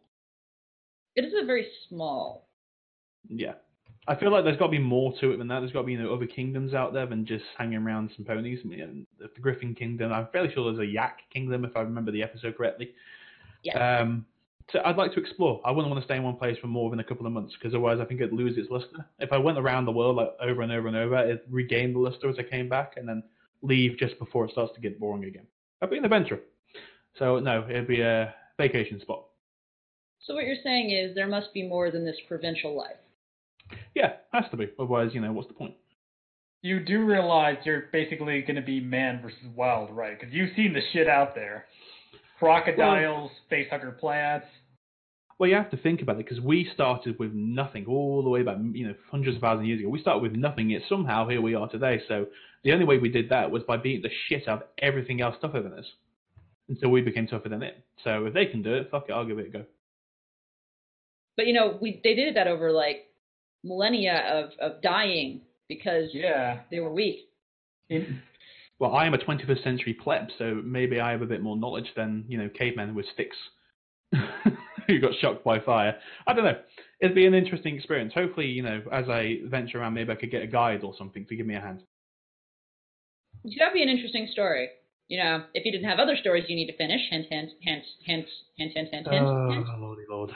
It 1.16 1.26
is 1.26 1.34
a 1.42 1.46
very 1.46 1.68
small. 1.90 2.48
Yeah. 3.28 3.54
I 4.08 4.16
feel 4.16 4.32
like 4.32 4.44
there's 4.44 4.58
got 4.58 4.66
to 4.66 4.72
be 4.72 4.80
more 4.80 5.14
to 5.20 5.32
it 5.32 5.38
than 5.38 5.48
that. 5.50 5.60
There's 5.60 5.72
got 5.72 5.82
to 5.82 5.86
be 5.86 5.94
you 5.94 6.02
know 6.02 6.14
other 6.14 6.26
kingdoms 6.26 6.74
out 6.74 6.94
there 6.94 7.06
than 7.06 7.26
just 7.26 7.46
hanging 7.58 7.78
around 7.78 8.12
some 8.16 8.26
ponies. 8.26 8.60
I 8.64 8.68
mean, 8.68 9.08
the 9.20 9.30
Griffin 9.40 9.76
Kingdom. 9.76 10.12
I'm 10.12 10.28
fairly 10.32 10.52
sure 10.54 10.72
there's 10.72 10.88
a 10.88 10.92
Yak 10.92 11.20
Kingdom 11.32 11.66
if 11.66 11.76
I 11.76 11.82
remember 11.82 12.12
the 12.12 12.24
episode 12.24 12.58
correctly. 12.58 12.94
Yeah. 13.64 14.00
Um, 14.00 14.26
so 14.72 14.80
I'd 14.86 14.96
like 14.96 15.14
to 15.14 15.20
explore. 15.20 15.62
I 15.66 15.72
wouldn't 15.72 15.92
want 15.92 16.02
to 16.02 16.06
stay 16.06 16.16
in 16.16 16.24
one 16.24 16.38
place 16.38 16.58
for 16.60 16.68
more 16.68 16.90
than 16.90 17.00
a 17.00 17.04
couple 17.04 17.26
of 17.26 17.34
months 17.34 17.54
because 17.54 17.74
otherwise 17.74 18.00
I 18.00 18.06
think 18.06 18.22
it'd 18.22 18.34
lose 18.34 18.58
its 18.58 18.70
luster. 18.70 19.06
If 19.20 19.32
I 19.34 19.38
went 19.38 19.58
around 19.58 19.86
the 19.86 19.92
world 19.92 20.16
like 20.16 20.30
over 20.42 20.62
and 20.62 20.72
over 20.72 20.88
and 20.88 20.96
over, 20.96 21.24
it'd 21.24 21.42
regain 21.50 21.94
the 21.94 22.00
luster 22.00 22.30
as 22.30 22.38
I 22.40 22.44
came 22.44 22.70
back 22.70 22.94
and 22.96 23.08
then 23.08 23.24
leave 23.62 23.98
just 23.98 24.18
before 24.18 24.46
it 24.46 24.52
starts 24.52 24.74
to 24.76 24.82
get 24.82 25.00
boring 25.00 25.26
again. 25.26 25.46
I'd 25.82 25.90
be 25.90 25.98
an 25.98 26.06
adventurer. 26.06 26.40
So 27.20 27.40
no, 27.40 27.66
it'd 27.70 27.88
be 27.88 28.02
a 28.02 28.34
vacation 28.58 29.00
spot. 29.02 29.26
So 30.22 30.36
what 30.36 30.46
you're 30.46 30.56
saying 30.64 30.92
is 30.92 31.16
there 31.16 31.28
must 31.28 31.54
be 31.54 31.68
more 31.68 31.92
than 31.92 32.06
this 32.06 32.18
provincial 32.28 32.78
life. 32.78 32.98
Yeah, 33.96 34.14
has 34.34 34.46
to 34.52 34.58
be. 34.58 34.70
Otherwise, 34.80 35.12
you 35.14 35.22
know, 35.22 35.32
what's 35.32 35.48
the 35.48 35.54
point? 35.54 35.76
You 36.62 36.80
do 36.80 37.04
realize 37.06 37.58
you're 37.66 37.86
basically 37.92 38.42
going 38.42 38.56
to 38.56 38.62
be 38.62 38.80
man 38.80 39.22
versus 39.22 39.40
wild, 39.56 39.90
right? 39.92 40.20
Because 40.20 40.34
you've 40.34 40.56
seen 40.56 40.74
the 40.74 40.82
shit 40.94 41.08
out 41.08 41.34
there. 41.34 41.66
Crocodiles, 42.40 43.32
facehugger 43.52 43.98
plants. 44.00 44.46
Well, 45.40 45.50
you 45.50 45.56
have 45.56 45.72
to 45.72 45.78
think 45.78 46.04
about 46.04 46.20
it 46.20 46.26
because 46.26 46.40
we 46.40 46.70
started 46.72 47.18
with 47.18 47.34
nothing 47.34 47.86
all 47.88 48.22
the 48.24 48.30
way 48.30 48.44
back, 48.44 48.58
you 48.74 48.88
know, 48.88 48.94
hundreds 49.10 49.38
of 49.38 49.42
thousands 49.42 49.64
of 49.64 49.68
years 49.70 49.80
ago. 49.80 49.90
We 49.90 50.00
started 50.00 50.22
with 50.22 50.34
nothing, 50.34 50.70
yet 50.70 50.84
somehow 50.88 51.28
here 51.28 51.42
we 51.42 51.56
are 51.56 51.68
today. 51.68 52.00
So 52.08 52.28
the 52.64 52.74
only 52.74 52.86
way 52.86 53.00
we 53.00 53.10
did 53.10 53.30
that 53.30 53.50
was 53.50 53.64
by 53.64 53.78
beating 53.78 54.04
the 54.04 54.12
shit 54.28 54.48
out 54.48 54.62
of 54.62 54.68
everything 54.78 55.20
else 55.20 55.36
tougher 55.42 55.64
than 55.64 55.74
us 55.74 55.86
until 56.70 56.90
we 56.90 57.02
became 57.02 57.26
tougher 57.26 57.50
than 57.50 57.64
it. 57.64 57.84
So 58.04 58.26
if 58.26 58.36
they 58.36 58.46
can 58.46 58.62
do 58.62 58.76
it, 58.76 58.90
fuck 58.92 59.06
it, 59.10 59.14
I'll 59.14 59.26
give 59.26 59.40
it 59.40 59.48
a 59.48 59.50
go. 59.50 59.66
But 61.38 61.48
you 61.48 61.54
know, 61.54 61.78
we 61.82 62.00
they 62.04 62.14
did 62.14 62.36
that 62.36 62.48
over 62.48 62.72
like 62.72 63.08
millennia 63.64 64.18
of, 64.32 64.52
of 64.60 64.82
dying 64.82 65.42
because 65.70 66.10
Yeah. 66.14 66.60
they 66.72 66.80
were 66.80 66.94
weak. 66.94 67.20
In, 67.90 68.22
Well, 68.80 68.96
I 68.96 69.06
am 69.06 69.14
a 69.14 69.18
21st 69.18 69.64
century 69.64 69.94
pleb, 69.94 70.28
so 70.38 70.62
maybe 70.64 71.00
I 71.00 71.12
have 71.12 71.22
a 71.22 71.26
bit 71.28 71.42
more 71.42 71.56
knowledge 71.56 71.90
than, 71.96 72.26
you 72.28 72.38
know, 72.38 72.50
cavemen 72.50 72.96
with 72.96 73.06
sticks 73.14 73.38
who 74.88 75.00
got 75.00 75.12
shocked 75.22 75.44
by 75.44 75.60
fire. 75.60 75.98
I 76.28 76.34
don't 76.34 76.44
know. 76.46 76.60
It'd 77.00 77.16
be 77.16 77.26
an 77.26 77.34
interesting 77.34 77.76
experience. 77.76 78.14
Hopefully, 78.14 78.48
you 78.48 78.64
know, 78.64 78.82
as 78.92 79.08
I 79.10 79.40
venture 79.46 79.80
around, 79.80 79.94
maybe 79.94 80.12
I 80.12 80.16
could 80.16 80.32
get 80.32 80.42
a 80.44 80.48
guide 80.48 80.84
or 80.84 80.94
something 80.98 81.26
to 81.28 81.36
give 81.36 81.46
me 81.46 81.56
a 81.56 81.62
hand. 81.62 81.82
That'd 83.44 83.74
be 83.74 83.84
an 83.84 83.90
interesting 83.90 84.28
story. 84.32 84.70
You 85.08 85.22
know, 85.22 85.44
if 85.54 85.66
you 85.66 85.72
didn't 85.72 85.90
have 85.90 86.00
other 86.00 86.16
stories 86.16 86.46
you 86.48 86.56
need 86.56 86.68
to 86.68 86.78
finish, 86.78 87.02
hint, 87.10 87.26
hint, 87.30 87.50
hint, 87.62 87.84
hint, 88.06 88.26
hint, 88.58 88.72
hint, 88.74 88.90
hint, 88.92 89.08
hint, 89.08 89.26
Oh, 89.28 89.50
hint. 89.52 89.66
lordy 89.80 90.04
lord. 90.10 90.32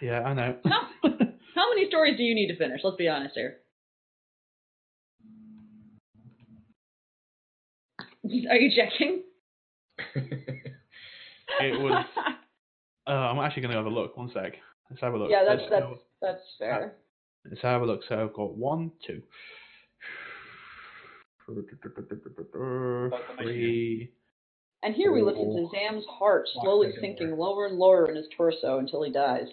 Yeah, 0.00 0.20
I 0.22 0.34
know. 0.34 0.56
How 1.54 1.68
many 1.70 1.88
stories 1.88 2.16
do 2.16 2.22
you 2.22 2.34
need 2.34 2.48
to 2.48 2.56
finish? 2.56 2.80
Let's 2.82 2.96
be 2.96 3.08
honest 3.08 3.34
here. 3.34 3.58
Are 8.50 8.56
you 8.56 8.70
checking? 8.74 9.22
it 11.60 11.80
was. 11.80 12.04
Uh, 13.06 13.10
I'm 13.10 13.38
actually 13.38 13.60
going 13.60 13.72
to 13.72 13.76
have 13.76 13.84
a 13.84 13.90
look. 13.90 14.16
One 14.16 14.30
sec. 14.32 14.54
Let's 14.88 15.02
have 15.02 15.12
a 15.12 15.18
look. 15.18 15.30
yeah, 15.30 15.44
that's 15.46 15.60
Let's 15.70 15.84
that's 15.84 16.00
that's 16.22 16.40
fair. 16.58 16.94
Let's 17.44 17.60
have 17.60 17.82
a 17.82 17.84
look. 17.84 18.00
So 18.08 18.14
I've 18.14 18.32
got 18.32 18.56
one, 18.56 18.92
two, 19.06 19.20
three. 23.38 24.10
And 24.82 24.94
here 24.94 25.12
we 25.12 25.20
listen 25.20 25.54
to 25.54 25.68
Zam's 25.70 26.06
heart 26.08 26.48
slowly 26.62 26.92
sinking 26.98 27.36
lower 27.36 27.66
and 27.66 27.76
lower 27.76 28.08
in 28.08 28.16
his 28.16 28.24
torso 28.34 28.78
until 28.78 29.02
he 29.02 29.12
dies. 29.12 29.48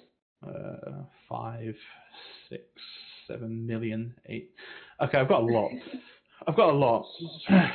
uh, 0.47 0.90
five, 1.31 1.75
six, 2.49 2.63
seven 3.27 3.65
million, 3.65 4.13
eight. 4.27 4.51
Okay, 5.01 5.17
I've 5.17 5.29
got 5.29 5.41
a 5.41 5.45
lot. 5.45 5.71
I've 6.47 6.55
got 6.55 6.69
a 6.69 6.77
lot. 6.77 7.05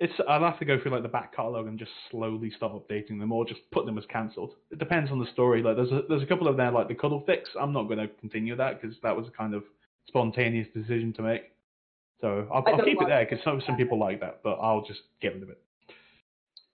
It's 0.00 0.12
I'll 0.28 0.40
have 0.40 0.58
to 0.58 0.64
go 0.64 0.80
through 0.80 0.90
like 0.90 1.02
the 1.02 1.08
back 1.08 1.36
catalogue 1.36 1.68
and 1.68 1.78
just 1.78 1.92
slowly 2.10 2.50
start 2.56 2.72
updating 2.72 3.20
them, 3.20 3.30
or 3.30 3.44
just 3.44 3.60
put 3.70 3.86
them 3.86 3.98
as 3.98 4.04
cancelled. 4.10 4.54
It 4.72 4.80
depends 4.80 5.12
on 5.12 5.20
the 5.20 5.30
story. 5.32 5.62
Like 5.62 5.76
there's 5.76 5.92
a 5.92 6.00
there's 6.08 6.24
a 6.24 6.26
couple 6.26 6.48
of 6.48 6.56
there 6.56 6.72
like 6.72 6.88
the 6.88 6.94
cuddle 6.96 7.22
fix. 7.24 7.48
I'm 7.60 7.72
not 7.72 7.84
going 7.84 8.00
to 8.00 8.08
continue 8.08 8.56
that 8.56 8.82
because 8.82 8.96
that 9.04 9.16
was 9.16 9.28
a 9.28 9.30
kind 9.30 9.54
of 9.54 9.62
spontaneous 10.08 10.66
decision 10.74 11.12
to 11.12 11.22
make. 11.22 11.52
So 12.20 12.48
I'll, 12.52 12.64
I'll 12.66 12.84
keep 12.84 13.00
it 13.00 13.06
there 13.06 13.24
because 13.24 13.44
some 13.44 13.62
some 13.64 13.76
people 13.76 13.96
like 13.96 14.18
that, 14.18 14.40
but 14.42 14.54
I'll 14.54 14.84
just 14.84 15.02
get 15.20 15.34
rid 15.34 15.44
of 15.44 15.50
it. 15.50 15.60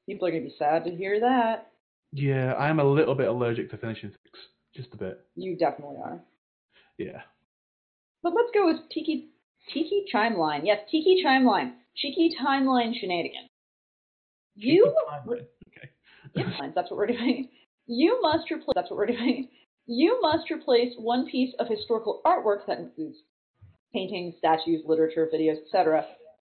People 0.07 0.27
are 0.27 0.31
going 0.31 0.45
to 0.45 0.49
be 0.49 0.55
sad 0.59 0.85
to 0.85 0.91
hear 0.91 1.21
that. 1.21 1.71
Yeah, 2.15 2.55
I 2.55 2.71
am 2.71 2.81
a 2.81 2.85
little 2.85 3.15
bit 3.15 3.29
allergic 3.29 3.71
to 3.73 3.77
finishing 3.77 4.09
things, 4.09 4.39
just 4.79 4.95
a 4.95 4.97
bit. 4.97 5.27
You 5.35 5.57
definitely 5.57 5.97
are. 6.03 6.21
Yeah. 6.99 7.23
But 8.23 8.33
let's 8.35 8.51
go 8.55 8.67
with 8.67 8.77
Tiki 8.93 9.31
Tiki 9.73 10.05
Chimeline. 10.13 10.61
Yes, 10.65 10.79
Tiki 10.91 11.23
Chimeline. 11.25 11.73
Cheeky 11.97 12.31
timeline 12.41 12.93
shenanigan. 12.99 13.49
You 14.55 14.95
Okay. 15.27 15.43
Yep, 16.35 16.47
fine, 16.59 16.73
that's 16.75 16.91
what 16.91 16.99
we're 16.99 17.07
doing. 17.07 17.49
You 17.87 18.21
must 18.21 18.51
replace. 18.51 18.75
That's 18.75 18.91
what 18.91 18.99
we're 18.99 19.07
doing. 19.07 19.49
You 19.87 20.21
must 20.21 20.51
replace 20.51 20.93
one 20.99 21.27
piece 21.27 21.55
of 21.59 21.67
historical 21.69 22.21
artwork 22.25 22.67
that 22.67 22.79
includes 22.79 23.17
paintings, 23.95 24.35
statues, 24.39 24.83
literature, 24.87 25.29
videos, 25.33 25.57
etc., 25.65 26.05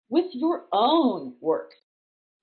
with 0.10 0.26
your 0.34 0.66
own 0.74 1.36
work. 1.40 1.72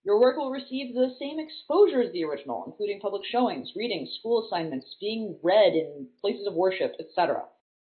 Your 0.04 0.20
work 0.20 0.36
will 0.36 0.50
receive 0.50 0.94
the 0.94 1.14
same 1.18 1.38
exposure 1.38 2.00
as 2.02 2.12
the 2.12 2.24
original, 2.24 2.64
including 2.66 3.00
public 3.00 3.22
showings, 3.30 3.72
readings, 3.76 4.08
school 4.18 4.46
assignments, 4.46 4.86
being 5.00 5.36
read 5.42 5.74
in 5.74 6.06
places 6.20 6.46
of 6.46 6.54
worship, 6.54 6.94
etc. 7.00 7.42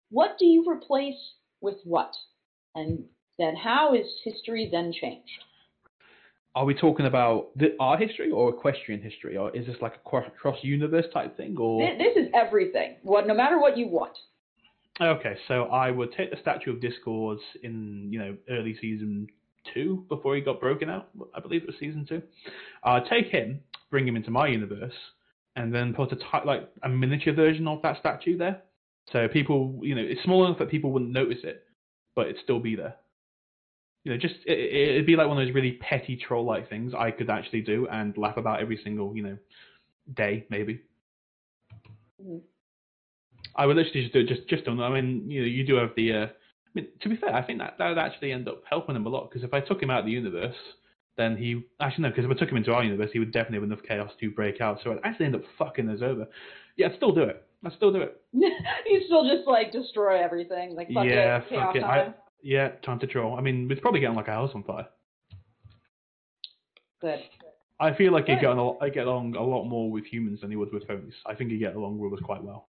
What 0.09 0.37
do 0.39 0.45
you 0.45 0.65
replace 0.67 1.33
with 1.61 1.75
what? 1.83 2.11
And 2.73 3.03
then 3.37 3.55
how 3.55 3.93
is 3.93 4.05
history 4.23 4.69
then 4.71 4.93
changed? 4.93 5.43
Are 6.55 6.63
we 6.63 6.73
talking 6.73 7.05
about 7.05 7.49
the 7.57 7.75
art 7.81 7.99
history 7.99 8.31
or 8.31 8.49
equestrian 8.49 9.01
history, 9.01 9.35
or 9.35 9.53
is 9.55 9.65
this 9.65 9.75
like 9.81 9.95
a 9.95 10.29
cross 10.29 10.57
universe 10.61 11.05
type 11.13 11.35
thing? 11.35 11.57
Or 11.59 11.81
Thi- 11.85 11.97
This 11.97 12.15
is 12.15 12.29
everything. 12.33 12.95
What, 13.03 13.27
no 13.27 13.33
matter 13.33 13.59
what 13.59 13.77
you 13.77 13.87
want. 13.87 14.17
okay, 15.01 15.35
so 15.49 15.63
I 15.65 15.91
would 15.91 16.13
take 16.13 16.31
the 16.31 16.37
statue 16.39 16.71
of 16.71 16.79
Discord 16.79 17.39
in 17.61 18.07
you 18.09 18.19
know 18.19 18.37
early 18.49 18.77
season 18.79 19.27
two 19.73 20.05
before 20.09 20.35
he 20.35 20.41
got 20.41 20.59
broken 20.59 20.89
out. 20.89 21.09
I 21.33 21.39
believe 21.39 21.63
it 21.63 21.67
was 21.67 21.75
season 21.79 22.05
two. 22.07 22.21
Uh, 22.83 22.99
take 23.09 23.27
him, 23.27 23.61
bring 23.91 24.07
him 24.07 24.15
into 24.15 24.31
my 24.31 24.47
universe, 24.47 24.93
and 25.55 25.73
then 25.73 25.93
put 25.93 26.11
a 26.11 26.15
ti- 26.15 26.45
like 26.45 26.69
a 26.83 26.89
miniature 26.89 27.33
version 27.33 27.67
of 27.67 27.81
that 27.81 27.99
statue 27.99 28.37
there. 28.37 28.61
So 29.11 29.27
people, 29.27 29.79
you 29.83 29.95
know, 29.95 30.01
it's 30.03 30.23
small 30.23 30.45
enough 30.45 30.59
that 30.59 30.69
people 30.69 30.91
wouldn't 30.91 31.11
notice 31.11 31.39
it, 31.43 31.63
but 32.15 32.27
it'd 32.27 32.41
still 32.43 32.59
be 32.59 32.75
there. 32.75 32.95
You 34.03 34.11
know, 34.11 34.17
just 34.17 34.35
it, 34.45 34.57
it- 34.59 34.89
it'd 34.91 35.05
be 35.05 35.15
like 35.15 35.27
one 35.27 35.39
of 35.39 35.45
those 35.45 35.55
really 35.55 35.73
petty 35.73 36.15
troll-like 36.15 36.69
things 36.69 36.93
I 36.97 37.11
could 37.11 37.29
actually 37.29 37.61
do 37.61 37.87
and 37.91 38.17
laugh 38.17 38.37
about 38.37 38.61
every 38.61 38.79
single, 38.83 39.15
you 39.15 39.23
know, 39.23 39.37
day 40.15 40.45
maybe. 40.49 40.81
Mhm. 42.23 42.41
I 43.55 43.65
would 43.65 43.77
literally 43.77 44.01
just 44.01 44.13
do 44.13 44.19
it. 44.19 44.27
Just, 44.27 44.47
just 44.47 44.65
don't. 44.65 44.79
I 44.81 44.89
mean, 44.89 45.29
you 45.29 45.41
know, 45.41 45.47
you 45.47 45.65
do 45.65 45.75
have 45.75 45.91
the. 45.95 46.13
Uh, 46.13 46.27
mean, 46.75 46.87
to 47.01 47.09
be 47.09 47.15
fair, 47.15 47.33
I 47.33 47.41
think 47.41 47.59
that 47.59 47.75
that 47.77 47.89
would 47.89 47.97
actually 47.97 48.31
end 48.31 48.47
up 48.47 48.63
helping 48.69 48.95
him 48.95 49.05
a 49.05 49.09
lot 49.09 49.29
because 49.29 49.43
if 49.43 49.53
I 49.53 49.61
took 49.61 49.81
him 49.81 49.89
out 49.89 49.99
of 49.99 50.05
the 50.05 50.11
universe, 50.11 50.55
then 51.17 51.37
he 51.37 51.63
actually 51.79 52.03
no, 52.03 52.09
because 52.09 52.25
if 52.25 52.31
I 52.31 52.35
took 52.35 52.49
him 52.49 52.57
into 52.57 52.73
our 52.73 52.83
universe, 52.83 53.09
he 53.13 53.19
would 53.19 53.31
definitely 53.31 53.57
have 53.57 53.63
enough 53.63 53.85
chaos 53.87 54.11
to 54.19 54.31
break 54.31 54.61
out. 54.61 54.79
So 54.83 54.91
I'd 54.91 54.99
actually 55.03 55.27
end 55.27 55.35
up 55.35 55.43
fucking 55.57 55.89
us 55.89 56.01
over. 56.01 56.27
Yeah, 56.77 56.87
I'd 56.87 56.97
still 56.97 57.13
do 57.13 57.23
it. 57.23 57.43
I'd 57.65 57.73
still 57.73 57.91
do 57.91 58.01
it. 58.01 58.21
you 58.33 59.01
still 59.05 59.27
just 59.27 59.47
like 59.47 59.71
destroy 59.71 60.21
everything. 60.21 60.75
Like 60.75 60.89
fuck 60.93 61.05
yeah, 61.05 61.37
it, 61.37 61.43
fuck 61.49 61.73
chaos 61.73 61.75
it. 61.75 61.83
I, 61.83 61.97
time. 62.03 62.13
yeah, 62.43 62.69
time 62.85 62.99
to 62.99 63.07
troll. 63.07 63.37
I 63.37 63.41
mean, 63.41 63.67
we'd 63.67 63.81
probably 63.81 64.01
getting 64.01 64.15
like 64.15 64.27
a 64.27 64.31
house 64.31 64.51
on 64.53 64.63
fire. 64.63 64.87
Good. 67.01 67.19
I 67.79 67.93
feel 67.93 68.13
like 68.13 68.27
Good. 68.27 68.39
get 68.39 68.49
on 68.49 68.57
a, 68.57 68.83
I 68.83 68.89
get 68.89 69.05
along 69.05 69.35
a 69.35 69.43
lot 69.43 69.65
more 69.65 69.91
with 69.91 70.05
humans 70.05 70.41
than 70.41 70.51
you 70.51 70.59
would 70.59 70.71
with 70.73 70.87
ponies. 70.87 71.13
I 71.25 71.35
think 71.35 71.51
you 71.51 71.59
get 71.59 71.75
along 71.75 71.99
with 71.99 72.13
us 72.13 72.19
quite 72.23 72.41
well. 72.41 72.69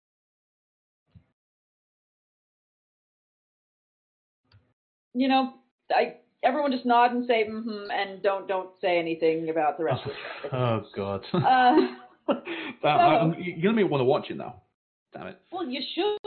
You 5.14 5.28
know, 5.28 5.54
I 5.90 6.16
everyone 6.42 6.72
just 6.72 6.84
nod 6.84 7.12
and 7.12 7.26
say 7.26 7.44
mm-hmm 7.48 7.90
and 7.90 8.22
don't 8.22 8.46
don't 8.48 8.70
say 8.80 8.98
anything 8.98 9.48
about 9.48 9.78
the 9.78 9.84
rest 9.84 10.02
of 10.04 10.10
the 10.42 10.48
show. 10.50 10.56
Oh 10.56 10.84
god. 10.94 11.24
Uh, 11.32 11.76
That- 12.82 12.88
I'm- 12.88 13.34
you're 13.38 13.56
gonna 13.62 13.82
make 13.82 13.90
want 13.90 14.00
to 14.00 14.04
watch 14.04 14.26
it 14.30 14.36
now. 14.36 14.62
Damn 15.12 15.28
it. 15.28 15.40
well, 15.52 15.64
you 15.64 15.80
should 15.94 16.18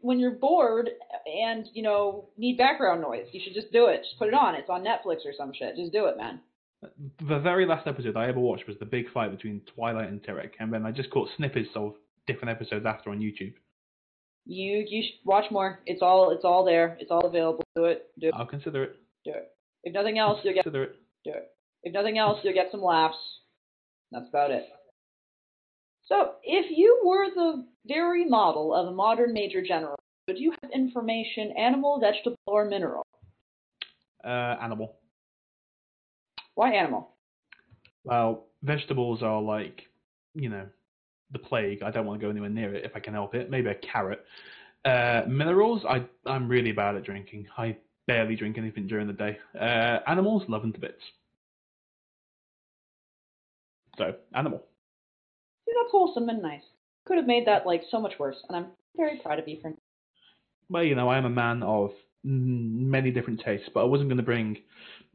when 0.00 0.18
you're 0.18 0.30
bored 0.30 0.88
and 1.26 1.68
you 1.74 1.82
know 1.82 2.28
need 2.38 2.56
background 2.56 3.02
noise. 3.02 3.26
You 3.32 3.40
should 3.44 3.52
just 3.54 3.70
do 3.72 3.86
it. 3.86 4.02
Just 4.02 4.18
put 4.18 4.28
it 4.28 4.34
on. 4.34 4.54
It's 4.54 4.70
on 4.70 4.82
Netflix 4.82 5.26
or 5.26 5.32
some 5.36 5.52
shit. 5.52 5.76
Just 5.76 5.92
do 5.92 6.06
it, 6.06 6.16
man. 6.16 6.40
The 7.28 7.38
very 7.38 7.66
last 7.66 7.86
episode 7.86 8.16
I 8.16 8.28
ever 8.28 8.40
watched 8.40 8.66
was 8.66 8.78
the 8.78 8.86
big 8.86 9.10
fight 9.12 9.30
between 9.30 9.60
Twilight 9.74 10.08
and 10.08 10.22
Tirek, 10.22 10.52
and 10.58 10.72
then 10.72 10.86
I 10.86 10.90
just 10.92 11.10
caught 11.10 11.28
snippets 11.36 11.68
of 11.76 11.92
different 12.26 12.48
episodes 12.50 12.86
after 12.86 13.10
on 13.10 13.18
YouTube. 13.18 13.52
You 14.50 14.84
you 14.88 15.02
should 15.04 15.24
watch 15.24 15.44
more. 15.52 15.78
It's 15.86 16.02
all 16.02 16.30
it's 16.32 16.44
all 16.44 16.64
there. 16.64 16.96
It's 16.98 17.12
all 17.12 17.24
available. 17.24 17.62
Do 17.76 17.84
it. 17.84 18.10
Do 18.18 18.26
it. 18.26 18.34
I'll 18.36 18.46
consider 18.46 18.82
it. 18.82 18.96
Do 19.24 19.30
it. 19.30 19.52
If 19.84 19.94
nothing 19.94 20.18
else, 20.18 20.40
you'll 20.42 20.54
get 20.54 20.64
Consider 20.64 20.82
it. 20.82 20.96
do 21.24 21.30
it. 21.30 21.52
If 21.84 21.94
nothing 21.94 22.18
else, 22.18 22.40
you'll 22.42 22.52
get 22.54 22.66
some 22.72 22.82
laughs. 22.82 23.16
That's 24.10 24.28
about 24.28 24.50
it. 24.50 24.64
So, 26.06 26.32
if 26.42 26.66
you 26.76 27.00
were 27.04 27.26
the 27.32 27.64
very 27.86 28.24
model 28.24 28.74
of 28.74 28.88
a 28.88 28.90
modern 28.90 29.32
major 29.32 29.62
general, 29.62 29.96
would 30.26 30.36
you 30.36 30.52
have 30.62 30.72
information, 30.72 31.54
animal, 31.56 32.00
vegetable, 32.00 32.36
or 32.48 32.64
mineral? 32.64 33.06
Uh, 34.24 34.56
animal. 34.60 34.96
Why 36.56 36.74
animal? 36.74 37.10
Well, 38.02 38.46
vegetables 38.64 39.22
are 39.22 39.40
like, 39.40 39.82
you 40.34 40.48
know, 40.48 40.66
the 41.32 41.38
plague. 41.38 41.82
I 41.82 41.90
don't 41.90 42.06
want 42.06 42.20
to 42.20 42.26
go 42.26 42.30
anywhere 42.30 42.50
near 42.50 42.74
it 42.74 42.84
if 42.84 42.92
I 42.94 43.00
can 43.00 43.14
help 43.14 43.34
it. 43.34 43.50
Maybe 43.50 43.70
a 43.70 43.74
carrot. 43.74 44.24
Uh, 44.84 45.22
minerals, 45.28 45.84
I 45.88 46.04
I'm 46.26 46.48
really 46.48 46.72
bad 46.72 46.96
at 46.96 47.04
drinking. 47.04 47.46
I 47.56 47.76
barely 48.06 48.36
drink 48.36 48.58
anything 48.58 48.86
during 48.86 49.06
the 49.06 49.12
day. 49.12 49.38
Uh, 49.58 49.98
animals, 50.06 50.42
love 50.48 50.62
them 50.62 50.72
to 50.72 50.80
bits. 50.80 51.02
So, 53.98 54.14
animal. 54.34 54.64
See, 55.66 55.74
that's 55.76 55.90
wholesome 55.90 56.28
and 56.28 56.40
nice. 56.40 56.62
Could 57.06 57.18
have 57.18 57.26
made 57.26 57.46
that 57.46 57.66
like 57.66 57.82
so 57.90 58.00
much 58.00 58.18
worse, 58.18 58.36
and 58.48 58.56
I'm 58.56 58.66
very 58.96 59.20
proud 59.22 59.38
of 59.38 59.46
you 59.46 59.58
for. 59.60 59.74
Well, 60.70 60.84
you 60.84 60.94
know, 60.94 61.08
I 61.08 61.18
am 61.18 61.26
a 61.26 61.30
man 61.30 61.62
of 61.62 61.90
many 62.22 63.10
different 63.10 63.42
tastes, 63.44 63.68
but 63.72 63.80
I 63.80 63.84
wasn't 63.84 64.08
going 64.08 64.18
to 64.18 64.22
bring 64.22 64.58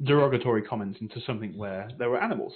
derogatory 0.03 0.61
comments 0.61 0.99
into 1.01 1.21
something 1.21 1.57
where 1.57 1.89
there 1.97 2.09
were 2.09 2.21
animals. 2.21 2.53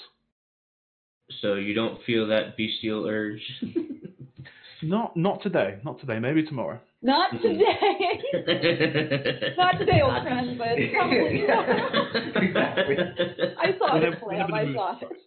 So 1.41 1.55
you 1.55 1.73
don't 1.73 2.01
feel 2.05 2.27
that 2.27 2.57
bestial 2.57 3.05
urge? 3.07 3.41
Not 4.81 5.17
not 5.17 5.41
today. 5.43 5.77
Not 5.83 5.99
today. 5.99 6.19
Maybe 6.19 6.41
tomorrow. 6.43 6.79
Not 7.01 7.31
today. 7.41 8.21
Not 9.57 9.73
today, 9.77 9.99
old 10.01 10.23
friend, 10.23 10.57
but 10.57 10.77
probably 10.93 11.41
tomorrow. 11.41 12.05
Exactly. 12.35 12.95
I 13.59 13.77
saw 13.77 13.93
Whenever- 13.95 14.15
it, 14.15 14.23
whenever 14.25 14.51
the 14.51 14.57
I 14.57 14.65
mood 14.65 14.75
saw 14.77 14.95
strikes. 14.97 15.19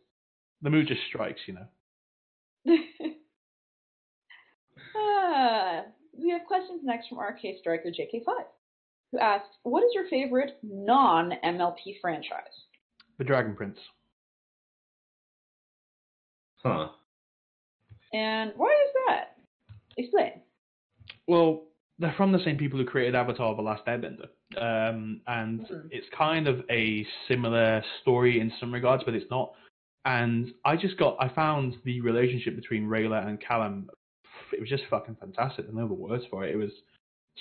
The 0.63 0.71
mood 0.71 0.87
just 0.89 1.01
strikes, 1.09 1.41
you 1.47 1.55
know. 1.55 1.67
it. 2.65 3.17
Ah, 4.97 5.83
we 6.19 6.31
have 6.31 6.47
questions 6.47 6.81
next 6.83 7.09
from 7.09 7.19
RK 7.19 7.41
Striker 7.61 7.91
JK5, 7.91 8.33
who 9.13 9.19
asks, 9.19 9.49
"What 9.65 9.83
is 9.85 9.91
your 9.95 10.09
favorite 10.09 10.59
non-MLP 10.63 12.01
franchise?" 12.01 12.65
The 13.19 13.25
Dragon 13.25 13.55
Prince. 13.55 13.77
Huh. 16.63 16.89
And 18.13 18.53
why 18.57 18.71
is 18.71 18.93
that? 19.07 19.37
Explain. 19.97 20.33
Well, 21.27 21.65
they're 21.99 22.15
from 22.17 22.33
the 22.33 22.43
same 22.45 22.57
people 22.57 22.79
who 22.79 22.85
created 22.85 23.15
Avatar: 23.15 23.55
The 23.55 23.63
Last 23.63 23.85
Airbender, 23.87 24.29
um, 24.57 25.21
and 25.27 25.61
Mhm. 25.61 25.89
it's 25.91 26.09
kind 26.11 26.49
of 26.49 26.65
a 26.71 27.07
similar 27.29 27.83
story 28.01 28.41
in 28.41 28.51
some 28.59 28.73
regards, 28.73 29.05
but 29.05 29.15
it's 29.15 29.31
not. 29.31 29.55
And 30.05 30.53
I 30.65 30.77
just 30.77 30.97
got, 30.99 31.17
I 31.21 31.29
found 31.29 31.77
the 31.85 32.01
relationship 32.01 32.57
between 32.57 32.89
Rayla 32.89 33.25
and 33.27 33.41
Callum. 33.41 33.89
It 34.53 34.59
was 34.59 34.69
just 34.69 34.85
fucking 34.91 35.15
fantastic. 35.17 35.65
There's 35.65 35.77
no 35.77 35.85
other 35.85 35.95
words 35.95 36.25
for 36.27 36.45
it. 36.45 36.53
It 36.53 36.57
was 36.57 36.73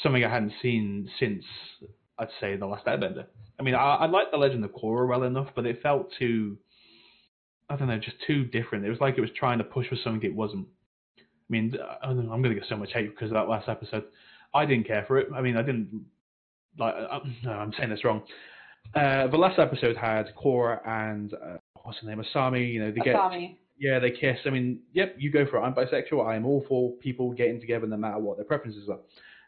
something 0.03 0.23
I 0.23 0.29
hadn't 0.29 0.53
seen 0.61 1.09
since 1.19 1.43
I'd 2.19 2.29
say 2.39 2.55
The 2.57 2.67
Last 2.67 2.85
Airbender. 2.85 3.25
I 3.59 3.63
mean, 3.63 3.73
I, 3.73 3.95
I 3.95 4.05
liked 4.05 4.31
The 4.31 4.37
Legend 4.37 4.63
of 4.63 4.71
Korra 4.73 5.07
well 5.07 5.23
enough, 5.23 5.49
but 5.55 5.65
it 5.65 5.81
felt 5.81 6.11
too, 6.19 6.57
I 7.71 7.75
don't 7.77 7.87
know, 7.87 7.97
just 7.97 8.17
too 8.27 8.45
different. 8.45 8.85
It 8.85 8.89
was 8.89 8.99
like 8.99 9.17
it 9.17 9.21
was 9.21 9.29
trying 9.37 9.57
to 9.59 9.63
push 9.63 9.87
for 9.87 9.95
something 10.03 10.23
it 10.29 10.35
wasn't. 10.35 10.67
I 11.17 11.21
mean, 11.49 11.75
I 12.01 12.07
don't 12.07 12.25
know, 12.27 12.33
I'm 12.33 12.41
going 12.41 12.53
to 12.53 12.59
get 12.59 12.69
so 12.69 12.77
much 12.77 12.91
hate 12.93 13.09
because 13.09 13.29
of 13.29 13.33
that 13.35 13.49
last 13.49 13.67
episode. 13.69 14.05
I 14.53 14.65
didn't 14.65 14.87
care 14.87 15.05
for 15.07 15.17
it. 15.17 15.27
I 15.35 15.41
mean, 15.41 15.57
I 15.57 15.61
didn't 15.61 16.05
like. 16.77 16.93
Uh, 16.95 17.19
no, 17.43 17.51
I'm 17.51 17.73
saying 17.77 17.89
this 17.89 18.03
wrong. 18.03 18.21
Uh, 18.95 19.27
the 19.27 19.37
last 19.37 19.59
episode 19.59 19.95
had 19.95 20.27
Korra 20.35 20.79
and 20.87 21.33
uh, 21.33 21.57
what's 21.83 21.99
her 21.99 22.07
name, 22.07 22.23
Asami. 22.23 22.71
You 22.73 22.79
know, 22.83 22.91
they 22.91 22.99
get 23.01 23.15
Asami. 23.15 23.55
yeah, 23.79 23.99
they 23.99 24.11
kiss. 24.11 24.37
I 24.45 24.49
mean, 24.49 24.79
yep, 24.93 25.15
you 25.17 25.31
go 25.31 25.45
for 25.45 25.57
it. 25.57 25.61
I'm 25.61 25.73
bisexual. 25.73 26.25
I 26.25 26.35
am 26.35 26.45
all 26.45 26.65
for 26.67 26.91
people 26.93 27.31
getting 27.31 27.59
together 27.61 27.87
no 27.87 27.97
matter 27.97 28.19
what 28.19 28.37
their 28.37 28.45
preferences 28.45 28.89
are. 28.89 28.99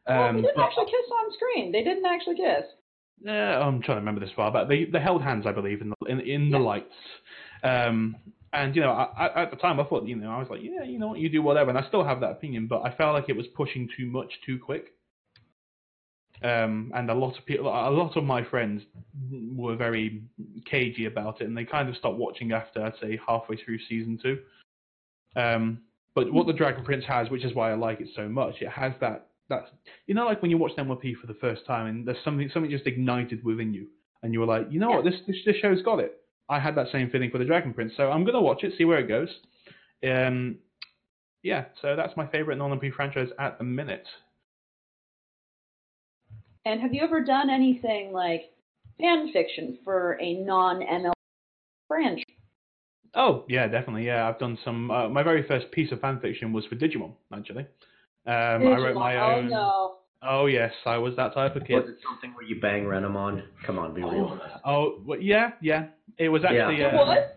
well, 0.08 0.30
Um, 0.30 0.36
they 0.38 0.42
didn't 0.44 0.56
but- 0.58 0.66
actually 0.66 0.86
kiss 0.86 1.12
on 1.12 1.34
screen. 1.34 1.72
They 1.72 1.84
didn't 1.84 2.06
actually 2.06 2.36
kiss. 2.38 2.66
Yeah, 3.24 3.60
I'm 3.60 3.82
trying 3.82 3.96
to 3.98 4.02
remember 4.02 4.20
this 4.20 4.34
far, 4.36 4.52
but 4.52 4.68
they 4.68 4.86
they 4.86 5.00
held 5.00 5.22
hands, 5.22 5.46
I 5.48 5.52
believe, 5.54 5.82
in 5.82 5.90
the 5.92 5.96
in, 6.08 6.20
in 6.22 6.50
the 6.52 6.58
Yeah. 6.60 6.64
lights. 6.66 6.94
Um, 7.64 8.16
and 8.52 8.76
you 8.76 8.82
know, 8.82 8.92
I, 8.92 9.28
I, 9.28 9.44
at 9.44 9.52
the 9.52 9.58
time, 9.58 9.80
I 9.80 9.84
thought, 9.84 10.06
you 10.06 10.16
know, 10.16 10.30
I 10.30 10.38
was 10.38 10.48
like, 10.50 10.62
yeah, 10.62 10.84
you 10.84 11.00
know 11.00 11.10
what, 11.10 11.20
you 11.20 11.30
do 11.30 11.42
whatever, 11.42 11.70
and 11.70 11.80
I 11.80 11.88
still 11.88 12.04
have 12.04 12.20
that 12.20 12.32
opinion, 12.32 12.68
but 12.68 12.82
I 12.82 12.96
felt 12.96 13.14
like 13.14 13.30
it 13.30 13.36
was 13.36 13.48
pushing 13.56 13.90
too 13.98 14.06
much 14.06 14.32
too 14.46 14.60
quick. 14.60 14.94
Um, 16.44 16.92
and 16.94 17.10
a 17.10 17.14
lot 17.14 17.38
of 17.38 17.46
people, 17.46 17.68
a 17.68 17.90
lot 17.90 18.18
of 18.18 18.24
my 18.26 18.44
friends 18.44 18.84
were 19.56 19.76
very 19.76 20.24
cagey 20.70 21.06
about 21.06 21.42
it, 21.42 21.48
and 21.48 21.58
they 21.58 21.64
kind 21.64 21.90
of 21.90 21.96
stopped 21.96 22.18
watching 22.18 22.52
after, 22.52 22.84
I'd 22.84 22.94
say, 23.02 23.20
halfway 23.26 23.56
through 23.56 23.80
season 23.90 24.20
two. 24.22 24.40
Um, 25.36 25.80
but 26.16 26.32
what 26.32 26.46
the 26.46 26.54
Dragon 26.54 26.84
Prince 26.84 27.06
has, 27.08 27.30
which 27.30 27.46
is 27.46 27.56
why 27.56 27.72
I 27.72 27.76
like 27.76 28.02
it 28.02 28.10
so 28.16 28.28
much, 28.28 28.56
it 28.62 28.70
has 28.70 28.94
that 29.02 29.28
that 29.50 29.66
you 30.06 30.14
know, 30.14 30.26
like 30.26 30.42
when 30.42 30.52
you 30.52 30.58
watch 30.58 30.72
MLP 30.78 31.16
for 31.20 31.28
the 31.28 31.34
first 31.36 31.66
time, 31.66 31.88
and 31.88 32.08
there's 32.08 32.24
something 32.24 32.50
something 32.54 32.72
just 32.72 32.88
ignited 32.88 33.44
within 33.44 33.74
you, 33.74 33.88
and 34.22 34.34
you 34.34 34.40
were 34.40 34.46
like, 34.46 34.68
you 34.70 34.80
know 34.80 34.90
what, 34.90 35.06
this, 35.06 35.16
this 35.26 35.38
this 35.46 35.56
show's 35.62 35.82
got 35.82 36.00
it. 36.00 36.23
I 36.50 36.60
had 36.60 36.76
that 36.76 36.88
same 36.92 37.10
feeling 37.10 37.32
for 37.32 37.38
the 37.38 37.46
Dragon 37.46 37.74
Prince, 37.74 37.94
so 37.98 38.12
I'm 38.12 38.26
gonna 38.26 38.42
watch 38.42 38.64
it, 38.64 38.74
see 38.78 38.86
where 38.86 39.00
it 39.00 39.08
goes. 39.08 39.30
Um, 40.04 40.58
yeah, 41.42 41.66
so 41.82 41.96
that's 41.96 42.16
my 42.18 42.28
favorite 42.28 42.58
non-MP 42.58 42.94
franchise 42.94 43.30
at 43.40 43.58
the 43.58 43.64
minute. 43.64 44.06
And 46.66 46.80
have 46.82 46.94
you 46.94 47.02
ever 47.02 47.22
done 47.24 47.50
anything 47.50 48.12
like 48.14 48.52
fan 49.00 49.32
fiction 49.34 49.78
for 49.84 50.18
a 50.22 50.36
non-ML 50.36 51.14
franchise? 51.88 52.24
Oh 53.16 53.46
yeah, 53.48 53.68
definitely. 53.68 54.06
Yeah, 54.06 54.28
I've 54.28 54.40
done 54.40 54.58
some. 54.66 54.90
Uh, 54.90 55.10
my 55.10 55.24
very 55.24 55.46
first 55.48 55.72
piece 55.72 55.92
of 55.92 56.00
fan 56.02 56.20
fiction 56.20 56.52
was 56.52 56.66
for 56.66 56.76
Digimon, 56.76 57.14
actually. 57.34 57.68
Um, 58.26 58.68
I 58.68 58.78
wrote 58.78 58.96
my 58.96 59.16
Oh 59.18 59.36
own. 59.36 59.50
no. 59.50 59.96
Oh 60.26 60.46
yes, 60.46 60.72
I 60.86 60.98
was 60.98 61.16
that 61.18 61.34
type 61.34 61.56
of 61.58 61.66
kid. 61.66 61.76
Was 61.76 61.90
it 61.90 61.98
something 62.08 62.34
where 62.34 62.46
you 62.46 62.60
bang 62.62 62.86
Renamon? 62.86 63.44
Come 63.66 63.78
on, 63.78 63.94
be 63.94 64.02
real. 64.02 64.30
with. 64.32 64.40
Oh, 64.66 65.02
well, 65.06 65.20
yeah, 65.20 65.52
yeah. 65.62 65.88
It 66.18 66.30
was 66.30 66.44
actually. 66.44 66.80
Yeah. 66.80 66.88
It 66.88 67.00
um, 67.00 67.08
was? 67.08 67.30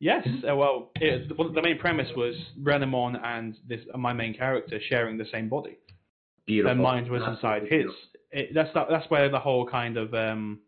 Yes. 0.00 0.28
Uh, 0.48 0.54
well, 0.54 0.90
it, 0.96 1.28
the, 1.28 1.34
the 1.34 1.62
main 1.62 1.78
premise 1.78 2.08
was 2.16 2.34
Renamon 2.60 3.20
and 3.24 3.56
this 3.66 3.80
my 3.96 4.12
main 4.12 4.34
character 4.34 4.78
sharing 4.88 5.18
the 5.18 5.26
same 5.32 5.48
body. 5.48 5.78
Beautiful. 6.46 6.74
Their 6.74 6.82
mind 6.82 7.10
was 7.10 7.22
Absolutely 7.22 7.68
inside 7.68 7.72
his. 7.72 7.90
It, 8.30 8.54
that's 8.54 8.74
not, 8.74 8.88
that's 8.88 9.10
where 9.10 9.28
the 9.28 9.38
whole 9.38 9.66
kind 9.66 9.96
of 9.96 10.14
um, 10.14 10.60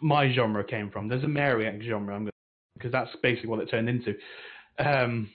my 0.00 0.32
genre 0.32 0.64
came 0.64 0.90
from. 0.90 1.08
There's 1.08 1.24
a 1.24 1.26
Mariac 1.26 1.82
genre, 1.84 2.14
I'm 2.14 2.30
because 2.74 2.92
that's 2.92 3.10
basically 3.22 3.50
what 3.50 3.60
it 3.60 3.70
turned 3.70 3.88
into. 3.88 4.14
Um, 4.78 5.28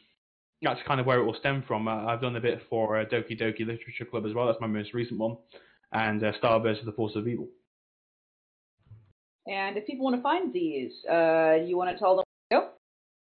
that's 0.62 0.80
kind 0.88 1.00
of 1.00 1.06
where 1.06 1.20
it 1.20 1.26
will 1.26 1.36
stem 1.36 1.64
from. 1.68 1.88
Uh, 1.88 2.06
I've 2.06 2.22
done 2.22 2.36
a 2.36 2.41
bit 2.41 2.62
for 2.70 3.00
uh, 3.00 3.06
Doki 3.06 3.39
Doki 3.39 3.60
Literature 3.60 4.06
Club 4.10 4.26
as 4.26 4.34
well. 4.34 4.48
That's 4.48 4.62
my 4.62 4.68
most 4.68 4.93
recent 4.93 5.20
one, 5.20 5.38
and 5.91 6.24
uh, 6.24 6.32
Star 6.38 6.60
vs. 6.60 6.86
the 6.86 6.91
Force 6.93 7.16
of 7.16 7.28
Evil. 7.28 7.48
And 9.48 9.78
if 9.78 9.86
people 9.86 10.06
want 10.06 10.16
to 10.16 10.22
find 10.22 10.52
these, 10.52 10.91
uh, 11.10 11.56
you 11.66 11.78
want 11.78 11.91
to 11.91 11.98
tell 11.98 12.16
them 12.16 12.24
where 12.50 12.62
to 12.62 12.68
go? 12.68 12.72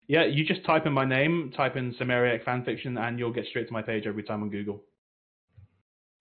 Yeah, 0.09 0.25
you 0.25 0.45
just 0.45 0.65
type 0.65 0.87
in 0.87 0.93
my 0.93 1.05
name, 1.05 1.53
type 1.57 1.77
in 1.77 1.95
Zamairiac 1.95 2.45
fanfiction, 2.45 2.99
and 2.99 3.19
you'll 3.19 3.33
get 3.33 3.47
straight 3.47 3.67
to 3.67 3.73
my 3.73 3.83
page 3.83 4.07
every 4.07 4.23
time 4.23 4.43
on 4.43 4.51
Google. 4.51 4.83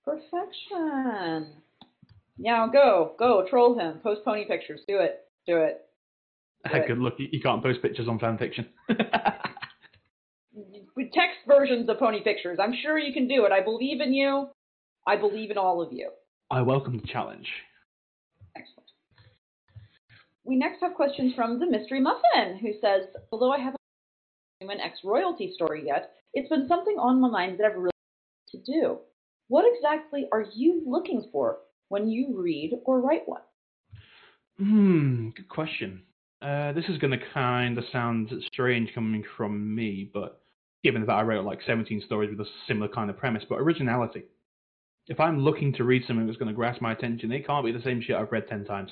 Perfection. 0.03 1.53
Now 2.37 2.67
go, 2.67 3.13
go, 3.17 3.45
troll 3.49 3.79
him, 3.79 3.99
post 4.03 4.25
pony 4.25 4.45
pictures, 4.45 4.81
do 4.87 4.97
it, 4.99 5.21
do 5.47 5.57
it. 5.57 5.81
Good 6.87 6.97
luck. 6.97 7.13
You 7.17 7.39
can't 7.39 7.63
post 7.63 7.81
pictures 7.81 8.07
on 8.07 8.19
fanfiction. 8.19 8.67
Text 11.13 11.37
versions 11.47 11.87
of 11.87 11.99
pony 11.99 12.21
pictures. 12.21 12.57
I'm 12.61 12.73
sure 12.81 12.97
you 12.97 13.13
can 13.13 13.27
do 13.27 13.45
it. 13.45 13.51
I 13.51 13.61
believe 13.61 14.01
in 14.01 14.13
you. 14.13 14.47
I 15.07 15.15
believe 15.15 15.51
in 15.51 15.57
all 15.57 15.81
of 15.81 15.93
you. 15.93 16.09
I 16.51 16.61
welcome 16.61 16.97
the 16.99 17.07
challenge. 17.07 17.47
We 20.45 20.55
next 20.55 20.81
have 20.81 20.93
questions 20.93 21.33
from 21.35 21.59
the 21.59 21.65
Mystery 21.65 21.99
Muffin, 21.99 22.57
who 22.61 22.73
says, 22.79 23.07
although 23.31 23.51
I 23.51 23.57
haven't 23.57 23.79
an 24.61 24.79
ex 24.79 24.99
royalty 25.03 25.51
story 25.53 25.83
yet, 25.85 26.11
it's 26.33 26.49
been 26.49 26.67
something 26.67 26.97
on 26.97 27.19
my 27.19 27.29
mind 27.29 27.59
that 27.59 27.65
I've 27.65 27.77
really 27.77 27.91
to 28.49 28.57
do. 28.59 28.99
What 29.47 29.65
exactly 29.75 30.27
are 30.31 30.45
you 30.55 30.83
looking 30.85 31.27
for 31.31 31.57
when 31.89 32.09
you 32.09 32.39
read 32.39 32.73
or 32.85 33.01
write 33.01 33.27
one? 33.27 33.41
Hmm, 34.57 35.29
good 35.35 35.49
question. 35.49 36.03
Uh, 36.41 36.73
this 36.73 36.85
is 36.89 36.97
going 36.99 37.11
to 37.11 37.25
kind 37.33 37.77
of 37.77 37.83
sound 37.91 38.31
strange 38.51 38.93
coming 38.93 39.23
from 39.35 39.73
me, 39.75 40.09
but 40.13 40.41
given 40.83 41.05
that 41.05 41.11
I 41.11 41.23
wrote 41.23 41.45
like 41.45 41.59
17 41.65 42.03
stories 42.05 42.29
with 42.29 42.45
a 42.45 42.49
similar 42.67 42.87
kind 42.87 43.09
of 43.09 43.17
premise, 43.17 43.43
but 43.49 43.55
originality. 43.55 44.23
If 45.07 45.19
I'm 45.19 45.39
looking 45.39 45.73
to 45.73 45.83
read 45.83 46.03
something 46.07 46.25
that's 46.25 46.37
going 46.37 46.49
to 46.49 46.55
grasp 46.55 46.81
my 46.81 46.91
attention, 46.91 47.31
it 47.31 47.45
can't 47.45 47.65
be 47.65 47.71
the 47.71 47.81
same 47.81 48.01
shit 48.01 48.15
I've 48.15 48.31
read 48.31 48.47
10 48.47 48.65
times. 48.65 48.91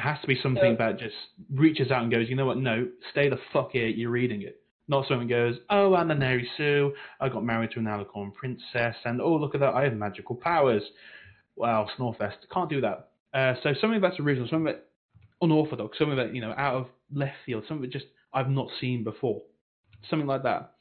It 0.00 0.04
has 0.04 0.18
to 0.22 0.26
be 0.26 0.40
something 0.40 0.76
So- 0.78 0.82
that 0.82 0.98
just 0.98 1.14
reaches 1.52 1.90
out 1.90 2.02
and 2.02 2.10
goes, 2.10 2.30
you 2.30 2.34
know 2.34 2.46
what, 2.46 2.56
no, 2.56 2.88
stay 3.10 3.28
the 3.28 3.36
fuck 3.52 3.72
here, 3.72 3.86
you're 3.86 4.10
reading 4.10 4.40
it. 4.40 4.62
Not 4.88 5.06
something 5.06 5.28
that 5.28 5.34
goes, 5.34 5.58
oh, 5.68 5.94
I'm 5.94 6.10
a 6.10 6.14
Mary 6.14 6.48
Sue, 6.56 6.94
I 7.20 7.28
got 7.28 7.44
married 7.44 7.72
to 7.72 7.80
an 7.80 7.84
Alicorn 7.84 8.32
princess, 8.32 8.96
and 9.04 9.20
oh, 9.20 9.36
look 9.36 9.54
at 9.54 9.60
that, 9.60 9.74
I 9.74 9.84
have 9.84 9.92
magical 9.92 10.36
powers. 10.36 10.82
Wow, 11.54 11.86
Snorfest. 11.98 12.48
Can't 12.50 12.70
do 12.70 12.80
that. 12.80 13.10
Uh, 13.34 13.56
so 13.62 13.74
something 13.74 14.00
that's 14.00 14.18
original, 14.18 14.48
something 14.48 14.72
that 14.72 14.86
unorthodox, 15.42 15.98
something 15.98 16.16
that, 16.16 16.34
you 16.34 16.40
know, 16.40 16.54
out 16.56 16.76
of 16.76 16.86
left 17.12 17.36
field, 17.44 17.64
something 17.68 17.82
that 17.82 17.92
just 17.92 18.06
I've 18.32 18.48
not 18.48 18.68
seen 18.80 19.04
before. 19.04 19.42
Something 20.08 20.26
like 20.26 20.44
that. 20.44 20.72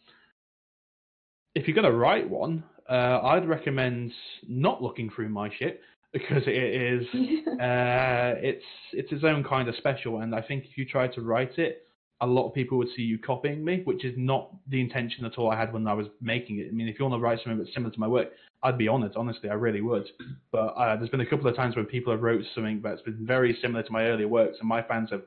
If 1.56 1.68
you're 1.68 1.76
going 1.76 1.92
to 1.92 1.98
write 1.98 2.30
one, 2.30 2.64
uh, 2.90 3.20
I'd 3.22 3.50
recommend 3.50 4.14
not 4.48 4.82
looking 4.82 5.10
through 5.10 5.28
my 5.28 5.50
shit 5.60 5.82
because 6.14 6.44
it 6.46 6.56
is 6.56 7.06
uh, 7.60 8.36
it's 8.42 8.66
it's 8.94 9.12
its 9.12 9.24
own 9.24 9.44
kind 9.44 9.70
of 9.70 9.76
special, 9.76 10.20
and 10.22 10.34
I 10.34 10.42
think 10.42 10.66
if 10.66 10.78
you 10.78 10.86
try 10.86 11.08
to 11.08 11.22
write 11.22 11.58
it, 11.58 11.88
a 12.22 12.28
lot 12.28 12.48
of 12.48 12.54
people 12.54 12.78
would 12.78 12.90
see 12.96 13.04
you 13.04 13.18
copying 13.18 13.64
me, 13.64 13.82
which 13.86 14.04
is 14.04 14.14
not 14.18 14.52
the 14.68 14.82
intention 14.82 15.26
at 15.26 15.38
all 15.38 15.52
I 15.52 15.58
had 15.58 15.72
when 15.72 15.88
I 15.88 15.94
was 15.94 16.08
making 16.22 16.60
it. 16.60 16.68
I 16.68 16.72
mean, 16.72 16.88
if 16.88 17.00
you 17.00 17.06
want 17.06 17.20
to 17.20 17.24
write 17.24 17.40
something 17.40 17.58
that's 17.58 17.74
similar 17.74 17.94
to 17.94 18.00
my 18.00 18.08
work, 18.08 18.30
I'd 18.64 18.78
be 18.78 18.88
on 18.88 19.04
it. 19.04 19.14
Honestly, 19.16 19.50
I 19.50 19.54
really 19.54 19.82
would. 19.82 20.08
But 20.52 20.68
uh, 20.70 20.98
there's 20.98 21.10
been 21.10 21.22
a 21.22 21.26
couple 21.26 21.48
of 21.48 21.56
times 21.56 21.76
when 21.76 21.86
people 21.86 22.12
have 22.12 22.22
wrote 22.22 22.44
something 22.54 22.82
that's 22.84 23.02
been 23.02 23.26
very 23.26 23.58
similar 23.62 23.84
to 23.84 23.92
my 23.92 24.04
earlier 24.06 24.28
works, 24.28 24.58
and 24.60 24.68
my 24.68 24.82
fans 24.82 25.10
have 25.12 25.24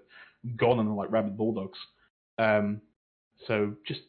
gone 0.57 0.79
on 0.79 0.85
them 0.85 0.97
like 0.97 1.11
rabid 1.11 1.37
bulldogs. 1.37 1.79
Um, 2.39 2.81
so 3.47 3.75
just 3.87 4.01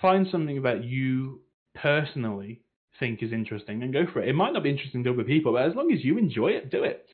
find 0.00 0.26
something 0.30 0.62
that 0.62 0.84
you 0.84 1.40
personally 1.74 2.62
think 3.00 3.22
is 3.22 3.32
interesting 3.32 3.82
and 3.82 3.92
go 3.92 4.06
for 4.12 4.22
it. 4.22 4.28
It 4.28 4.34
might 4.34 4.52
not 4.52 4.62
be 4.62 4.70
interesting 4.70 5.02
to 5.04 5.12
other 5.12 5.24
people, 5.24 5.54
but 5.54 5.68
as 5.68 5.74
long 5.74 5.92
as 5.92 6.04
you 6.04 6.18
enjoy 6.18 6.48
it, 6.48 6.70
do 6.70 6.84
it. 6.84 7.08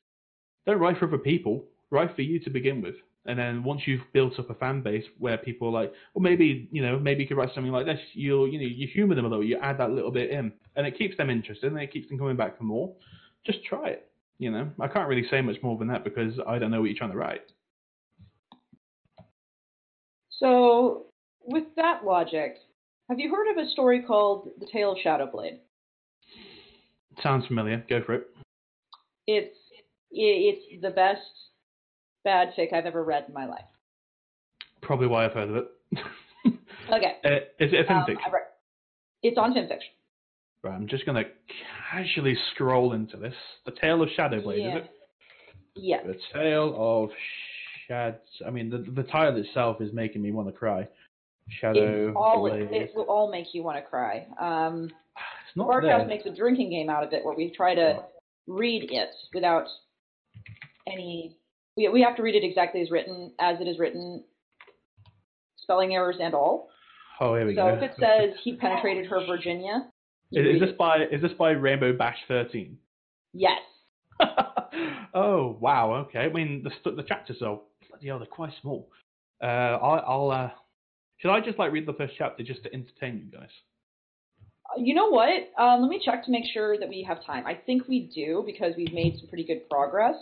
Don't 0.67 0.79
write 0.79 0.97
for 0.97 1.07
other 1.07 1.17
people. 1.17 1.63
Write 1.89 2.15
for 2.15 2.21
you 2.21 2.39
to 2.41 2.49
begin 2.49 2.81
with. 2.81 2.95
And 3.25 3.37
then 3.37 3.63
once 3.63 3.81
you've 3.85 4.01
built 4.13 4.39
up 4.39 4.49
a 4.49 4.53
fan 4.53 4.81
base 4.81 5.03
where 5.17 5.37
people 5.37 5.67
are 5.69 5.81
like, 5.81 5.93
well, 6.13 6.21
maybe 6.23 6.69
you 6.71 6.81
know, 6.81 6.97
maybe 6.99 7.23
you 7.23 7.27
could 7.27 7.37
write 7.37 7.53
something 7.53 7.71
like 7.71 7.85
this. 7.85 7.99
You'll, 8.13 8.47
you 8.47 8.59
know, 8.59 8.65
you 8.65 8.87
humor 8.87 9.15
them 9.15 9.25
a 9.25 9.27
little. 9.27 9.43
You 9.43 9.57
add 9.59 9.79
that 9.79 9.91
little 9.91 10.11
bit 10.11 10.29
in, 10.29 10.51
and 10.75 10.87
it 10.87 10.97
keeps 10.97 11.17
them 11.17 11.29
interested, 11.29 11.71
and 11.71 11.81
it 11.81 11.91
keeps 11.91 12.07
them 12.07 12.17
coming 12.17 12.37
back 12.37 12.57
for 12.57 12.63
more. 12.63 12.93
Just 13.45 13.63
try 13.65 13.89
it. 13.89 14.09
You 14.39 14.51
know, 14.51 14.69
I 14.79 14.87
can't 14.87 15.09
really 15.09 15.27
say 15.29 15.41
much 15.41 15.57
more 15.61 15.77
than 15.77 15.87
that 15.87 16.03
because 16.03 16.33
I 16.47 16.59
don't 16.59 16.71
know 16.71 16.79
what 16.79 16.89
you're 16.89 16.97
trying 16.97 17.11
to 17.11 17.17
write. 17.17 17.41
so, 20.29 21.07
with 21.43 21.65
that 21.75 22.05
logic, 22.05 22.57
have 23.09 23.19
you 23.19 23.33
heard 23.33 23.51
of 23.51 23.57
a 23.57 23.69
story 23.69 24.03
called 24.03 24.49
The 24.59 24.67
Tale 24.71 24.91
of 24.91 24.97
Shadowblade? 25.03 25.59
Sounds 27.23 27.45
familiar. 27.47 27.83
Go 27.89 28.01
for 28.05 28.15
it. 28.15 28.27
It's 29.25 29.55
it's 30.11 30.81
the 30.81 30.89
best 30.89 31.21
bad 32.23 32.49
fic 32.57 32.73
I've 32.73 32.85
ever 32.85 33.03
read 33.03 33.25
in 33.27 33.33
my 33.33 33.45
life. 33.45 33.65
Probably 34.81 35.07
why 35.07 35.25
I've 35.25 35.33
heard 35.33 35.49
of 35.49 35.55
it. 35.55 35.67
Okay. 36.89 37.15
uh, 37.25 37.29
is 37.59 37.73
it 37.73 37.85
a 37.85 37.93
um, 37.93 38.05
fanfic? 38.05 38.15
Read- 38.31 38.43
it's 39.21 39.37
on 39.37 39.53
fanfiction. 39.53 39.91
Right, 40.63 40.73
I'm 40.73 40.87
just 40.87 41.05
gonna 41.05 41.23
casually 41.91 42.37
scroll 42.53 42.93
into 42.93 43.17
this. 43.17 43.33
The 43.65 43.71
Tale 43.71 44.01
of 44.01 44.09
Shadowblade, 44.17 44.59
yeah. 44.59 44.77
is 44.77 44.83
it? 44.83 44.91
Yeah. 45.75 45.97
The 46.05 46.15
Tale 46.33 46.73
of 46.77 47.09
Shad. 47.87 48.19
I 48.45 48.51
mean, 48.51 48.69
the 48.69 48.77
the 48.77 49.03
title 49.03 49.37
itself 49.37 49.81
is 49.81 49.93
making 49.93 50.21
me 50.21 50.31
want 50.31 50.47
to 50.47 50.53
cry. 50.53 50.87
Shadow 51.61 52.09
It, 52.09 52.15
all, 52.15 52.45
it 52.47 52.91
will 52.95 53.03
all 53.03 53.31
make 53.31 53.53
you 53.53 53.63
want 53.63 53.77
to 53.77 53.81
cry. 53.81 54.25
Um, 54.39 54.91
not 55.57 55.67
Barkhouse 55.67 55.81
there. 55.81 56.07
makes 56.07 56.25
a 56.25 56.29
drinking 56.29 56.69
game 56.69 56.89
out 56.89 57.03
of 57.03 57.11
it 57.11 57.25
where 57.25 57.35
we 57.35 57.51
try 57.55 57.73
to 57.73 58.03
read 58.45 58.89
it 58.91 59.09
without 59.33 59.65
any. 60.87 61.35
We, 61.75 61.89
we 61.89 62.01
have 62.01 62.15
to 62.17 62.23
read 62.23 62.35
it 62.35 62.43
exactly 62.43 62.81
as 62.81 62.91
written, 62.91 63.33
as 63.39 63.59
it 63.59 63.67
is 63.67 63.79
written, 63.79 64.23
spelling 65.57 65.93
errors 65.93 66.17
and 66.21 66.33
all. 66.33 66.69
Oh, 67.19 67.35
here 67.35 67.47
we 67.47 67.55
So 67.55 67.63
go. 67.63 67.77
So 67.79 67.83
if 67.83 67.91
it 67.91 67.97
says 67.99 68.39
he 68.43 68.55
penetrated 68.55 69.07
her 69.07 69.25
Virginia, 69.25 69.87
Is, 70.31 70.55
is 70.55 70.61
this 70.61 70.77
by 70.77 71.03
is 71.11 71.21
this 71.21 71.33
by 71.37 71.51
Rainbow 71.51 71.93
Bash 71.93 72.17
thirteen? 72.27 72.77
Yes. 73.33 73.59
oh 75.13 75.57
wow, 75.59 75.93
okay. 76.07 76.19
I 76.19 76.29
mean 76.29 76.63
the 76.63 76.91
the 76.91 77.03
chapters 77.03 77.41
are 77.41 77.59
bloody 77.89 78.07
hell, 78.07 78.19
they're 78.19 78.27
quite 78.27 78.53
small. 78.61 78.89
Uh, 79.41 79.45
I, 79.45 79.97
I'll 79.99 80.31
uh, 80.31 80.49
should 81.17 81.31
I 81.31 81.41
just 81.41 81.57
like 81.57 81.71
read 81.71 81.87
the 81.87 81.93
first 81.93 82.13
chapter 82.17 82.43
just 82.43 82.63
to 82.63 82.73
entertain 82.73 83.17
you 83.17 83.39
guys? 83.39 83.49
You 84.77 84.93
know 84.93 85.09
what? 85.09 85.29
Um, 85.57 85.81
let 85.81 85.89
me 85.89 86.01
check 86.03 86.25
to 86.25 86.31
make 86.31 86.43
sure 86.53 86.77
that 86.77 86.89
we 86.89 87.03
have 87.07 87.23
time. 87.25 87.45
I 87.45 87.53
think 87.55 87.87
we 87.87 88.11
do 88.13 88.43
because 88.45 88.73
we've 88.77 88.93
made 88.93 89.15
some 89.19 89.27
pretty 89.29 89.45
good 89.45 89.69
progress. 89.69 90.15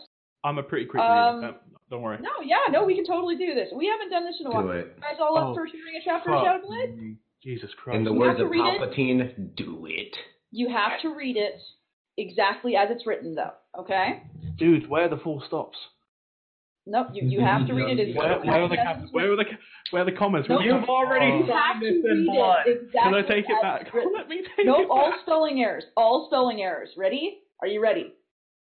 I'm 0.44 0.58
a 0.60 0.64
pretty 0.64 0.86
quick 0.86 1.02
Um, 1.02 1.38
reader. 1.42 1.56
Don't 1.90 2.02
worry. 2.02 2.18
No, 2.22 2.30
yeah, 2.44 2.58
no, 2.72 2.84
we 2.86 2.96
can 2.96 3.06
totally 3.06 3.36
do 3.36 3.54
this. 3.54 3.70
We 3.76 3.88
haven't 3.88 4.10
done 4.10 4.26
this 4.26 4.36
in 4.40 4.48
a 4.48 4.52
while. 4.52 4.62
Do 4.64 4.68
You 4.70 4.74
it. 4.80 5.00
guys 5.02 5.18
all 5.20 5.38
up 5.38 5.48
Oh, 5.50 5.54
for 5.56 5.66
hearing 5.66 5.96
a 6.00 6.04
chapter 6.04 6.32
of 6.34 6.42
Fuck 6.42 6.46
Shadow 6.46 6.68
Blade? 6.68 7.18
Jesus 7.44 7.70
Christ. 7.84 7.98
In 7.98 8.04
the 8.04 8.12
You 8.14 8.20
words 8.20 8.40
of 8.40 8.46
to 8.48 8.50
read 8.50 8.62
it. 8.76 8.82
Palpatine, 8.82 9.56
do 9.56 9.86
it. 9.88 10.16
You 10.52 10.70
have 10.70 11.00
to 11.02 11.10
read 11.10 11.38
it 11.38 11.60
exactly 12.18 12.76
as 12.76 12.90
it's 12.92 13.06
written, 13.06 13.36
though. 13.36 13.52
Okay? 13.80 14.24
Dude, 14.58 14.88
where 14.90 15.06
are 15.06 15.10
the 15.10 15.18
full 15.18 15.42
stops? 15.48 15.78
Nope. 16.88 17.08
You, 17.14 17.28
you 17.28 17.42
have 17.42 17.66
to 17.68 17.74
read 17.74 18.00
it 18.00 18.16
Where, 18.16 18.40
where 18.42 18.62
are 18.62 18.70
the 18.70 18.80
as 18.80 19.04
it's 19.04 19.12
where 19.12 19.32
are 19.32 19.36
the 19.36 19.46
ca- 19.46 19.58
where 19.90 20.04
are 20.04 20.06
the 20.06 20.12
comments? 20.12 20.48
Nope. 20.50 20.62
You've 20.64 20.84
already 20.84 21.26
oh. 21.26 21.38
You 21.40 21.46
have 21.46 21.50
signed 21.50 21.82
this 21.82 21.96
in 22.04 22.04
read 22.04 22.26
blood. 22.28 22.68
it 22.68 22.72
exactly 22.86 23.02
Can 23.02 23.14
I 23.16 23.22
take 23.22 23.46
it 23.50 23.62
back? 23.62 23.82
it's 23.82 23.90
written. 23.94 24.14
Let 24.16 24.30
me 24.30 24.44
take 24.56 24.66
Nope, 24.68 24.82
it 24.82 24.88
all 24.90 25.14
spelling 25.24 25.62
errors. 25.62 25.84
All 25.98 26.28
spelling 26.30 26.62
errors. 26.62 26.90
Ready? 26.96 27.40
Are 27.62 27.68
you 27.68 27.82
ready? 27.82 28.14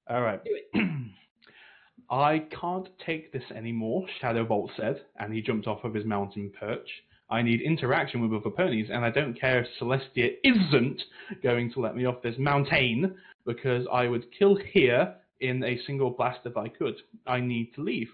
All 0.10 0.22
right. 0.22 0.44
Do 0.44 0.58
it. 0.74 0.86
I 2.12 2.46
can't 2.60 2.88
take 3.06 3.32
this 3.32 3.44
anymore, 3.56 4.08
Shadowbolt 4.20 4.70
said, 4.76 5.02
and 5.18 5.32
he 5.32 5.42
jumped 5.42 5.68
off 5.68 5.84
of 5.84 5.94
his 5.94 6.06
mountain 6.06 6.52
perch. 6.60 6.90
I 7.30 7.44
need 7.44 7.62
interaction 7.62 8.22
with 8.22 8.34
other 8.34 8.50
ponies, 8.50 8.88
and 8.92 9.06
I 9.06 9.12
don't 9.12 9.40
care 9.40 9.60
if 9.62 9.68
Celestia 9.80 10.32
isn't 10.44 11.02
going 11.44 11.72
to 11.74 11.80
let 11.80 11.96
me 11.96 12.06
off 12.06 12.24
this 12.24 12.34
mountain, 12.40 13.16
because 13.46 13.86
I 13.94 14.08
would 14.08 14.26
kill 14.38 14.56
here 14.74 15.14
in 15.42 15.64
a 15.64 15.80
single 15.86 16.12
blast 16.12 16.40
if 16.46 16.58
I 16.58 16.68
could. 16.68 16.96
I 17.26 17.40
need 17.40 17.74
to 17.76 17.82
leave. 17.82 18.10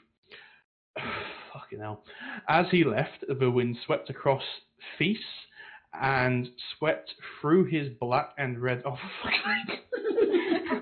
Fucking 1.53 1.80
hell. 1.80 2.03
As 2.47 2.65
he 2.71 2.84
left, 2.84 3.23
the 3.28 3.49
wind 3.49 3.78
swept 3.86 4.09
across 4.09 4.43
Feast 4.97 5.21
and 5.93 6.49
swept 6.78 7.13
through 7.39 7.65
his 7.65 7.89
black 7.99 8.34
and 8.38 8.61
red. 8.61 8.84
Oh. 8.86 8.97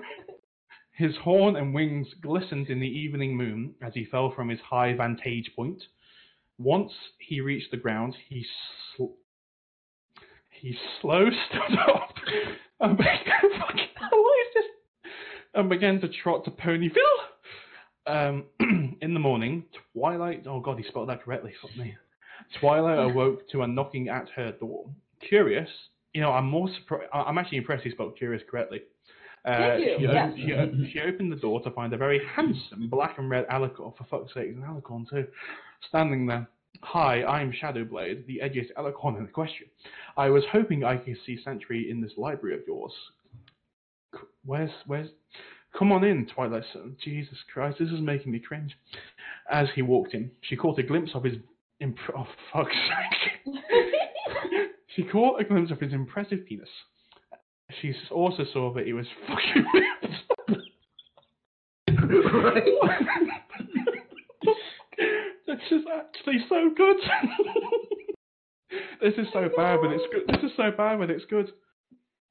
His 0.92 1.16
horn 1.22 1.56
and 1.56 1.74
wings 1.74 2.06
glistened 2.22 2.68
in 2.68 2.80
the 2.80 2.86
evening 2.86 3.36
moon 3.36 3.74
as 3.82 3.92
he 3.94 4.04
fell 4.04 4.32
from 4.34 4.48
his 4.48 4.60
high 4.60 4.92
vantage 4.94 5.50
point. 5.56 5.82
Once 6.58 6.92
he 7.18 7.40
reached 7.40 7.72
the 7.72 7.76
ground, 7.76 8.14
he 8.28 8.44
sl- 8.96 9.16
he 10.50 10.76
slow 11.00 11.28
stood 11.48 11.78
up 11.78 12.14
fucking 12.80 13.88
hell? 13.96 14.10
And 15.54 15.68
began 15.68 16.00
to 16.00 16.08
trot 16.08 16.44
to 16.44 16.50
Ponyville. 16.50 16.90
Um, 18.06 18.44
in 19.00 19.14
the 19.14 19.20
morning, 19.20 19.64
Twilight. 19.94 20.44
Oh 20.46 20.60
God, 20.60 20.78
he 20.78 20.84
spelled 20.88 21.08
that 21.08 21.22
correctly. 21.22 21.52
Fuck 21.62 21.76
me. 21.76 21.94
Twilight 22.60 22.98
awoke 23.10 23.48
to 23.50 23.62
a 23.62 23.66
knocking 23.66 24.08
at 24.08 24.28
her 24.36 24.52
door. 24.52 24.86
Curious, 25.26 25.68
you 26.12 26.20
know, 26.20 26.30
I'm 26.30 26.46
more 26.46 26.68
surprised. 26.78 27.08
I'm 27.12 27.38
actually 27.38 27.58
impressed 27.58 27.84
he 27.84 27.90
spelled 27.90 28.16
curious 28.16 28.42
correctly. 28.50 28.82
Uh, 29.44 29.56
Thank 29.58 29.80
you, 29.80 29.96
She, 29.98 30.04
yes. 30.04 30.32
she, 30.36 30.90
she 30.92 31.00
opened 31.00 31.30
the 31.30 31.36
door 31.36 31.62
to 31.62 31.70
find 31.70 31.92
a 31.92 31.96
very 31.98 32.20
handsome 32.34 32.88
black 32.88 33.18
and 33.18 33.28
red 33.28 33.46
alicorn. 33.48 33.96
For 33.96 34.04
fuck's 34.10 34.34
sake, 34.34 34.48
an 34.48 34.62
alicorn 34.62 35.08
too, 35.08 35.26
standing 35.88 36.26
there. 36.26 36.48
Hi, 36.82 37.24
I'm 37.24 37.52
Shadowblade, 37.52 38.26
the 38.26 38.40
edgiest 38.42 38.72
alicorn 38.76 39.16
in 39.16 39.24
the 39.24 39.32
question. 39.32 39.66
I 40.16 40.28
was 40.28 40.44
hoping 40.50 40.84
I 40.84 40.96
could 40.96 41.16
see 41.24 41.38
Sanctuary 41.42 41.90
in 41.90 42.00
this 42.00 42.12
library 42.16 42.56
of 42.56 42.62
yours. 42.66 42.92
Where's, 44.44 44.70
where's? 44.86 45.08
Come 45.78 45.90
on 45.90 46.04
in, 46.04 46.26
Twilight 46.26 46.64
Zone. 46.72 46.96
Jesus 47.02 47.38
Christ, 47.52 47.78
this 47.80 47.90
is 47.90 48.00
making 48.00 48.32
me 48.32 48.38
cringe. 48.38 48.76
As 49.50 49.66
he 49.74 49.82
walked 49.82 50.14
in, 50.14 50.30
she 50.42 50.56
caught 50.56 50.78
a 50.78 50.82
glimpse 50.82 51.10
of 51.14 51.24
his. 51.24 51.34
Imp- 51.80 51.98
oh 52.16 52.26
fuck's 52.52 52.72
sake! 52.72 53.54
she 54.94 55.02
caught 55.02 55.40
a 55.40 55.44
glimpse 55.44 55.72
of 55.72 55.80
his 55.80 55.92
impressive 55.92 56.46
penis. 56.46 56.68
She 57.80 57.92
also 58.10 58.44
saw 58.52 58.72
that 58.74 58.86
he 58.86 58.92
was 58.92 59.06
fucking 59.26 59.64
ripped. 59.74 60.06
this 65.46 65.60
is 65.70 65.84
actually 65.92 66.44
so 66.48 66.70
good. 66.76 66.96
this 69.00 69.14
is 69.14 69.26
so 69.32 69.48
bad, 69.56 69.80
but 69.82 69.92
it's 69.92 70.04
good. 70.12 70.22
This 70.28 70.42
is 70.50 70.56
so 70.56 70.70
bad, 70.76 70.98
but 70.98 71.10
it's 71.10 71.24
good. 71.26 71.52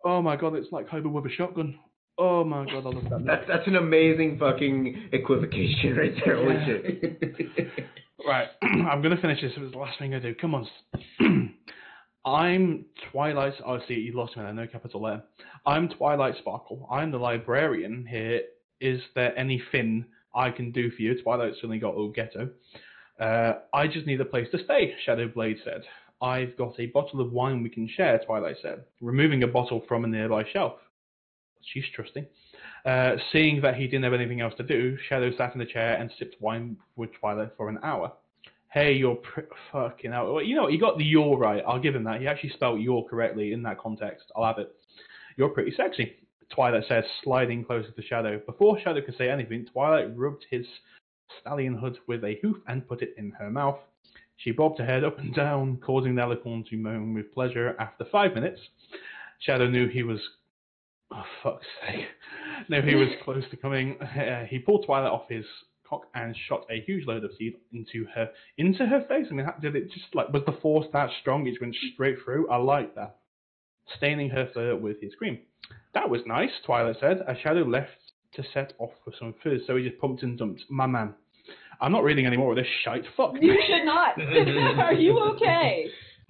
Oh 0.03 0.21
my 0.21 0.35
god, 0.35 0.55
it's 0.55 0.71
like 0.71 0.87
Hobo 0.87 1.09
with 1.09 1.25
a 1.25 1.29
shotgun. 1.29 1.79
Oh 2.17 2.43
my 2.43 2.65
god, 2.65 2.85
I 2.85 2.89
love 2.89 3.03
that. 3.09 3.25
That's 3.25 3.47
that's 3.47 3.67
an 3.67 3.75
amazing 3.75 4.37
fucking 4.39 5.09
equivocation 5.13 5.95
right 5.97 6.13
there. 6.25 6.65
Shit. 6.65 7.85
Right, 8.25 8.47
I'm 8.61 9.01
gonna 9.01 9.19
finish 9.21 9.41
this. 9.41 9.51
It 9.55 9.61
was 9.61 9.71
the 9.71 9.77
last 9.77 9.97
thing 9.99 10.13
I 10.13 10.19
do. 10.19 10.35
Come 10.35 10.55
on. 10.55 10.67
I'm 12.25 12.85
Twilight. 13.11 13.53
Oh, 13.65 13.79
see, 13.87 13.95
you 13.95 14.15
lost 14.15 14.37
me 14.37 14.43
there. 14.43 14.53
No 14.53 14.67
capital 14.67 15.01
letter. 15.01 15.23
I'm 15.65 15.89
Twilight 15.89 16.35
Sparkle. 16.39 16.87
I'm 16.89 17.11
the 17.11 17.17
librarian 17.17 18.05
here. 18.09 18.41
Is 18.79 19.01
there 19.15 19.37
anything 19.37 20.05
I 20.33 20.51
can 20.51 20.71
do 20.71 20.89
for 20.91 21.01
you? 21.01 21.21
Twilight 21.21 21.53
suddenly 21.55 21.79
got 21.79 21.95
little 21.95 22.11
ghetto. 22.11 22.49
Uh, 23.19 23.53
I 23.73 23.87
just 23.87 24.07
need 24.07 24.21
a 24.21 24.25
place 24.25 24.47
to 24.51 24.63
stay, 24.63 24.93
Shadowblade 25.05 25.63
said. 25.63 25.81
I've 26.23 26.55
got 26.57 26.79
a 26.79 26.85
bottle 26.87 27.19
of 27.19 27.33
wine 27.33 27.61
we 27.61 27.69
can 27.69 27.87
share, 27.87 28.17
Twilight 28.25 28.55
said, 28.61 28.85
removing 29.01 29.43
a 29.43 29.47
bottle 29.47 29.83
from 29.89 30.05
a 30.05 30.07
nearby 30.07 30.45
shelf. 30.53 30.75
She's 31.61 31.83
trusting. 31.93 32.25
Uh, 32.85 33.17
seeing 33.33 33.61
that 33.61 33.75
he 33.75 33.87
didn't 33.87 34.05
have 34.05 34.13
anything 34.13 34.39
else 34.39 34.53
to 34.55 34.63
do, 34.63 34.97
Shadow 35.09 35.35
sat 35.37 35.53
in 35.53 35.59
the 35.59 35.65
chair 35.65 35.97
and 35.97 36.09
sipped 36.17 36.41
wine 36.41 36.77
with 36.95 37.09
Twilight 37.19 37.51
for 37.57 37.67
an 37.67 37.77
hour. 37.83 38.13
Hey, 38.71 38.93
you're 38.93 39.15
pr- 39.15 39.41
fucking 39.71 40.13
out. 40.13 40.45
You 40.45 40.55
know 40.55 40.63
what? 40.63 40.73
You 40.73 40.79
got 40.79 40.97
the 40.97 41.03
you're 41.03 41.37
right. 41.37 41.61
I'll 41.67 41.79
give 41.79 41.95
him 41.95 42.05
that. 42.05 42.21
He 42.21 42.27
actually 42.27 42.51
spelled 42.51 42.81
you're 42.81 43.03
correctly 43.03 43.51
in 43.51 43.61
that 43.63 43.77
context. 43.77 44.31
I'll 44.35 44.45
have 44.45 44.59
it. 44.59 44.73
You're 45.35 45.49
pretty 45.49 45.73
sexy. 45.75 46.15
Twilight 46.53 46.85
says, 46.87 47.03
sliding 47.23 47.65
closer 47.65 47.91
to 47.91 48.01
Shadow. 48.01 48.39
Before 48.45 48.79
Shadow 48.79 49.01
could 49.01 49.17
say 49.17 49.29
anything, 49.29 49.65
Twilight 49.65 50.15
rubbed 50.17 50.45
his 50.49 50.65
stallion 51.41 51.75
hood 51.75 51.97
with 52.07 52.23
a 52.23 52.39
hoof 52.41 52.57
and 52.67 52.87
put 52.87 53.01
it 53.01 53.13
in 53.17 53.31
her 53.31 53.49
mouth. 53.49 53.79
She 54.37 54.51
bobbed 54.51 54.79
her 54.79 54.85
head 54.85 55.03
up 55.03 55.19
and 55.19 55.33
down, 55.33 55.77
causing 55.77 56.15
the 56.15 56.21
alicorn 56.21 56.65
to 56.69 56.77
moan 56.77 57.13
with 57.13 57.33
pleasure. 57.33 57.75
After 57.79 58.05
five 58.11 58.33
minutes, 58.33 58.59
Shadow 59.39 59.67
knew 59.67 59.87
he 59.87 60.03
was. 60.03 60.19
Oh, 61.11 61.23
fuck's 61.43 61.67
sake. 61.85 62.05
Knew 62.69 62.81
he 62.81 62.95
was 62.95 63.09
close 63.23 63.43
to 63.51 63.57
coming. 63.57 63.99
Uh, 64.01 64.45
he 64.45 64.57
pulled 64.57 64.85
Twilight 64.85 65.11
off 65.11 65.29
his 65.29 65.45
cock 65.87 66.07
and 66.15 66.35
shot 66.47 66.65
a 66.71 66.81
huge 66.81 67.05
load 67.05 67.23
of 67.23 67.31
seed 67.37 67.53
into 67.71 68.05
her 68.15 68.29
into 68.57 68.85
her 68.85 69.01
face. 69.07 69.27
I 69.29 69.33
mean, 69.33 69.47
did 69.61 69.75
it 69.75 69.91
just 69.91 70.15
like 70.15 70.31
was 70.33 70.43
the 70.45 70.57
force 70.61 70.87
that 70.93 71.09
strong? 71.21 71.45
It 71.45 71.61
went 71.61 71.75
straight 71.93 72.17
through. 72.23 72.49
I 72.49 72.57
like 72.57 72.95
that. 72.95 73.17
Staining 73.97 74.29
her 74.29 74.49
fur 74.53 74.75
with 74.75 75.01
his 75.01 75.13
cream. 75.15 75.39
That 75.93 76.09
was 76.09 76.21
nice, 76.25 76.51
Twilight 76.65 76.97
said. 76.99 77.19
As 77.27 77.37
Shadow 77.43 77.63
left 77.63 77.91
to 78.35 78.43
set 78.53 78.73
off 78.79 78.91
for 79.03 79.13
some 79.19 79.35
food, 79.43 79.61
so 79.67 79.75
he 79.75 79.87
just 79.87 79.99
pumped 80.01 80.23
and 80.23 80.37
dumped. 80.37 80.63
My 80.69 80.87
man. 80.87 81.13
I'm 81.83 81.91
not 81.91 82.03
reading 82.03 82.25
any 82.25 82.37
more 82.37 82.51
of 82.51 82.55
this 82.55 82.67
shite. 82.83 83.03
Fuck. 83.17 83.33
You 83.41 83.55
should 83.67 83.85
not. 83.85 84.13
Are 84.79 84.93
you 84.93 85.19
okay? 85.35 85.87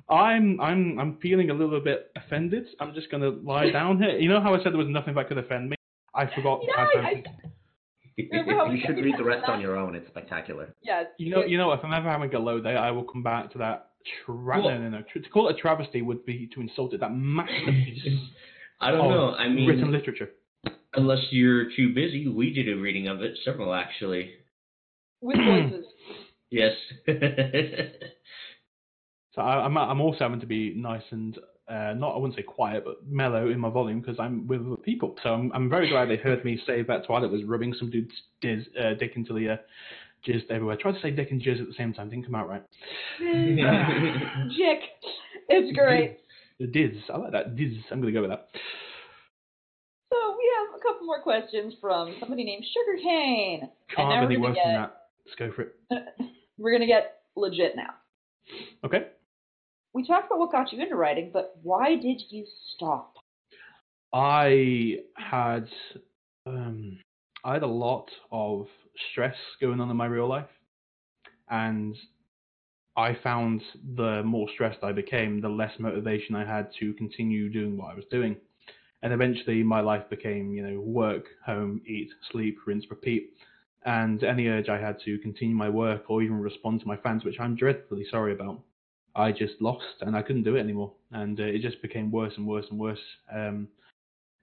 I'm 0.09 0.59
I'm 0.59 0.99
I'm 0.99 1.17
feeling 1.21 1.49
a 1.49 1.53
little 1.53 1.79
bit 1.79 2.11
offended. 2.15 2.65
I'm 2.79 2.93
just 2.93 3.09
gonna 3.11 3.29
lie 3.29 3.69
down 3.69 3.99
here. 4.01 4.17
You 4.17 4.29
know 4.29 4.41
how 4.41 4.53
I 4.53 4.57
said 4.57 4.73
there 4.73 4.77
was 4.79 4.87
nothing 4.89 5.13
that 5.15 5.27
could 5.29 5.37
offend 5.37 5.69
me? 5.69 5.75
I 6.13 6.25
forgot. 6.35 6.61
You 6.63 6.67
know, 6.67 6.73
I 6.77 6.83
I, 6.83 6.93
found- 6.93 7.07
I, 7.07 7.23
Remember 8.31 8.53
how 8.55 8.69
we 8.69 8.75
you 8.77 8.83
should 8.85 8.97
read 8.97 9.15
the 9.17 9.23
rest 9.23 9.47
on 9.47 9.59
your 9.61 9.75
own. 9.77 9.95
It's 9.95 10.07
spectacular. 10.07 10.73
Yes. 10.83 11.05
You 11.17 11.31
know, 11.33 11.43
you 11.45 11.57
know, 11.57 11.71
if 11.71 11.79
I'm 11.83 11.93
ever 11.93 12.09
having 12.09 12.33
a 12.35 12.39
low 12.39 12.59
day, 12.59 12.75
I 12.75 12.91
will 12.91 13.03
come 13.05 13.23
back 13.23 13.51
to 13.53 13.57
that. 13.59 13.89
Tra- 14.25 14.35
Well- 14.35 14.69
no, 14.69 14.77
no, 14.77 14.89
no. 14.89 15.01
Tra- 15.11 15.21
to 15.21 15.29
call 15.29 15.49
it 15.49 15.55
a 15.55 15.59
travesty 15.59 16.01
would 16.03 16.23
be 16.25 16.47
to 16.53 16.61
insult 16.61 16.93
it. 16.93 16.99
That 16.99 17.09
masterpiece 17.15 18.03
I 18.81 18.91
don't 18.91 19.09
know. 19.09 19.31
I 19.31 19.47
mean, 19.47 19.67
written 19.67 19.91
literature. 19.91 20.29
unless 20.95 21.19
you're 21.31 21.65
too 21.75 21.93
busy, 21.95 22.27
we 22.27 22.53
did 22.53 22.67
a 22.69 22.75
reading 22.79 23.07
of 23.07 23.21
it, 23.23 23.35
several 23.45 23.73
actually. 23.73 24.31
With 25.23 25.37
voices. 25.37 25.85
Yes. 26.51 26.73
So 29.35 29.41
I, 29.41 29.65
I'm 29.65 29.75
I'm 29.77 30.01
also 30.01 30.19
having 30.19 30.39
to 30.41 30.45
be 30.45 30.73
nice 30.75 31.01
and 31.09 31.37
uh, 31.67 31.93
not 31.95 32.13
I 32.13 32.17
wouldn't 32.17 32.35
say 32.35 32.43
quiet, 32.43 32.83
but 32.85 33.05
mellow 33.07 33.49
in 33.49 33.59
my 33.59 33.69
volume 33.69 33.99
because 33.99 34.17
I'm 34.19 34.47
with 34.47 34.61
other 34.61 34.77
people. 34.77 35.15
So 35.23 35.29
I'm 35.29 35.51
I'm 35.53 35.69
very 35.69 35.89
glad 35.89 36.09
they 36.09 36.17
heard 36.17 36.45
me 36.45 36.61
say 36.67 36.83
that 36.83 37.05
Twilight 37.07 37.31
was 37.31 37.43
rubbing 37.43 37.73
some 37.79 37.89
dude's 37.89 38.13
diz, 38.41 38.63
uh, 38.79 38.93
dick 38.99 39.13
into 39.15 39.33
the 39.33 39.53
uh, 39.53 39.57
jizz 40.27 40.43
everywhere. 40.51 40.77
I 40.77 40.81
tried 40.81 40.93
to 40.93 41.01
say 41.01 41.09
dick 41.11 41.31
and 41.31 41.41
jizz 41.41 41.61
at 41.61 41.67
the 41.67 41.73
same 41.75 41.93
time, 41.93 42.09
didn't 42.09 42.25
come 42.25 42.35
out 42.35 42.47
right. 42.47 42.63
Jick. 43.19 44.79
It's 45.49 45.75
great. 45.75 46.19
The 46.59 46.67
diz, 46.67 46.95
I 47.11 47.17
like 47.17 47.31
that 47.31 47.55
diz. 47.55 47.73
I'm 47.91 48.01
gonna 48.01 48.13
go 48.13 48.21
with 48.21 48.29
that. 48.29 48.49
So 50.13 50.35
we 50.37 50.51
have 50.57 50.79
a 50.79 50.83
couple 50.83 51.07
more 51.07 51.21
questions 51.23 51.73
from 51.81 52.15
somebody 52.19 52.43
named 52.43 52.65
Sugarcane. 52.71 53.61
And 53.61 53.71
Can't 53.95 54.09
now 54.09 54.21
really 54.21 54.37
we're 54.37 54.49
worse 54.49 54.57
gonna 54.57 54.73
than 54.73 54.83
get, 54.83 54.89
that. 54.91 55.02
Let's 55.25 55.35
go 55.37 55.51
for 55.51 55.63
it. 55.63 55.75
We're 56.57 56.71
gonna 56.71 56.87
get 56.87 57.21
legit 57.35 57.75
now. 57.75 57.93
Okay. 58.83 59.07
We 59.93 60.05
talked 60.05 60.27
about 60.27 60.39
what 60.39 60.51
got 60.51 60.71
you 60.71 60.81
into 60.81 60.95
writing, 60.95 61.29
but 61.31 61.57
why 61.61 61.95
did 61.95 62.21
you 62.29 62.45
stop? 62.75 63.15
I 64.13 64.97
had 65.15 65.67
um, 66.45 66.99
I 67.43 67.53
had 67.53 67.63
a 67.63 67.67
lot 67.67 68.09
of 68.31 68.67
stress 69.11 69.35
going 69.61 69.79
on 69.79 69.89
in 69.89 69.97
my 69.97 70.05
real 70.05 70.27
life, 70.27 70.49
and 71.49 71.95
I 72.95 73.17
found 73.23 73.61
the 73.95 74.21
more 74.23 74.47
stressed 74.53 74.83
I 74.83 74.91
became, 74.91 75.41
the 75.41 75.49
less 75.49 75.71
motivation 75.79 76.35
I 76.35 76.45
had 76.45 76.69
to 76.79 76.93
continue 76.93 77.49
doing 77.49 77.77
what 77.77 77.91
I 77.91 77.95
was 77.95 78.05
doing. 78.11 78.35
And 79.01 79.11
eventually, 79.11 79.63
my 79.63 79.81
life 79.81 80.09
became, 80.09 80.53
you 80.53 80.65
know, 80.65 80.79
work, 80.79 81.25
home, 81.45 81.81
eat, 81.85 82.09
sleep, 82.31 82.59
rinse, 82.65 82.85
repeat. 82.89 83.33
And 83.85 84.23
any 84.23 84.47
urge 84.47 84.69
I 84.69 84.79
had 84.79 84.97
to 85.05 85.17
continue 85.19 85.55
my 85.55 85.69
work 85.69 86.03
or 86.09 86.21
even 86.21 86.39
respond 86.39 86.81
to 86.81 86.87
my 86.87 86.97
fans, 86.97 87.25
which 87.25 87.39
I'm 87.39 87.55
dreadfully 87.55 88.05
sorry 88.09 88.33
about, 88.33 88.61
I 89.15 89.31
just 89.31 89.53
lost 89.59 90.01
and 90.01 90.15
I 90.15 90.21
couldn't 90.21 90.43
do 90.43 90.55
it 90.55 90.61
anymore. 90.61 90.93
And 91.11 91.39
uh, 91.39 91.43
it 91.43 91.61
just 91.61 91.81
became 91.81 92.11
worse 92.11 92.33
and 92.37 92.47
worse 92.47 92.65
and 92.69 92.79
worse 92.79 92.99
um, 93.33 93.67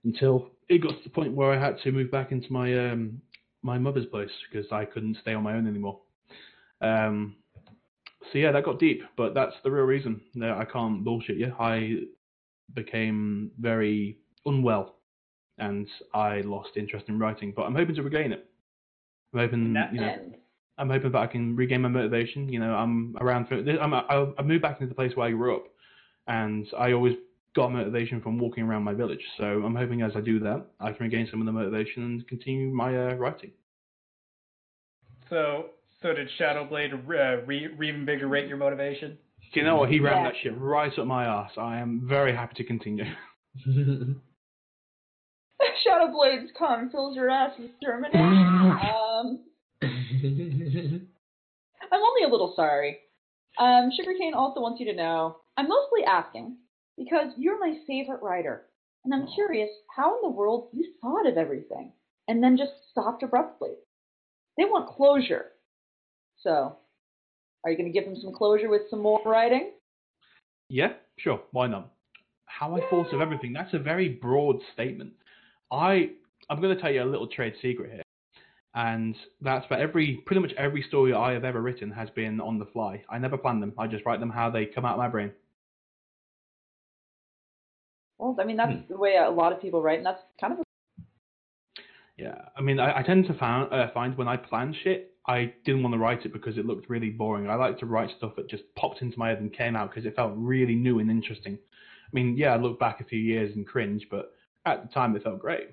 until 0.05 0.51
it 0.69 0.83
got 0.83 0.91
to 0.91 1.05
the 1.05 1.11
point 1.11 1.35
where 1.35 1.53
I 1.53 1.59
had 1.59 1.81
to 1.83 1.93
move 1.93 2.11
back 2.11 2.33
into 2.33 2.53
my 2.53 2.91
um, 2.91 3.21
my 3.63 3.79
mother's 3.79 4.07
place 4.07 4.31
because 4.51 4.71
I 4.73 4.85
couldn't 4.85 5.19
stay 5.21 5.35
on 5.35 5.43
my 5.43 5.55
own 5.55 5.67
anymore. 5.67 6.01
Um, 6.81 7.37
so 8.33 8.39
yeah, 8.39 8.53
that 8.53 8.65
got 8.65 8.79
deep, 8.79 9.03
but 9.17 9.35
that's 9.35 9.55
the 9.65 9.71
real 9.71 9.85
reason. 9.85 10.21
No, 10.35 10.57
I 10.57 10.65
can't 10.65 11.05
bullshit 11.05 11.37
you. 11.37 11.53
I 11.59 12.03
became 12.75 13.51
very 13.59 14.19
unwell, 14.47 14.97
and 15.59 15.89
I 16.15 16.41
lost 16.43 16.71
interest 16.77 17.07
in 17.09 17.19
writing. 17.19 17.53
But 17.55 17.63
I'm 17.63 17.75
hoping 17.75 17.97
to 17.97 18.03
regain 18.03 18.33
it. 18.33 18.50
I'm 19.33 19.41
hoping, 19.41 19.73
That- 19.75 19.93
you 19.95 20.01
know, 20.01 20.07
And 20.09 20.35
I'm 20.79 20.91
hoping 20.91 21.13
that 21.13 21.19
I 21.19 21.27
can 21.27 21.55
regain 21.57 21.83
my 21.83 21.89
motivation. 21.89 22.49
You 22.49 22.59
know, 22.61 22.75
I'm 22.75 23.17
around. 23.21 23.49
For, 23.49 23.55
I'm, 23.57 23.95
I, 23.95 24.27
I 24.39 24.43
moved 24.43 24.63
back 24.63 24.81
into 24.81 24.89
the 24.89 24.95
place 24.95 25.15
where 25.15 25.29
I 25.29 25.31
grew 25.31 25.57
up, 25.57 25.65
and 26.27 26.67
I 26.79 26.93
always 26.93 27.15
got 27.55 27.73
motivation 27.73 28.21
from 28.23 28.39
walking 28.39 28.65
around 28.65 28.85
my 28.85 28.95
village. 28.95 29.23
So 29.37 29.45
I'm 29.45 29.75
hoping 29.75 30.03
as 30.03 30.13
I 30.17 30.21
do 30.21 30.39
that, 30.41 30.67
I 30.81 30.93
can 30.93 31.05
regain 31.05 31.27
some 31.31 31.41
of 31.41 31.47
the 31.47 31.53
motivation 31.53 32.03
and 32.05 32.29
continue 32.29 32.71
my 32.73 32.97
uh, 33.11 33.15
writing. 33.15 33.51
So, 35.29 35.67
so 36.03 36.13
did 36.15 36.29
Shadowblade 36.41 36.93
uh, 36.95 37.43
re- 37.47 37.69
reinvigorate 37.77 38.49
your 38.49 38.57
motivation? 38.57 39.19
You 39.53 39.65
know 39.65 39.77
what? 39.77 39.91
He 39.91 39.99
ran 40.01 40.19
Yeah. 40.25 40.31
that 40.31 40.35
shit 40.43 40.57
right 40.59 40.97
up 40.97 41.07
my 41.07 41.25
ass. 41.25 41.51
I 41.57 41.79
am 41.79 42.07
very 42.09 42.35
happy 42.35 42.55
to 42.57 42.65
continue. 42.65 43.05
Shadowblade's 45.87 46.51
come 46.59 46.91
fills 46.91 47.17
your 47.17 47.31
ass 47.31 47.53
with 47.59 47.71
determination. 47.81 48.77
um, 49.21 49.41
I'm 49.83 49.93
only 51.93 52.23
a 52.25 52.29
little 52.29 52.53
sorry. 52.57 52.99
Um, 53.59 53.91
Sugarcane 53.97 54.35
also 54.35 54.61
wants 54.61 54.81
you 54.81 54.87
to 54.87 54.95
know 54.97 55.37
I'm 55.57 55.69
mostly 55.69 56.05
asking 56.05 56.57
because 56.97 57.33
you're 57.37 57.59
my 57.59 57.77
favorite 57.87 58.23
writer, 58.23 58.67
and 59.05 59.15
I'm 59.15 59.27
curious 59.35 59.71
how 59.97 60.17
in 60.17 60.23
the 60.23 60.37
world 60.37 60.69
you 60.73 60.93
thought 61.01 61.27
of 61.27 61.37
everything 61.37 61.93
and 62.29 62.43
then 62.43 62.57
just 62.57 62.73
stopped 62.91 63.23
abruptly. 63.23 63.71
They 64.57 64.65
want 64.65 64.89
closure. 64.89 65.47
So, 66.43 66.77
are 67.65 67.71
you 67.71 67.77
going 67.77 67.93
to 67.93 67.99
give 67.99 68.05
them 68.09 68.21
some 68.21 68.33
closure 68.33 68.69
with 68.69 68.83
some 68.91 69.01
more 69.01 69.21
writing? 69.25 69.73
Yeah, 70.69 70.93
sure. 71.19 71.41
Why 71.53 71.67
not? 71.67 71.91
How 72.47 72.77
I 72.77 72.81
thought 72.89 73.13
of 73.13 73.21
everything. 73.21 73.53
That's 73.53 73.75
a 73.75 73.79
very 73.79 74.09
broad 74.09 74.57
statement. 74.75 75.13
I 75.73 76.11
I'm 76.49 76.61
going 76.61 76.75
to 76.75 76.81
tell 76.81 76.91
you 76.91 77.03
a 77.03 77.05
little 77.05 77.29
trade 77.29 77.55
secret 77.63 77.93
here, 77.93 78.03
and 78.75 79.17
that's 79.41 79.67
for 79.67 79.75
every 79.75 80.23
pretty 80.27 80.41
much 80.41 80.53
every 80.57 80.83
story 80.83 81.13
I 81.13 81.33
have 81.33 81.45
ever 81.45 81.61
written 81.61 81.91
has 81.91 82.09
been 82.11 82.41
on 82.41 82.59
the 82.59 82.67
fly. 82.67 83.03
I 83.09 83.19
never 83.19 83.37
plan 83.37 83.61
them. 83.61 83.73
I 83.77 83.87
just 83.87 84.05
write 84.07 84.21
them 84.21 84.31
how 84.31 84.51
they 84.51 84.67
come 84.67 84.85
out 84.85 84.93
of 84.93 84.99
my 84.99 85.09
brain. 85.09 85.33
Well, 88.19 88.37
I 88.39 88.45
mean, 88.45 88.59
that's 88.59 88.87
the 88.89 88.99
way 88.99 89.17
a 89.17 89.31
lot 89.31 89.53
of 89.53 89.63
people 89.63 89.83
write, 89.83 89.97
and 89.97 90.07
that's 90.07 90.21
kind 90.39 90.53
of 90.53 90.59
a 90.59 90.63
Yeah, 92.19 92.35
I 92.55 92.61
mean, 92.61 92.79
I, 92.79 92.99
I 92.99 93.03
tend 93.03 93.27
to 93.29 93.35
found, 93.35 93.73
uh, 93.73 93.91
find 93.93 94.17
when 94.17 94.29
I 94.29 94.37
plan 94.37 94.77
shit, 94.85 95.15
I 95.27 95.55
didn't 95.65 95.83
want 95.83 95.95
to 95.95 95.99
write 95.99 96.27
it 96.27 96.33
because 96.33 96.59
it 96.59 96.67
looked 96.67 96.91
really 96.91 97.09
boring. 97.09 97.49
I 97.49 97.55
like 97.55 97.79
to 97.79 97.87
write 97.87 98.11
stuff 98.19 98.37
that 98.37 98.51
just 98.51 98.65
popped 98.77 99.01
into 99.01 99.19
my 99.19 99.31
head 99.31 99.41
and 99.41 99.53
came 99.53 99.75
out 99.75 99.89
because 99.91 100.05
it 100.05 100.17
felt 100.17 100.35
really 100.37 100.75
new 100.75 100.99
and 100.99 101.11
interesting. 101.11 101.55
I 101.55 102.11
mean, 102.13 102.37
yeah, 102.37 102.53
I 102.53 102.57
look 102.59 102.79
back 102.79 103.01
a 103.01 103.05
few 103.05 103.19
years 103.19 103.57
and 103.57 103.67
cringe, 103.67 104.07
but 104.11 104.33
at 104.67 104.83
the 104.83 104.93
time 104.93 105.17
it 105.17 105.23
felt 105.23 105.39
great. 105.39 105.71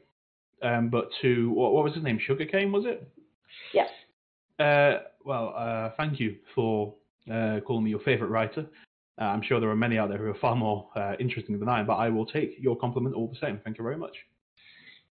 Um, 0.61 0.89
but 0.89 1.09
to 1.21 1.51
what, 1.51 1.73
what 1.73 1.83
was 1.83 1.93
his 1.93 2.03
name? 2.03 2.19
Sugarcane, 2.25 2.71
was 2.71 2.85
it? 2.85 3.07
yes. 3.73 3.89
Uh, 4.59 5.03
well, 5.23 5.53
uh, 5.55 5.91
thank 5.97 6.19
you 6.19 6.35
for 6.55 6.95
uh, 7.31 7.59
calling 7.65 7.83
me 7.83 7.91
your 7.91 7.99
favorite 7.99 8.29
writer. 8.29 8.65
Uh, 9.19 9.25
I'm 9.25 9.41
sure 9.41 9.59
there 9.59 9.69
are 9.69 9.75
many 9.75 9.97
out 9.97 10.09
there 10.09 10.17
who 10.17 10.29
are 10.29 10.35
far 10.39 10.55
more 10.55 10.89
uh, 10.95 11.13
interesting 11.19 11.59
than 11.59 11.69
I 11.69 11.79
am, 11.79 11.87
but 11.87 11.95
I 11.95 12.09
will 12.09 12.25
take 12.25 12.55
your 12.59 12.75
compliment 12.75 13.15
all 13.15 13.27
the 13.27 13.37
same. 13.39 13.59
Thank 13.63 13.77
you 13.77 13.83
very 13.83 13.97
much. 13.97 14.15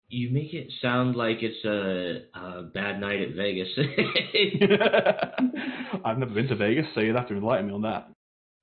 You 0.08 0.30
make 0.30 0.52
it 0.52 0.70
sound 0.80 1.16
like 1.16 1.38
it's 1.40 1.64
a, 1.64 2.38
a 2.38 2.62
bad 2.62 3.00
night 3.00 3.20
at 3.22 3.34
Vegas. 3.34 3.68
I've 6.04 6.18
never 6.18 6.34
been 6.34 6.48
to 6.48 6.56
Vegas, 6.56 6.86
so 6.94 7.00
you'd 7.00 7.16
have 7.16 7.28
to 7.28 7.34
enlighten 7.34 7.66
me 7.66 7.72
on 7.72 7.82
that. 7.82 8.08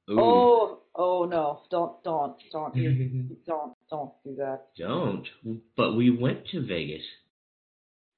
Ooh, 0.10 0.20
Oh, 0.20 0.80
oh 0.96 1.26
no! 1.26 1.62
Don't, 1.72 2.04
don't, 2.04 2.36
don't, 2.52 2.76
you, 2.76 3.36
don't, 3.48 3.74
don't 3.92 4.12
do 4.24 4.36
that. 4.38 4.68
Don't. 4.78 5.28
But 5.76 5.96
we 5.96 6.10
went 6.10 6.48
to 6.48 6.66
Vegas. 6.66 7.04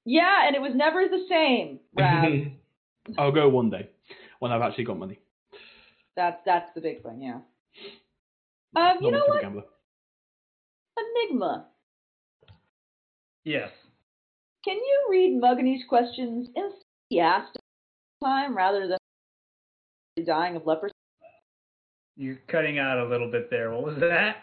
Yeah, 0.06 0.46
and 0.46 0.54
it 0.54 0.62
was 0.62 0.72
never 0.74 1.06
the 1.08 1.26
same, 1.28 1.80
Rav. 1.98 2.32
I'll 3.18 3.32
go 3.32 3.48
one 3.48 3.68
day 3.70 3.90
when 4.38 4.52
I've 4.52 4.62
actually 4.62 4.84
got 4.84 4.98
money. 4.98 5.18
that's 6.16 6.40
that's 6.46 6.70
the 6.74 6.80
big 6.80 7.02
thing, 7.02 7.20
yeah. 7.20 7.40
Um, 8.76 8.96
you 9.00 9.10
know 9.10 9.26
much 9.28 9.44
of 9.44 9.52
a 9.52 9.56
what? 9.56 9.68
Enigma. 10.96 11.66
Yes. 13.44 13.70
Can 14.64 14.76
you 14.76 15.06
read 15.10 15.40
Mugany's 15.42 15.84
questions 15.88 16.48
in 16.54 16.70
enthusiastic 17.10 17.60
time 18.22 18.56
rather 18.56 18.88
than 18.88 20.24
dying 20.24 20.56
of 20.56 20.66
leprosy? 20.66 20.94
You're 22.16 22.38
cutting 22.48 22.78
out 22.78 22.98
a 22.98 23.08
little 23.08 23.30
bit 23.30 23.50
there. 23.50 23.72
What 23.72 23.84
was 23.84 23.96
that? 24.00 24.36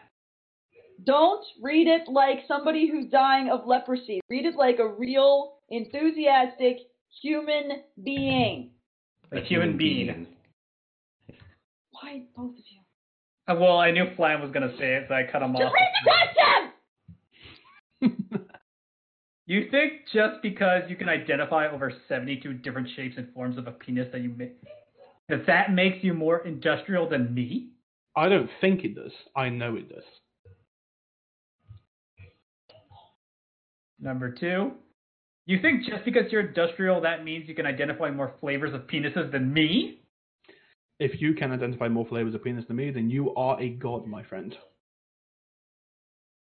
Don't 1.03 1.43
read 1.61 1.87
it 1.87 2.07
like 2.07 2.39
somebody 2.47 2.89
who's 2.89 3.05
dying 3.11 3.49
of 3.49 3.65
leprosy. 3.65 4.21
Read 4.29 4.45
it 4.45 4.55
like 4.55 4.79
a 4.79 4.87
real, 4.87 5.53
enthusiastic 5.69 6.77
human 7.21 7.81
being. 8.03 8.71
A 9.31 9.41
human 9.41 9.77
being. 9.77 10.27
Why 11.91 12.23
both 12.35 12.51
of 12.51 12.65
you? 12.69 12.81
Uh, 13.47 13.55
well, 13.59 13.77
I 13.77 13.91
knew 13.91 14.05
Flan 14.15 14.41
was 14.41 14.51
gonna 14.51 14.75
say 14.77 14.95
it, 14.95 15.05
so 15.07 15.15
I 15.15 15.23
cut 15.31 15.41
him 15.41 15.53
Just 15.53 15.63
off. 15.63 15.73
read 15.73 15.91
the 17.99 18.09
question! 18.09 18.47
You 19.51 19.67
think 19.69 20.03
just 20.13 20.41
because 20.41 20.83
you 20.87 20.95
can 20.95 21.09
identify 21.09 21.67
over 21.67 21.91
72 22.07 22.53
different 22.53 22.87
shapes 22.95 23.15
and 23.17 23.33
forms 23.33 23.57
of 23.57 23.67
a 23.67 23.71
penis 23.71 24.07
that 24.13 24.21
you 24.21 24.29
make, 24.29 24.53
that 25.27 25.45
that 25.47 25.73
makes 25.73 26.01
you 26.05 26.13
more 26.13 26.37
industrial 26.47 27.09
than 27.09 27.33
me? 27.33 27.71
I 28.15 28.29
don't 28.29 28.49
think 28.61 28.85
it 28.85 28.95
does. 28.95 29.11
I 29.35 29.49
know 29.49 29.75
it 29.75 29.89
does. 29.89 30.05
Number 34.01 34.31
two, 34.31 34.71
you 35.45 35.61
think 35.61 35.85
just 35.85 36.03
because 36.05 36.31
you're 36.31 36.47
industrial, 36.47 37.01
that 37.01 37.23
means 37.23 37.47
you 37.47 37.55
can 37.55 37.65
identify 37.65 38.09
more 38.09 38.33
flavors 38.41 38.73
of 38.73 38.81
penises 38.81 39.31
than 39.31 39.53
me? 39.53 39.99
If 40.99 41.21
you 41.21 41.33
can 41.33 41.51
identify 41.51 41.87
more 41.87 42.05
flavors 42.07 42.35
of 42.35 42.43
penis 42.43 42.65
than 42.67 42.77
me, 42.77 42.91
then 42.91 43.09
you 43.09 43.33
are 43.35 43.59
a 43.61 43.69
god, 43.69 44.07
my 44.07 44.23
friend. 44.23 44.55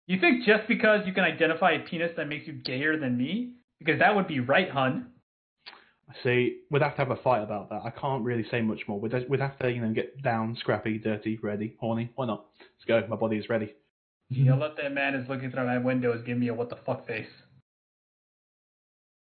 You 0.07 0.19
think 0.19 0.45
just 0.45 0.67
because 0.67 1.01
you 1.05 1.13
can 1.13 1.23
identify 1.23 1.71
a 1.71 1.79
penis 1.79 2.11
that 2.17 2.27
makes 2.27 2.47
you 2.47 2.53
gayer 2.53 2.97
than 2.99 3.17
me? 3.17 3.53
Because 3.79 3.99
that 3.99 4.15
would 4.15 4.27
be 4.27 4.39
right, 4.39 4.69
hun. 4.69 5.07
I 6.09 6.13
see, 6.23 6.59
we'd 6.69 6.81
have 6.81 6.95
to 6.95 6.97
have 6.97 7.11
a 7.11 7.15
fight 7.15 7.43
about 7.43 7.69
that. 7.69 7.81
I 7.85 7.89
can't 7.91 8.23
really 8.23 8.45
say 8.51 8.61
much 8.61 8.81
more. 8.87 8.99
We'd, 8.99 9.13
we'd 9.29 9.39
have 9.39 9.57
to, 9.59 9.71
you 9.71 9.81
know, 9.81 9.93
get 9.93 10.21
down, 10.21 10.57
scrappy, 10.59 10.97
dirty, 10.97 11.39
ready, 11.41 11.77
horny. 11.79 12.11
Why 12.15 12.25
not? 12.25 12.45
Let's 12.59 12.85
go. 12.85 13.07
My 13.07 13.15
body 13.15 13.37
is 13.37 13.47
ready. 13.47 13.73
You'll 14.31 14.53
mm-hmm. 14.53 14.61
let 14.61 14.77
that 14.77 14.93
man 14.93 15.13
is 15.13 15.27
looking 15.27 15.51
through 15.51 15.65
my 15.65 15.77
window 15.77 16.13
is 16.13 16.21
give 16.25 16.37
me 16.37 16.47
a 16.47 16.53
what 16.53 16.69
the 16.69 16.77
fuck 16.85 17.05
face. 17.05 17.27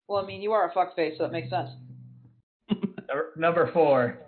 Well, 0.06 0.22
I 0.22 0.26
mean, 0.26 0.40
you 0.40 0.52
are 0.52 0.68
a 0.68 0.72
fuck 0.72 0.94
face, 0.94 1.14
so 1.18 1.24
that 1.24 1.32
makes 1.32 1.50
sense. 1.50 1.70
Number- 2.70 3.32
Number 3.36 3.70
four. 3.72 4.18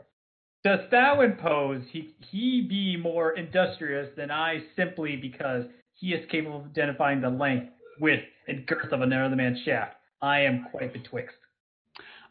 Does 0.64 0.80
thou 0.90 1.20
impose 1.20 1.82
he, 1.92 2.16
he 2.32 2.66
be 2.68 2.96
more 2.96 3.36
industrious 3.36 4.08
than 4.16 4.32
I 4.32 4.64
simply 4.74 5.14
because 5.14 5.62
he 5.94 6.08
is 6.08 6.28
capable 6.28 6.56
of 6.56 6.66
identifying 6.66 7.20
the 7.20 7.30
length, 7.30 7.72
width, 8.00 8.24
and 8.48 8.66
girth 8.66 8.90
of 8.90 9.00
another 9.00 9.36
man's 9.36 9.60
shaft? 9.64 9.94
I 10.20 10.40
am 10.40 10.66
quite 10.72 10.92
betwixt. 10.92 11.36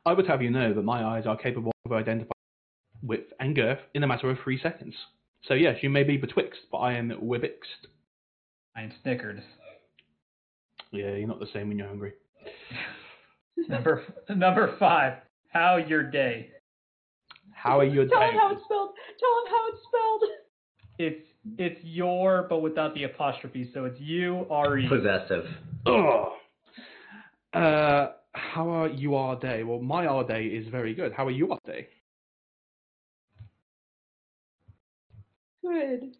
I 0.06 0.12
would 0.12 0.28
have 0.28 0.42
you 0.42 0.50
know 0.50 0.74
that 0.74 0.82
my 0.82 1.02
eyes 1.06 1.26
are 1.26 1.38
capable 1.38 1.72
of 1.86 1.94
identifying 1.94 2.32
width 3.02 3.32
and 3.40 3.56
girth 3.56 3.80
in 3.94 4.04
a 4.04 4.08
matter 4.08 4.30
of 4.30 4.38
three 4.44 4.60
seconds. 4.62 4.96
So 5.48 5.54
yes, 5.54 5.78
you 5.82 5.90
may 5.90 6.04
be 6.04 6.18
betwixt, 6.18 6.60
but 6.70 6.80
I 6.80 6.94
am 6.94 7.12
wibixed. 7.12 7.88
I 8.76 8.82
am 8.82 8.92
snickered. 9.02 9.42
Yeah, 10.92 11.12
you're 11.12 11.28
not 11.28 11.40
the 11.40 11.48
same 11.54 11.70
when 11.70 11.78
you're 11.78 11.88
hungry. 11.88 12.14
Number 13.70 14.04
number 14.30 14.76
five. 14.78 15.14
How 15.50 15.78
your 15.78 16.04
day? 16.04 16.50
How 17.54 17.80
are 17.80 17.86
you 17.86 18.08
Tell 18.08 18.22
him 18.22 18.36
how 18.36 18.52
it's 18.52 18.64
spelled. 18.66 18.90
Tell 19.20 19.30
him 19.40 19.50
how 19.50 19.68
it's 19.70 19.82
spelled. 19.88 20.24
It's 21.00 21.26
it's 21.58 21.80
your, 21.84 22.46
but 22.50 22.60
without 22.60 22.94
the 22.94 23.04
apostrophe. 23.04 23.70
So 23.74 23.86
it's 23.86 24.00
you, 24.00 24.46
R-E. 24.50 24.88
Possessive. 24.90 25.46
Oh. 25.86 26.34
Uh, 27.54 28.12
how 28.34 28.70
are 28.70 28.90
you 28.90 29.16
our 29.16 29.40
day? 29.40 29.64
Well, 29.64 29.80
my 29.80 30.06
our 30.06 30.26
day 30.26 30.46
is 30.46 30.68
very 30.68 30.94
good. 30.94 31.14
How 31.14 31.26
are 31.26 31.32
you 31.32 31.52
our 31.52 31.60
day? 31.66 31.88
Good. 35.64 36.16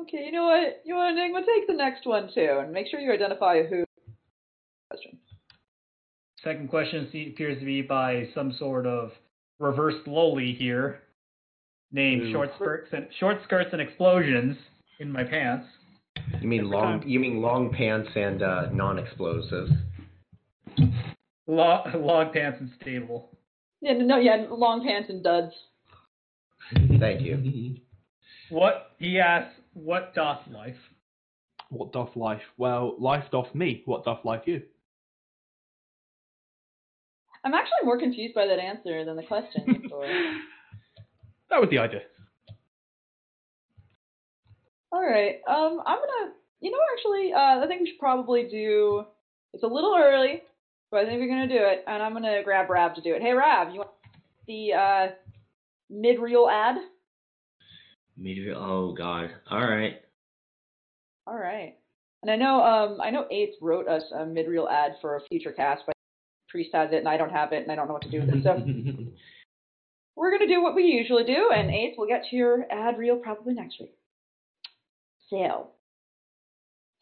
Okay, 0.00 0.24
you 0.26 0.32
know 0.32 0.44
what? 0.44 0.82
You 0.84 0.94
want 0.94 1.16
Enigma? 1.18 1.40
Take 1.40 1.66
the 1.66 1.74
next 1.74 2.06
one 2.06 2.28
too, 2.34 2.58
and 2.60 2.72
make 2.72 2.86
sure 2.88 3.00
you 3.00 3.12
identify 3.12 3.62
who. 3.62 3.84
Question. 4.90 5.18
Second 6.44 6.68
question 6.68 7.08
se- 7.10 7.30
appears 7.34 7.58
to 7.58 7.64
be 7.64 7.82
by 7.82 8.28
some 8.34 8.54
sort 8.58 8.86
of 8.86 9.10
reverse 9.58 9.94
loli 10.06 10.56
here, 10.56 11.00
named 11.92 12.22
Ooh. 12.24 12.32
short 12.32 12.50
skirts 12.56 12.88
and 12.92 13.06
short 13.18 13.38
skirts 13.44 13.70
and 13.72 13.80
explosions 13.80 14.56
in 15.00 15.10
my 15.10 15.24
pants. 15.24 15.66
You 16.40 16.48
mean 16.48 16.60
Every 16.60 16.72
long? 16.76 17.00
time. 17.00 17.08
You 17.08 17.20
mean 17.20 17.40
long 17.40 17.72
pants 17.72 18.10
and 18.14 18.42
uh, 18.42 18.66
non-explosives? 18.72 19.72
Long, 21.46 21.82
long 21.96 22.32
pants 22.32 22.58
and 22.60 22.70
stable. 22.80 23.30
Yeah, 23.80 23.94
no, 23.94 24.18
yeah, 24.18 24.46
long 24.50 24.84
pants 24.84 25.08
and 25.10 25.22
duds. 25.22 25.52
Thank 26.98 27.20
you. 27.22 27.76
What 28.50 28.92
he 28.98 29.18
asks, 29.20 29.54
what 29.76 30.14
doth 30.14 30.40
life? 30.50 30.76
What 31.68 31.92
doth 31.92 32.16
life? 32.16 32.42
Well, 32.56 32.96
life 32.98 33.24
doth 33.30 33.54
me. 33.54 33.82
What 33.84 34.04
doth 34.04 34.24
life 34.24 34.42
you? 34.46 34.62
I'm 37.44 37.54
actually 37.54 37.84
more 37.84 37.98
confused 37.98 38.34
by 38.34 38.46
that 38.46 38.58
answer 38.58 39.04
than 39.04 39.16
the 39.16 39.22
question. 39.22 39.82
That 41.48 41.60
was 41.60 41.70
the 41.70 41.78
idea. 41.78 42.00
All 44.90 45.00
right. 45.00 45.36
Um, 45.46 45.80
I'm 45.86 45.98
gonna. 45.98 46.32
You 46.58 46.72
know, 46.72 46.78
actually, 46.92 47.32
uh, 47.32 47.62
I 47.62 47.66
think 47.68 47.82
we 47.82 47.86
should 47.86 48.00
probably 48.00 48.48
do. 48.48 49.04
It's 49.52 49.62
a 49.62 49.68
little 49.68 49.94
early, 49.96 50.42
but 50.90 51.00
I 51.00 51.06
think 51.06 51.20
we're 51.20 51.28
gonna 51.28 51.46
do 51.46 51.64
it, 51.64 51.84
and 51.86 52.02
I'm 52.02 52.14
gonna 52.14 52.42
grab 52.42 52.68
Rav 52.68 52.94
to 52.96 53.00
do 53.00 53.14
it. 53.14 53.22
Hey, 53.22 53.32
Rav, 53.32 53.72
you 53.72 53.78
want 53.78 53.90
the 54.48 54.72
uh, 54.72 55.06
mid-reel 55.88 56.48
ad? 56.50 56.78
Meteor. 58.16 58.54
Oh 58.56 58.92
God. 58.92 59.30
All 59.50 59.60
right. 59.60 60.00
All 61.26 61.36
right. 61.36 61.74
And 62.22 62.30
I 62.30 62.36
know, 62.36 62.62
um, 62.62 63.00
I 63.00 63.10
know 63.10 63.26
Eighth 63.30 63.54
wrote 63.60 63.88
us 63.88 64.02
a 64.14 64.24
mid-reel 64.24 64.68
ad 64.68 64.96
for 65.00 65.16
a 65.16 65.20
future 65.28 65.52
cast, 65.52 65.82
but 65.86 65.94
Priest 66.48 66.70
has 66.72 66.90
it, 66.92 66.96
and 66.96 67.08
I 67.08 67.16
don't 67.16 67.30
have 67.30 67.52
it, 67.52 67.62
and 67.62 67.70
I 67.70 67.74
don't 67.74 67.86
know 67.86 67.92
what 67.92 68.02
to 68.02 68.10
do 68.10 68.20
with 68.20 68.30
it. 68.30 68.42
So 68.42 68.56
we're 70.16 70.30
gonna 70.30 70.48
do 70.48 70.62
what 70.62 70.74
we 70.74 70.84
usually 70.84 71.24
do, 71.24 71.50
and 71.54 71.70
Eighth 71.70 71.98
will 71.98 72.06
get 72.06 72.24
to 72.30 72.36
your 72.36 72.64
ad 72.70 72.98
reel 72.98 73.16
probably 73.16 73.54
next 73.54 73.78
week. 73.80 73.94
So, 75.28 75.70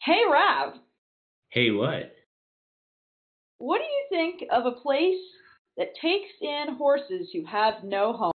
hey, 0.01 0.21
Rav. 0.29 0.73
hey, 1.49 1.71
what? 1.71 2.13
What 3.59 3.77
do 3.77 3.83
you 3.83 4.05
think 4.09 4.49
of 4.51 4.65
a 4.65 4.71
place 4.71 5.21
that 5.77 5.95
takes 6.01 6.29
in 6.41 6.75
horses 6.77 7.29
who 7.33 7.45
have 7.45 7.83
no 7.83 8.13
home? 8.13 8.34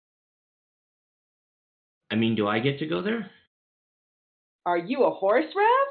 I 2.11 2.15
mean, 2.15 2.35
do 2.35 2.47
I 2.47 2.59
get 2.59 2.79
to 2.79 2.87
go 2.87 3.01
there? 3.01 3.29
Are 4.65 4.77
you 4.77 5.03
a 5.03 5.11
horse, 5.11 5.45
Rav? 5.55 5.87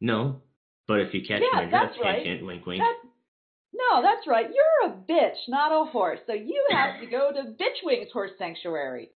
No. 0.00 0.40
But 0.86 1.00
if 1.00 1.14
you 1.14 1.22
catch 1.26 1.40
Yeah, 1.42 1.56
my 1.60 1.64
drift, 1.66 1.72
that's 1.72 1.98
right. 2.02 2.16
hint, 2.16 2.26
hint, 2.38 2.46
wink, 2.46 2.66
wink. 2.66 2.82
That, 2.82 3.08
no, 3.72 4.02
that's 4.02 4.26
right. 4.26 4.46
You're 4.52 4.90
a 4.90 4.94
bitch, 4.94 5.36
not 5.48 5.72
a 5.72 5.90
horse. 5.90 6.20
So 6.26 6.32
you 6.34 6.62
have 6.70 7.00
to 7.00 7.06
go 7.06 7.30
to 7.32 7.50
Bitch 7.50 7.82
Wings 7.84 8.08
Horse 8.12 8.32
Sanctuary 8.38 9.10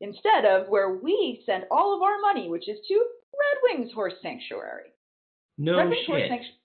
instead 0.00 0.44
of 0.46 0.68
where 0.68 0.94
we 0.96 1.42
send 1.46 1.64
all 1.70 1.94
of 1.94 2.02
our 2.02 2.18
money, 2.20 2.48
which 2.48 2.68
is 2.68 2.78
to 2.88 2.94
Red 2.94 3.78
Wings 3.78 3.92
Horse 3.92 4.14
Sanctuary. 4.22 4.90
No 5.58 5.76
Red 5.76 5.90
Wings 5.90 6.06
Horse 6.06 6.22
shit. 6.22 6.30
Sanctu- 6.30 6.58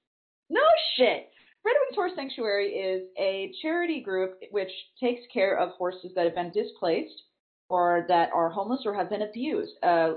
no 0.50 0.62
shit. 0.96 1.30
Red 1.66 1.76
Wings 1.86 1.96
Horse 1.96 2.12
Sanctuary 2.16 2.70
is 2.70 3.10
a 3.20 3.52
charity 3.62 4.00
group 4.02 4.40
which 4.52 4.72
takes 5.00 5.22
care 5.34 5.58
of 5.58 5.72
horses 5.72 6.12
that 6.16 6.26
have 6.26 6.36
been 6.36 6.52
displaced 6.52 7.22
or 7.70 8.06
that 8.08 8.30
are 8.34 8.50
homeless 8.50 8.82
or 8.86 8.94
have 8.94 9.10
been 9.10 9.22
abused. 9.24 9.74
Uh, 9.84 10.14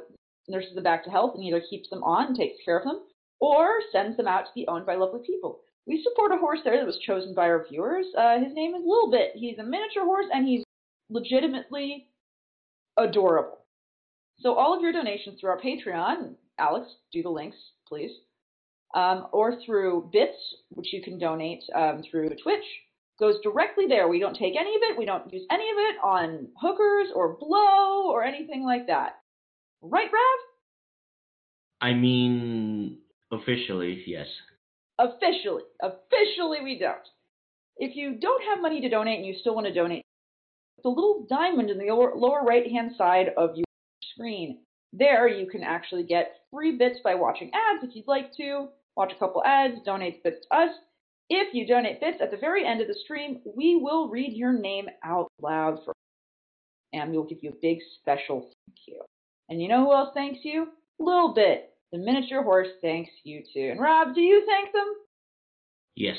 nurses 0.49 0.75
them 0.75 0.85
back 0.85 1.05
to 1.05 1.11
health 1.11 1.35
and 1.35 1.45
either 1.45 1.61
keeps 1.69 1.91
them 1.91 2.03
on 2.03 2.27
and 2.27 2.37
takes 2.37 2.57
care 2.65 2.79
of 2.79 2.85
them 2.85 3.03
or 3.41 3.81
sends 3.93 4.17
them 4.17 4.27
out 4.27 4.47
to 4.47 4.55
be 4.55 4.67
owned 4.67 4.87
by 4.87 4.95
lovely 4.95 5.21
people. 5.25 5.61
We 5.87 6.03
support 6.03 6.33
a 6.33 6.37
horse 6.37 6.61
there 6.65 6.77
that 6.77 6.87
was 6.87 6.99
chosen 6.99 7.35
by 7.35 7.49
our 7.49 7.67
viewers. 7.69 8.07
Uh, 8.17 8.39
his 8.41 8.55
name 8.55 8.75
is 8.75 8.83
Lil 8.85 9.11
Bit. 9.11 9.33
He's 9.35 9.59
a 9.59 9.63
miniature 9.63 10.05
horse 10.05 10.27
and 10.33 10.47
he's 10.47 10.65
legitimately 11.11 12.09
adorable. 12.97 13.59
So 14.41 14.55
all 14.55 14.75
of 14.75 14.83
your 14.83 14.93
donations 14.93 15.41
through 15.41 15.51
our 15.51 15.61
Patreon, 15.61 16.35
Alex, 16.59 16.89
do 17.13 17.23
the 17.23 17.31
links, 17.31 17.57
please, 17.87 18.11
um, 18.95 19.29
or 19.33 19.61
through 19.65 20.11
bits, 20.13 20.37
which 20.71 20.93
you 20.93 21.03
can 21.03 21.19
donate 21.19 21.63
um, 21.75 22.03
through 22.11 22.29
Twitch, 22.43 22.65
goes 23.19 23.37
directly 23.43 23.87
there. 23.89 24.09
We 24.09 24.21
don't 24.21 24.37
take 24.37 24.55
any 24.59 24.75
of 24.75 24.83
it. 24.83 24.99
We 24.99 25.07
don't 25.07 25.33
use 25.33 25.47
any 25.51 25.71
of 25.71 25.77
it 25.77 25.97
on 26.03 26.49
hookers 26.61 27.09
or 27.15 27.37
blow 27.39 28.11
or 28.11 28.23
anything 28.25 28.63
like 28.63 28.87
that. 28.87 29.21
Right, 29.83 30.09
Rav? 30.13 30.39
I 31.81 31.95
mean, 31.95 32.99
officially, 33.33 34.03
yes. 34.07 34.27
Officially. 34.99 35.63
Officially, 35.83 36.59
we 36.63 36.79
don't. 36.79 36.97
If 37.77 37.95
you 37.95 38.19
don't 38.21 38.43
have 38.45 38.61
money 38.61 38.81
to 38.81 38.89
donate 38.89 39.19
and 39.19 39.27
you 39.27 39.37
still 39.41 39.55
want 39.55 39.67
to 39.69 39.73
donate, 39.73 40.03
the 40.83 40.89
little 40.89 41.27
diamond 41.29 41.71
in 41.71 41.79
the 41.79 41.87
lower, 41.87 42.13
lower 42.15 42.43
right 42.43 42.71
hand 42.71 42.93
side 42.97 43.29
of 43.37 43.57
your 43.57 43.65
screen. 44.15 44.59
There, 44.93 45.29
you 45.29 45.49
can 45.49 45.63
actually 45.63 46.05
get 46.05 46.37
free 46.53 46.77
bits 46.77 46.99
by 47.05 47.15
watching 47.15 47.51
ads 47.55 47.85
if 47.85 47.95
you'd 47.95 48.09
like 48.09 48.35
to. 48.37 48.69
Watch 48.97 49.13
a 49.15 49.19
couple 49.19 49.45
ads, 49.45 49.75
donate 49.85 50.25
bits 50.25 50.39
to 50.51 50.57
us. 50.57 50.71
If 51.31 51.55
you 51.55 51.67
donate 51.67 52.01
bits 52.01 52.19
at 52.23 52.31
the 52.31 52.37
very 52.39 52.67
end 52.67 52.81
of 52.81 52.89
the 52.89 52.97
stream, 53.05 53.41
we 53.57 53.77
will 53.77 54.09
read 54.09 54.33
your 54.33 54.53
name 54.53 54.87
out 55.05 55.31
loud 55.41 55.79
for 55.85 55.93
and 56.93 57.13
we'll 57.13 57.25
give 57.25 57.39
you 57.43 57.51
a 57.51 57.61
big 57.61 57.79
special 58.01 58.41
thank 58.41 58.79
you. 58.87 59.03
And 59.49 59.61
you 59.61 59.69
know 59.69 59.85
who 59.85 59.93
else 59.93 60.11
thanks 60.15 60.41
you? 60.43 60.69
Little 60.99 61.35
Bit. 61.35 61.71
The 61.93 61.99
miniature 61.99 62.43
horse 62.43 62.69
thanks 62.83 63.11
you 63.25 63.43
too. 63.55 63.69
And 63.73 63.81
Rob, 63.81 64.15
do 64.15 64.21
you 64.21 64.45
thank 64.47 64.73
them? 64.73 64.95
Yes. 65.97 66.17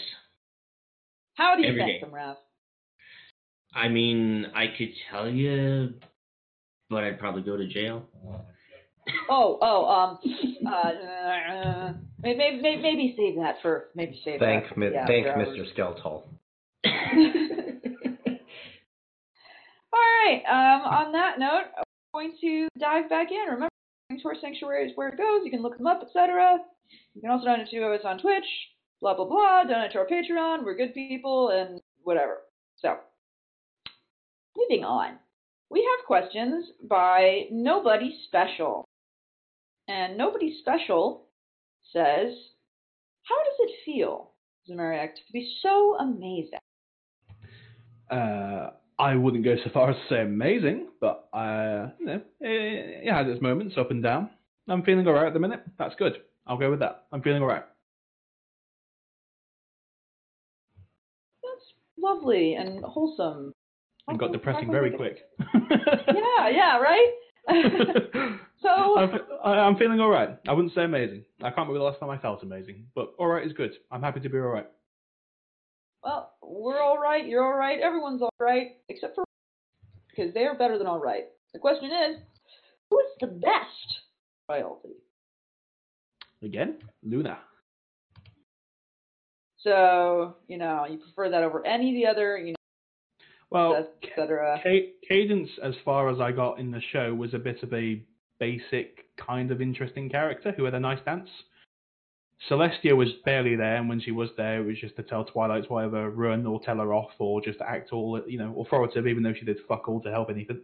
How 1.36 1.55
do 1.55 1.62
you 1.62 1.70
Every 1.70 1.82
thank 1.82 1.91
day. 1.93 1.99
them, 2.01 2.14
Rob? 2.14 2.38
I 3.74 3.88
mean, 3.88 4.47
I 4.55 4.66
could 4.76 4.89
tell 5.12 5.30
you, 5.30 5.93
but 6.89 7.03
I'd 7.03 7.20
probably 7.20 7.43
go 7.43 7.55
to 7.55 7.68
jail. 7.68 8.03
Oh, 9.30 9.57
oh, 9.62 9.86
um, 9.86 10.20
uh, 10.68 11.93
maybe, 12.24 12.59
maybe, 12.61 12.82
maybe 12.82 13.13
save 13.17 13.36
that 13.36 13.55
for 13.61 13.89
maybe 13.95 14.20
save 14.24 14.39
Thanks, 14.39 14.70
that. 14.70 14.78
mi- 14.78 14.91
yeah, 14.91 15.05
thanks, 15.05 15.30
for 15.30 15.38
Mr. 15.39 15.59
ours. 15.59 15.67
Skeltal. 15.76 16.24
All 19.91 19.99
right. 20.24 20.41
Um, 20.47 20.82
on 20.82 21.11
that 21.13 21.39
note, 21.39 21.65
I'm 21.78 21.84
going 22.13 22.34
to 22.41 22.67
dive 22.80 23.09
back 23.09 23.32
in. 23.32 23.45
Remember, 23.45 23.70
Horse 24.22 24.38
Sanctuary 24.41 24.89
is 24.89 24.97
where 24.97 25.09
it 25.09 25.17
goes. 25.17 25.41
You 25.43 25.51
can 25.51 25.61
look 25.61 25.78
them 25.78 25.88
up, 25.88 26.01
etc. 26.03 26.57
You 27.13 27.22
can 27.22 27.32
also 27.32 27.45
donate 27.45 27.70
to 27.70 27.93
us 27.93 28.01
on 28.03 28.20
Twitch. 28.20 28.45
Blah 29.01 29.15
blah 29.15 29.26
blah. 29.26 29.63
Donate 29.63 29.91
to 29.93 29.99
our 29.99 30.07
Patreon. 30.07 30.63
We're 30.63 30.76
good 30.76 30.93
people 30.93 31.49
and 31.49 31.80
whatever. 32.03 32.39
So, 32.78 32.97
moving 34.57 34.84
on. 34.84 35.17
We 35.70 35.80
have 35.82 36.07
questions 36.07 36.65
by 36.89 37.43
Nobody 37.51 38.17
Special, 38.28 38.86
and 39.88 40.17
Nobody 40.17 40.57
Special 40.61 41.26
says, 41.93 42.33
"How 43.23 43.35
does 43.43 43.59
it 43.59 43.71
feel, 43.85 44.31
Zamairiac, 44.69 45.15
to 45.15 45.21
be 45.33 45.53
so 45.61 45.95
amazing?" 45.99 46.59
Uh, 48.09 48.71
I 48.97 49.15
wouldn't 49.15 49.45
go 49.45 49.55
so 49.63 49.69
far 49.71 49.91
as 49.91 49.95
to 49.95 50.01
say 50.09 50.21
amazing, 50.21 50.89
but 50.99 51.29
uh, 51.33 51.89
you 51.99 52.05
know, 52.05 52.21
it, 52.41 53.05
it 53.07 53.11
has 53.11 53.27
its 53.27 53.41
moments 53.41 53.75
up 53.77 53.91
and 53.91 54.03
down. 54.03 54.29
I'm 54.67 54.83
feeling 54.83 55.07
alright 55.07 55.27
at 55.27 55.33
the 55.33 55.39
minute. 55.39 55.63
That's 55.77 55.95
good. 55.95 56.13
I'll 56.45 56.57
go 56.57 56.69
with 56.69 56.79
that. 56.79 57.05
I'm 57.11 57.21
feeling 57.21 57.41
alright. 57.41 57.63
That's 61.43 61.65
lovely 61.97 62.55
and 62.55 62.83
wholesome. 62.83 63.53
It 64.09 64.17
got 64.17 64.31
depressing 64.31 64.71
very 64.71 64.91
quick. 64.91 65.19
Yeah, 66.09 66.49
yeah, 66.49 66.77
right. 66.79 67.11
so 68.61 68.97
I'm, 68.97 69.19
I- 69.43 69.59
I'm 69.59 69.75
feeling 69.77 69.99
alright. 69.99 70.37
I 70.47 70.53
wouldn't 70.53 70.73
say 70.73 70.83
amazing. 70.83 71.23
I 71.39 71.49
can't 71.49 71.57
remember 71.67 71.79
the 71.79 71.85
last 71.85 71.99
time 71.99 72.09
I 72.09 72.17
felt 72.17 72.43
amazing, 72.43 72.85
but 72.95 73.13
alright 73.19 73.45
is 73.45 73.53
good. 73.53 73.71
I'm 73.91 74.01
happy 74.01 74.19
to 74.19 74.29
be 74.29 74.37
alright. 74.37 74.67
well, 76.03 76.33
we're 76.41 76.81
all 76.81 76.97
right. 76.97 77.25
You're 77.25 77.43
all 77.43 77.57
right. 77.57 77.79
Everyone's 77.79 78.21
all 78.21 78.33
right, 78.39 78.77
except 78.89 79.15
for 79.15 79.23
because 80.09 80.33
they 80.33 80.45
are 80.45 80.55
better 80.55 80.77
than 80.77 80.87
all 80.87 80.99
right. 80.99 81.25
The 81.53 81.59
question 81.59 81.89
is, 81.91 82.17
who 82.89 82.99
is 82.99 83.05
the 83.21 83.27
best 83.27 83.99
royalty? 84.49 84.89
Again, 86.43 86.77
Luna. 87.03 87.39
So 89.57 90.35
you 90.47 90.57
know, 90.57 90.85
you 90.89 90.97
prefer 90.97 91.29
that 91.29 91.43
over 91.43 91.65
any 91.65 91.89
of 91.89 91.95
the 91.95 92.07
other, 92.07 92.37
you 92.37 92.51
know, 92.51 92.55
Well, 93.51 93.75
et 93.75 94.09
cetera. 94.15 94.61
Cadance, 95.09 95.49
as 95.63 95.73
far 95.83 96.09
as 96.09 96.19
I 96.19 96.31
got 96.31 96.59
in 96.59 96.71
the 96.71 96.81
show, 96.91 97.13
was 97.13 97.33
a 97.33 97.39
bit 97.39 97.63
of 97.63 97.73
a 97.73 98.03
basic, 98.39 99.05
kind 99.17 99.51
of 99.51 99.61
interesting 99.61 100.09
character 100.09 100.53
who 100.55 100.65
had 100.65 100.75
a 100.75 100.79
nice 100.79 100.99
dance. 101.03 101.29
Celestia 102.49 102.95
was 102.95 103.09
barely 103.25 103.55
there, 103.55 103.75
and 103.75 103.89
when 103.89 103.99
she 103.99 104.11
was 104.11 104.29
there, 104.37 104.61
it 104.61 104.65
was 104.65 104.77
just 104.79 104.95
to 104.95 105.03
tell 105.03 105.25
Twilight 105.25 105.67
to 105.67 105.75
either 105.75 106.09
run 106.09 106.45
or 106.45 106.61
tell 106.61 106.77
her 106.77 106.93
off, 106.93 107.11
or 107.17 107.41
just 107.41 107.59
act 107.59 107.91
all 107.91 108.21
you 108.27 108.37
know 108.37 108.55
authoritative, 108.61 109.07
even 109.07 109.23
though 109.23 109.33
she 109.33 109.45
did 109.45 109.57
fuck 109.67 109.89
all 109.89 109.99
to 110.01 110.11
help 110.11 110.29
anything. 110.29 110.61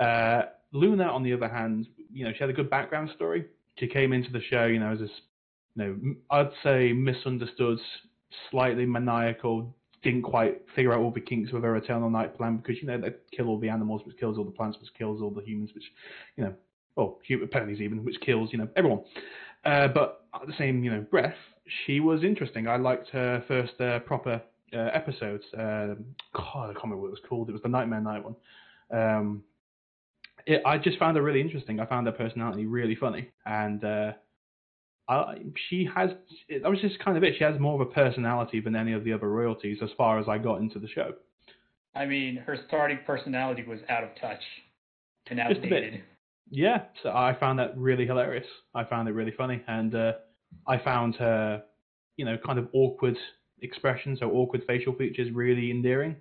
Uh, 0.00 0.42
Luna, 0.72 1.04
on 1.04 1.22
the 1.22 1.32
other 1.32 1.48
hand, 1.48 1.86
you 2.12 2.24
know, 2.24 2.32
she 2.32 2.38
had 2.38 2.50
a 2.50 2.54
good 2.54 2.70
background 2.70 3.10
story. 3.14 3.46
She 3.78 3.86
came 3.86 4.12
into 4.12 4.32
the 4.32 4.40
show, 4.50 4.64
you 4.64 4.80
know, 4.80 4.92
as 4.92 4.98
this, 4.98 5.10
you 5.76 5.84
know, 5.84 6.14
I'd 6.30 6.50
say 6.64 6.92
misunderstood, 6.92 7.78
slightly 8.50 8.86
maniacal, 8.86 9.74
didn't 10.02 10.22
quite 10.22 10.62
figure 10.74 10.92
out 10.92 11.00
all 11.00 11.10
the 11.10 11.20
kinks 11.20 11.52
with 11.52 11.62
her 11.62 11.76
Eternal 11.76 12.10
Night 12.10 12.36
plan 12.36 12.56
because 12.56 12.80
you 12.80 12.86
know 12.86 13.00
they 13.00 13.12
kill 13.34 13.48
all 13.48 13.58
the 13.58 13.68
animals, 13.68 14.02
which 14.04 14.16
kills 14.18 14.38
all 14.38 14.44
the 14.44 14.50
plants, 14.50 14.78
which 14.80 14.92
kills 14.98 15.22
all 15.22 15.30
the 15.30 15.42
humans, 15.42 15.70
which 15.74 15.84
you 16.36 16.44
know, 16.44 16.54
well, 16.96 17.18
human 17.22 17.48
ponies 17.48 17.80
even, 17.80 18.04
which 18.04 18.20
kills 18.20 18.50
you 18.52 18.58
know 18.58 18.68
everyone. 18.76 19.02
Uh, 19.64 19.88
but 19.88 20.26
at 20.34 20.46
the 20.46 20.54
same 20.58 20.82
you 20.82 20.90
know 20.90 21.00
breath, 21.00 21.36
she 21.86 22.00
was 22.00 22.24
interesting. 22.24 22.66
I 22.66 22.76
liked 22.76 23.08
her 23.10 23.44
first 23.46 23.80
uh, 23.80 24.00
proper 24.00 24.42
uh, 24.74 24.78
episodes. 24.92 25.44
Um, 25.56 26.04
God, 26.34 26.70
I 26.70 26.72
can't 26.72 26.84
remember 26.84 27.02
what 27.02 27.08
it 27.08 27.10
was 27.10 27.20
called. 27.28 27.48
It 27.48 27.52
was 27.52 27.62
the 27.62 27.68
Nightmare 27.68 28.00
Night 28.00 28.24
one. 28.24 28.36
Um, 28.90 29.42
it, 30.46 30.62
I 30.66 30.78
just 30.78 30.98
found 30.98 31.16
her 31.16 31.22
really 31.22 31.40
interesting. 31.40 31.78
I 31.78 31.86
found 31.86 32.06
her 32.06 32.12
personality 32.12 32.66
really 32.66 32.96
funny, 32.96 33.30
and 33.46 33.84
uh, 33.84 34.12
I, 35.08 35.34
she 35.68 35.88
has. 35.94 36.10
That 36.48 36.70
was 36.70 36.80
just 36.80 36.98
kind 37.00 37.16
of 37.16 37.22
it. 37.24 37.34
She 37.36 37.44
has 37.44 37.58
more 37.58 37.74
of 37.74 37.80
a 37.80 37.90
personality 37.92 38.60
than 38.60 38.76
any 38.76 38.92
of 38.92 39.04
the 39.04 39.12
other 39.12 39.28
royalties, 39.28 39.78
as 39.82 39.90
far 39.96 40.18
as 40.18 40.28
I 40.28 40.38
got 40.38 40.60
into 40.60 40.78
the 40.78 40.88
show. 40.88 41.14
I 41.94 42.06
mean, 42.06 42.36
her 42.36 42.56
starting 42.68 43.00
personality 43.06 43.64
was 43.64 43.80
out 43.88 44.04
of 44.04 44.10
touch 44.20 44.40
and 45.28 45.38
Just 45.38 45.58
a 45.58 45.62
bit. 45.62 45.72
outdated. 45.72 46.02
Yeah, 46.50 46.82
so 47.02 47.10
I 47.10 47.36
found 47.38 47.58
that 47.58 47.76
really 47.76 48.06
hilarious. 48.06 48.46
I 48.74 48.84
found 48.84 49.08
it 49.08 49.12
really 49.12 49.32
funny, 49.36 49.62
and 49.66 49.94
uh, 49.94 50.12
I 50.66 50.78
found 50.78 51.16
her, 51.16 51.62
you 52.16 52.24
know, 52.24 52.36
kind 52.44 52.58
of 52.58 52.68
awkward 52.72 53.16
expressions 53.62 54.20
or 54.22 54.30
awkward 54.30 54.62
facial 54.66 54.94
features 54.94 55.32
really 55.32 55.70
endearing, 55.70 56.16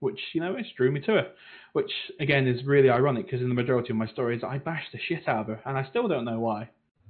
which 0.00 0.20
you 0.34 0.40
know, 0.40 0.56
it 0.56 0.66
drew 0.76 0.90
me 0.90 1.00
to 1.00 1.12
her. 1.12 1.32
Which 1.72 1.90
again 2.20 2.46
is 2.46 2.64
really 2.64 2.90
ironic 2.90 3.26
because 3.26 3.40
in 3.40 3.48
the 3.48 3.54
majority 3.54 3.90
of 3.90 3.96
my 3.96 4.06
stories, 4.06 4.42
I 4.46 4.58
bashed 4.58 4.92
the 4.92 4.98
shit 5.08 5.26
out 5.26 5.40
of 5.40 5.46
her, 5.46 5.60
and 5.64 5.76
I 5.78 5.88
still 5.88 6.06
don't 6.06 6.24
know 6.24 6.40
why. 6.40 6.68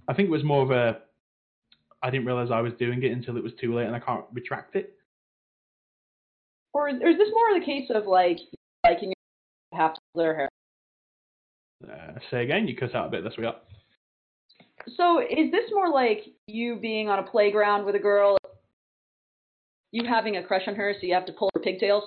I 0.09 0.15
think 0.15 0.29
it 0.29 0.33
was 0.33 0.45
more 0.45 0.63
of 0.63 0.71
a, 0.71 0.99
I 2.03 2.11
didn't 2.11 2.27
realize 2.27 2.51
I 2.51 2.61
was 2.61 2.73
doing 2.79 3.03
it 3.03 3.13
until 3.13 3.37
it 3.37 3.43
was 3.43 3.53
too 3.61 3.75
late, 3.75 3.87
and 3.87 3.95
I 3.95 4.01
can't 4.01 4.25
retract 4.33 4.77
it. 4.77 4.95
Or 6.75 6.89
is, 6.89 6.97
or 7.01 7.11
is 7.11 7.19
this 7.19 7.29
more 7.33 7.59
the 7.59 7.65
case 7.65 7.91
of 7.95 8.07
like 8.07 8.39
liking 8.85 9.13
half 9.73 9.93
their 10.15 10.35
hair? 10.35 10.49
Uh, 11.85 12.19
say 12.31 12.45
again, 12.45 12.67
you 12.67 12.77
cut 12.77 12.95
out 12.95 13.09
a 13.09 13.11
bit 13.11 13.25
this 13.25 13.35
week. 13.37 13.47
So 14.97 15.21
is 15.21 15.51
this 15.51 15.71
more 15.73 15.91
like 15.91 16.25
you 16.47 16.77
being 16.77 17.09
on 17.09 17.19
a 17.19 17.23
playground 17.23 17.85
with 17.85 17.95
a 17.95 18.01
girl, 18.01 18.37
you 19.93 20.05
having 20.09 20.37
a 20.37 20.43
crush 20.43 20.63
on 20.67 20.75
her, 20.75 20.95
so 20.99 21.07
you 21.07 21.15
have 21.15 21.27
to 21.27 21.33
pull 21.33 21.51
her 21.55 21.61
pigtails? 21.61 22.05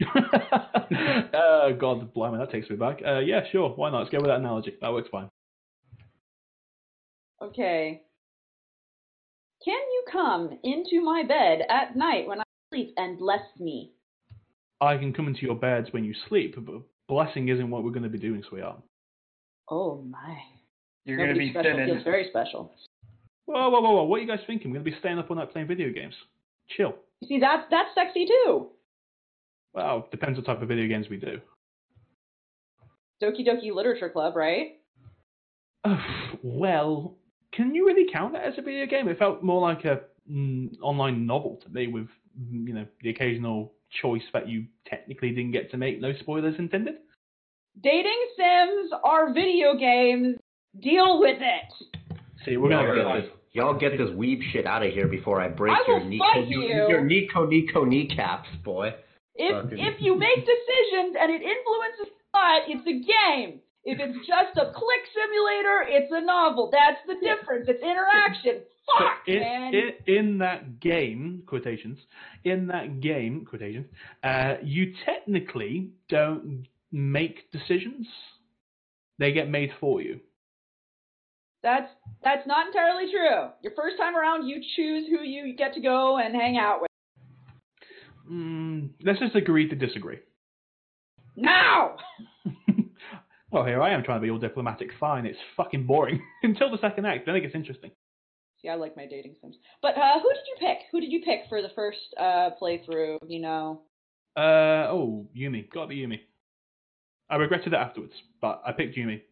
uh, 0.16 1.70
God, 1.78 2.12
blimey, 2.14 2.38
that 2.38 2.50
takes 2.50 2.68
me 2.70 2.76
back. 2.76 3.00
Uh, 3.06 3.18
yeah, 3.20 3.40
sure, 3.52 3.70
why 3.70 3.90
not? 3.90 4.00
Let's 4.00 4.10
go 4.10 4.18
with 4.18 4.26
that 4.26 4.38
analogy. 4.38 4.74
That 4.80 4.92
works 4.92 5.08
fine. 5.10 5.28
Okay. 7.44 8.02
Can 9.64 9.74
you 9.74 10.04
come 10.10 10.58
into 10.62 11.02
my 11.02 11.22
bed 11.26 11.60
at 11.68 11.96
night 11.96 12.26
when 12.26 12.40
I 12.40 12.44
sleep 12.70 12.94
and 12.96 13.18
bless 13.18 13.42
me? 13.58 13.92
I 14.80 14.96
can 14.96 15.12
come 15.12 15.28
into 15.28 15.42
your 15.42 15.54
beds 15.54 15.88
when 15.90 16.04
you 16.04 16.14
sleep, 16.28 16.56
but 16.56 16.82
blessing 17.08 17.48
isn't 17.48 17.70
what 17.70 17.84
we're 17.84 17.90
going 17.90 18.02
to 18.02 18.08
be 18.08 18.18
doing, 18.18 18.42
sweetheart. 18.48 18.82
Oh 19.70 20.02
my. 20.02 20.36
You're 21.04 21.18
going 21.18 21.30
to 21.30 21.38
be 21.38 21.50
special 21.50 21.70
sending. 21.70 21.94
feels 21.94 22.04
very 22.04 22.28
special. 22.30 22.72
Whoa, 23.46 23.68
whoa, 23.68 23.80
whoa, 23.80 23.90
whoa! 23.90 24.04
What 24.04 24.16
are 24.16 24.22
you 24.22 24.28
guys 24.28 24.40
thinking? 24.46 24.70
We're 24.70 24.78
going 24.78 24.86
to 24.86 24.90
be 24.90 24.98
staying 25.00 25.18
up 25.18 25.30
all 25.30 25.36
night 25.36 25.52
playing 25.52 25.68
video 25.68 25.92
games. 25.92 26.14
Chill. 26.76 26.94
You 27.20 27.28
see, 27.28 27.40
that's 27.40 27.64
that's 27.70 27.90
sexy 27.94 28.26
too. 28.26 28.68
Well, 29.74 30.08
depends 30.10 30.38
what 30.38 30.46
type 30.46 30.62
of 30.62 30.68
video 30.68 30.88
games 30.88 31.08
we 31.10 31.18
do. 31.18 31.40
Doki 33.22 33.46
Doki 33.46 33.74
Literature 33.74 34.08
Club, 34.08 34.34
right? 34.34 34.78
well, 36.42 37.16
can 37.54 37.74
you 37.74 37.86
really 37.86 38.06
count 38.12 38.32
that 38.32 38.44
as 38.44 38.54
a 38.58 38.62
video 38.62 38.86
game? 38.86 39.08
It 39.08 39.18
felt 39.18 39.42
more 39.42 39.60
like 39.60 39.84
a 39.84 40.00
mm, 40.30 40.70
online 40.82 41.26
novel 41.26 41.60
to 41.64 41.68
me, 41.70 41.86
with 41.88 42.08
mm, 42.40 42.66
you 42.66 42.74
know 42.74 42.86
the 43.02 43.10
occasional 43.10 43.72
choice 44.02 44.22
that 44.32 44.48
you 44.48 44.66
technically 44.86 45.30
didn't 45.30 45.52
get 45.52 45.70
to 45.70 45.76
make. 45.76 46.00
No 46.00 46.12
spoilers 46.20 46.54
intended. 46.58 46.94
Dating 47.82 48.26
sims 48.36 48.90
are 49.02 49.32
video 49.32 49.76
games. 49.76 50.36
Deal 50.80 51.20
with 51.20 51.38
it. 51.40 52.18
See, 52.44 52.56
we're 52.56 52.70
Y'all 52.70 52.86
gonna 52.86 53.14
get 53.14 53.22
this, 53.22 53.30
y'all 53.52 53.78
get 53.78 53.98
this 53.98 54.10
weeb 54.10 54.40
shit 54.52 54.66
out 54.66 54.84
of 54.84 54.92
here 54.92 55.08
before 55.08 55.40
I 55.40 55.48
break 55.48 55.74
I 55.74 55.84
your 55.86 56.00
will 56.00 56.06
Nico, 56.06 56.24
fight 56.24 56.48
you. 56.48 56.60
your 56.62 57.04
Nico 57.04 57.46
Nico 57.46 57.84
kneecaps, 57.84 58.48
boy. 58.64 58.94
If 59.36 59.64
Fucking- 59.64 59.78
if 59.78 60.00
you 60.00 60.16
make 60.16 60.36
decisions 60.38 61.16
and 61.18 61.30
it 61.32 61.42
influences 61.42 62.14
thought, 62.32 62.62
it's 62.68 62.86
a 62.86 63.38
game. 63.40 63.60
If 63.84 64.00
it's 64.00 64.26
just 64.26 64.56
a 64.56 64.72
click 64.72 65.04
simulator, 65.14 65.84
it's 65.86 66.10
a 66.10 66.24
novel. 66.24 66.70
That's 66.72 67.00
the 67.06 67.14
difference. 67.14 67.66
It's 67.68 67.82
interaction. 67.82 68.62
So 68.86 68.92
Fuck, 68.98 69.28
in, 69.28 69.40
man. 69.40 69.74
in, 69.74 70.14
in 70.14 70.38
that 70.38 70.80
game, 70.80 71.42
quotations, 71.46 71.98
in 72.44 72.66
that 72.68 73.00
game, 73.00 73.46
quotations, 73.48 73.86
uh, 74.22 74.54
you 74.62 74.94
technically 75.04 75.90
don't 76.08 76.66
make 76.92 77.50
decisions. 77.50 78.06
They 79.18 79.32
get 79.32 79.48
made 79.50 79.70
for 79.80 80.00
you. 80.00 80.20
That's 81.62 81.90
that's 82.22 82.46
not 82.46 82.66
entirely 82.66 83.10
true. 83.10 83.48
Your 83.62 83.72
first 83.74 83.96
time 83.98 84.14
around, 84.16 84.46
you 84.46 84.60
choose 84.76 85.06
who 85.08 85.24
you 85.24 85.56
get 85.56 85.72
to 85.74 85.80
go 85.80 86.18
and 86.18 86.34
hang 86.34 86.58
out 86.58 86.82
with. 86.82 86.90
Mm, 88.30 88.90
let's 89.02 89.18
just 89.18 89.34
agree 89.34 89.68
to 89.68 89.74
disagree. 89.74 90.18
Now, 91.36 91.96
well, 93.54 93.64
here 93.64 93.80
I 93.80 93.92
am 93.94 94.02
trying 94.02 94.20
to 94.20 94.22
be 94.26 94.30
all 94.30 94.38
diplomatic. 94.38 94.90
Fine, 95.00 95.24
it's 95.26 95.38
fucking 95.56 95.86
boring 95.86 96.20
until 96.42 96.70
the 96.70 96.78
second 96.80 97.06
act. 97.06 97.24
Then 97.26 97.36
it 97.36 97.40
gets 97.40 97.54
interesting. 97.54 97.90
see, 98.60 98.68
I 98.68 98.74
like 98.74 98.96
my 98.96 99.06
dating 99.06 99.36
sims. 99.40 99.56
But 99.80 99.96
uh, 99.96 100.20
who 100.20 100.28
did 100.28 100.42
you 100.48 100.56
pick? 100.66 100.78
Who 100.92 101.00
did 101.00 101.10
you 101.12 101.22
pick 101.24 101.40
for 101.48 101.62
the 101.62 101.70
first 101.74 101.98
uh, 102.20 102.50
playthrough? 102.60 103.18
You 103.28 103.40
know, 103.40 103.82
Uh, 104.36 104.88
oh, 104.90 105.26
Yumi. 105.36 105.70
Gotta 105.72 105.86
be 105.88 105.96
Yumi. 105.96 106.20
I 107.30 107.36
regretted 107.36 107.68
it 107.72 107.76
afterwards, 107.76 108.12
but 108.42 108.60
I 108.66 108.72
picked 108.72 108.96
Yumi 108.98 109.22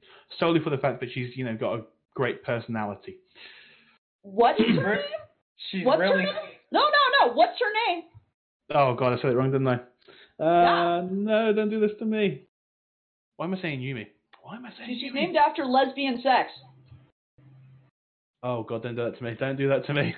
solely 0.41 0.61
for 0.64 0.70
the 0.70 0.79
fact 0.79 1.01
that 1.01 1.11
she's, 1.12 1.37
you 1.37 1.45
know, 1.45 1.55
got 1.57 1.75
a 1.79 1.83
great 2.14 2.43
personality. 2.43 3.16
what 4.23 4.59
is 4.59 4.77
her 4.79 4.95
name? 4.97 5.05
She's 5.70 5.85
What's 5.85 6.01
really. 6.01 6.23
her 6.23 6.33
name? 6.33 6.35
No, 6.73 6.81
no, 6.81 7.27
no. 7.27 7.33
What's 7.35 7.59
her 7.61 7.93
name? 7.93 8.05
Oh 8.75 8.95
god, 8.95 9.18
I 9.18 9.20
said 9.20 9.33
it 9.33 9.37
wrong, 9.37 9.53
didn't 9.53 9.68
I? 9.68 9.81
Uh, 10.43 11.03
no, 11.11 11.53
don't 11.53 11.68
do 11.68 11.79
this 11.81 11.91
to 11.99 12.05
me. 12.07 12.45
Why 13.43 13.47
am 13.49 13.55
I 13.55 13.61
saying 13.61 13.80
Yumi? 13.80 14.07
Why 14.45 14.55
am 14.55 14.64
I 14.64 14.70
saying 14.78 15.01
She's 15.01 15.11
Yumi? 15.11 15.14
named 15.14 15.34
after 15.36 15.64
lesbian 15.64 16.22
sex. 16.22 16.49
Oh 18.45 18.62
god, 18.62 18.84
don't 18.84 18.95
do 18.95 19.03
that 19.05 19.18
to 19.18 19.24
me. 19.24 19.34
Don't 19.36 19.57
do 19.57 19.68
that 19.68 19.84
to 19.86 19.95
me. 19.95 20.14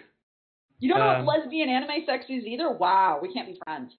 You 0.78 0.90
don't 0.90 0.98
know 0.98 1.08
Um, 1.08 1.24
what 1.24 1.38
lesbian 1.38 1.70
anime 1.70 2.04
sex 2.04 2.26
is 2.28 2.44
either? 2.44 2.70
Wow, 2.70 3.20
we 3.22 3.32
can't 3.32 3.46
be 3.46 3.58
friends. 3.64 3.92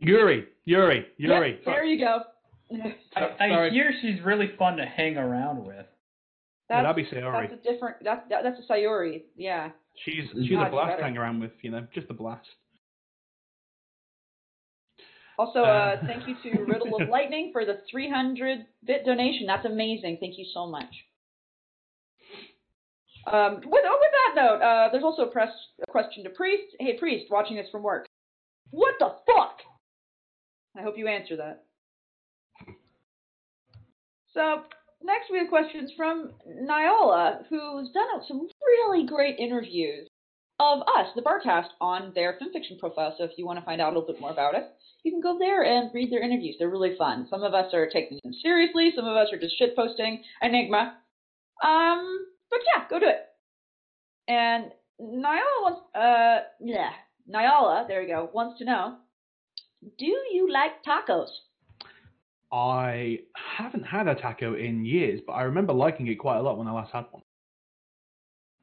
Yuri, 0.00 0.48
Yuri, 0.64 1.06
Yuri. 1.16 1.50
Yep, 1.52 1.64
there 1.64 1.84
you 1.84 2.00
go. 2.00 2.22
I, 3.14 3.36
I 3.38 3.70
hear 3.70 3.92
she's 4.02 4.20
really 4.24 4.50
fun 4.58 4.76
to 4.78 4.84
hang 4.84 5.16
around 5.16 5.58
with. 5.58 5.76
Would 5.76 5.86
That's, 6.68 6.86
that 6.86 6.96
be 6.96 7.04
Sayori? 7.04 7.48
that's 7.50 7.52
a 7.64 7.72
different. 7.72 7.96
That's 8.02 8.28
that, 8.30 8.42
that's 8.42 8.58
a 8.68 8.72
Sayori. 8.72 9.22
Yeah. 9.36 9.70
She's 10.04 10.24
she's 10.34 10.50
God, 10.50 10.66
a 10.66 10.70
blast 10.70 10.88
better. 10.88 10.98
to 11.02 11.04
hang 11.04 11.16
around 11.18 11.38
with, 11.38 11.52
you 11.62 11.70
know, 11.70 11.86
just 11.94 12.08
a 12.10 12.14
blast. 12.14 12.48
Also, 15.38 15.60
Uh, 15.60 16.00
thank 16.06 16.26
you 16.26 16.34
to 16.42 16.62
Riddle 16.64 17.00
of 17.00 17.08
Lightning 17.08 17.50
for 17.52 17.64
the 17.64 17.80
300 17.90 18.66
bit 18.84 19.04
donation. 19.04 19.46
That's 19.46 19.66
amazing. 19.66 20.18
Thank 20.20 20.38
you 20.38 20.46
so 20.52 20.66
much. 20.66 20.92
Um, 23.26 23.56
with, 23.56 23.84
oh, 23.84 23.98
with 24.00 24.12
that 24.34 24.40
note, 24.40 24.62
uh, 24.62 24.88
there's 24.92 25.02
also 25.02 25.22
a, 25.22 25.30
press, 25.30 25.50
a 25.82 25.90
question 25.90 26.22
to 26.24 26.30
Priest. 26.30 26.76
Hey, 26.78 26.96
Priest, 26.96 27.26
watching 27.28 27.56
this 27.56 27.66
from 27.72 27.82
work. 27.82 28.06
What 28.70 28.94
the 29.00 29.16
fuck? 29.26 29.58
I 30.76 30.82
hope 30.82 30.96
you 30.96 31.08
answer 31.08 31.36
that. 31.36 31.64
So, 34.32 34.62
next 35.02 35.30
we 35.30 35.38
have 35.38 35.48
questions 35.48 35.90
from 35.96 36.32
Niola, 36.46 37.46
who's 37.48 37.90
done 37.90 38.22
some 38.28 38.46
really 38.60 39.06
great 39.06 39.38
interviews 39.38 40.08
of 40.58 40.80
us, 40.82 41.08
the 41.14 41.22
Barcast, 41.22 41.68
on 41.80 42.12
their 42.14 42.38
fanfiction 42.40 42.78
profile. 42.78 43.14
So 43.18 43.24
if 43.24 43.32
you 43.36 43.46
want 43.46 43.58
to 43.58 43.64
find 43.64 43.80
out 43.80 43.92
a 43.92 43.98
little 43.98 44.12
bit 44.12 44.20
more 44.20 44.30
about 44.30 44.54
us, 44.54 44.64
you 45.02 45.12
can 45.12 45.20
go 45.20 45.38
there 45.38 45.64
and 45.64 45.90
read 45.94 46.10
their 46.10 46.22
interviews. 46.22 46.56
They're 46.58 46.70
really 46.70 46.96
fun. 46.96 47.26
Some 47.30 47.42
of 47.42 47.54
us 47.54 47.72
are 47.74 47.88
taking 47.88 48.18
them 48.24 48.32
seriously. 48.42 48.92
Some 48.96 49.06
of 49.06 49.16
us 49.16 49.28
are 49.32 49.38
just 49.38 49.54
shitposting 49.60 50.20
Enigma. 50.42 50.96
Um, 51.64 52.26
but 52.50 52.60
yeah, 52.74 52.84
go 52.88 52.98
do 52.98 53.06
it. 53.06 53.26
And 54.28 54.72
Nyala 55.00 55.62
wants, 55.62 55.80
uh, 55.94 56.48
yeah, 56.60 56.90
Nyala, 57.32 57.86
there 57.86 58.00
we 58.00 58.08
go, 58.08 58.30
wants 58.32 58.58
to 58.58 58.64
know, 58.64 58.96
do 59.98 60.06
you 60.06 60.48
like 60.50 60.82
tacos? 60.84 61.28
I 62.50 63.20
haven't 63.34 63.84
had 63.84 64.08
a 64.08 64.14
taco 64.14 64.54
in 64.54 64.84
years, 64.84 65.20
but 65.26 65.34
I 65.34 65.42
remember 65.42 65.72
liking 65.72 66.06
it 66.06 66.16
quite 66.16 66.38
a 66.38 66.42
lot 66.42 66.58
when 66.58 66.66
I 66.66 66.72
last 66.72 66.92
had 66.92 67.04
one. 67.10 67.22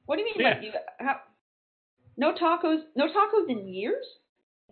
What 0.05 0.17
do 0.17 0.21
you 0.21 0.25
mean? 0.25 0.35
Yeah. 0.39 0.49
Like 0.49 0.63
you, 0.63 0.71
how, 0.99 1.15
no 2.17 2.33
tacos? 2.33 2.81
No 2.95 3.07
tacos 3.07 3.49
in 3.49 3.67
years? 3.67 4.05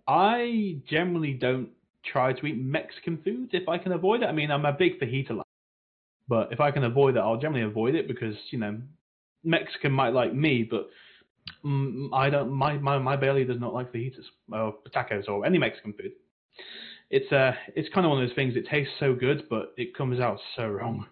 I 0.08 0.78
generally 0.88 1.32
don't 1.34 1.68
try 2.04 2.32
to 2.32 2.46
eat 2.46 2.58
Mexican 2.58 3.18
food 3.22 3.50
if 3.52 3.68
I 3.68 3.78
can 3.78 3.92
avoid 3.92 4.22
it. 4.22 4.26
I 4.26 4.32
mean, 4.32 4.50
I'm 4.50 4.64
a 4.64 4.72
big 4.72 4.98
fajita 5.00 5.30
lover, 5.30 5.42
but 6.28 6.52
if 6.52 6.60
I 6.60 6.70
can 6.70 6.84
avoid 6.84 7.16
it, 7.16 7.20
I'll 7.20 7.36
generally 7.36 7.64
avoid 7.64 7.94
it 7.94 8.08
because 8.08 8.34
you 8.50 8.58
know 8.58 8.78
Mexican 9.44 9.92
might 9.92 10.12
like 10.12 10.34
me, 10.34 10.62
but 10.68 10.88
mm, 11.64 12.08
I 12.12 12.30
don't. 12.30 12.50
My, 12.50 12.74
my 12.78 12.98
my 12.98 13.16
belly 13.16 13.44
does 13.44 13.60
not 13.60 13.74
like 13.74 13.92
fajitas 13.92 14.24
or 14.52 14.74
tacos 14.94 15.28
or 15.28 15.46
any 15.46 15.58
Mexican 15.58 15.92
food. 15.92 16.12
It's 17.10 17.30
uh, 17.32 17.52
it's 17.76 17.88
kind 17.94 18.06
of 18.06 18.10
one 18.10 18.22
of 18.22 18.28
those 18.28 18.34
things. 18.34 18.56
It 18.56 18.66
tastes 18.68 18.92
so 18.98 19.14
good, 19.14 19.44
but 19.48 19.72
it 19.76 19.94
comes 19.94 20.18
out 20.18 20.38
so 20.56 20.66
wrong. 20.68 21.06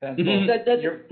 That's 0.00 0.18
Mhm. 0.18 0.46
That- 0.46 0.66
that's- 0.66 0.82
you're- 0.82 1.04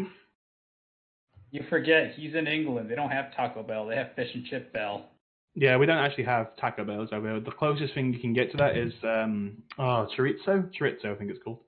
you 1.52 1.62
forget 1.68 2.14
he's 2.16 2.34
in 2.34 2.48
England. 2.48 2.90
They 2.90 2.96
don't 2.96 3.10
have 3.10 3.36
Taco 3.36 3.62
Bell. 3.62 3.86
They 3.86 3.94
have 3.94 4.14
Fish 4.16 4.30
and 4.34 4.44
Chip 4.46 4.72
Bell. 4.72 5.06
Yeah, 5.54 5.76
we 5.76 5.84
don't 5.84 5.98
actually 5.98 6.24
have 6.24 6.56
Taco 6.56 6.82
Bells 6.82 7.10
over 7.12 7.30
here. 7.30 7.40
The 7.40 7.50
closest 7.50 7.92
thing 7.94 8.12
you 8.12 8.18
can 8.18 8.32
get 8.32 8.50
to 8.52 8.56
that 8.56 8.76
is 8.76 8.92
um, 9.04 9.58
oh 9.78 10.08
chorizo, 10.16 10.68
chorizo, 10.80 11.14
I 11.14 11.14
think 11.14 11.30
it's 11.30 11.42
called. 11.44 11.58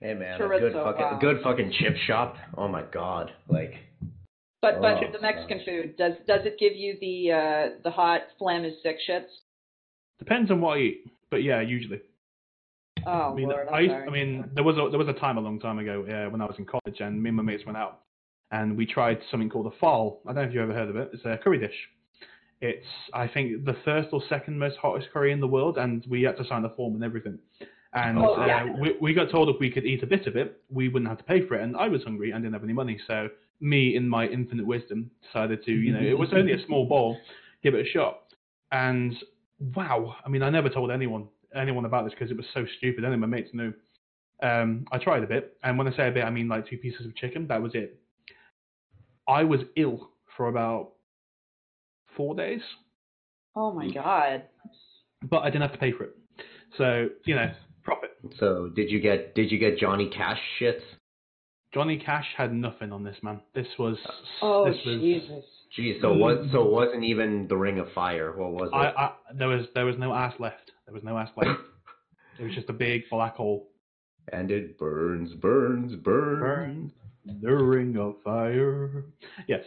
Hey 0.00 0.14
man, 0.14 0.40
a 0.40 0.48
good 0.48 0.72
fucking 0.72 1.02
wow. 1.02 1.18
good 1.20 1.42
fucking 1.42 1.72
chip 1.78 1.96
shop. 2.06 2.36
Oh 2.56 2.68
my 2.68 2.82
god, 2.92 3.32
like 3.48 3.74
But 4.62 4.80
but 4.80 4.98
Oh, 4.98 5.12
the 5.12 5.20
Mexican 5.20 5.58
gosh. 5.58 5.66
food 5.66 5.96
does 5.96 6.12
does 6.28 6.46
it 6.46 6.56
give 6.60 6.74
you 6.74 6.96
the 7.00 7.32
uh 7.32 7.68
the 7.82 7.90
hot 7.90 8.20
flam 8.38 8.64
is 8.64 8.74
sick 8.84 8.98
shits? 9.08 9.26
Depends 10.20 10.50
on 10.52 10.60
what 10.60 10.78
I 10.78 10.82
eat, 10.82 11.06
but 11.30 11.42
yeah, 11.42 11.60
usually. 11.60 12.00
Oh 13.04 13.32
I 13.32 13.34
mean, 13.34 13.48
lord, 13.48 13.66
I'm 13.68 13.82
used. 13.82 13.94
I 13.94 14.10
mean, 14.10 14.50
there 14.54 14.64
was 14.64 14.76
a 14.76 14.90
there 14.90 14.98
was 14.98 15.08
a 15.08 15.18
time 15.18 15.38
a 15.38 15.40
long 15.40 15.58
time 15.58 15.78
ago 15.80 16.02
uh, 16.02 16.30
when 16.30 16.40
I 16.40 16.44
was 16.44 16.54
in 16.58 16.66
college, 16.66 17.00
and 17.00 17.20
me 17.20 17.30
and 17.30 17.36
my 17.36 17.42
mates 17.42 17.64
went 17.66 17.76
out, 17.76 18.02
and 18.50 18.76
we 18.76 18.86
tried 18.86 19.18
something 19.30 19.48
called 19.50 19.66
a 19.66 19.84
phaal. 19.84 20.18
I 20.26 20.32
don't 20.32 20.36
know 20.36 20.48
if 20.48 20.54
you've 20.54 20.62
ever 20.62 20.74
heard 20.74 20.88
of 20.88 20.96
it. 20.96 21.10
It's 21.12 21.24
a 21.24 21.38
curry 21.42 21.58
dish. 21.58 21.74
It's 22.60 22.86
I 23.12 23.26
think 23.28 23.64
the 23.64 23.76
first 23.84 24.08
or 24.12 24.22
second 24.28 24.58
most 24.58 24.76
hottest 24.78 25.08
curry 25.12 25.32
in 25.32 25.40
the 25.40 25.48
world, 25.48 25.76
and 25.78 26.04
we 26.08 26.22
had 26.22 26.36
to 26.38 26.44
sign 26.46 26.62
the 26.62 26.70
form 26.70 26.94
and 26.94 27.04
everything. 27.04 27.38
And 27.92 28.18
Oh, 28.18 28.34
uh, 28.34 28.46
yeah. 28.46 28.72
we, 28.80 28.96
we 29.00 29.14
got 29.14 29.30
told 29.30 29.48
if 29.48 29.56
we 29.60 29.70
could 29.70 29.84
eat 29.84 30.02
a 30.02 30.06
bit 30.06 30.26
of 30.26 30.36
it, 30.36 30.60
we 30.68 30.88
wouldn't 30.88 31.08
have 31.08 31.18
to 31.18 31.24
pay 31.24 31.46
for 31.46 31.54
it. 31.54 31.62
And 31.62 31.76
I 31.76 31.88
was 31.88 32.02
hungry 32.02 32.32
and 32.32 32.42
didn't 32.42 32.54
have 32.54 32.64
any 32.64 32.72
money, 32.72 32.98
so 33.06 33.28
me, 33.60 33.94
in 33.96 34.08
my 34.08 34.26
infinite 34.26 34.66
wisdom, 34.66 35.10
decided 35.22 35.64
to, 35.64 35.72
you 35.72 35.92
know, 35.92 36.00
it 36.00 36.18
was 36.18 36.30
only 36.32 36.52
a 36.52 36.62
small 36.66 36.86
bowl, 36.86 37.16
give 37.62 37.74
it 37.74 37.86
a 37.86 37.88
shot. 37.88 38.20
And 38.72 39.14
wow, 39.76 40.16
I 40.24 40.28
mean, 40.28 40.42
I 40.42 40.50
never 40.50 40.68
told 40.68 40.90
anyone 40.90 41.28
anyone 41.54 41.84
about 41.84 42.04
this 42.04 42.12
because 42.14 42.30
it 42.32 42.36
was 42.36 42.46
so 42.52 42.66
stupid. 42.78 43.04
Only 43.04 43.16
my 43.16 43.28
mates 43.28 43.50
knew. 43.52 43.72
Um, 44.42 44.86
I 44.90 44.98
tried 44.98 45.22
a 45.22 45.26
bit, 45.26 45.56
and 45.62 45.78
when 45.78 45.86
I 45.86 45.96
say 45.96 46.08
a 46.08 46.10
bit, 46.10 46.24
I 46.24 46.30
mean 46.30 46.48
like 46.48 46.68
two 46.68 46.76
pieces 46.78 47.06
of 47.06 47.14
chicken. 47.14 47.46
That 47.46 47.62
was 47.62 47.72
it. 47.74 48.00
I 49.28 49.44
was 49.44 49.60
ill 49.76 50.10
for 50.36 50.48
about 50.48 50.92
four 52.16 52.34
days, 52.34 52.60
oh 53.56 53.72
my 53.72 53.86
mm. 53.86 53.94
god. 53.94 54.44
but 55.22 55.38
I 55.38 55.46
didn't 55.46 55.62
have 55.62 55.72
to 55.72 55.78
pay 55.78 55.92
for 55.92 56.04
it. 56.04 56.16
So 56.76 57.08
you 57.24 57.34
know, 57.34 57.52
profit. 57.82 58.10
so 58.38 58.70
did 58.74 58.90
you 58.90 59.00
get 59.00 59.34
did 59.34 59.50
you 59.50 59.58
get 59.58 59.78
Johnny 59.78 60.10
Cash 60.10 60.40
shit? 60.58 60.82
Johnny 61.72 61.98
Cash 61.98 62.26
had 62.36 62.54
nothing 62.54 62.92
on 62.92 63.02
this 63.02 63.16
man. 63.22 63.40
This 63.54 63.66
was 63.78 63.96
Oh 64.42 64.64
this 64.66 64.78
was 64.86 65.00
Jesus. 65.00 65.44
Geez, 65.74 66.00
so 66.00 66.12
what 66.12 66.42
so 66.52 66.62
it 66.62 66.70
wasn't 66.70 67.04
even 67.04 67.48
the 67.48 67.56
Ring 67.56 67.78
of 67.80 67.88
Fire. 67.94 68.32
What 68.36 68.52
was 68.52 68.70
it? 68.72 68.76
I, 68.76 69.06
I 69.06 69.12
there 69.36 69.48
was 69.48 69.66
there 69.74 69.84
was 69.84 69.96
no 69.98 70.14
ass 70.14 70.34
left. 70.38 70.70
There 70.86 70.94
was 70.94 71.02
no 71.02 71.18
ass 71.18 71.30
left. 71.36 71.60
it 72.38 72.44
was 72.44 72.54
just 72.54 72.68
a 72.68 72.72
big 72.72 73.02
black 73.10 73.36
hole. 73.36 73.68
and 74.32 74.50
it 74.50 74.78
burns, 74.78 75.32
burns, 75.34 75.94
burns. 75.96 76.40
Burn 76.40 76.92
the 77.24 77.50
ring 77.54 77.96
of 77.96 78.16
fire. 78.22 79.04
Yes. 79.48 79.64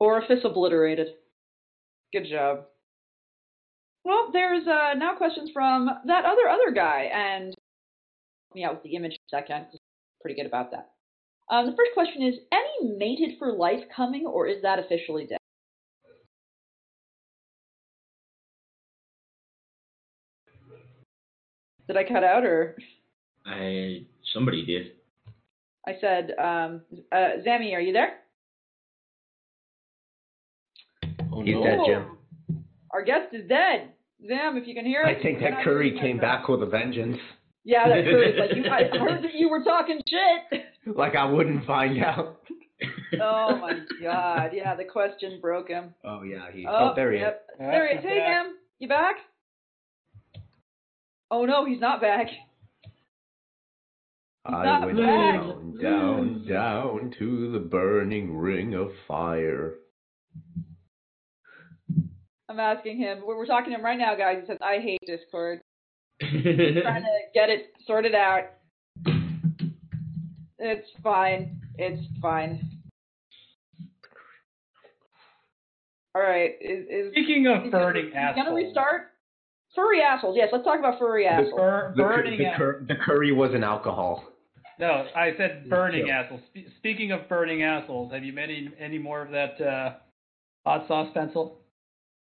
Orifice 0.00 0.44
obliterated. 0.44 1.08
Good 2.12 2.26
job. 2.28 2.66
Well, 4.04 4.30
there's 4.32 4.66
uh, 4.66 4.94
now 4.96 5.14
questions 5.16 5.50
from 5.52 5.88
that 6.06 6.24
other 6.24 6.48
other 6.48 6.72
guy, 6.74 7.02
and 7.14 7.46
help 7.46 8.54
me 8.54 8.64
out 8.64 8.74
with 8.74 8.82
the 8.82 8.96
image 8.96 9.12
for 9.30 9.36
a 9.36 9.40
second. 9.40 9.64
'cause 9.66 9.74
I'm 9.74 10.20
pretty 10.20 10.36
good 10.36 10.46
about 10.46 10.72
that. 10.72 10.90
Um, 11.50 11.66
the 11.66 11.76
first 11.76 11.92
question 11.94 12.22
is: 12.22 12.34
Any 12.50 12.94
mated 12.96 13.38
for 13.38 13.52
life 13.52 13.84
coming, 13.94 14.26
or 14.26 14.48
is 14.48 14.60
that 14.62 14.78
officially 14.78 15.26
dead? 15.26 15.38
Did 21.86 21.96
I 21.96 22.04
cut 22.04 22.24
out, 22.24 22.44
or 22.44 22.76
I 23.44 24.06
somebody 24.32 24.64
did. 24.64 24.92
I 25.86 25.92
said, 26.00 26.30
um, 26.38 26.82
uh, 27.10 27.40
Zammy, 27.46 27.74
are 27.74 27.80
you 27.80 27.92
there? 27.92 28.14
Oh 31.32 31.42
He's 31.42 31.54
no. 31.54 31.64
dead, 31.64 31.78
Jim. 31.86 32.18
Our 32.92 33.02
guest 33.04 33.32
is 33.32 33.48
dead. 33.48 33.90
Zam, 34.26 34.56
if 34.56 34.66
you 34.68 34.74
can 34.74 34.84
hear 34.86 35.02
us. 35.02 35.14
I 35.18 35.22
think 35.22 35.40
that 35.40 35.64
Curry 35.64 35.98
came 36.00 36.18
myself. 36.18 36.40
back 36.40 36.48
with 36.48 36.62
a 36.62 36.66
vengeance. 36.66 37.16
Yeah, 37.64 37.88
that 37.88 38.04
Curry's 38.04 38.38
like, 38.38 38.56
you, 38.56 38.64
I 38.70 38.82
heard 38.98 39.24
that 39.24 39.34
you 39.34 39.48
were 39.48 39.62
talking 39.64 40.00
shit. 40.08 40.62
Like 40.96 41.14
I 41.14 41.24
wouldn't 41.24 41.64
find 41.66 42.02
out. 42.02 42.40
Oh 43.20 43.56
my 43.56 43.74
god, 44.02 44.50
yeah, 44.52 44.74
the 44.74 44.82
question 44.84 45.38
broke 45.40 45.68
him. 45.68 45.94
Oh 46.04 46.22
yeah, 46.24 46.50
he. 46.52 46.66
Oh, 46.66 46.90
Oh, 46.90 46.92
there 46.96 47.12
he 47.12 47.18
is. 47.18 47.22
yep. 47.22 47.46
There 47.58 47.86
he 47.88 47.94
is. 47.94 48.02
he's 48.02 48.10
Hey, 48.10 48.18
back. 48.18 48.44
Zam, 48.44 48.54
you 48.80 48.88
back? 48.88 49.16
Oh 51.30 51.44
no, 51.44 51.64
he's 51.64 51.80
not 51.80 52.00
back. 52.00 52.26
I 54.44 54.84
went 54.84 54.98
down, 54.98 55.78
down, 55.80 56.28
hmm. 56.40 56.48
down 56.48 57.14
to 57.18 57.52
the 57.52 57.60
burning 57.60 58.36
ring 58.36 58.74
of 58.74 58.90
fire. 59.06 59.74
I'm 62.48 62.58
asking 62.58 62.98
him. 62.98 63.22
We're, 63.24 63.36
we're 63.36 63.46
talking 63.46 63.72
to 63.72 63.78
him 63.78 63.84
right 63.84 63.98
now, 63.98 64.16
guys. 64.16 64.38
He 64.40 64.46
says, 64.46 64.58
I 64.60 64.78
hate 64.78 65.00
Discord. 65.06 65.60
trying 66.20 67.02
to 67.02 67.08
get 67.34 67.48
it 67.48 67.72
sorted 67.86 68.14
out. 68.14 68.44
It's 70.58 70.88
fine. 71.02 71.60
It's 71.76 72.02
fine. 72.20 72.68
All 76.14 76.22
right. 76.22 76.50
Is 76.60 76.84
is 76.88 77.12
Speaking 77.12 77.46
of 77.46 77.66
is 77.66 77.70
burning 77.70 78.06
is 78.06 78.12
he 78.12 78.18
assholes. 78.18 78.46
gonna 78.46 78.54
restart? 78.54 79.02
Furry 79.74 80.02
assholes. 80.02 80.36
Yes, 80.36 80.50
let's 80.52 80.64
talk 80.64 80.78
about 80.78 80.98
furry 80.98 81.26
assholes. 81.26 81.54
Bur- 81.56 81.94
the, 81.96 82.02
burning 82.02 82.38
the, 82.38 82.44
cur- 82.56 82.84
the 82.86 82.94
curry 82.96 83.32
was 83.32 83.54
an 83.54 83.64
alcohol. 83.64 84.31
No, 84.78 85.06
I 85.14 85.34
said 85.36 85.68
burning 85.68 86.06
Yeah. 86.08 86.20
assholes. 86.22 86.40
Spe- 86.50 86.68
speaking 86.78 87.12
of 87.12 87.28
burning 87.28 87.62
assholes, 87.62 88.12
have 88.12 88.24
you 88.24 88.32
made 88.32 88.50
any, 88.50 88.70
any 88.78 88.98
more 88.98 89.22
of 89.22 89.30
that 89.30 89.60
uh, 89.60 89.94
hot 90.64 90.86
sauce 90.88 91.10
pencil? 91.14 91.58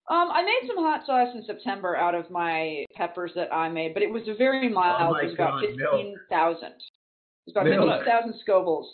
Um, 0.08 0.30
I 0.32 0.42
made 0.42 0.66
some 0.66 0.76
hot 0.78 1.06
sauce 1.06 1.28
in 1.34 1.44
September 1.44 1.96
out 1.96 2.14
of 2.14 2.28
my 2.30 2.84
peppers 2.94 3.30
that 3.36 3.54
I 3.54 3.68
made, 3.68 3.94
but 3.94 4.02
it 4.02 4.10
was 4.10 4.22
a 4.28 4.34
very 4.34 4.68
mild. 4.68 4.96
Oh 5.00 5.14
it 5.18 5.26
was 5.26 5.34
about 5.34 5.60
God, 5.60 5.76
milk. 5.76 5.90
fifteen 5.92 6.16
thousand. 6.28 6.72
It 6.72 7.46
was 7.46 7.52
about 7.52 7.66
Milk. 7.66 7.98
fifteen 7.98 8.04
thousand 8.12 8.34
Scovilles. 8.46 8.86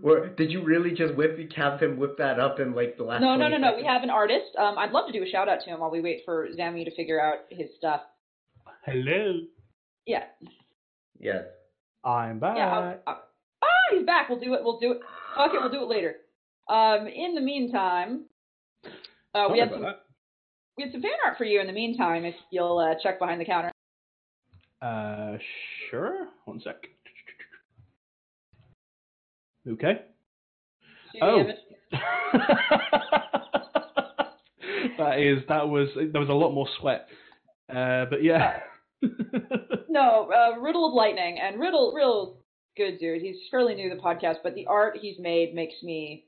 Where, 0.00 0.28
did 0.28 0.50
you 0.50 0.62
really 0.64 0.92
just 0.92 1.14
whip 1.14 1.36
the 1.36 1.48
have 1.56 1.80
him 1.80 1.98
whip 1.98 2.16
that 2.18 2.38
up 2.40 2.60
in 2.60 2.74
like 2.74 2.96
the 2.96 3.04
last? 3.04 3.20
No, 3.20 3.32
no, 3.36 3.48
20 3.48 3.58
no, 3.58 3.70
no. 3.70 3.76
We 3.76 3.84
have 3.84 4.02
an 4.02 4.10
artist. 4.10 4.54
Um, 4.58 4.78
I'd 4.78 4.90
love 4.92 5.06
to 5.06 5.12
do 5.12 5.22
a 5.24 5.28
shout 5.28 5.48
out 5.48 5.60
to 5.64 5.70
him 5.70 5.80
while 5.80 5.90
we 5.90 6.00
wait 6.00 6.22
for 6.24 6.48
Zammy 6.58 6.84
to 6.84 6.94
figure 6.94 7.20
out 7.20 7.40
his 7.50 7.68
stuff. 7.76 8.02
Hello. 8.84 9.40
Yeah, 10.06 10.24
Yes. 11.18 11.44
I'm 12.08 12.38
back. 12.38 12.56
yeah. 12.56 12.70
I'll, 12.70 13.00
I'll, 13.06 13.22
ah, 13.62 13.66
he's 13.90 14.06
back. 14.06 14.30
We'll 14.30 14.40
do 14.40 14.54
it. 14.54 14.64
We'll 14.64 14.78
do 14.78 14.92
it. 14.92 15.00
Okay, 15.38 15.58
we'll 15.60 15.70
do 15.70 15.82
it 15.82 15.88
later. 15.88 16.16
Um, 16.68 17.06
in 17.06 17.34
the 17.34 17.40
meantime, 17.40 18.24
uh, 19.34 19.48
we 19.52 19.58
had 19.58 19.70
some 19.70 19.84
we 20.76 20.84
had 20.84 20.92
some 20.92 21.02
fan 21.02 21.10
art 21.24 21.36
for 21.36 21.44
you. 21.44 21.60
In 21.60 21.66
the 21.66 21.72
meantime, 21.72 22.24
if 22.24 22.34
you'll 22.50 22.78
uh, 22.78 22.94
check 23.02 23.18
behind 23.18 23.40
the 23.40 23.44
counter. 23.44 23.70
Uh, 24.80 25.36
sure. 25.90 26.28
One 26.46 26.60
sec. 26.62 26.76
Okay. 29.68 30.00
Oh. 31.20 31.42
that 34.98 35.18
is 35.18 35.42
that 35.48 35.68
was 35.68 35.88
there 35.94 36.20
was 36.20 36.30
a 36.30 36.34
lot 36.34 36.52
more 36.52 36.68
sweat. 36.80 37.06
Uh, 37.68 38.06
but 38.08 38.22
yeah. 38.22 38.60
No, 39.90 40.30
uh, 40.30 40.60
Riddle 40.60 40.86
of 40.86 40.94
Lightning 40.94 41.38
and 41.40 41.58
Riddle, 41.58 41.92
real 41.94 42.38
good 42.76 42.98
dude. 42.98 43.22
He's 43.22 43.36
fairly 43.50 43.74
new 43.74 43.88
to 43.88 43.96
the 43.96 44.02
podcast, 44.02 44.36
but 44.42 44.54
the 44.54 44.66
art 44.66 44.98
he's 45.00 45.18
made 45.18 45.54
makes 45.54 45.82
me 45.82 46.26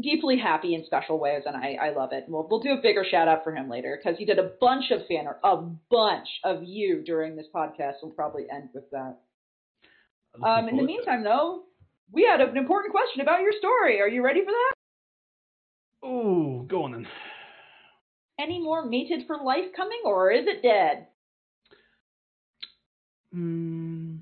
deeply 0.00 0.38
happy 0.38 0.74
in 0.74 0.84
special 0.84 1.18
ways, 1.18 1.42
and 1.46 1.56
I, 1.56 1.76
I 1.80 1.90
love 1.96 2.10
it. 2.12 2.24
And 2.24 2.32
we'll 2.32 2.46
we'll 2.50 2.60
do 2.60 2.72
a 2.72 2.82
bigger 2.82 3.04
shout 3.10 3.28
out 3.28 3.42
for 3.42 3.54
him 3.54 3.68
later 3.68 3.98
because 3.98 4.18
he 4.18 4.24
did 4.24 4.38
a 4.38 4.52
bunch 4.60 4.90
of 4.90 5.06
fan 5.06 5.26
art, 5.26 5.40
a 5.42 5.56
bunch 5.90 6.28
of 6.44 6.62
you 6.62 7.02
during 7.04 7.36
this 7.36 7.46
podcast. 7.54 7.94
We'll 8.02 8.12
probably 8.12 8.46
end 8.52 8.68
with 8.74 8.90
that. 8.90 9.16
Um, 10.44 10.68
in 10.68 10.76
the 10.76 10.82
meantime, 10.82 11.24
though, 11.24 11.62
we 12.12 12.28
had 12.30 12.42
an 12.42 12.56
important 12.56 12.92
question 12.92 13.22
about 13.22 13.40
your 13.40 13.52
story. 13.58 14.00
Are 14.00 14.08
you 14.08 14.22
ready 14.22 14.40
for 14.44 14.52
that? 14.52 14.72
oh, 16.02 16.66
go 16.68 16.84
on 16.84 16.92
then. 16.92 17.06
Any 18.38 18.60
more 18.60 18.84
mated 18.84 19.26
for 19.26 19.38
life 19.42 19.64
coming, 19.74 20.00
or 20.04 20.30
is 20.30 20.46
it 20.46 20.62
dead? 20.62 21.06
Mm, 23.34 24.20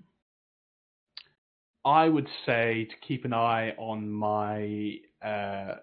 I 1.85 2.09
would 2.09 2.29
say 2.47 2.89
to 2.91 3.07
keep 3.07 3.25
an 3.25 3.33
eye 3.33 3.75
on 3.77 4.11
my 4.11 4.97
uh, 5.23 5.77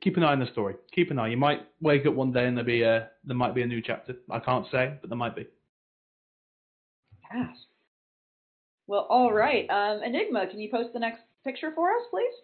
keep 0.00 0.16
an 0.16 0.24
eye 0.24 0.32
on 0.32 0.40
the 0.40 0.46
story. 0.46 0.74
Keep 0.92 1.10
an 1.10 1.18
eye. 1.18 1.28
You 1.28 1.36
might 1.36 1.66
wake 1.80 2.06
up 2.06 2.14
one 2.14 2.32
day 2.32 2.46
and 2.46 2.56
there 2.56 2.64
be 2.64 2.82
a 2.82 3.10
there 3.24 3.36
might 3.36 3.54
be 3.54 3.62
a 3.62 3.66
new 3.66 3.82
chapter. 3.82 4.14
I 4.30 4.38
can't 4.38 4.66
say, 4.70 4.94
but 5.00 5.10
there 5.10 5.18
might 5.18 5.36
be. 5.36 5.46
Yes. 7.34 7.56
Well, 8.86 9.06
all 9.08 9.32
right. 9.32 9.68
Um, 9.70 10.02
Enigma, 10.02 10.46
can 10.48 10.60
you 10.60 10.70
post 10.70 10.92
the 10.92 10.98
next 10.98 11.22
picture 11.44 11.72
for 11.74 11.90
us, 11.90 12.02
please? 12.10 12.34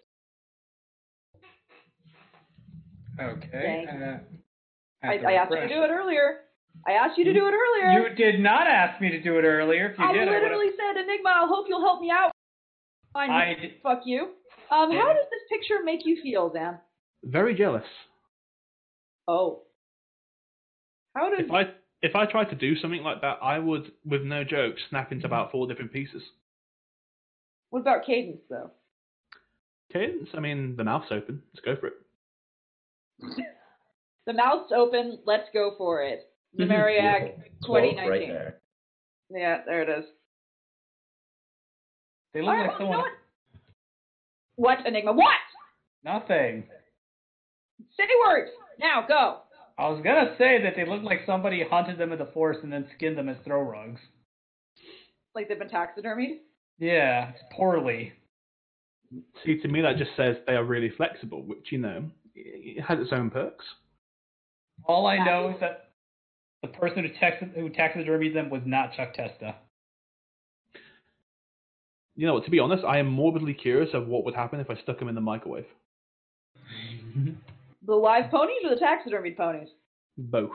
Okay. 3.20 3.84
Thank 3.86 3.90
Uh, 3.90 4.18
I, 5.02 5.32
I 5.32 5.32
asked 5.34 5.50
you 5.50 5.60
to 5.60 5.68
do 5.68 5.82
it 5.82 5.90
earlier. 5.90 6.40
I 6.86 6.92
asked 6.92 7.18
you 7.18 7.24
to 7.24 7.32
do 7.32 7.46
it 7.46 7.52
earlier. 7.52 8.08
You 8.08 8.14
did 8.14 8.40
not 8.40 8.66
ask 8.66 9.00
me 9.00 9.10
to 9.10 9.20
do 9.20 9.38
it 9.38 9.42
earlier. 9.42 9.90
If 9.90 9.98
you 9.98 10.04
I 10.04 10.12
did, 10.12 10.28
I 10.28 10.40
literally 10.40 10.70
said, 10.70 11.00
Enigma, 11.00 11.28
I 11.28 11.46
hope 11.46 11.66
you'll 11.68 11.84
help 11.84 12.00
me 12.00 12.10
out. 12.10 12.32
Fine. 13.12 13.30
I 13.30 13.54
Fuck 13.82 14.02
you. 14.04 14.30
Um, 14.70 14.92
how 14.92 15.12
does 15.12 15.26
this 15.30 15.42
picture 15.50 15.82
make 15.84 16.00
you 16.04 16.20
feel, 16.22 16.50
Dan? 16.50 16.78
Very 17.24 17.54
jealous. 17.54 17.84
Oh. 19.26 19.62
How 21.14 21.30
does 21.30 21.40
If 21.46 21.50
I 21.50 21.62
if 22.00 22.14
I 22.14 22.26
tried 22.26 22.50
to 22.50 22.54
do 22.54 22.76
something 22.76 23.02
like 23.02 23.22
that, 23.22 23.38
I 23.42 23.58
would, 23.58 23.90
with 24.04 24.22
no 24.22 24.44
joke, 24.44 24.76
snap 24.88 25.10
into 25.10 25.26
about 25.26 25.50
four 25.50 25.66
different 25.66 25.92
pieces. 25.92 26.22
what 27.70 27.80
about 27.80 28.04
Cadance 28.06 28.38
though? 28.48 28.70
Cadance. 29.92 30.28
I 30.34 30.40
mean, 30.40 30.76
the 30.76 30.84
mouth's 30.84 31.10
open. 31.10 31.42
Let's 31.52 31.64
go 31.64 31.76
for 31.76 31.88
it. 31.88 31.94
The 34.28 34.34
mouth's 34.34 34.72
open. 34.76 35.20
Let's 35.24 35.48
go 35.54 35.72
for 35.78 36.02
it. 36.02 36.27
Numeriac 36.58 37.34
Quote 37.62 37.82
2019. 37.82 38.34
right. 38.34 38.54
Yeah, 39.30 39.58
there 39.66 39.82
it 39.82 39.88
is. 39.98 40.04
They 42.32 42.40
look 42.40 42.50
All 42.50 42.54
right, 42.56 42.68
like 42.68 42.78
well, 42.78 42.78
someone. 42.78 42.98
what? 44.56 44.78
What, 44.78 44.86
Enigma? 44.86 45.12
What? 45.12 45.28
Nothing. 46.04 46.64
Say 47.96 48.04
words. 48.26 48.50
Now, 48.78 49.04
go. 49.06 49.40
I 49.78 49.88
was 49.88 50.00
gonna 50.02 50.34
say 50.38 50.60
that 50.62 50.74
they 50.76 50.84
look 50.84 51.02
like 51.04 51.20
somebody 51.26 51.62
hunted 51.68 51.98
them 51.98 52.12
in 52.12 52.18
the 52.18 52.26
forest 52.34 52.60
and 52.64 52.72
then 52.72 52.86
skinned 52.96 53.16
them 53.16 53.28
as 53.28 53.36
throw 53.44 53.60
rugs. 53.62 54.00
Like 55.34 55.48
they've 55.48 55.58
been 55.58 55.68
taxidermied? 55.68 56.38
Yeah, 56.80 57.32
poorly. 57.56 58.12
See, 59.44 59.58
to 59.60 59.68
me, 59.68 59.80
that 59.82 59.96
just 59.96 60.10
says 60.16 60.36
they 60.46 60.54
are 60.54 60.64
really 60.64 60.90
flexible, 60.96 61.42
which 61.42 61.66
you 61.70 61.78
know 61.78 62.04
it 62.34 62.82
has 62.82 62.98
its 62.98 63.12
own 63.12 63.30
perks. 63.30 63.64
All 64.84 65.06
I 65.06 65.24
know 65.24 65.50
is 65.50 65.60
that 65.60 65.87
the 66.62 66.68
person 66.68 67.04
who 67.04 67.08
taxi- 67.18 67.50
who 67.54 67.70
taxidermied 67.70 68.34
them 68.34 68.50
was 68.50 68.62
not 68.64 68.94
Chuck 68.94 69.14
Testa. 69.14 69.54
You 72.16 72.26
know, 72.26 72.40
to 72.40 72.50
be 72.50 72.58
honest, 72.58 72.84
I 72.84 72.98
am 72.98 73.06
morbidly 73.06 73.54
curious 73.54 73.94
of 73.94 74.08
what 74.08 74.24
would 74.24 74.34
happen 74.34 74.58
if 74.58 74.68
I 74.70 74.74
stuck 74.82 74.98
them 74.98 75.08
in 75.08 75.14
the 75.14 75.20
microwave. 75.20 75.66
The 77.86 77.94
live 77.94 78.30
ponies 78.30 78.62
or 78.64 78.70
the 78.74 78.80
taxidermied 78.80 79.36
ponies? 79.36 79.68
Both. 80.16 80.50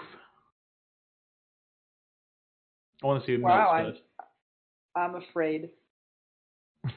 I 3.02 3.08
want 3.08 3.22
to 3.22 3.26
see 3.26 3.34
them 3.34 3.42
Wow, 3.44 3.50
wow, 3.58 3.72
I'm- 3.72 3.96
I'm 4.96 5.16
afraid. 5.16 5.70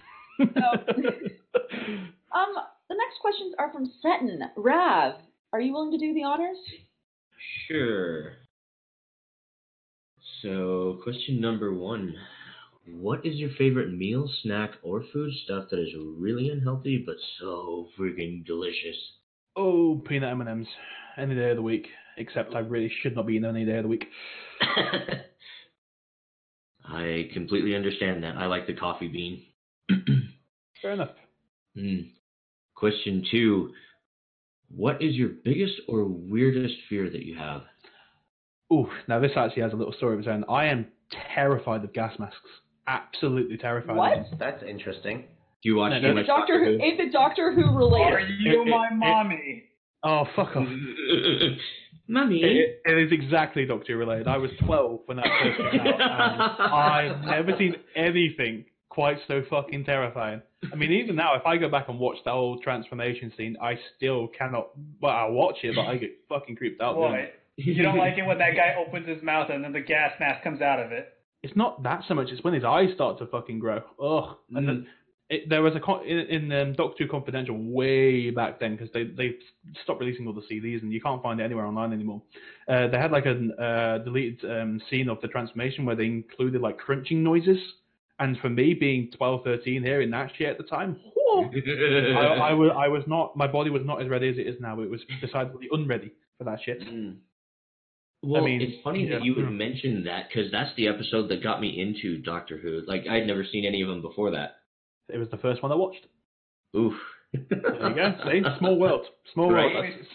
Um, 2.37 2.53
the 2.91 2.95
next 2.95 3.20
questions 3.23 3.55
are 3.59 3.73
from 3.73 3.91
Seton. 4.03 4.43
Rav, 4.57 5.15
are 5.55 5.61
you 5.61 5.73
willing 5.73 5.93
to 5.93 5.99
do 5.99 6.12
the 6.12 6.24
honors? 6.24 6.59
Sure. 7.66 8.33
So, 10.43 11.01
question 11.03 11.41
number 11.41 11.73
one. 11.73 12.15
What 12.87 13.27
is 13.27 13.37
your 13.37 13.51
favorite 13.59 13.93
meal, 13.93 14.31
snack, 14.43 14.71
or 14.83 15.03
food 15.13 15.33
stuff 15.45 15.65
that 15.71 15.81
is 15.81 15.89
really 16.19 16.51
unhealthy 16.51 17.03
but 17.05 17.17
so 17.41 17.89
freaking 17.99 18.47
delicious? 18.47 18.97
Oh, 19.57 20.03
peanut 20.07 20.31
M&Ms. 20.31 20.69
Any 21.17 21.35
day 21.35 21.51
of 21.51 21.57
the 21.57 21.63
week. 21.63 21.89
Except 22.17 22.55
I 22.55 22.61
really 22.61 22.93
should 23.03 23.17
not 23.17 23.27
be 23.27 23.35
eating 23.35 23.49
any 23.49 23.65
day 23.65 23.79
of 23.79 23.83
the 23.83 23.89
week. 23.89 24.07
I 26.89 27.29
completely 27.33 27.75
understand 27.75 28.23
that. 28.23 28.37
I 28.37 28.47
like 28.47 28.67
the 28.67 28.75
coffee 28.75 29.09
bean. 29.09 29.43
Fair 30.83 30.93
enough. 30.93 31.11
Hmm. 31.75 32.03
Question 32.75 33.25
two. 33.31 33.73
What 34.69 35.03
is 35.03 35.15
your 35.15 35.31
biggest 35.45 35.75
or 35.89 36.05
weirdest 36.05 36.75
fear 36.89 37.11
that 37.11 37.25
you 37.25 37.37
have? 37.37 37.63
Ooh, 38.72 38.88
now 39.09 39.20
this 39.20 39.32
actually 39.36 39.62
has 39.62 39.72
a 39.72 39.76
little 39.76 39.93
story 39.94 40.14
of 40.14 40.20
its 40.20 40.28
own. 40.28 40.44
I 40.48 40.66
am 40.66 40.86
terrified 41.34 41.84
of 41.84 41.93
gas 41.93 42.18
masks. 42.18 42.36
Absolutely 42.88 43.56
terrified 43.59 43.97
What? 43.97 44.18
of 44.18 44.24
them. 44.30 44.38
That's 44.38 44.62
interesting. 44.62 45.24
Do 45.62 45.68
you 45.70 45.76
watch 45.76 45.90
No, 45.93 46.01
too 46.01 46.09
no, 46.09 46.14
much 46.14 46.26
Doctor 46.26 46.64
Who, 46.64 46.78
ain't 46.82 46.98
the 46.98 47.10
Doctor 47.10 47.52
Who 47.52 47.76
related? 47.76 48.12
Are 48.12 48.20
you 48.20 48.62
it- 48.62 48.68
my 48.68 48.88
it- 48.88 48.94
mommy? 48.97 49.64
Oh, 50.02 50.24
fuck 50.36 50.55
off. 50.56 50.68
Mummy. 52.09 52.40
It, 52.43 52.80
it 52.84 52.98
is 53.06 53.10
exactly 53.12 53.66
Doctor 53.66 53.94
Who 53.94 53.98
related. 53.98 54.28
I 54.28 54.36
was 54.36 54.51
12 54.64 55.01
when 55.06 55.16
that 55.16 55.26
first 55.43 55.72
came 55.72 55.80
out, 55.80 56.01
and 56.01 56.72
I've 56.72 57.20
never 57.24 57.59
seen 57.59 57.74
anything 57.97 58.64
quite 58.88 59.18
so 59.26 59.43
fucking 59.51 59.84
terrifying. 59.84 60.40
I 60.72 60.76
mean, 60.76 60.93
even 60.93 61.16
now, 61.16 61.34
if 61.34 61.44
I 61.44 61.56
go 61.56 61.68
back 61.68 61.88
and 61.88 61.98
watch 61.98 62.18
that 62.24 62.30
old 62.32 62.62
transformation 62.62 63.32
scene, 63.36 63.56
I 63.60 63.74
still 63.97 64.28
cannot. 64.28 64.68
Well, 65.01 65.12
I 65.12 65.26
watch 65.28 65.56
it, 65.64 65.74
but 65.74 65.86
I 65.86 65.97
get 65.97 66.10
fucking 66.28 66.55
creeped 66.56 66.80
out. 66.80 66.94
doing 66.94 67.10
Boy, 67.12 67.18
it. 67.18 67.34
You 67.57 67.83
don't 67.83 67.99
like 67.99 68.19
it 68.19 68.27
when 68.27 68.39
that 68.39 68.55
guy 68.55 68.74
opens 68.87 69.09
his 69.09 69.23
mouth 69.23 69.51
and 69.51 69.65
then 69.65 69.73
the 69.73 69.81
gas 69.81 70.12
mask 70.20 70.45
comes 70.45 70.61
out 70.61 70.81
of 70.81 70.93
it. 70.93 71.12
It's 71.43 71.57
not 71.57 71.83
that 71.83 72.03
so 72.09 72.15
much. 72.15 72.28
It's 72.31 72.43
when 72.43 72.55
his 72.55 72.65
eyes 72.65 72.89
start 72.95 73.19
to 73.19 73.27
fucking 73.27 73.59
grow. 73.59 73.83
Ugh. 74.03 74.37
And 74.55 74.69
then 74.69 74.87
it, 75.28 75.49
there 75.49 75.62
was 75.62 75.74
a 75.74 75.81
con- 75.81 76.05
in, 76.05 76.19
in 76.19 76.53
um, 76.53 76.73
Doctor 76.74 77.05
Who 77.05 77.11
Confidential 77.11 77.57
way 77.57 78.31
back 78.31 78.61
then 78.61 78.77
because 78.77 78.93
they 78.93 79.05
they 79.05 79.35
stopped 79.83 80.01
releasing 80.01 80.27
all 80.27 80.33
the 80.33 80.43
CDs 80.43 80.83
and 80.83 80.93
you 80.93 81.01
can't 81.01 81.23
find 81.23 81.41
it 81.41 81.45
anywhere 81.45 81.66
online 81.66 81.93
anymore. 81.93 82.23
Uh, 82.69 82.89
they 82.89 82.99
had 82.99 83.11
like 83.11 83.27
a 83.27 83.33
uh, 83.62 83.99
deleted 83.99 84.49
um, 84.49 84.81
scene 84.89 85.09
of 85.09 85.20
the 85.20 85.28
transformation 85.28 85.85
where 85.85 85.97
they 85.97 86.05
included 86.05 86.61
like 86.61 86.78
crunching 86.78 87.23
noises. 87.23 87.59
And 88.19 88.39
for 88.39 88.49
me, 88.49 88.73
being 88.73 89.11
12, 89.16 89.45
13 89.45 89.83
here 89.83 90.01
in 90.01 90.11
that 90.12 90.31
shit 90.39 90.49
at 90.49 90.57
the 90.57 90.65
time, 90.65 90.99
whew, 91.15 91.51
I, 92.16 92.51
I 92.51 92.53
was 92.55 92.70
I 92.77 92.89
was 92.89 93.03
not 93.07 93.37
my 93.37 93.47
body 93.47 93.70
was 93.70 93.83
not 93.85 94.01
as 94.01 94.09
ready 94.09 94.28
as 94.28 94.39
it 94.39 94.47
is 94.47 94.57
now. 94.61 94.81
It 94.81 94.91
was 94.91 95.01
decidedly 95.20 95.69
unready 95.70 96.12
for 96.39 96.45
that 96.45 96.61
shit. 96.65 96.81
Mm. 96.81 97.16
Well, 98.22 98.44
mean, 98.44 98.60
it's 98.60 98.82
funny 98.82 99.05
yeah. 99.06 99.16
that 99.18 99.24
you 99.24 99.34
would 99.36 99.51
mention 99.51 100.05
that 100.05 100.28
because 100.28 100.51
that's 100.51 100.74
the 100.76 100.88
episode 100.88 101.28
that 101.28 101.43
got 101.43 101.60
me 101.60 101.80
into 101.80 102.18
Doctor 102.22 102.56
Who. 102.59 102.80
Like 102.86 103.06
I'd 103.09 103.26
never 103.26 103.44
seen 103.44 103.64
any 103.64 103.82
of 103.82 103.88
them 103.88 104.02
before 104.02 104.30
that. 104.32 104.56
It 105.09 105.18
was 105.18 105.28
the 105.30 105.36
first 105.36 105.62
one 105.62 105.70
I 105.70 105.76
watched. 105.76 106.06
Oof. 106.76 106.94
There 107.32 107.88
you 107.88 107.94
go. 107.94 108.14
See, 108.30 108.43
small 108.59 108.78
world, 108.78 109.06
small 109.32 109.52
Right. 109.52 109.72
world. 109.74 109.84
That's- 109.84 110.06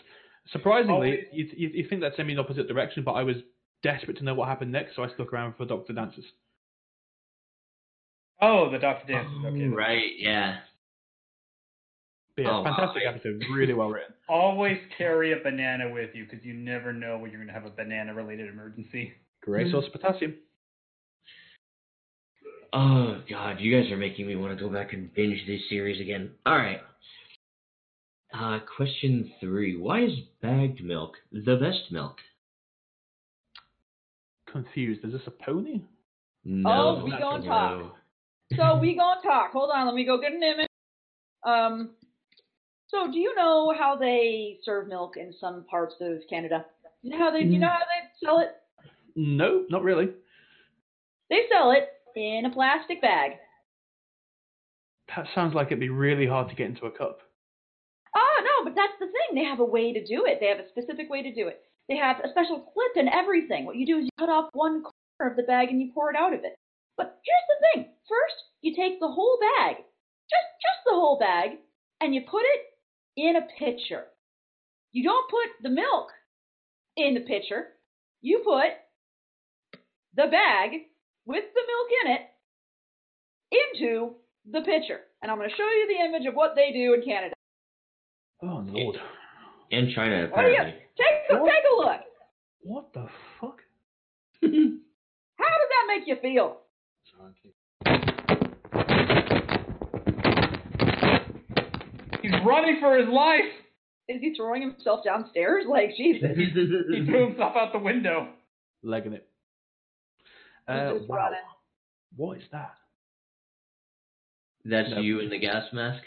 surprisingly, 0.52 0.94
oh, 0.94 0.96
Always- 0.96 1.26
you, 1.32 1.50
you, 1.56 1.70
you 1.76 1.88
think 1.88 2.02
that's 2.02 2.18
in 2.20 2.28
the 2.28 2.38
opposite 2.38 2.68
direction, 2.68 3.04
but 3.04 3.14
I 3.14 3.24
was 3.24 3.38
desperate 3.84 4.18
to 4.18 4.24
know 4.24 4.34
what 4.34 4.48
happened 4.50 4.72
next, 4.72 4.96
so 4.96 5.04
I 5.04 5.10
stuck 5.10 5.32
around 5.32 5.56
for 5.56 5.66
Doctor 5.66 5.94
Dances. 5.94 6.26
Oh, 8.42 8.70
the 8.72 8.80
Doctor 8.80 9.08
Dances. 9.14 9.34
Okay. 9.46 9.68
right. 9.68 10.12
Yeah. 10.18 10.58
But 12.36 12.44
yeah, 12.44 12.50
Oh, 12.52 12.62
wow. 12.62 12.76
fantastic 12.78 13.04
episode, 13.08 13.44
really 13.54 13.74
well 13.74 13.90
written. 13.90 14.14
Always 14.30 14.78
carry 14.98 15.34
a 15.34 15.38
banana 15.44 15.92
with 15.92 16.12
you 16.16 16.26
because 16.26 16.44
you 16.46 16.54
never 16.54 16.94
know 16.94 17.18
when 17.18 17.30
you're 17.32 17.40
going 17.44 17.48
to 17.48 17.54
have 17.54 17.66
a 17.66 17.70
banana 17.76 18.14
related 18.14 18.48
emergency. 18.50 19.14
Great 19.42 19.68
Mm. 19.68 19.72
source 19.72 19.86
of 19.88 19.92
potassium. 19.94 20.36
Oh 22.74 23.22
God, 23.30 23.60
you 23.60 23.76
guys 23.76 23.92
are 23.92 23.98
making 23.98 24.28
me 24.28 24.36
want 24.38 24.58
to 24.58 24.64
go 24.64 24.72
back 24.72 24.94
and 24.94 25.14
binge 25.14 25.46
this 25.46 25.60
series 25.70 26.00
again. 26.00 26.32
All 26.46 26.56
right. 26.56 26.80
Uh, 28.34 28.60
question 28.78 29.30
three: 29.42 29.76
Why 29.76 30.04
is 30.06 30.14
bagged 30.42 30.82
milk 30.82 31.16
the 31.34 31.58
best 31.58 31.92
milk? 31.92 32.16
Confused. 34.50 35.04
Is 35.04 35.12
this 35.12 35.22
a 35.28 35.32
pony? 35.32 35.82
No. 36.46 36.98
Oh, 37.00 37.04
we 37.04 37.10
not 37.12 37.20
gonna 37.22 37.44
no. 37.44 37.50
talk. 37.50 37.96
So 38.56 38.80
we 38.80 38.96
gonna 38.98 39.22
talk. 39.22 39.52
Hold 39.52 39.72
on, 39.76 39.86
let 39.86 39.96
me 39.96 40.06
go 40.06 40.20
get 40.22 40.32
an 40.32 40.42
image. 40.44 40.68
Um, 41.46 41.90
so 42.92 43.10
do 43.10 43.18
you 43.18 43.34
know 43.36 43.74
how 43.78 43.96
they 43.96 44.58
serve 44.64 44.88
milk 44.88 45.16
in 45.16 45.34
some 45.40 45.64
parts 45.70 45.96
of 46.02 46.20
Canada? 46.30 46.66
You 47.02 47.12
know 47.12 47.18
how 47.18 47.32
they, 47.32 47.40
you 47.40 47.58
mm. 47.58 47.62
know 47.62 47.70
how 47.70 47.80
they 47.80 48.26
sell 48.26 48.40
it? 48.40 48.50
No, 49.16 49.66
not 49.70 49.84
really. 49.84 50.10
They 51.30 51.44
sell 51.52 51.72
it 51.72 51.88
in 52.16 52.46
a 52.46 52.54
plastic 52.54 53.02
bag. 53.02 53.32
That 55.16 55.28
sounds 55.34 55.56
like 55.56 55.68
it'd 55.68 55.80
be 55.80 55.90
really 55.90 56.28
hard 56.28 56.50
to 56.50 56.56
get 56.56 56.68
into 56.68 56.86
a 56.86 56.92
cup. 56.92 57.20
Oh 58.16 58.38
no, 58.44 58.66
but 58.66 58.76
that's 58.76 59.00
the 59.00 59.08
thing. 59.08 59.36
They 59.36 59.48
have 59.48 59.60
a 59.60 59.66
way 59.66 59.94
to 59.94 60.06
do 60.06 60.26
it. 60.26 60.40
They 60.40 60.48
have 60.48 60.60
a 60.60 60.70
specific 60.70 61.10
way 61.10 61.24
to 61.24 61.34
do 61.34 61.48
it. 61.48 61.62
They 61.88 61.96
have 61.96 62.18
a 62.24 62.30
special 62.30 62.60
clip 62.60 62.96
and 62.96 63.10
everything. 63.10 63.66
What 63.66 63.78
you 63.78 63.86
do 63.86 63.98
is 63.98 64.06
you 64.06 64.12
cut 64.20 64.30
off 64.30 64.50
one 64.54 64.84
corner 64.84 65.32
of 65.32 65.38
the 65.38 65.44
bag 65.44 65.70
and 65.70 65.82
you 65.82 65.92
pour 65.94 66.10
it 66.10 66.18
out 66.18 66.34
of 66.34 66.44
it. 66.44 66.56
But 66.98 67.20
here's 67.24 67.48
the 67.48 67.60
thing. 67.68 67.94
First, 68.08 68.36
you 68.62 68.76
take 68.76 69.00
the 69.00 69.08
whole 69.12 69.40
bag, 69.58 69.78
just 70.30 70.50
just 70.60 70.84
the 70.86 70.94
whole 70.94 71.18
bag, 71.18 71.60
and 72.02 72.14
you 72.14 72.22
put 72.30 72.44
it 72.44 72.71
in 73.18 73.36
a 73.36 73.42
pitcher. 73.60 74.06
You 74.92 75.04
don't 75.04 75.30
put 75.30 75.50
the 75.64 75.70
milk 75.70 76.10
in 76.98 77.14
the 77.14 77.22
pitcher. 77.22 77.68
You 78.22 78.40
put 78.44 78.72
the 80.16 80.28
bag 80.30 80.72
with 81.26 81.44
the 81.54 81.62
milk 81.68 81.90
in 82.06 82.12
it 82.12 82.22
into 83.52 84.16
the 84.52 84.62
pitcher. 84.62 85.02
and 85.22 85.32
I'm 85.32 85.38
going 85.38 85.50
to 85.50 85.56
show 85.56 85.64
you 85.68 85.88
the 85.88 86.04
image 86.06 86.28
of 86.28 86.34
what 86.36 86.56
they 86.56 86.72
do 86.72 86.94
in 86.94 87.04
Canada. 87.04 87.34
Oh 88.44 88.64
lord. 88.68 88.98
And 89.72 89.94
China, 89.96 90.28
What 90.32 90.42
do 90.42 90.48
you 90.48 90.54
apparently. 90.56 90.82
take? 90.98 91.30
a- 91.30 91.34
Take 91.46 91.64
a 91.72 91.76
look. 91.78 92.02
What 92.64 92.94
the 92.94 93.08
fuck? 93.40 93.60
How 94.42 94.48
does 94.50 95.70
that 95.70 95.86
make 95.88 96.08
you 96.08 96.16
feel? 96.22 96.58
Running 102.46 102.78
for 102.80 102.98
his 102.98 103.08
life. 103.10 103.42
Is 104.08 104.20
he 104.22 104.34
throwing 104.36 104.62
himself 104.62 105.04
downstairs? 105.06 105.66
Like 105.68 105.96
Jesus. 105.96 106.30
He 106.38 107.06
threw 107.06 107.28
himself 107.30 107.56
out 107.56 107.72
the 107.72 107.80
window. 107.80 108.30
Legging 108.84 109.14
it. 109.14 109.28
Uh, 110.68 110.94
wow. 111.08 111.16
running. 111.18 111.40
What 112.16 112.38
is 112.38 112.44
that? 112.52 112.74
That's 114.66 114.90
No. 114.90 115.00
you 115.00 115.20
in 115.20 115.30
the 115.30 115.40
gas 115.40 115.66
mask? 115.74 116.04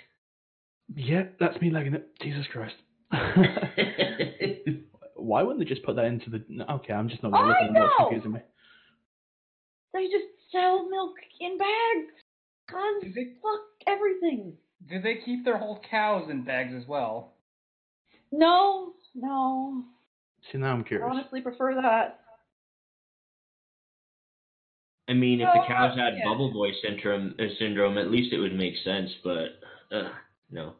Yeah, 0.95 1.25
that's 1.41 1.61
me 1.61 1.71
legging 1.71 1.95
it. 1.95 2.09
Jesus 2.21 2.47
Christ. 2.53 2.75
Why 5.17 5.43
wouldn't 5.43 5.61
they 5.61 5.69
just 5.69 5.85
put 5.85 5.97
that 5.97 6.05
into 6.05 6.31
the? 6.31 6.45
Okay, 6.75 6.93
I'm 6.93 7.09
just 7.09 7.23
not 7.23 7.33
going 7.33 7.45
to 7.45 7.49
look 7.49 7.57
at 7.57 7.67
them. 7.67 7.75
That's 7.75 7.87
know! 7.99 8.07
confusing 8.09 8.33
me. 8.33 8.41
They 9.95 10.05
just 10.05 10.27
sell 10.53 10.89
milk 10.89 11.15
in 11.41 11.57
bags. 11.57 12.13
Cause 12.71 13.03
Do 13.03 13.13
they, 13.13 13.35
fuck 13.43 13.63
everything. 13.87 14.55
Do 14.89 15.01
they 15.01 15.17
keep 15.25 15.45
their 15.45 15.59
whole 15.59 15.81
cows 15.91 16.29
in 16.31 16.45
bags 16.45 16.73
as 16.77 16.87
well? 16.87 17.33
No, 18.33 18.95
no. 19.15 19.85
See, 20.51 20.59
now 20.59 20.73
I'm 20.73 20.85
curious. 20.85 21.05
I 21.05 21.07
curious. 21.09 21.19
honestly 21.21 21.41
prefer 21.41 21.75
that. 21.83 22.21
I 25.09 25.13
mean, 25.13 25.41
if 25.41 25.49
No, 25.55 25.61
the 25.61 25.67
cows 25.67 25.97
had 25.99 26.15
yeah. 26.17 26.25
bubble 26.25 26.53
boy 26.53 26.71
syndrome, 26.83 27.35
uh, 27.39 27.45
syndrome, 27.59 27.99
at 27.99 28.11
least 28.11 28.33
it 28.33 28.39
would 28.39 28.55
make 28.55 28.75
sense, 28.85 29.11
but 29.23 29.61
uh, 29.93 30.09
no. 30.51 30.75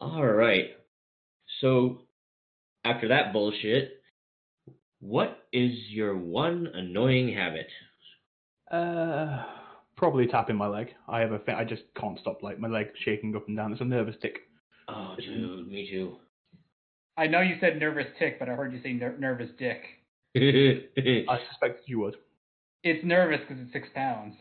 All 0.00 0.26
right. 0.26 0.70
So, 1.60 2.00
after 2.84 3.08
that 3.08 3.32
bullshit, 3.32 4.02
what 5.00 5.46
is 5.52 5.72
your 5.90 6.16
one 6.16 6.66
annoying 6.74 7.32
habit? 7.32 7.68
Uh, 8.70 9.44
probably 9.96 10.26
tapping 10.26 10.56
my 10.56 10.66
leg. 10.66 10.88
I 11.08 11.20
have 11.20 11.32
a 11.32 11.38
thing. 11.38 11.54
I 11.54 11.64
just 11.64 11.82
can't 11.98 12.18
stop 12.20 12.42
like 12.42 12.58
my 12.58 12.68
leg 12.68 12.88
shaking 13.04 13.34
up 13.36 13.46
and 13.48 13.56
down. 13.56 13.72
It's 13.72 13.80
a 13.80 13.84
nervous 13.84 14.16
tick. 14.20 14.38
Oh, 14.88 15.14
dude, 15.18 15.68
me 15.68 15.88
too. 15.90 16.16
I 17.16 17.26
know 17.28 17.40
you 17.40 17.56
said 17.60 17.78
nervous 17.78 18.06
tick, 18.18 18.38
but 18.38 18.48
I 18.48 18.54
heard 18.54 18.72
you 18.72 18.80
say 18.82 18.92
ner- 18.92 19.16
nervous 19.18 19.50
dick. 19.58 19.82
I 20.36 21.38
suspected 21.48 21.84
you 21.86 22.00
would. 22.00 22.16
It's 22.82 23.04
nervous 23.04 23.40
because 23.48 23.62
it's 23.62 23.72
six 23.72 23.88
pounds. 23.94 24.34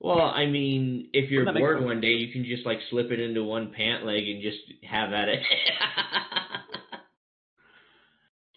well, 0.00 0.20
I 0.22 0.46
mean, 0.46 1.08
if 1.12 1.30
you're 1.30 1.44
That 1.44 1.54
bored 1.54 1.76
sense. 1.78 1.86
one 1.86 2.00
day, 2.00 2.08
you 2.14 2.32
can 2.32 2.44
just 2.44 2.66
like 2.66 2.78
slip 2.90 3.10
it 3.10 3.20
into 3.20 3.44
one 3.44 3.70
pant 3.76 4.04
leg 4.06 4.26
and 4.28 4.42
just 4.42 4.58
have 4.88 5.12
at 5.12 5.28
it. 5.28 5.40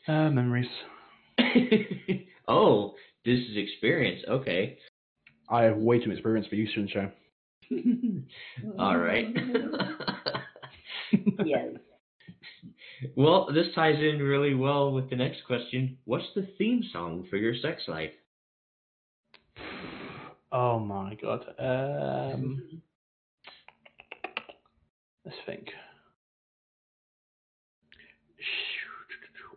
Uh, 0.08 0.30
memories. 0.32 0.66
oh, 2.48 2.96
this 3.26 3.38
is 3.38 3.58
experience. 3.58 4.24
Okay. 4.28 4.80
I 5.50 5.64
have 5.64 5.78
way 5.78 6.00
too 6.00 6.10
much 6.10 6.18
experience 6.18 6.48
for 6.48 6.56
you, 6.56 6.68
Sunshine. 6.76 7.12
All 8.80 8.98
right. 8.98 9.28
yes. 11.46 11.68
well, 13.16 13.50
this 13.54 13.68
ties 13.74 14.00
in 14.00 14.20
really 14.20 14.54
well 14.54 14.92
with 14.92 15.10
the 15.10 15.16
next 15.16 15.40
question. 15.48 15.98
What's 16.06 16.28
the 16.36 16.48
theme 16.58 16.84
song 16.92 17.26
for 17.30 17.38
your 17.38 17.56
sex 17.62 17.84
life? 17.88 18.12
Oh 20.52 20.80
my 20.80 21.16
god. 21.22 21.46
Um, 21.60 22.82
let's 25.26 25.38
think. 25.46 25.68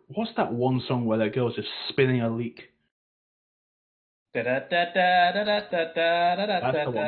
What's 0.07 0.31
that 0.37 0.53
one 0.53 0.81
song 0.87 1.05
where 1.05 1.17
that 1.17 1.33
girl's 1.33 1.55
just 1.55 1.69
spinning 1.89 2.21
a 2.21 2.29
leak? 2.29 2.72
That's 6.61 6.75
the 6.85 6.91
one. 6.91 7.05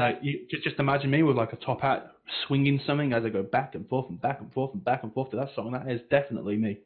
Like, 0.00 0.18
you, 0.22 0.46
ju- 0.50 0.58
just 0.62 0.78
imagine 0.80 1.10
me 1.10 1.22
with 1.22 1.36
like 1.36 1.52
a 1.52 1.56
top 1.56 1.80
hat, 1.82 2.10
swinging 2.46 2.80
something 2.86 3.12
as 3.12 3.24
I 3.24 3.28
go 3.28 3.42
back 3.42 3.74
and 3.74 3.88
forth 3.88 4.10
and 4.10 4.20
back 4.20 4.40
and 4.40 4.52
forth 4.52 4.74
and 4.74 4.84
back 4.84 5.02
and 5.04 5.12
forth 5.14 5.30
to 5.30 5.36
that 5.36 5.50
song. 5.54 5.72
That 5.72 5.88
is 5.90 6.00
definitely 6.10 6.56
me. 6.56 6.78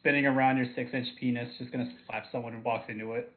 Spinning 0.00 0.26
around 0.26 0.58
your 0.58 0.66
six-inch 0.74 1.06
penis, 1.18 1.48
just 1.58 1.70
gonna 1.72 1.90
slap 2.06 2.24
someone 2.32 2.52
who 2.52 2.60
walks 2.60 2.84
into 2.88 3.12
it. 3.12 3.32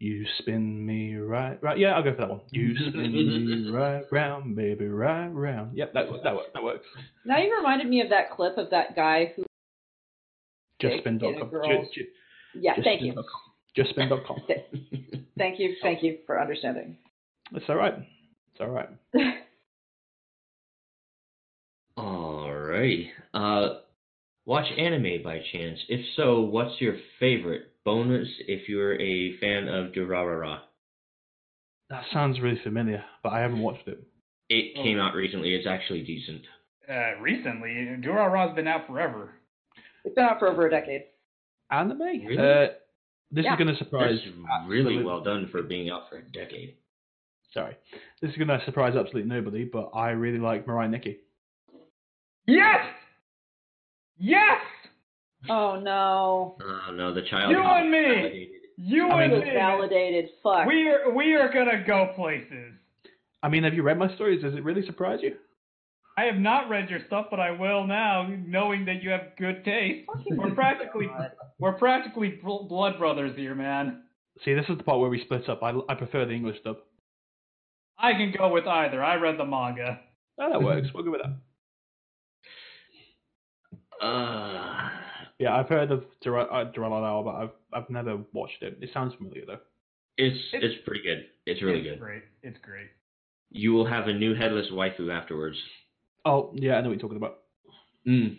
You 0.00 0.24
spin 0.38 0.86
me 0.86 1.16
right, 1.16 1.60
right. 1.62 1.76
Yeah, 1.76 1.94
I'll 1.94 2.04
go 2.04 2.12
for 2.14 2.20
that 2.20 2.30
one. 2.30 2.40
You 2.50 2.74
spin 2.76 3.12
me 3.12 3.70
right 3.70 4.04
round, 4.12 4.54
baby, 4.54 4.86
right 4.86 5.26
round. 5.26 5.76
Yep, 5.76 5.92
that 5.94 6.06
that 6.22 6.34
works. 6.36 6.50
That 6.54 6.62
works. 6.62 6.86
Now 7.24 7.38
you 7.38 7.54
reminded 7.56 7.88
me 7.88 8.00
of 8.00 8.10
that 8.10 8.30
clip 8.30 8.56
of 8.58 8.70
that 8.70 8.94
guy 8.94 9.32
who. 9.34 9.44
just 10.80 11.04
in 11.04 11.16
a 11.16 11.18
Justspin.com. 11.18 11.48
girl's- 11.50 11.90
Ju- 11.92 12.02
ju- 12.04 12.08
Yeah, 12.60 12.74
thank 12.82 13.02
you. 13.02 13.12
Justspin.com. 13.76 14.38
Justspin.com. 14.48 15.24
Thank 15.38 15.58
you. 15.60 15.74
Thank 15.82 16.02
you 16.02 16.18
for 16.26 16.40
understanding. 16.40 16.96
It's 17.52 17.64
all 17.68 17.76
right. 17.76 17.94
It's 17.94 18.60
all 18.60 18.68
right. 18.68 18.88
Alrighty. 21.98 23.08
Uh, 23.34 23.68
watch 24.46 24.66
anime 24.78 25.22
by 25.22 25.40
chance? 25.52 25.78
If 25.88 26.00
so, 26.16 26.40
what's 26.40 26.80
your 26.80 26.96
favorite? 27.20 27.62
Bonus 27.84 28.28
if 28.46 28.68
you're 28.68 29.00
a 29.00 29.38
fan 29.38 29.66
of 29.66 29.92
Durarara. 29.92 30.58
That 31.88 32.04
sounds 32.12 32.38
really 32.38 32.60
familiar, 32.62 33.02
but 33.22 33.30
I 33.32 33.40
haven't 33.40 33.60
watched 33.60 33.88
it. 33.88 33.98
It 34.50 34.74
Oh. 34.78 34.82
came 34.82 34.98
out 34.98 35.14
recently. 35.14 35.54
It's 35.54 35.66
actually 35.66 36.02
decent. 36.02 36.42
Uh, 36.88 37.18
recently, 37.20 37.70
Durarara's 38.02 38.54
been 38.54 38.68
out 38.68 38.86
forever. 38.86 39.32
it's 40.04 40.14
been 40.14 40.24
out 40.24 40.38
for 40.38 40.48
over 40.48 40.66
a 40.66 40.70
decade. 40.70 41.04
Anime? 41.70 41.98
Really? 42.00 42.38
Uh, 42.38 42.68
this 43.30 43.44
Yeah. 43.44 43.52
is 43.54 43.58
going 43.58 43.68
to 43.68 43.76
surprise. 43.76 44.18
That's 44.24 44.68
really 44.68 44.94
absolute- 44.96 45.06
well 45.06 45.20
done 45.20 45.48
for 45.48 45.62
being 45.62 45.90
out 45.90 46.08
for 46.08 46.16
a 46.18 46.22
decade. 46.22 46.76
Sorry, 47.52 47.76
this 48.20 48.30
is 48.30 48.36
going 48.36 48.48
to 48.48 48.60
surprise 48.66 48.94
absolutely 48.94 49.24
nobody, 49.28 49.64
but 49.64 49.90
I 49.94 50.10
really 50.10 50.38
like 50.38 50.66
Mirai 50.66 50.90
Nikki. 50.90 51.18
Yes! 52.46 52.84
Yes! 54.18 54.60
Oh 55.48 55.78
no. 55.80 56.56
Oh 56.62 56.92
no, 56.92 57.14
the 57.14 57.22
child. 57.22 57.50
You 57.52 57.60
and 57.62 57.90
me! 57.90 58.02
validated. 58.02 58.48
You 58.76 59.08
I 59.08 59.22
and 59.24 59.32
mean, 59.32 59.42
It 59.42 59.46
me! 59.46 59.54
validated. 59.54 60.30
Fuck. 60.42 60.66
We 60.66 60.88
are, 60.88 61.10
we 61.14 61.34
are 61.34 61.52
gonna 61.52 61.84
go 61.86 62.12
places. 62.16 62.74
I 63.42 63.48
mean, 63.48 63.62
have 63.64 63.74
you 63.74 63.82
read 63.82 63.98
my 63.98 64.12
stories? 64.14 64.42
Does 64.42 64.54
it 64.54 64.64
really 64.64 64.84
surprise 64.86 65.20
you? 65.22 65.36
I 66.18 66.24
have 66.24 66.34
not 66.36 66.68
read 66.68 66.90
your 66.90 66.98
stuff, 67.06 67.26
but 67.30 67.38
I 67.38 67.52
will 67.52 67.86
now, 67.86 68.28
knowing 68.44 68.84
that 68.86 69.02
you 69.04 69.10
have 69.10 69.36
good 69.38 69.64
taste. 69.64 70.08
We're 70.30 70.50
practically, 70.54 71.08
we're 71.60 71.74
practically 71.78 72.40
blood 72.42 72.98
brothers 72.98 73.36
here, 73.36 73.54
man. 73.54 74.02
See, 74.44 74.52
this 74.54 74.64
is 74.68 74.76
the 74.78 74.82
part 74.82 74.98
where 74.98 75.10
we 75.10 75.20
split 75.24 75.48
up. 75.48 75.62
I, 75.62 75.72
I 75.88 75.94
prefer 75.94 76.24
the 76.24 76.32
English 76.32 76.56
dub. 76.64 76.78
I 77.98 78.12
can 78.14 78.32
go 78.36 78.52
with 78.52 78.66
either. 78.66 79.02
I 79.02 79.14
read 79.14 79.38
the 79.38 79.44
manga. 79.44 80.00
Oh, 80.40 80.50
that 80.50 80.60
works. 80.62 80.88
we'll 80.92 81.04
go 81.04 81.12
with 81.12 81.20
that. 84.00 84.04
Uh, 84.04 84.88
Yeah, 85.38 85.56
I've 85.56 85.68
heard 85.68 85.90
of 85.92 86.04
Dura- 86.22 86.44
uh, 86.44 86.72
Duralala, 86.72 87.24
but 87.24 87.34
I've 87.34 87.50
I've 87.72 87.90
never 87.90 88.18
watched 88.32 88.62
it. 88.62 88.78
It 88.80 88.90
sounds 88.92 89.14
familiar 89.14 89.44
though. 89.46 89.58
it's 90.16 90.36
It's- 90.52 90.62
it's 90.72 90.84
pretty 90.86 91.02
good. 91.04 91.26
It's 91.46 91.62
really 91.62 91.80
it's 91.80 91.90
good. 91.90 92.00
great. 92.00 92.22
It's 92.42 92.58
great. 92.62 92.88
You 93.50 93.72
will 93.72 93.86
have 93.86 94.08
a 94.08 94.12
new 94.12 94.34
headless 94.34 94.66
waifu 94.72 95.12
afterwards. 95.12 95.56
Oh, 96.24 96.52
yeah, 96.54 96.74
I 96.74 96.80
know 96.80 96.88
what 96.88 96.94
you're 96.94 97.00
talking 97.00 97.16
about. 97.16 97.38
Mm. 98.06 98.38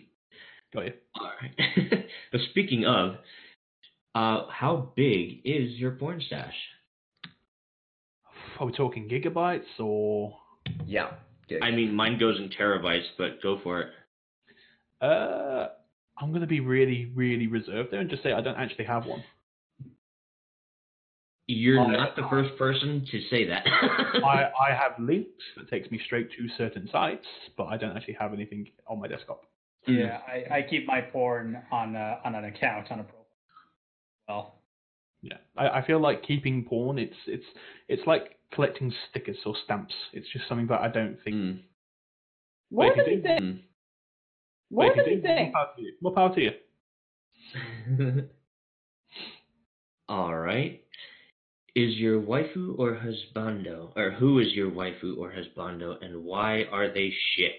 Got 0.72 0.86
you. 0.86 0.92
All 1.18 1.30
right. 1.40 2.04
but 2.32 2.40
speaking 2.50 2.84
of, 2.84 3.14
uh, 4.14 4.46
how 4.50 4.92
big 4.96 5.40
is 5.44 5.72
your 5.72 5.92
porn 5.92 6.22
stash? 6.26 6.54
Are 8.58 8.66
we 8.66 8.72
talking 8.72 9.08
gigabytes 9.08 9.80
or? 9.80 10.36
Yeah. 10.86 11.10
I 11.62 11.70
mean, 11.70 11.94
mine 11.94 12.18
goes 12.18 12.38
in 12.38 12.50
terabytes, 12.50 13.06
but 13.18 13.42
go 13.42 13.58
for 13.62 13.80
it. 13.80 13.88
Uh, 15.00 15.68
I'm 16.18 16.32
gonna 16.32 16.46
be 16.46 16.60
really, 16.60 17.10
really 17.14 17.46
reserved 17.46 17.90
there 17.90 18.00
and 18.00 18.10
just 18.10 18.22
say 18.22 18.32
I 18.32 18.40
don't 18.40 18.56
actually 18.56 18.84
have 18.84 19.06
one. 19.06 19.24
You're 21.52 21.80
Oh. 21.80 21.86
not 21.88 22.16
the 22.16 22.26
first 22.30 22.56
person 22.58 23.04
to 23.10 23.20
say 23.30 23.46
that. 23.48 23.64
I 24.24 24.50
I 24.68 24.70
have 24.74 24.92
links 24.98 25.42
that 25.56 25.68
takes 25.68 25.90
me 25.90 25.98
straight 26.06 26.28
to 26.36 26.48
certain 26.56 26.88
sites, 26.92 27.26
but 27.56 27.64
I 27.64 27.76
don't 27.76 27.96
actually 27.96 28.14
have 28.20 28.32
anything 28.32 28.68
on 28.86 29.00
my 29.00 29.08
desktop. 29.08 29.42
Yeah, 29.86 30.18
I, 30.28 30.58
I 30.58 30.62
keep 30.68 30.86
my 30.86 31.00
porn 31.00 31.58
on 31.72 31.96
uh, 31.96 32.16
on 32.24 32.34
an 32.34 32.44
account 32.44 32.90
on 32.92 33.00
a 33.00 33.04
profile. 33.04 33.26
Well, 34.28 34.54
Yeah, 35.22 35.38
I, 35.56 35.78
I 35.80 35.86
feel 35.86 36.00
like 36.00 36.22
keeping 36.22 36.64
porn. 36.64 36.98
It's 36.98 37.16
it's 37.26 37.46
it's 37.88 38.06
like 38.06 38.36
collecting 38.54 38.92
stickers 39.08 39.38
or 39.46 39.54
stamps. 39.64 39.94
It's 40.12 40.28
just 40.32 40.46
something 40.48 40.66
that 40.68 40.80
I 40.80 40.88
don't 40.88 41.16
think. 41.24 41.36
Mm. 41.36 41.60
More 42.70 42.86
Wait, 42.88 42.96
than 42.96 43.06
you 43.06 43.12
you 43.16 43.22
do? 43.22 43.28
think. 43.28 43.60
What 44.68 44.84
More 44.84 44.96
Like, 44.96 45.06
you 45.06 45.16
you 45.16 45.22
think. 45.22 45.52
More 45.52 45.64
power 45.64 45.74
to 45.76 45.82
you. 45.82 45.92
More 46.02 46.14
power 46.14 46.34
to 46.34 46.40
you. 46.40 46.52
All 50.08 50.34
right. 50.36 50.82
Is 51.76 51.94
your 51.96 52.20
waifu 52.20 52.76
or 52.78 52.96
husbando, 52.96 53.92
or 53.96 54.10
who 54.10 54.40
is 54.40 54.48
your 54.54 54.70
waifu 54.70 55.16
or 55.18 55.32
husbando, 55.32 55.96
and 56.04 56.24
why 56.24 56.64
are 56.72 56.92
they 56.92 57.12
shit? 57.36 57.58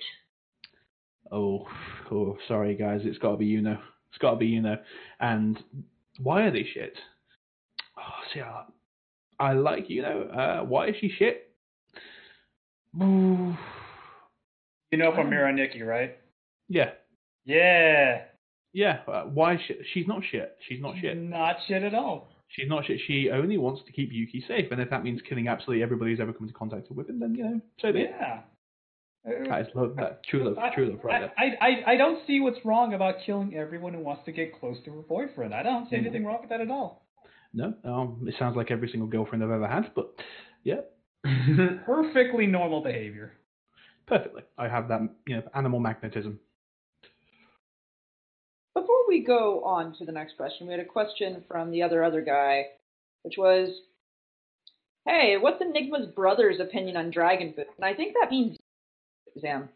Oh, 1.31 1.65
oh, 2.11 2.38
sorry 2.47 2.75
guys, 2.75 3.01
it's 3.05 3.17
got 3.19 3.31
to 3.31 3.38
be 3.38 3.47
Yuno. 3.47 3.77
It's 4.09 4.17
got 4.19 4.31
to 4.31 4.35
be 4.38 4.51
Yuno. 4.51 4.77
And 5.21 5.57
why 6.19 6.41
are 6.41 6.51
they 6.51 6.65
shit? 6.73 6.93
Oh, 7.97 8.01
see, 8.33 8.41
I, 8.41 8.65
I 9.39 9.53
like 9.53 9.88
Yuno. 9.88 10.38
Uh, 10.38 10.63
why 10.65 10.88
is 10.89 10.95
she 10.99 11.09
shit? 11.17 11.49
Ooh, 13.01 13.55
Yuno 14.93 15.13
I 15.13 15.15
from 15.15 15.29
don't- 15.29 15.31
Mirai 15.31 15.55
Nikki, 15.55 15.83
right? 15.83 16.17
yeah, 16.67 16.91
Yeah. 17.45 18.23
yeah. 18.73 18.99
Uh, 19.07 19.23
why 19.23 19.53
is 19.53 19.61
she? 19.67 19.75
She's 19.93 20.07
not 20.07 20.21
shit. 20.29 20.57
She's 20.67 20.81
not 20.81 20.95
shit. 20.99 21.17
Not 21.17 21.55
shit 21.69 21.83
at 21.83 21.93
all. 21.93 22.27
She's 22.55 22.67
not. 22.67 22.83
She 22.85 23.29
only 23.31 23.57
wants 23.57 23.81
to 23.85 23.91
keep 23.91 24.11
Yuki 24.11 24.43
safe, 24.47 24.71
and 24.71 24.81
if 24.81 24.89
that 24.89 25.03
means 25.03 25.21
killing 25.27 25.47
absolutely 25.47 25.83
everybody 25.83 26.11
who's 26.11 26.19
ever 26.19 26.33
come 26.33 26.43
into 26.47 26.53
contact 26.57 26.91
with 26.91 27.09
him, 27.09 27.19
then 27.19 27.33
you 27.35 27.43
know, 27.43 27.61
so 27.79 27.91
be 27.93 28.01
it. 28.01 28.15
Yeah. 28.19 28.41
That 29.23 29.61
is 29.61 29.67
love. 29.75 29.95
That 29.97 30.23
true 30.23 30.43
love. 30.43 30.57
True 30.73 30.89
love, 30.89 30.99
right 31.03 31.21
there. 31.21 31.31
I, 31.37 31.65
I, 31.65 31.91
I 31.93 31.95
don't 31.97 32.25
see 32.25 32.39
what's 32.39 32.57
wrong 32.65 32.93
about 32.95 33.15
killing 33.25 33.55
everyone 33.55 33.93
who 33.93 33.99
wants 33.99 34.23
to 34.25 34.31
get 34.31 34.59
close 34.59 34.77
to 34.85 34.91
her 34.91 35.01
boyfriend. 35.01 35.53
I 35.53 35.61
don't 35.63 35.87
see 35.89 35.95
Mhm. 35.95 35.99
anything 35.99 36.25
wrong 36.25 36.39
with 36.41 36.49
that 36.49 36.59
at 36.59 36.71
all. 36.71 37.05
No, 37.53 37.73
um, 37.83 38.25
it 38.27 38.33
sounds 38.39 38.55
like 38.57 38.71
every 38.71 38.89
single 38.89 39.07
girlfriend 39.07 39.43
I've 39.43 39.51
ever 39.51 39.67
had, 39.67 39.91
but 39.93 40.09
yeah, 40.63 40.81
Perfectly 41.85 42.47
normal 42.47 42.81
behavior. 42.81 43.33
perfectly. 44.07 44.41
I 44.57 44.67
have 44.67 44.87
that, 44.89 45.01
you 45.27 45.35
know, 45.37 45.43
animal 45.53 45.79
magnetism. 45.79 46.39
Before 49.11 49.19
we 49.19 49.25
go 49.25 49.63
on 49.65 49.93
to 49.97 50.05
the 50.05 50.11
next 50.13 50.38
question, 50.38 50.67
we 50.67 50.71
had 50.73 50.79
a 50.79 50.85
question 50.85 51.43
from 51.45 51.69
the 51.69 51.83
other 51.83 52.01
other 52.01 52.21
guy, 52.21 52.67
which 53.23 53.33
was, 53.38 53.81
"Hey, 55.05 55.35
what's 55.35 55.61
Enigma's 55.61 56.07
brother's 56.15 56.61
opinion 56.61 56.95
on 56.95 57.11
Dragon 57.11 57.51
Food?" 57.51 57.65
And 57.75 57.83
I 57.83 57.93
think 57.93 58.15
that 58.21 58.31
means 58.31 58.57
Zam. 59.38 59.67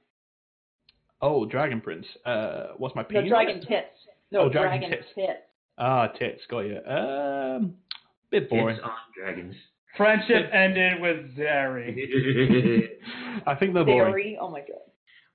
Oh, 1.22 1.46
Dragon 1.46 1.82
Prince. 1.82 2.06
Uh, 2.24 2.76
what's 2.78 2.96
my 2.96 3.02
opinion? 3.02 3.26
No. 3.26 3.30
Dragon 3.30 3.60
Tits. 3.60 4.08
No, 4.32 4.40
Oh, 4.44 4.50
Dragon 4.50 4.80
Dragon, 4.80 4.90
Tits. 5.00 5.14
Tits. 5.14 5.40
Ah, 5.78 6.08
tits. 6.08 6.42
Got 6.50 6.60
you. 6.62 6.80
Um, 6.86 7.76
bit 8.32 8.50
boring. 8.50 8.78
It's 8.78 8.86
on 8.86 8.92
dragons. 9.14 9.56
Friendship 9.98 10.50
ended 10.54 11.02
with 11.02 11.36
Zari. 11.38 12.88
I 13.46 13.56
think 13.56 13.74
they're 13.74 13.84
boring. 13.84 14.12
Very. 14.14 14.38
Oh 14.40 14.50
my 14.50 14.62
god. 14.62 14.80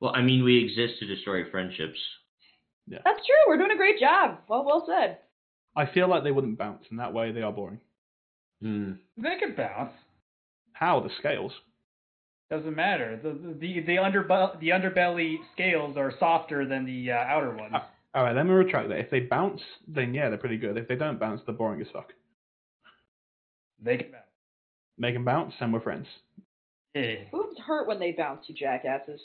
well, 0.00 0.12
I 0.14 0.22
mean, 0.22 0.42
we 0.42 0.64
exist 0.64 1.00
to 1.00 1.06
destroy 1.06 1.44
friendships. 1.50 1.98
That's 2.90 3.26
true. 3.26 3.36
We're 3.46 3.58
doing 3.58 3.70
a 3.70 3.76
great 3.76 4.00
job. 4.00 4.38
Well, 4.48 4.64
well 4.64 4.84
said. 4.86 5.18
I 5.76 5.86
feel 5.86 6.08
like 6.08 6.24
they 6.24 6.32
wouldn't 6.32 6.58
bounce, 6.58 6.84
and 6.90 6.98
that 6.98 7.12
way 7.12 7.32
they 7.32 7.42
are 7.42 7.52
boring. 7.52 7.80
Hmm. 8.60 8.92
They 9.16 9.36
can 9.38 9.54
bounce. 9.54 9.92
How 10.72 11.00
the 11.00 11.10
scales? 11.18 11.52
Doesn't 12.50 12.74
matter. 12.74 13.18
The 13.22 13.30
the 13.60 13.80
the 13.80 13.96
underbelly 13.96 14.58
the 14.60 14.70
underbelly 14.70 15.36
scales 15.52 15.96
are 15.96 16.12
softer 16.18 16.66
than 16.66 16.84
the 16.84 17.12
uh, 17.12 17.16
outer 17.16 17.54
ones. 17.54 17.72
Ah. 17.74 17.88
All 18.12 18.24
right, 18.24 18.34
let 18.34 18.44
me 18.44 18.50
retract 18.50 18.88
that. 18.88 18.98
If 18.98 19.10
they 19.10 19.20
bounce, 19.20 19.60
then 19.86 20.12
yeah, 20.12 20.28
they're 20.28 20.38
pretty 20.38 20.56
good. 20.56 20.76
If 20.76 20.88
they 20.88 20.96
don't 20.96 21.20
bounce, 21.20 21.42
they're 21.46 21.54
boring 21.54 21.80
as 21.80 21.86
fuck. 21.92 22.12
They 23.80 23.98
can 23.98 24.10
bounce. 24.10 24.24
Make 24.98 25.14
them 25.14 25.24
bounce, 25.24 25.54
and 25.60 25.72
we're 25.72 25.80
friends. 25.80 26.08
Yeah. 26.94 27.14
Boobs 27.30 27.56
hurt 27.64 27.86
when 27.86 28.00
they 28.00 28.12
bounce, 28.12 28.46
you 28.48 28.54
jackasses. 28.54 29.20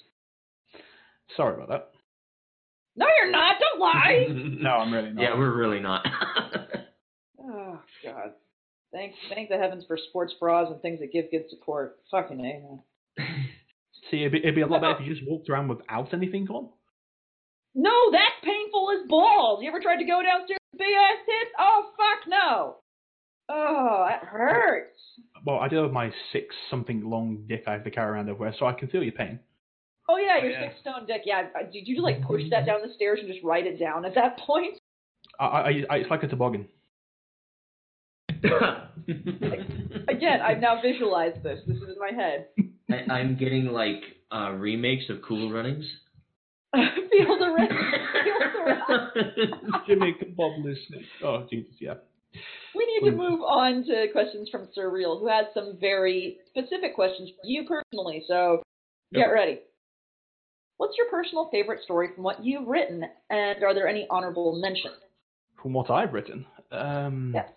Sorry 1.35 1.55
about 1.55 1.69
that. 1.69 1.91
No, 2.95 3.05
you're 3.17 3.31
not. 3.31 3.55
Don't 3.59 3.79
lie. 3.79 4.27
No, 4.61 4.69
I'm 4.71 4.93
really 4.93 5.11
not. 5.11 5.21
Yeah, 5.21 5.37
we're 5.37 5.55
really 5.55 5.79
not. 5.79 6.05
oh 7.39 7.79
god. 8.03 8.31
Thank 8.91 9.13
thank 9.33 9.49
the 9.49 9.57
heavens 9.57 9.83
for 9.85 9.97
sports 10.09 10.33
bras 10.39 10.69
and 10.71 10.81
things 10.81 10.99
that 11.01 11.11
give 11.11 11.29
good 11.29 11.45
support. 11.49 11.97
Fucking 12.09 12.39
a. 12.39 13.21
See, 14.09 14.21
it'd 14.21 14.31
be, 14.31 14.37
it'd 14.39 14.55
be 14.55 14.61
a 14.61 14.67
lot 14.67 14.81
better 14.81 14.95
if 15.01 15.07
you 15.07 15.13
just 15.13 15.27
walked 15.27 15.49
around 15.49 15.67
without 15.67 16.13
anything 16.13 16.47
on. 16.47 16.69
No, 17.73 17.91
that's 18.11 18.43
painful 18.43 18.89
as 18.91 19.07
balls. 19.09 19.59
You 19.61 19.69
ever 19.69 19.81
tried 19.81 19.97
to 19.97 20.05
go 20.05 20.21
downstairs 20.23 20.59
with 20.71 20.79
big 20.79 20.93
ass 20.93 21.25
tits? 21.25 21.51
Oh 21.59 21.89
fuck 21.97 22.27
no. 22.29 22.75
Oh, 23.49 24.05
that 24.07 24.23
hurts. 24.23 24.97
Well, 25.45 25.59
I 25.59 25.67
do 25.67 25.77
have 25.83 25.91
my 25.91 26.11
six 26.31 26.55
something 26.69 27.03
long 27.03 27.45
dick 27.47 27.65
I 27.67 27.73
have 27.73 27.83
to 27.83 27.91
carry 27.91 28.11
around 28.11 28.29
everywhere, 28.29 28.55
so 28.57 28.65
I 28.65 28.73
can 28.73 28.87
feel 28.87 29.03
your 29.03 29.11
pain. 29.11 29.39
Oh 30.07 30.17
yeah, 30.17 30.37
Oh, 30.39 30.43
your 30.43 30.51
yeah. 30.51 30.69
six 30.69 30.79
stone 30.81 31.05
dick. 31.07 31.21
Yeah, 31.25 31.47
uh, 31.59 31.63
did 31.71 31.87
you 31.87 32.01
like 32.01 32.21
push 32.23 32.43
that 32.51 32.65
down 32.65 32.81
the 32.87 32.93
stairs 32.95 33.19
and 33.21 33.27
just 33.31 33.43
write 33.43 33.65
it 33.65 33.79
down 33.79 34.05
at 34.05 34.13
that 34.15 34.37
point? 34.45 34.77
I, 35.39 35.45
I, 35.45 35.69
I, 35.89 35.95
it's 35.97 36.09
like 36.09 36.23
a 36.23 36.27
toboggan. 36.27 36.67
Again, 40.07 40.41
I've 40.41 40.59
now 40.59 40.81
visualized 40.81 41.43
this. 41.43 41.59
This 41.67 41.77
is 41.77 41.83
in 41.83 41.95
my 41.99 42.11
head. 42.15 42.47
I, 42.89 43.11
I'm 43.11 43.35
getting 43.37 43.65
like 43.67 44.01
uh, 44.31 44.51
remakes 44.51 45.05
of 45.09 45.21
Cool 45.27 45.51
Runnings. 45.51 45.85
Feel 46.75 47.39
the 47.39 47.51
rest. 47.55 47.73
Feel 48.23 48.39
the 48.53 48.63
rest. 48.65 49.87
Jamaican 49.87 50.33
Bob 50.35 50.57
listening. 50.63 51.05
Oh, 51.23 51.45
Jesus, 51.49 51.73
yeah. 51.79 51.95
We 52.75 52.85
need 52.85 53.09
to 53.09 53.15
move 53.15 53.41
on 53.41 53.85
to 53.85 54.07
questions 54.11 54.49
from 54.49 54.67
Surreal, 54.77 55.19
who 55.19 55.27
has 55.27 55.45
some 55.53 55.77
very 55.79 56.37
specific 56.49 56.93
questions 56.95 57.29
for 57.29 57.47
you 57.47 57.65
personally. 57.65 58.23
So 58.27 58.61
get 59.13 59.27
Okay. 59.27 59.33
ready. 59.33 59.59
What's 60.77 60.97
your 60.97 61.07
personal 61.09 61.49
favorite 61.51 61.83
story 61.83 62.09
from 62.13 62.23
what 62.23 62.43
you've 62.43 62.67
written, 62.67 63.05
and 63.29 63.63
are 63.63 63.73
there 63.73 63.87
any 63.87 64.07
honorable 64.09 64.59
mentions? 64.59 64.95
From 65.61 65.73
what 65.73 65.89
I've 65.89 66.13
written, 66.13 66.45
um, 66.71 67.31
Yes. 67.33 67.49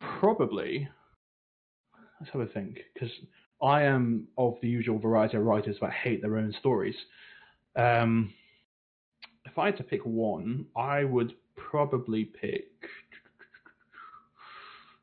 probably. 0.00 0.88
Let's 2.20 2.32
have 2.32 2.40
a 2.40 2.46
think, 2.46 2.80
because 2.94 3.10
I 3.62 3.82
am 3.82 4.28
of 4.38 4.58
the 4.62 4.68
usual 4.68 4.98
variety 4.98 5.36
of 5.36 5.44
writers 5.44 5.76
that 5.80 5.92
hate 5.92 6.22
their 6.22 6.36
own 6.36 6.52
stories. 6.58 6.96
Um, 7.76 8.32
if 9.44 9.58
I 9.58 9.66
had 9.66 9.76
to 9.76 9.84
pick 9.84 10.04
one, 10.04 10.66
I 10.74 11.04
would 11.04 11.34
probably 11.56 12.24
pick 12.24 12.70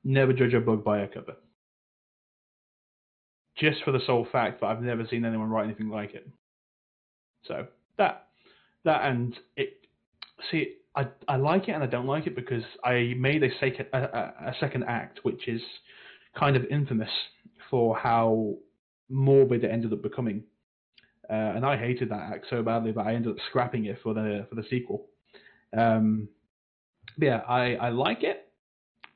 Never 0.03 0.33
Judge 0.33 0.55
a 0.55 0.59
Book 0.59 0.83
by 0.83 1.01
a 1.01 1.07
Cover. 1.07 1.35
Just 3.55 3.83
for 3.83 3.91
the 3.91 3.99
sole 4.07 4.25
fact 4.31 4.61
that 4.61 4.67
I've 4.67 4.81
never 4.81 5.05
seen 5.05 5.23
anyone 5.25 5.49
write 5.49 5.65
anything 5.65 5.89
like 5.89 6.15
it. 6.15 6.27
So 7.47 7.67
that 7.97 8.27
that 8.83 9.05
and 9.05 9.37
it 9.55 9.85
see 10.49 10.75
I 10.95 11.07
I 11.27 11.37
like 11.37 11.67
it 11.67 11.71
and 11.71 11.83
I 11.83 11.87
don't 11.87 12.07
like 12.07 12.27
it 12.27 12.35
because 12.35 12.63
I 12.83 13.13
made 13.17 13.43
a 13.43 13.49
second 13.59 13.87
a, 13.93 13.97
a, 13.97 14.55
second 14.59 14.85
act 14.87 15.19
which 15.23 15.47
is 15.47 15.61
kind 16.37 16.55
of 16.55 16.65
infamous 16.65 17.09
for 17.69 17.95
how 17.95 18.55
morbid 19.09 19.63
it 19.63 19.71
ended 19.71 19.93
up 19.93 20.01
becoming. 20.01 20.43
Uh, 21.29 21.53
and 21.55 21.65
I 21.65 21.77
hated 21.77 22.09
that 22.09 22.31
act 22.33 22.47
so 22.49 22.61
badly 22.61 22.91
that 22.91 23.05
I 23.05 23.13
ended 23.13 23.31
up 23.31 23.37
scrapping 23.49 23.85
it 23.85 23.99
for 24.03 24.13
the 24.13 24.45
for 24.49 24.55
the 24.55 24.65
sequel. 24.69 25.05
Um, 25.75 26.27
but 27.17 27.25
yeah, 27.25 27.41
I, 27.47 27.75
I 27.75 27.89
like 27.89 28.23
it, 28.23 28.49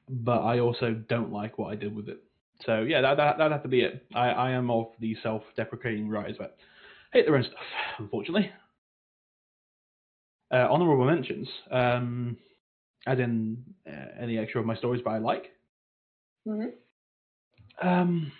but 0.10 0.39
I 0.39 0.60
also 0.60 0.93
don't 0.93 1.31
like 1.31 1.57
what 1.57 1.72
I 1.72 1.76
did 1.76 1.93
with 1.93 2.07
it. 2.07 2.23
So 2.65 2.81
yeah, 2.81 3.02
that 3.02 3.18
that 3.18 3.38
that'd 3.38 3.52
have 3.52 3.64
to 3.64 3.69
be 3.69 3.81
it. 3.81 4.06
I, 4.14 4.30
I 4.30 4.52
am 4.52 4.72
of 4.72 4.88
the 4.99 5.15
self-deprecating 5.22 6.07
writers 6.07 6.38
that 6.39 6.56
hate 7.16 7.26
their 7.26 7.38
own 7.38 7.44
stuff, 7.44 7.64
unfortunately. 7.98 8.52
Uh, 10.52 10.68
honorable 10.70 11.06
mentions, 11.06 11.48
um, 11.72 12.38
as 13.08 13.20
in 13.20 13.58
uh, 13.88 14.22
any 14.22 14.38
extra 14.38 14.60
of 14.60 14.68
my 14.68 14.76
stories, 14.76 15.02
but 15.04 15.12
I 15.12 15.18
like. 15.20 15.52
Mhm. 16.48 16.74
Um, 17.82 18.32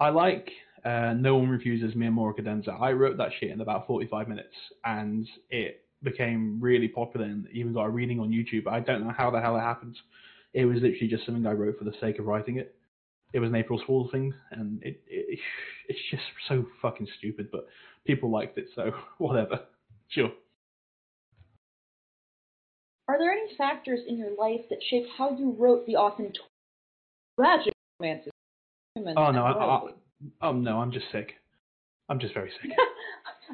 I 0.00 0.08
like 0.08 0.50
uh, 0.84 1.12
No 1.14 1.36
One 1.36 1.48
Refuses 1.50 1.94
Me 1.94 2.06
and 2.06 2.14
Mora 2.14 2.34
Cadenza. 2.34 2.72
I 2.80 2.92
wrote 2.92 3.18
that 3.18 3.30
shit 3.38 3.50
in 3.50 3.60
about 3.60 3.86
45 3.86 4.28
minutes, 4.28 4.54
and 4.84 5.28
it 5.50 5.84
became 6.02 6.58
really 6.60 6.88
popular 6.88 7.26
and 7.26 7.46
even 7.52 7.74
got 7.74 7.84
a 7.84 7.90
reading 7.90 8.18
on 8.18 8.30
YouTube. 8.30 8.66
I 8.66 8.80
don't 8.80 9.04
know 9.04 9.12
how 9.16 9.30
the 9.30 9.40
hell 9.40 9.56
it 9.56 9.60
happened. 9.60 9.96
It 10.54 10.64
was 10.64 10.76
literally 10.80 11.08
just 11.08 11.26
something 11.26 11.46
I 11.46 11.52
wrote 11.52 11.78
for 11.78 11.84
the 11.84 11.94
sake 12.00 12.18
of 12.18 12.26
writing 12.26 12.56
it. 12.58 12.75
It 13.36 13.40
was 13.40 13.50
an 13.50 13.56
April 13.56 13.78
Fool's 13.86 14.10
thing, 14.10 14.32
and 14.50 14.82
it, 14.82 15.02
it 15.06 15.38
it's 15.88 15.98
just 16.10 16.22
so 16.48 16.64
fucking 16.80 17.06
stupid. 17.18 17.50
But 17.52 17.66
people 18.06 18.30
liked 18.30 18.56
it, 18.56 18.68
so 18.74 18.92
whatever. 19.18 19.60
Sure. 20.08 20.30
Are 23.08 23.18
there 23.18 23.30
any 23.32 23.54
factors 23.58 24.00
in 24.08 24.16
your 24.16 24.34
life 24.38 24.62
that 24.70 24.78
shaped 24.88 25.08
how 25.18 25.36
you 25.36 25.54
wrote 25.58 25.84
the 25.84 25.96
often 25.96 26.32
tragic 27.38 27.74
romances? 28.00 28.32
Oh 28.96 29.30
no, 29.30 29.44
I, 29.44 29.50
I, 29.52 29.80
oh 30.48 30.52
no, 30.52 30.78
I'm 30.80 30.90
just 30.90 31.04
sick. 31.12 31.34
I'm 32.08 32.18
just 32.18 32.32
very 32.32 32.50
sick. 32.62 32.70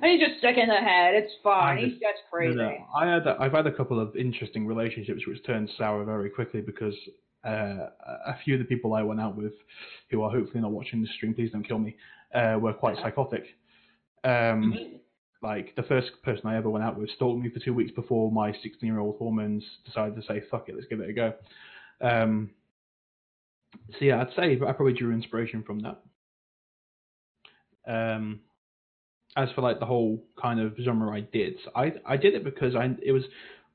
and 0.00 0.04
he's 0.12 0.20
just 0.20 0.40
sick 0.40 0.56
in 0.58 0.68
the 0.68 0.76
head. 0.76 1.14
It's 1.14 1.32
fine. 1.42 1.78
I 1.78 1.80
He's 1.80 1.90
just- 1.94 2.02
just 2.02 2.20
crazy. 2.30 2.54
No, 2.54 2.68
no. 2.68 2.76
I 2.96 3.06
had 3.12 3.26
a, 3.26 3.36
I've 3.40 3.52
had 3.52 3.66
a 3.66 3.72
couple 3.72 3.98
of 3.98 4.14
interesting 4.14 4.64
relationships 4.64 5.22
which 5.26 5.44
turned 5.44 5.70
sour 5.76 6.04
very 6.04 6.30
quickly 6.30 6.60
because 6.60 6.94
uh, 7.44 7.88
a 8.26 8.36
few 8.44 8.54
of 8.54 8.60
the 8.60 8.66
people 8.66 8.94
I 8.94 9.02
went 9.02 9.20
out 9.20 9.36
with, 9.36 9.52
who 10.10 10.22
are 10.22 10.30
hopefully 10.30 10.60
not 10.60 10.70
watching 10.70 11.02
the 11.02 11.08
stream, 11.16 11.34
please 11.34 11.50
don't 11.50 11.66
kill 11.66 11.78
me, 11.78 11.96
uh, 12.34 12.58
were 12.60 12.72
quite 12.72 12.96
psychotic. 12.96 13.44
Um, 14.24 15.00
like 15.42 15.74
the 15.74 15.82
first 15.82 16.10
person 16.22 16.46
I 16.46 16.56
ever 16.56 16.70
went 16.70 16.84
out 16.84 16.98
with 16.98 17.10
stalked 17.10 17.42
me 17.42 17.50
for 17.50 17.58
two 17.58 17.74
weeks 17.74 17.90
before 17.90 18.30
my 18.30 18.52
16-year-old 18.52 19.16
hormones 19.18 19.64
decided 19.84 20.14
to 20.16 20.22
say 20.22 20.42
fuck 20.50 20.68
it, 20.68 20.76
let's 20.76 20.86
give 20.86 21.00
it 21.00 21.10
a 21.10 21.12
go. 21.12 21.34
Um, 22.00 22.50
so 23.98 24.04
yeah, 24.04 24.20
I'd 24.20 24.34
say 24.36 24.54
I 24.54 24.72
probably 24.72 24.92
drew 24.92 25.12
inspiration 25.12 25.62
from 25.62 25.80
that. 25.80 25.98
Um, 27.86 28.40
as 29.36 29.48
for 29.54 29.62
like 29.62 29.80
the 29.80 29.86
whole 29.86 30.22
kind 30.40 30.60
of 30.60 30.76
genre 30.82 31.12
I 31.12 31.20
did, 31.20 31.54
I 31.74 31.94
I 32.04 32.16
did 32.16 32.34
it 32.34 32.44
because 32.44 32.76
I 32.76 32.90
it 33.02 33.12
was 33.12 33.24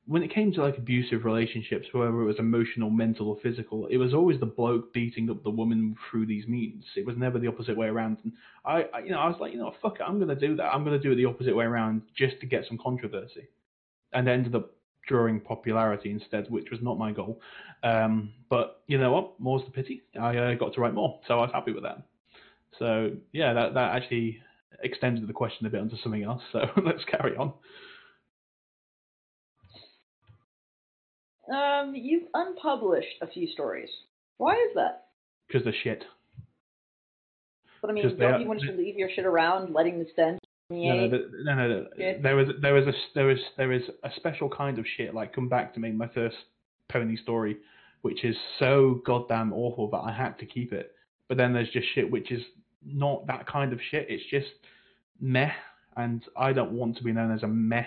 when 0.08 0.22
it 0.22 0.32
came 0.34 0.50
to 0.52 0.62
like 0.62 0.78
abusive 0.78 1.26
relationships, 1.26 1.86
whether 1.92 2.22
it 2.22 2.24
was 2.24 2.38
emotional, 2.38 2.88
mental, 2.88 3.28
or 3.28 3.36
physical, 3.42 3.86
it 3.88 3.98
was 3.98 4.14
always 4.14 4.40
the 4.40 4.46
bloke 4.46 4.92
beating 4.94 5.28
up 5.28 5.42
the 5.44 5.50
woman 5.50 5.94
through 6.10 6.24
these 6.24 6.48
means. 6.48 6.82
It 6.96 7.04
was 7.04 7.16
never 7.18 7.38
the 7.38 7.46
opposite 7.46 7.76
way 7.76 7.88
around. 7.88 8.16
And 8.24 8.32
I, 8.64 8.86
I 8.94 8.98
you 9.00 9.10
know, 9.10 9.18
I 9.18 9.28
was 9.28 9.36
like, 9.38 9.52
you 9.52 9.58
know, 9.58 9.74
fuck 9.82 10.00
it, 10.00 10.02
I'm 10.02 10.18
gonna 10.18 10.34
do 10.34 10.56
that. 10.56 10.74
I'm 10.74 10.82
gonna 10.82 10.98
do 10.98 11.12
it 11.12 11.16
the 11.16 11.26
opposite 11.26 11.54
way 11.54 11.66
around 11.66 12.02
just 12.16 12.40
to 12.40 12.46
get 12.46 12.64
some 12.66 12.78
controversy, 12.78 13.48
and 14.14 14.26
ended 14.26 14.54
up 14.54 14.70
drawing 15.06 15.40
popularity 15.40 16.10
instead, 16.10 16.46
which 16.48 16.70
was 16.70 16.80
not 16.80 16.98
my 16.98 17.12
goal. 17.12 17.38
Um, 17.82 18.32
but 18.48 18.80
you 18.86 18.96
know 18.96 19.12
what? 19.12 19.38
More's 19.38 19.64
the 19.66 19.70
pity. 19.70 20.04
I 20.18 20.36
uh, 20.38 20.54
got 20.54 20.72
to 20.72 20.80
write 20.80 20.94
more, 20.94 21.20
so 21.28 21.34
I 21.34 21.42
was 21.42 21.50
happy 21.52 21.72
with 21.72 21.82
that. 21.82 22.02
So 22.78 23.10
yeah, 23.32 23.52
that 23.52 23.74
that 23.74 23.94
actually 23.94 24.40
extended 24.82 25.26
the 25.26 25.34
question 25.34 25.66
a 25.66 25.70
bit 25.70 25.82
onto 25.82 25.98
something 25.98 26.22
else. 26.22 26.42
So 26.50 26.60
let's 26.82 27.04
carry 27.04 27.36
on. 27.36 27.52
Um, 31.50 31.94
you've 31.94 32.28
unpublished 32.34 33.16
a 33.22 33.26
few 33.26 33.48
stories. 33.48 33.88
Why 34.36 34.52
is 34.54 34.74
that? 34.74 35.06
Because 35.46 35.64
the 35.64 35.72
shit. 35.82 36.04
But 37.80 37.90
I 37.90 37.92
mean, 37.94 38.16
don't 38.18 38.34
are- 38.34 38.40
you 38.40 38.48
want 38.48 38.60
to 38.60 38.72
leave 38.72 38.96
your 38.96 39.08
shit 39.14 39.24
around, 39.24 39.72
letting 39.72 39.98
the 39.98 40.06
stench 40.12 40.40
No, 40.70 41.06
no, 41.06 41.06
no, 41.08 41.54
no, 41.54 41.68
no. 41.68 41.86
Shit. 41.96 42.22
There 42.22 42.36
was 42.36 42.48
there 42.60 42.74
was 42.74 42.86
a 42.86 42.92
there 43.14 43.26
was 43.26 43.38
there 43.56 43.72
is 43.72 43.82
a 44.04 44.10
special 44.16 44.48
kind 44.48 44.78
of 44.78 44.86
shit 44.96 45.14
like 45.14 45.32
come 45.32 45.48
back 45.48 45.72
to 45.74 45.80
me 45.80 45.90
my 45.92 46.08
first 46.08 46.36
pony 46.88 47.16
story, 47.16 47.56
which 48.02 48.24
is 48.24 48.36
so 48.58 49.00
goddamn 49.06 49.52
awful 49.52 49.88
that 49.90 49.98
I 49.98 50.12
had 50.12 50.38
to 50.40 50.46
keep 50.46 50.72
it. 50.72 50.94
But 51.28 51.36
then 51.36 51.52
there's 51.52 51.70
just 51.70 51.86
shit 51.94 52.10
which 52.10 52.30
is 52.30 52.42
not 52.84 53.26
that 53.26 53.46
kind 53.46 53.72
of 53.72 53.80
shit. 53.90 54.06
It's 54.10 54.24
just 54.30 54.48
meh, 55.20 55.52
and 55.96 56.22
I 56.36 56.52
don't 56.52 56.72
want 56.72 56.96
to 56.98 57.04
be 57.04 57.12
known 57.12 57.32
as 57.32 57.42
a 57.42 57.48
meh 57.48 57.86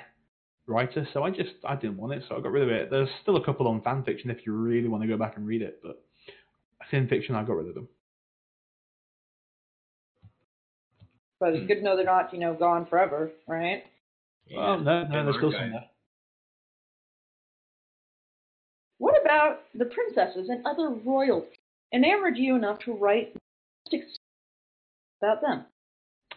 writer, 0.68 1.08
so 1.14 1.24
I 1.24 1.32
just 1.32 1.52
I 1.66 1.76
didn't 1.76 1.98
want 1.98 2.14
it, 2.14 2.24
so 2.28 2.36
I 2.38 2.42
got 2.42 2.52
rid 2.52 2.64
of 2.64 2.70
it. 2.70 2.90
There's 2.90 3.10
still 3.22 3.38
a 3.38 3.46
couple 3.46 3.68
on 3.68 3.82
fan 3.82 4.04
fiction 4.04 4.30
if 4.30 4.46
you 4.46 4.54
really 4.54 4.88
want 4.88 5.04
to 5.04 5.08
go 5.08 5.18
back 5.18 5.38
and 5.38 5.46
read 5.46 5.62
it, 5.62 5.80
but 5.84 6.04
FimFiction 6.92 7.32
I 7.32 7.44
got 7.44 7.54
rid 7.54 7.70
of 7.70 7.76
them. 7.76 7.88
But 11.40 11.56
it's 11.56 11.68
good 11.68 11.78
to 11.78 11.82
know 11.82 11.96
they're 11.96 12.06
not, 12.06 12.32
you 12.34 12.40
know, 12.40 12.54
gone 12.54 12.86
forever, 12.86 13.32
right? 13.48 13.84
Well, 14.56 14.80
no, 14.80 15.04
no, 15.06 15.24
there's 15.24 15.38
still 15.38 15.52
some 15.52 15.72
there. 15.72 15.86
What 19.00 19.20
about 19.20 19.62
the 19.74 19.86
princesses 19.86 20.50
and 20.50 20.64
other 20.68 20.90
royalty 20.90 21.58
enamored 21.92 22.38
you 22.38 22.56
enough 22.56 22.78
to 22.86 22.94
write 22.94 23.36
about 25.20 25.42
them? 25.42 25.66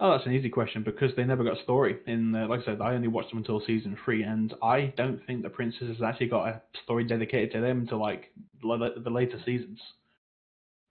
Oh, 0.00 0.10
that's 0.10 0.26
an 0.26 0.32
easy 0.32 0.48
question 0.48 0.82
because 0.82 1.14
they 1.14 1.22
never 1.22 1.44
got 1.44 1.58
a 1.58 1.62
story. 1.62 1.98
In 2.06 2.34
uh, 2.34 2.48
like 2.48 2.62
I 2.62 2.64
said, 2.64 2.80
I 2.80 2.94
only 2.94 3.06
watched 3.08 3.30
them 3.30 3.38
until 3.38 3.60
season 3.64 3.96
three, 4.04 4.24
and 4.24 4.52
I 4.60 4.92
don't 4.96 5.24
think 5.24 5.42
the 5.42 5.50
princess 5.50 5.86
has 5.86 6.02
actually 6.02 6.28
got 6.28 6.48
a 6.48 6.62
story 6.82 7.04
dedicated 7.04 7.52
to 7.52 7.60
them 7.60 7.86
to 7.88 7.96
like 7.96 8.32
the, 8.60 9.10
later 9.10 9.38
seasons. 9.44 9.80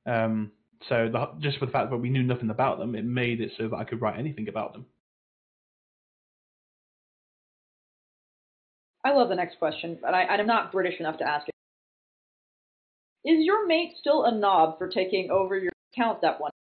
Um, 0.06 0.52
so 0.88 1.10
the, 1.12 1.30
just 1.40 1.60
for 1.60 1.66
the 1.66 1.72
fact 1.72 1.90
that 1.90 1.98
we 1.98 2.10
knew 2.10 2.24
nothing 2.24 2.50
about 2.50 2.80
them, 2.80 2.96
it 2.96 3.04
made 3.04 3.42
it 3.42 3.52
so 3.58 3.68
that 3.68 3.76
I 3.76 3.84
could 3.84 4.02
write 4.02 4.18
anything 4.18 4.48
about 4.48 4.72
them. 4.72 4.86
I 9.06 9.12
love 9.12 9.28
the 9.28 9.36
next 9.36 9.60
question, 9.60 9.98
but 10.02 10.14
I, 10.14 10.24
I'm 10.28 10.48
not 10.48 10.72
British 10.72 11.00
enough 11.02 11.18
to 11.18 11.28
ask 11.28 11.50
it. 11.50 11.54
Is 13.30 13.44
your 13.44 13.68
mate 13.68 13.96
still 14.00 14.24
a 14.24 14.32
knob 14.34 14.78
for 14.78 14.88
taking 14.88 15.30
over 15.30 15.58
your 15.58 15.72
account 15.94 16.22
that 16.22 16.40
one? 16.40 16.52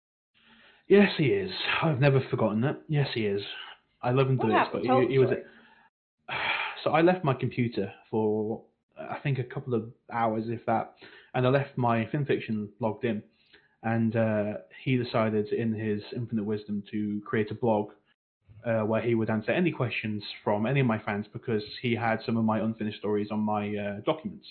Yes, 0.94 1.12
he 1.18 1.26
is. 1.26 1.50
I've 1.82 2.00
never 2.00 2.22
forgotten 2.30 2.62
that. 2.62 2.82
Yes, 2.88 3.08
he 3.16 3.26
is. 3.26 3.42
I 4.04 4.12
love 4.12 4.30
him 4.30 4.38
to 4.38 4.46
this, 4.48 4.68
but 4.72 4.82
he, 4.84 5.14
he 5.14 5.18
was. 5.18 5.30
story. 5.30 5.42
So 6.84 6.92
I 6.92 7.02
left 7.02 7.24
my 7.24 7.34
computer 7.34 7.94
for 8.12 8.62
I 8.98 9.18
think 9.24 9.40
a 9.40 9.44
couple 9.44 9.74
of 9.74 9.86
hours, 10.12 10.44
if 10.48 10.66
that, 10.66 10.96
and 11.34 11.48
I 11.48 11.50
left 11.50 11.78
my 11.78 12.06
FimFiction 12.14 12.68
logged 12.82 13.06
in, 13.06 13.24
and 13.84 14.16
uh, 14.16 14.54
he 14.84 14.98
decided, 14.98 15.48
in 15.54 15.74
his 15.74 16.02
infinite 16.14 16.44
wisdom, 16.44 16.84
to 16.92 17.22
create 17.26 17.50
a 17.52 17.56
blog 17.56 17.92
uh, 18.66 18.82
where 18.82 19.02
he 19.02 19.16
would 19.16 19.30
answer 19.30 19.52
any 19.52 19.72
questions 19.72 20.22
from 20.44 20.66
any 20.68 20.82
of 20.82 20.86
my 20.86 21.00
fans 21.00 21.26
because 21.32 21.64
he 21.82 21.96
had 21.96 22.20
some 22.26 22.38
of 22.38 22.44
my 22.44 22.60
unfinished 22.60 23.00
stories 23.00 23.30
on 23.32 23.40
my 23.40 23.76
uh, 23.76 24.00
documents. 24.06 24.46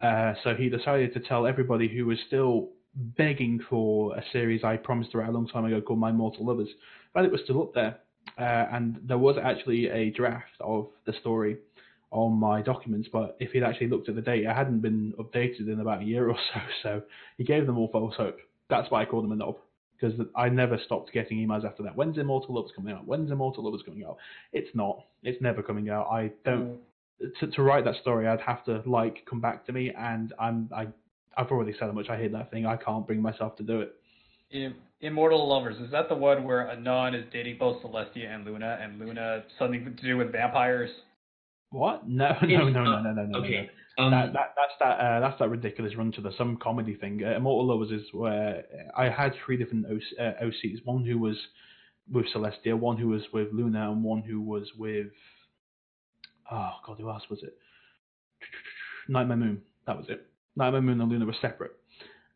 Uh, 0.00 0.34
so 0.42 0.54
he 0.54 0.68
decided 0.68 1.14
to 1.14 1.20
tell 1.20 1.46
everybody 1.46 1.88
who 1.88 2.04
was 2.04 2.18
still 2.26 2.70
begging 2.94 3.60
for 3.68 4.16
a 4.16 4.22
series 4.32 4.64
I 4.64 4.76
promised 4.76 5.12
to 5.12 5.18
write 5.18 5.28
a 5.28 5.32
long 5.32 5.48
time 5.48 5.64
ago 5.64 5.80
called 5.80 6.02
Immortal 6.02 6.46
Lovers 6.46 6.68
But 7.12 7.24
it 7.24 7.32
was 7.32 7.40
still 7.44 7.62
up 7.62 7.74
there. 7.74 7.98
Uh, 8.38 8.66
and 8.72 9.00
there 9.04 9.18
was 9.18 9.36
actually 9.42 9.88
a 9.88 10.10
draft 10.10 10.56
of 10.60 10.88
the 11.06 11.12
story 11.20 11.58
on 12.10 12.32
my 12.32 12.62
documents, 12.62 13.08
but 13.12 13.36
if 13.40 13.50
he'd 13.50 13.62
actually 13.62 13.88
looked 13.88 14.08
at 14.08 14.14
the 14.14 14.22
date, 14.22 14.44
it 14.44 14.54
hadn't 14.54 14.80
been 14.80 15.12
updated 15.18 15.68
in 15.68 15.80
about 15.80 16.00
a 16.00 16.04
year 16.04 16.30
or 16.30 16.36
so. 16.54 16.60
So 16.82 17.02
he 17.36 17.44
gave 17.44 17.66
them 17.66 17.76
all 17.76 17.88
false 17.88 18.14
hope. 18.16 18.38
That's 18.70 18.90
why 18.90 19.02
I 19.02 19.04
called 19.04 19.24
him 19.24 19.32
a 19.32 19.36
knob 19.36 19.56
because 20.00 20.18
I 20.36 20.48
never 20.48 20.78
stopped 20.84 21.12
getting 21.12 21.38
emails 21.38 21.64
after 21.64 21.82
that. 21.82 21.96
When's 21.96 22.18
Immortal 22.18 22.54
Lovers 22.54 22.72
coming 22.74 22.94
out? 22.94 23.06
When's 23.06 23.30
Immortal 23.30 23.64
Lovers 23.64 23.82
coming 23.84 24.04
out? 24.04 24.16
It's 24.52 24.74
not. 24.74 25.04
It's 25.22 25.40
never 25.40 25.62
coming 25.62 25.90
out. 25.90 26.08
I 26.10 26.30
don't. 26.44 26.78
To, 27.40 27.46
to 27.46 27.62
write 27.62 27.84
that 27.84 27.96
story, 28.02 28.26
I'd 28.26 28.40
have 28.40 28.64
to 28.64 28.82
like 28.86 29.24
come 29.28 29.40
back 29.40 29.64
to 29.66 29.72
me, 29.72 29.92
and 29.96 30.32
I'm 30.38 30.68
I 30.74 30.88
I've 31.36 31.48
already 31.48 31.72
said 31.72 31.86
how 31.86 31.92
much 31.92 32.08
I 32.08 32.16
hate 32.16 32.32
that 32.32 32.50
thing. 32.50 32.66
I 32.66 32.76
can't 32.76 33.06
bring 33.06 33.20
myself 33.20 33.56
to 33.56 33.62
do 33.62 33.80
it. 33.80 33.94
Im- 34.50 34.76
Immortal 35.00 35.48
Lovers, 35.48 35.76
is 35.78 35.90
that 35.90 36.08
the 36.08 36.14
one 36.14 36.44
where 36.44 36.70
Anon 36.70 37.14
is 37.14 37.24
dating 37.32 37.58
both 37.58 37.82
Celestia 37.82 38.26
and 38.32 38.44
Luna, 38.44 38.78
and 38.80 38.98
Luna 38.98 39.44
something 39.58 39.84
to 39.84 40.02
do 40.02 40.16
with 40.16 40.32
vampires? 40.32 40.90
What? 41.70 42.08
No, 42.08 42.32
no, 42.42 42.68
no, 42.68 42.84
no, 42.84 42.94
uh, 42.94 43.02
no, 43.02 43.12
no, 43.12 43.26
no. 43.26 43.38
Okay. 43.40 43.68
no. 43.98 44.04
Um, 44.04 44.10
That, 44.10 44.32
that 44.32 44.54
that's 44.56 44.72
that 44.80 44.98
uh, 44.98 45.20
that's 45.20 45.38
that 45.38 45.50
ridiculous 45.50 45.94
run 45.96 46.10
to 46.12 46.20
the 46.20 46.32
some 46.36 46.56
comedy 46.56 46.94
thing. 46.94 47.22
Uh, 47.24 47.36
Immortal 47.36 47.66
Lovers 47.66 47.90
is 47.90 48.06
where 48.12 48.64
I 48.96 49.08
had 49.08 49.34
three 49.44 49.56
different 49.56 49.86
OC, 49.86 50.02
uh, 50.18 50.44
OCs. 50.44 50.84
One 50.84 51.04
who 51.04 51.18
was 51.18 51.36
with 52.10 52.26
Celestia, 52.34 52.78
one 52.78 52.96
who 52.96 53.08
was 53.08 53.22
with 53.32 53.48
Luna, 53.52 53.90
and 53.90 54.02
one 54.02 54.22
who 54.22 54.40
was 54.40 54.68
with 54.76 55.08
oh 56.50 56.70
god, 56.86 56.98
who 56.98 57.08
else 57.08 57.22
was 57.30 57.42
it? 57.42 57.56
Nightmare 59.08 59.36
Moon. 59.36 59.62
That 59.86 59.96
was 59.96 60.06
it. 60.08 60.26
Nightmare 60.56 60.82
Moon 60.82 61.00
and 61.00 61.10
Luna 61.10 61.26
were 61.26 61.36
separate, 61.40 61.72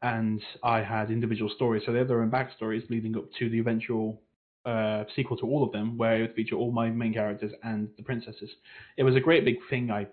and 0.02 0.42
I 0.62 0.82
had 0.82 1.10
individual 1.10 1.50
stories. 1.54 1.82
So 1.86 1.92
they 1.92 1.98
had 1.98 2.08
their 2.08 2.22
own 2.22 2.30
backstories 2.30 2.88
leading 2.90 3.16
up 3.16 3.24
to 3.38 3.48
the 3.48 3.58
eventual 3.58 4.20
uh, 4.64 5.04
sequel 5.14 5.36
to 5.38 5.46
all 5.46 5.64
of 5.64 5.72
them, 5.72 5.96
where 5.96 6.16
it 6.16 6.20
would 6.22 6.34
feature 6.34 6.56
all 6.56 6.72
my 6.72 6.90
main 6.90 7.14
characters 7.14 7.52
and 7.62 7.88
the 7.96 8.02
princesses. 8.02 8.50
It 8.96 9.04
was 9.04 9.16
a 9.16 9.20
great 9.20 9.44
big 9.44 9.56
thing 9.70 9.90
I 9.90 10.06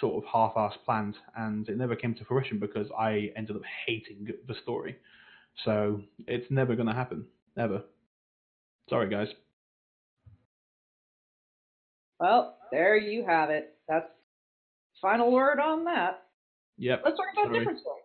sort 0.00 0.22
of 0.22 0.28
half-assed 0.30 0.84
planned, 0.84 1.16
and 1.36 1.68
it 1.68 1.76
never 1.76 1.96
came 1.96 2.14
to 2.14 2.24
fruition 2.24 2.58
because 2.58 2.88
I 2.98 3.32
ended 3.36 3.56
up 3.56 3.62
hating 3.86 4.28
the 4.46 4.54
story. 4.62 4.96
So 5.64 6.02
it's 6.26 6.50
never 6.50 6.74
going 6.76 6.88
to 6.88 6.94
happen, 6.94 7.24
ever. 7.58 7.82
Sorry, 8.90 9.08
guys. 9.08 9.28
Well, 12.20 12.56
there 12.70 12.96
you 12.96 13.24
have 13.26 13.50
it. 13.50 13.74
That's 13.88 14.08
final 15.00 15.32
word 15.32 15.60
on 15.60 15.84
that. 15.84 16.25
Yep. 16.78 17.02
Let's 17.04 17.16
talk 17.16 17.26
about 17.32 17.46
Sorry. 17.46 17.56
a 17.56 17.60
different 17.60 17.80
story. 17.80 18.00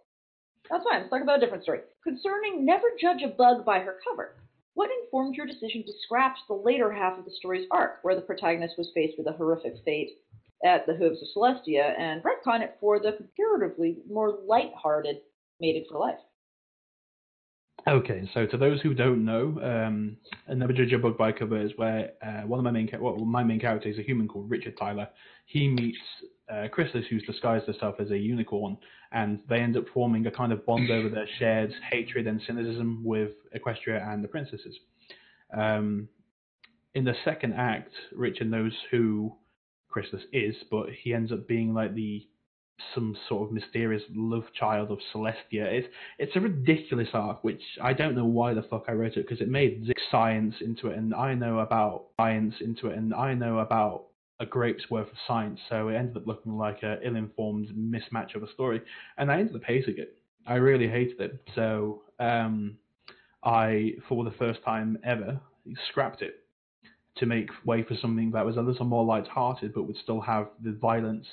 That's 0.69 0.83
fine. 0.89 0.99
Let's 1.01 1.09
talk 1.09 1.21
about 1.21 1.37
a 1.37 1.41
different 1.41 1.63
story. 1.63 1.79
Concerning 2.03 2.65
never 2.65 2.87
judge 2.99 3.21
a 3.23 3.27
book 3.27 3.65
by 3.65 3.79
her 3.79 3.97
cover. 4.07 4.35
What 4.73 4.89
informed 5.03 5.35
your 5.35 5.45
decision 5.45 5.83
to 5.85 5.93
scrap 6.03 6.35
the 6.47 6.53
later 6.53 6.91
half 6.91 7.19
of 7.19 7.25
the 7.25 7.31
story's 7.31 7.67
arc, 7.71 7.99
where 8.03 8.15
the 8.15 8.21
protagonist 8.21 8.77
was 8.77 8.91
faced 8.95 9.17
with 9.17 9.27
a 9.27 9.33
horrific 9.33 9.73
fate 9.83 10.11
at 10.63 10.85
the 10.85 10.95
hooves 10.95 11.21
of 11.21 11.27
Celestia, 11.35 11.99
and 11.99 12.23
retcon 12.23 12.61
it 12.61 12.77
for 12.79 12.99
the 12.99 13.11
comparatively 13.13 13.97
more 14.09 14.39
light-hearted 14.45 15.17
Mated 15.59 15.87
for 15.89 15.99
Life? 15.99 16.19
Okay, 17.87 18.29
so 18.33 18.45
to 18.45 18.57
those 18.57 18.79
who 18.81 18.93
don't 18.93 19.25
know, 19.25 19.59
um, 19.63 20.17
a 20.47 20.97
Book 20.99 21.17
by 21.17 21.31
Cover 21.31 21.59
is 21.59 21.71
where 21.77 22.11
uh, 22.21 22.41
one 22.41 22.59
of 22.59 22.63
my 22.63 22.69
main 22.69 22.87
well, 22.99 23.17
my 23.17 23.43
main 23.43 23.59
character 23.59 23.89
is 23.89 23.97
a 23.97 24.03
human 24.03 24.27
called 24.27 24.51
Richard 24.51 24.77
Tyler. 24.77 25.07
He 25.47 25.67
meets 25.67 25.97
uh, 26.51 26.67
Chrysalis, 26.71 27.07
who's 27.09 27.23
disguised 27.23 27.65
herself 27.65 27.95
as 27.99 28.11
a 28.11 28.17
unicorn, 28.17 28.77
and 29.11 29.39
they 29.49 29.57
end 29.57 29.77
up 29.77 29.85
forming 29.93 30.27
a 30.27 30.31
kind 30.31 30.51
of 30.51 30.63
bond 30.65 30.91
over 30.91 31.09
their 31.09 31.27
shared 31.39 31.73
hatred 31.91 32.27
and 32.27 32.39
cynicism 32.45 33.01
with 33.03 33.31
Equestria 33.55 34.07
and 34.07 34.23
the 34.23 34.27
princesses. 34.27 34.77
Um, 35.51 36.07
in 36.93 37.03
the 37.03 37.15
second 37.25 37.53
act, 37.53 37.91
Richard 38.13 38.51
knows 38.51 38.73
who 38.91 39.33
Chrysalis 39.87 40.25
is, 40.31 40.55
but 40.69 40.89
he 40.89 41.13
ends 41.13 41.31
up 41.31 41.47
being 41.47 41.73
like 41.73 41.95
the 41.95 42.27
some 42.93 43.15
sort 43.27 43.47
of 43.47 43.53
mysterious 43.53 44.03
love 44.13 44.43
child 44.57 44.91
of 44.91 44.99
Celestia. 45.13 45.65
It's 45.65 45.87
it's 46.19 46.35
a 46.35 46.39
ridiculous 46.39 47.09
arc, 47.13 47.43
which 47.43 47.61
I 47.81 47.93
don't 47.93 48.15
know 48.15 48.25
why 48.25 48.53
the 48.53 48.63
fuck 48.63 48.85
I 48.87 48.93
wrote 48.93 49.17
it 49.17 49.27
because 49.27 49.41
it 49.41 49.49
made 49.49 49.91
science 50.09 50.55
into 50.61 50.87
it, 50.87 50.97
and 50.97 51.13
I 51.13 51.33
know 51.33 51.59
about 51.59 52.05
science 52.17 52.55
into 52.61 52.87
it, 52.87 52.97
and 52.97 53.13
I 53.13 53.33
know 53.33 53.59
about 53.59 54.05
a 54.39 54.45
grape's 54.45 54.89
worth 54.89 55.07
of 55.07 55.17
science. 55.27 55.59
So 55.69 55.89
it 55.89 55.95
ended 55.95 56.17
up 56.17 56.27
looking 56.27 56.57
like 56.57 56.81
a 56.83 56.97
ill-informed 57.05 57.69
mismatch 57.69 58.35
of 58.35 58.43
a 58.43 58.51
story, 58.51 58.81
and 59.17 59.31
I 59.31 59.39
ended 59.39 59.55
up 59.55 59.63
hating 59.63 59.95
it. 59.97 60.17
I 60.47 60.55
really 60.55 60.87
hated 60.87 61.21
it. 61.21 61.47
So 61.53 62.01
um, 62.19 62.77
I, 63.43 63.93
for 64.09 64.23
the 64.23 64.31
first 64.31 64.63
time 64.63 64.97
ever, 65.03 65.39
scrapped 65.89 66.21
it 66.21 66.39
to 67.17 67.25
make 67.25 67.49
way 67.65 67.83
for 67.83 67.95
something 68.01 68.31
that 68.31 68.45
was 68.45 68.57
a 68.57 68.61
little 68.61 68.85
more 68.85 69.05
light-hearted, 69.05 69.73
but 69.73 69.83
would 69.83 69.97
still 69.97 70.21
have 70.21 70.47
the 70.63 70.71
violence 70.71 71.27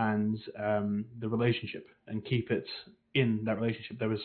and 0.00 0.38
um, 0.58 1.04
the 1.20 1.28
relationship, 1.28 1.86
and 2.06 2.24
keep 2.24 2.50
it 2.50 2.66
in 3.14 3.42
that 3.44 3.60
relationship. 3.60 3.98
There 3.98 4.08
was. 4.08 4.20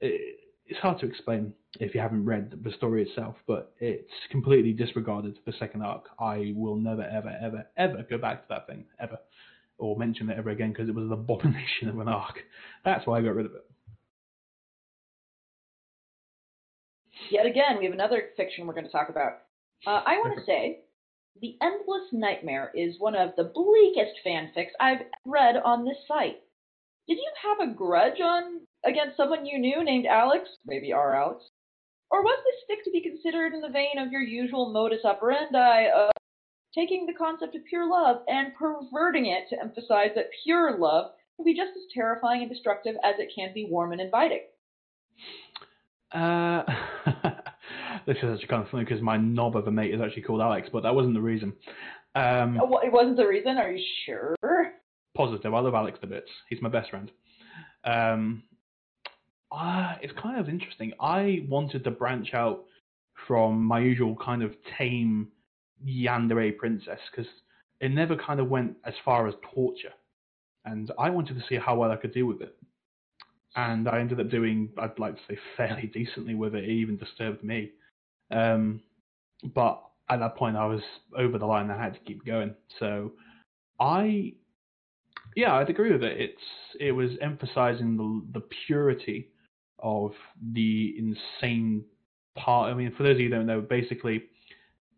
It, 0.00 0.40
it's 0.66 0.80
hard 0.80 0.98
to 1.00 1.06
explain 1.06 1.52
if 1.78 1.94
you 1.94 2.00
haven't 2.00 2.24
read 2.24 2.58
the 2.64 2.72
story 2.72 3.02
itself, 3.02 3.36
but 3.46 3.74
it's 3.80 4.10
completely 4.30 4.72
disregarded 4.72 5.38
the 5.44 5.52
second 5.58 5.82
arc. 5.82 6.04
I 6.18 6.54
will 6.56 6.76
never, 6.76 7.02
ever, 7.02 7.36
ever, 7.38 7.66
ever 7.76 8.06
go 8.08 8.16
back 8.16 8.42
to 8.42 8.46
that 8.48 8.66
thing 8.66 8.86
ever, 8.98 9.18
or 9.76 9.98
mention 9.98 10.30
it 10.30 10.38
ever 10.38 10.50
again 10.50 10.70
because 10.72 10.88
it 10.88 10.94
was 10.94 11.04
an 11.04 11.12
abomination 11.12 11.88
of 11.88 11.98
an 11.98 12.08
arc. 12.08 12.38
That's 12.84 13.06
why 13.06 13.18
I 13.18 13.22
got 13.22 13.34
rid 13.34 13.44
of 13.44 13.52
it. 13.52 13.64
Yet 17.30 17.44
again, 17.44 17.78
we 17.78 17.84
have 17.84 17.94
another 17.94 18.22
fiction 18.36 18.66
we're 18.66 18.74
going 18.74 18.86
to 18.86 18.92
talk 18.92 19.10
about. 19.10 19.32
Uh, 19.86 20.00
I 20.06 20.16
want 20.16 20.38
to 20.38 20.44
say, 20.46 20.83
The 21.40 21.56
Endless 21.60 22.12
Nightmare 22.12 22.70
is 22.74 23.00
one 23.00 23.16
of 23.16 23.34
the 23.36 23.44
bleakest 23.44 24.20
fanfics 24.24 24.70
I've 24.78 25.02
read 25.24 25.56
on 25.56 25.84
this 25.84 25.98
site. 26.06 26.40
Did 27.08 27.18
you 27.18 27.30
have 27.42 27.60
a 27.60 27.72
grudge 27.72 28.20
on 28.20 28.60
against 28.84 29.16
someone 29.16 29.44
you 29.44 29.58
knew 29.58 29.82
named 29.82 30.06
Alex, 30.06 30.48
maybe 30.64 30.92
our 30.92 31.14
Alex? 31.14 31.44
Or 32.10 32.22
was 32.22 32.38
this 32.44 32.78
fic 32.78 32.84
to 32.84 32.90
be 32.90 33.00
considered 33.00 33.52
in 33.52 33.60
the 33.60 33.68
vein 33.68 33.98
of 33.98 34.12
your 34.12 34.22
usual 34.22 34.72
modus 34.72 35.04
operandi 35.04 35.88
of 35.88 36.12
taking 36.74 37.06
the 37.06 37.12
concept 37.12 37.54
of 37.56 37.64
pure 37.64 37.88
love 37.88 38.22
and 38.28 38.54
perverting 38.54 39.26
it 39.26 39.48
to 39.50 39.60
emphasize 39.60 40.10
that 40.14 40.30
pure 40.44 40.78
love 40.78 41.12
can 41.36 41.44
be 41.44 41.54
just 41.54 41.76
as 41.76 41.82
terrifying 41.92 42.42
and 42.42 42.50
destructive 42.50 42.94
as 43.02 43.16
it 43.18 43.32
can 43.34 43.52
be 43.52 43.66
warm 43.68 43.92
and 43.92 44.00
inviting? 44.00 44.42
Uh, 46.12 46.62
this 48.06 48.16
is 48.18 48.24
actually 48.32 48.48
kind 48.48 48.62
of 48.62 48.68
funny 48.70 48.84
because 48.84 49.00
my 49.02 49.16
knob 49.16 49.56
of 49.56 49.66
a 49.66 49.70
mate 49.70 49.94
is 49.94 50.00
actually 50.00 50.22
called 50.22 50.40
Alex, 50.40 50.68
but 50.72 50.82
that 50.82 50.94
wasn't 50.94 51.14
the 51.14 51.20
reason. 51.20 51.52
Um, 52.14 52.60
Oh, 52.62 52.78
It 52.78 52.92
wasn't 52.92 53.16
the 53.16 53.26
reason, 53.26 53.56
are 53.58 53.70
you 53.72 53.84
sure? 54.06 54.34
positive. 55.16 55.54
I 55.54 55.60
love 55.60 55.74
Alex 55.74 55.98
to 56.00 56.06
bits. 56.08 56.28
He's 56.48 56.60
my 56.60 56.68
best 56.68 56.90
friend. 56.90 57.10
Um, 57.84 58.42
uh, 59.52 59.94
it's 60.02 60.12
kind 60.20 60.40
of 60.40 60.48
interesting. 60.48 60.92
I 61.00 61.44
wanted 61.48 61.84
to 61.84 61.90
branch 61.92 62.34
out 62.34 62.64
from 63.28 63.62
my 63.64 63.78
usual 63.78 64.16
kind 64.16 64.42
of 64.42 64.52
tame 64.76 65.28
yandere 65.86 66.56
princess 66.56 66.98
because 67.10 67.30
it 67.80 67.90
never 67.92 68.16
kind 68.16 68.40
of 68.40 68.48
went 68.48 68.76
as 68.84 68.94
far 69.04 69.28
as 69.28 69.34
torture, 69.54 69.92
and 70.64 70.90
I 70.98 71.10
wanted 71.10 71.34
to 71.38 71.44
see 71.48 71.56
how 71.56 71.76
well 71.76 71.92
I 71.92 71.96
could 71.96 72.12
deal 72.12 72.26
with 72.26 72.40
it. 72.42 72.56
And 73.56 73.88
I 73.88 74.00
ended 74.00 74.18
up 74.18 74.30
doing, 74.30 74.70
I'd 74.78 74.98
like 74.98 75.14
to 75.14 75.20
say, 75.28 75.38
fairly 75.56 75.86
decently 75.94 76.34
with 76.34 76.56
it. 76.56 76.64
It 76.64 76.70
even 76.70 76.96
disturbed 76.96 77.44
me. 77.44 77.70
Um, 78.30 78.80
but 79.54 79.82
at 80.08 80.20
that 80.20 80.36
point, 80.36 80.56
I 80.56 80.66
was 80.66 80.82
over 81.16 81.38
the 81.38 81.46
line. 81.46 81.70
I 81.70 81.82
had 81.82 81.94
to 81.94 82.00
keep 82.00 82.24
going. 82.24 82.54
So 82.78 83.12
I 83.80 84.34
yeah, 85.36 85.54
I'd 85.54 85.70
agree 85.70 85.92
with 85.92 86.02
it. 86.02 86.20
It's 86.20 86.42
it 86.80 86.92
was 86.92 87.10
emphasizing 87.20 87.96
the 87.96 88.40
the 88.40 88.46
purity 88.66 89.30
of 89.80 90.12
the 90.52 90.94
insane 90.98 91.84
part. 92.36 92.70
I 92.70 92.74
mean, 92.74 92.92
for 92.96 93.02
those 93.02 93.16
of 93.16 93.20
you 93.20 93.28
who 93.28 93.34
don't 93.34 93.46
know, 93.46 93.60
basically, 93.60 94.24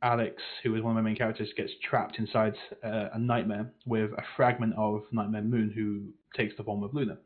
Alex, 0.02 0.42
who 0.62 0.74
is 0.76 0.82
one 0.82 0.96
of 0.96 1.02
my 1.02 1.08
main 1.08 1.16
characters, 1.16 1.48
gets 1.56 1.72
trapped 1.88 2.18
inside 2.18 2.54
uh, 2.84 3.08
a 3.14 3.18
nightmare 3.18 3.70
with 3.86 4.12
a 4.12 4.22
fragment 4.36 4.74
of 4.76 5.02
Nightmare 5.10 5.42
Moon, 5.42 5.70
who 5.74 6.12
takes 6.36 6.56
the 6.56 6.64
form 6.64 6.82
of 6.82 6.94
Luna. 6.94 7.16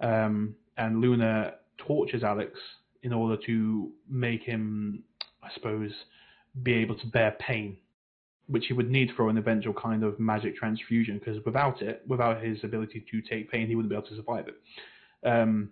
Um, 0.00 0.54
and 0.76 1.00
Luna 1.00 1.54
tortures 1.78 2.22
Alex 2.22 2.58
in 3.02 3.12
order 3.12 3.40
to 3.46 3.92
make 4.08 4.42
him, 4.42 5.02
I 5.44 5.52
suppose, 5.54 5.92
be 6.62 6.74
able 6.74 6.96
to 6.96 7.06
bear 7.06 7.36
pain 7.38 7.76
which 8.46 8.66
he 8.66 8.74
would 8.74 8.90
need 8.90 9.10
for 9.16 9.30
an 9.30 9.38
eventual 9.38 9.72
kind 9.72 10.04
of 10.04 10.20
magic 10.20 10.56
transfusion, 10.56 11.18
because 11.18 11.42
without 11.44 11.80
it, 11.80 12.02
without 12.06 12.42
his 12.42 12.62
ability 12.62 13.04
to 13.10 13.22
take 13.22 13.50
pain, 13.50 13.66
he 13.66 13.74
wouldn't 13.74 13.90
be 13.90 13.96
able 13.96 14.06
to 14.06 14.16
survive 14.16 14.46
it. 14.48 14.56
Um, 15.26 15.70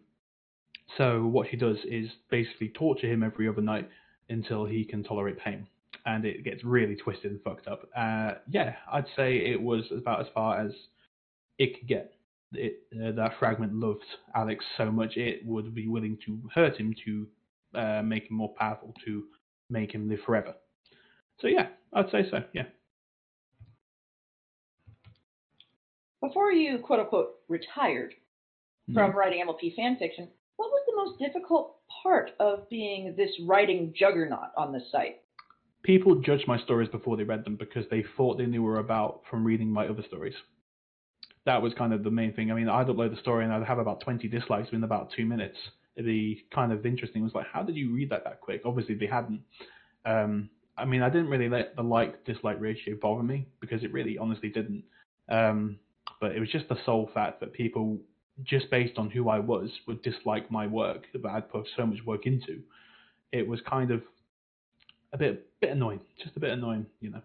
so 0.97 1.25
what 1.27 1.49
she 1.51 1.57
does 1.57 1.77
is 1.85 2.09
basically 2.31 2.69
torture 2.71 3.07
him 3.07 3.23
every 3.23 3.49
other 3.49 3.61
night 3.61 3.89
until 4.29 4.65
he 4.65 4.85
can 4.85 5.03
tolerate 5.05 5.39
pain, 5.39 5.67
and 6.07 6.25
it 6.25 6.45
gets 6.45 6.65
really 6.65 6.97
twisted 6.97 7.31
and 7.31 7.43
fucked 7.43 7.67
up. 7.67 7.89
Uh, 7.97 8.33
yeah, 8.49 8.75
I'd 8.91 9.07
say 9.17 9.37
it 9.37 9.61
was 9.61 9.85
about 9.91 10.21
as 10.21 10.27
far 10.35 10.59
as 10.59 10.73
it 11.59 11.79
could 11.79 11.89
get. 11.89 12.15
It, 12.55 12.83
uh, 12.95 13.13
that 13.13 13.39
fragment 13.39 13.75
loved 13.75 14.05
Alex 14.35 14.65
so 14.77 14.91
much 14.91 15.17
it 15.17 15.45
would 15.47 15.75
be 15.75 15.89
willing 15.89 16.19
to 16.27 16.39
hurt 16.55 16.77
him 16.77 16.95
to 17.05 17.27
uh, 17.75 18.03
make 18.03 18.31
him 18.31 18.37
more 18.37 18.55
powerful, 18.59 18.95
to 19.05 19.25
make 19.73 19.93
him 19.93 20.09
live 20.09 20.21
forever. 20.25 20.55
So 21.41 21.49
yeah, 21.49 21.69
I'd 21.93 22.11
say 22.11 22.25
so. 22.31 22.45
Yeah. 22.53 22.65
Before 26.21 26.53
you 26.53 26.79
quote 26.79 27.01
unquote 27.01 27.35
retired 27.49 28.13
mm-hmm. 28.13 28.95
from 28.95 29.13
writing 29.17 29.45
MLP 29.45 29.75
fan 29.75 29.97
fiction, 29.99 30.29
what 30.57 30.71
was 30.71 30.83
the 30.87 30.97
most 30.97 31.19
difficult 31.19 31.77
part 32.03 32.31
of 32.39 32.69
being 32.69 33.15
this 33.17 33.31
writing 33.45 33.93
juggernaut 33.97 34.51
on 34.57 34.73
this 34.73 34.85
site? 34.93 35.17
People 35.83 36.21
judged 36.21 36.47
my 36.47 36.59
stories 36.61 36.89
before 36.89 37.17
they 37.17 37.25
read 37.25 37.45
them 37.45 37.57
because 37.57 37.85
they 37.91 38.05
thought 38.17 38.39
they 38.39 38.47
knew 38.47 38.63
what 38.63 38.69
were 38.69 38.79
about 38.79 39.23
from 39.29 39.45
reading 39.45 39.69
my 39.69 39.89
other 39.89 40.05
stories. 40.07 40.35
That 41.45 41.61
was 41.61 41.75
kind 41.75 41.93
of 41.93 42.05
the 42.05 42.11
main 42.11 42.33
thing. 42.35 42.53
I 42.53 42.55
mean, 42.55 42.69
I'd 42.69 42.87
upload 42.87 43.11
the 43.13 43.21
story 43.21 43.45
and 43.45 43.53
I'd 43.53 43.67
have 43.67 43.79
about 43.79 44.01
20 44.01 44.29
dislikes 44.29 44.67
within 44.67 44.85
about 44.85 45.11
two 45.17 45.25
minutes. 45.25 45.57
The 45.97 46.39
kind 46.55 46.73
of 46.73 46.87
interesting 46.87 47.23
was 47.23 47.35
like, 47.35 47.47
how 47.53 47.63
did 47.63 47.77
you 47.77 47.95
read 47.95 48.11
that 48.11 48.25
that 48.25 48.41
quick? 48.41 48.63
Obviously, 48.65 48.95
they 48.95 49.07
hadn't. 49.07 49.43
Um, 50.05 50.49
I 50.77 50.85
mean, 50.85 51.03
I 51.03 51.11
didn't 51.11 51.29
really 51.29 51.49
let 51.49 51.77
the 51.77 51.83
like 51.83 52.25
dislike 52.25 52.61
ratio 52.61 52.97
bother 53.01 53.23
me 53.23 53.47
because 53.61 53.85
it 53.85 53.93
really 53.93 54.17
honestly 54.17 54.49
didn't. 54.49 54.85
Um, 55.29 55.79
but 56.21 56.33
it 56.33 56.41
was 56.41 56.49
just 56.51 56.69
the 56.69 56.79
sole 56.87 57.11
fact 57.13 57.41
that 57.41 57.53
people, 57.53 57.99
just 58.43 58.71
based 58.71 58.99
on 58.99 59.11
who 59.11 59.29
I 59.29 59.39
was, 59.39 59.71
would 59.87 60.03
dislike 60.03 60.51
my 60.51 60.67
work 60.67 61.05
that 61.13 61.25
I'd 61.27 61.51
put 61.51 61.69
so 61.77 61.87
much 61.87 61.99
work 62.07 62.27
into. 62.27 62.61
It 63.33 63.47
was 63.47 63.61
kind 63.69 63.91
of 63.91 64.03
a 65.13 65.19
bit, 65.19 65.47
bit 65.61 65.71
annoying, 65.71 66.01
just 66.23 66.37
a 66.37 66.41
bit 66.41 66.51
annoying, 66.51 66.87
you 67.01 67.11
know. 67.11 67.23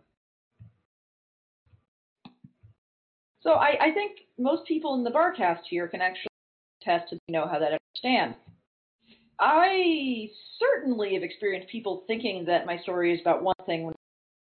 So 3.42 3.52
I, 3.54 3.78
I 3.80 3.92
think 3.94 4.20
most 4.38 4.66
people 4.68 4.96
in 4.96 5.04
the 5.04 5.12
barcast 5.12 5.62
here 5.70 5.88
can 5.88 6.02
actually 6.02 6.28
test 6.82 7.10
to 7.12 7.18
know 7.30 7.48
how 7.48 7.60
that 7.60 7.78
stands. 7.96 8.36
I 9.40 10.30
certainly 10.60 11.14
have 11.14 11.24
experienced 11.24 11.70
people 11.70 12.04
thinking 12.08 12.46
that 12.46 12.66
my 12.66 12.78
story 12.80 13.14
is 13.14 13.22
about 13.22 13.44
one 13.44 13.56
thing 13.66 13.84
when 13.84 13.92
it's 13.94 14.02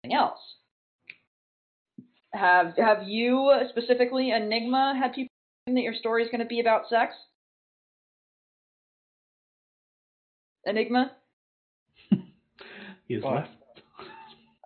something 0.05 0.17
else. 0.17 0.39
Have 2.35 2.75
have 2.79 3.07
you 3.07 3.53
specifically, 3.71 4.31
Enigma, 4.33 4.95
had 4.99 5.13
people 5.15 5.31
think 5.67 5.77
that 5.77 5.83
your 5.83 5.95
story 5.95 6.23
is 6.25 6.31
going 6.31 6.41
to 6.41 6.47
be 6.47 6.61
about 6.61 6.89
sex? 6.89 7.15
Enigma? 10.67 11.13
He 13.09 13.15
has 13.15 13.23
What? 13.25 13.35
left. 13.35 13.51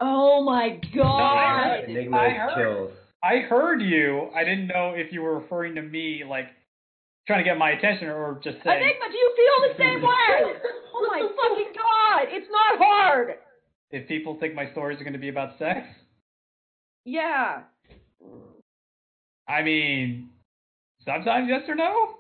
Oh 0.01 0.43
my 0.45 0.79
god! 0.95 1.85
Enigma 1.89 2.17
I 2.17 2.29
heard- 2.31 2.55
chills. 2.57 2.93
I 3.25 3.39
heard 3.39 3.81
you. 3.83 4.29
I 4.37 4.45
didn't 4.45 4.69
know 4.69 4.93
if 4.95 5.13
you 5.13 5.23
were 5.23 5.39
referring 5.39 5.75
to 5.77 5.83
me, 5.83 6.23
like 6.29 6.47
trying 7.27 7.43
to 7.45 7.49
get 7.49 7.59
my 7.59 7.71
attention, 7.73 8.09
or 8.09 8.41
just 8.43 8.59
saying. 8.65 8.83
Enigma, 8.83 9.07
do 9.11 9.17
you 9.17 9.33
feel 9.37 9.69
the 9.69 9.75
same 9.79 10.03
way? 10.03 10.61
Oh 10.95 11.07
my 11.09 11.21
fucking 11.21 11.73
god! 11.75 12.29
It's 12.35 12.49
not 12.51 12.79
hard! 12.79 13.35
If 13.91 14.09
people 14.09 14.37
think 14.41 14.55
my 14.55 14.71
stories 14.73 15.01
are 15.01 15.05
going 15.05 15.13
to 15.13 15.19
be 15.19 15.29
about 15.29 15.59
sex, 15.59 15.87
Yeah. 17.05 17.63
I 19.49 19.63
mean, 19.63 20.31
sometimes 21.05 21.47
yes 21.49 21.63
or 21.69 21.77
no. 21.77 22.15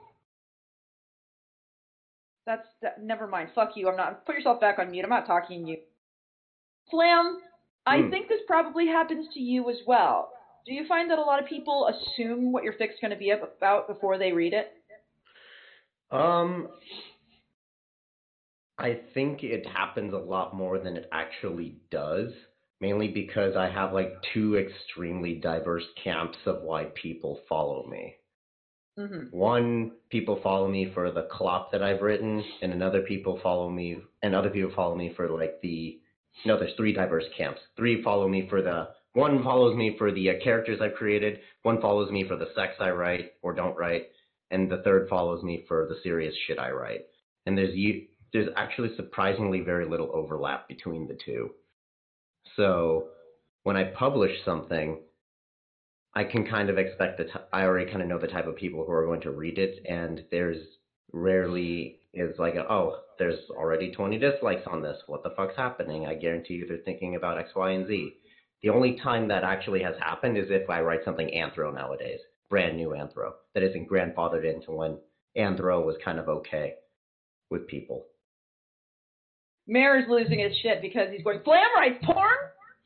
That's 2.46 2.66
that, 2.82 3.02
never 3.02 3.26
mind. 3.26 3.48
Fuck 3.54 3.70
you. 3.74 3.88
I'm 3.88 3.96
not. 3.96 4.24
Put 4.24 4.36
yourself 4.36 4.60
back 4.60 4.78
on 4.78 4.90
mute. 4.92 5.02
I'm 5.02 5.10
not 5.10 5.26
talking 5.26 5.64
to 5.64 5.70
you. 5.72 5.78
Flam, 6.90 7.40
I 7.84 8.02
Hmm. 8.02 8.10
think 8.10 8.28
this 8.28 8.42
probably 8.46 8.86
happens 8.86 9.26
to 9.34 9.40
you 9.40 9.68
as 9.70 9.78
well. 9.86 10.32
Do 10.64 10.72
you 10.72 10.86
find 10.86 11.10
that 11.10 11.18
a 11.18 11.22
lot 11.22 11.40
of 11.42 11.48
people 11.48 11.88
assume 11.88 12.52
what 12.52 12.62
your 12.62 12.74
fic's 12.74 13.00
going 13.00 13.10
to 13.10 13.16
be 13.16 13.30
about 13.30 13.88
before 13.88 14.18
they 14.18 14.30
read 14.32 14.52
it? 14.52 14.72
Um, 16.10 16.68
I 18.78 19.00
think 19.14 19.42
it 19.42 19.66
happens 19.66 20.12
a 20.12 20.18
lot 20.18 20.54
more 20.54 20.78
than 20.78 20.96
it 20.96 21.08
actually 21.12 21.76
does, 21.90 22.30
mainly 22.80 23.08
because 23.08 23.56
I 23.56 23.68
have 23.70 23.92
like 23.92 24.14
two 24.34 24.56
extremely 24.56 25.34
diverse 25.34 25.84
camps 26.02 26.38
of 26.46 26.62
why 26.62 26.84
people 26.94 27.40
follow 27.48 27.86
me. 27.86 28.14
Mm-hmm. 28.98 29.36
One, 29.36 29.92
people 30.10 30.40
follow 30.42 30.68
me 30.68 30.90
for 30.94 31.10
the 31.10 31.28
clop 31.30 31.70
that 31.72 31.82
I've 31.82 32.00
written, 32.00 32.42
and 32.62 32.72
another 32.72 33.02
people 33.02 33.38
follow 33.42 33.68
me, 33.68 33.98
and 34.22 34.34
other 34.34 34.50
people 34.50 34.72
follow 34.74 34.94
me 34.94 35.12
for 35.16 35.28
like 35.28 35.60
the. 35.62 36.00
No, 36.44 36.58
there's 36.58 36.74
three 36.76 36.92
diverse 36.92 37.24
camps. 37.36 37.60
Three 37.76 38.02
follow 38.02 38.28
me 38.28 38.46
for 38.48 38.62
the 38.62 38.88
one 39.16 39.42
follows 39.42 39.74
me 39.74 39.96
for 39.96 40.12
the 40.12 40.28
uh, 40.28 40.34
characters 40.44 40.78
I've 40.82 40.92
created, 40.92 41.40
one 41.62 41.80
follows 41.80 42.10
me 42.10 42.28
for 42.28 42.36
the 42.36 42.50
sex 42.54 42.74
I 42.78 42.90
write 42.90 43.32
or 43.40 43.54
don't 43.54 43.74
write, 43.74 44.08
and 44.50 44.70
the 44.70 44.82
third 44.82 45.08
follows 45.08 45.42
me 45.42 45.64
for 45.68 45.86
the 45.88 45.96
serious 46.02 46.34
shit 46.46 46.58
I 46.58 46.70
write. 46.70 47.02
And 47.46 47.56
there's 47.56 47.74
you 47.74 48.06
there's 48.32 48.48
actually 48.56 48.94
surprisingly 48.96 49.60
very 49.60 49.86
little 49.86 50.10
overlap 50.12 50.68
between 50.68 51.06
the 51.06 51.18
two. 51.24 51.50
So 52.56 53.08
when 53.62 53.76
I 53.76 53.84
publish 53.84 54.32
something, 54.44 55.00
I 56.14 56.24
can 56.24 56.46
kind 56.46 56.70
of 56.70 56.78
expect 56.78 57.18
that 57.18 57.48
I 57.52 57.62
already 57.62 57.90
kind 57.90 58.02
of 58.02 58.08
know 58.08 58.18
the 58.18 58.26
type 58.26 58.46
of 58.46 58.56
people 58.56 58.84
who 58.84 58.92
are 58.92 59.06
going 59.06 59.20
to 59.22 59.30
read 59.30 59.58
it, 59.58 59.84
and 59.88 60.24
there's 60.30 60.58
rarely 61.12 62.00
is 62.14 62.38
like, 62.38 62.54
oh, 62.56 63.00
there's 63.18 63.38
already 63.50 63.92
20 63.92 64.18
dislikes 64.18 64.66
on 64.66 64.82
this. 64.82 64.96
What 65.06 65.22
the 65.22 65.34
fuck's 65.36 65.56
happening? 65.56 66.06
I 66.06 66.14
guarantee 66.14 66.54
you 66.54 66.66
they're 66.66 66.78
thinking 66.78 67.16
about 67.16 67.38
X, 67.38 67.50
Y, 67.54 67.70
and 67.72 67.86
Z. 67.86 68.14
The 68.62 68.70
only 68.70 68.98
time 69.02 69.28
that 69.28 69.44
actually 69.44 69.82
has 69.82 69.94
happened 70.00 70.38
is 70.38 70.46
if 70.48 70.68
I 70.70 70.80
write 70.80 71.04
something 71.04 71.28
anthro 71.28 71.74
nowadays, 71.74 72.20
brand 72.50 72.76
new 72.76 72.88
anthro, 72.90 73.32
that 73.54 73.62
isn't 73.62 73.88
grandfathered 73.88 74.44
into 74.44 74.72
when 74.72 74.98
anthro 75.36 75.84
was 75.84 75.96
kind 76.04 76.18
of 76.18 76.28
okay 76.28 76.74
with 77.50 77.66
people. 77.66 78.06
Mayor 79.66 79.98
is 79.98 80.04
losing 80.08 80.38
his 80.38 80.52
shit 80.62 80.80
because 80.80 81.08
he's 81.10 81.24
going, 81.24 81.40
Flam 81.44 81.66
writes 81.76 81.98
porn? 82.04 82.36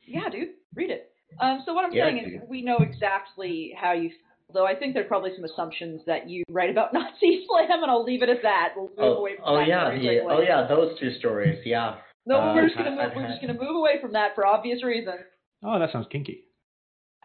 Yeah, 0.05 0.29
dude, 0.31 0.49
read 0.75 0.89
it. 0.89 1.11
Um, 1.39 1.61
so 1.65 1.73
what 1.73 1.85
I'm 1.85 1.93
Yeah, 1.93 2.05
saying 2.07 2.17
is 2.17 2.41
we 2.49 2.61
know 2.63 2.79
exactly 2.79 3.73
how 3.79 3.93
you 3.93 4.09
feel, 4.09 4.17
though 4.53 4.65
I 4.65 4.75
think 4.75 4.93
there 4.95 5.03
are 5.03 5.07
probably 5.07 5.31
some 5.35 5.45
assumptions 5.45 6.01
that 6.07 6.27
you 6.29 6.43
write 6.49 6.69
about 6.71 6.91
Nazi 6.93 7.45
Flam, 7.47 7.83
and 7.83 7.91
I'll 7.91 8.03
leave 8.03 8.23
it 8.23 8.29
at 8.29 8.41
that. 8.41 8.69
We'll 8.75 8.87
move 8.87 8.95
Oh, 8.97 9.13
away 9.17 9.35
from 9.35 9.45
oh 9.47 9.57
that 9.59 9.67
yeah, 9.67 9.89
very 9.89 10.19
oh 10.21 10.41
yeah, 10.41 10.67
those 10.67 10.97
two 10.99 11.13
stories. 11.19 11.59
Yeah. 11.65 11.97
No, 12.25 12.37
Uh, 12.39 12.55
we're 12.55 12.65
just 12.65 12.77
gonna 12.77 12.91
move, 12.91 13.11
we're 13.15 13.27
just 13.27 13.41
gonna 13.41 13.53
move 13.53 13.75
away 13.75 14.01
from 14.01 14.11
that 14.13 14.35
for 14.35 14.45
obvious 14.45 14.83
reasons. 14.83 15.21
Oh, 15.63 15.79
that 15.79 15.91
sounds 15.91 16.07
kinky. 16.11 16.45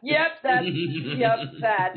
Yep, 0.03 0.29
that's 0.43 0.67
yep, 1.17 1.39
that. 1.63 1.95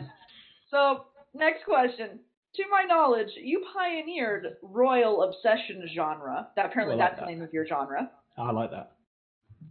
So 0.71 1.05
next 1.33 1.65
question. 1.65 2.19
To 2.55 2.63
my 2.71 2.83
knowledge, 2.87 3.29
you 3.41 3.63
pioneered 3.73 4.57
royal 4.63 5.21
obsession 5.23 5.87
genre. 5.95 6.47
That 6.55 6.65
apparently 6.65 6.97
like 6.97 7.11
that's 7.11 7.19
the 7.21 7.25
name 7.27 7.41
of 7.43 7.53
your 7.53 7.67
genre. 7.67 8.09
I 8.37 8.51
like 8.51 8.71
that. 8.71 8.91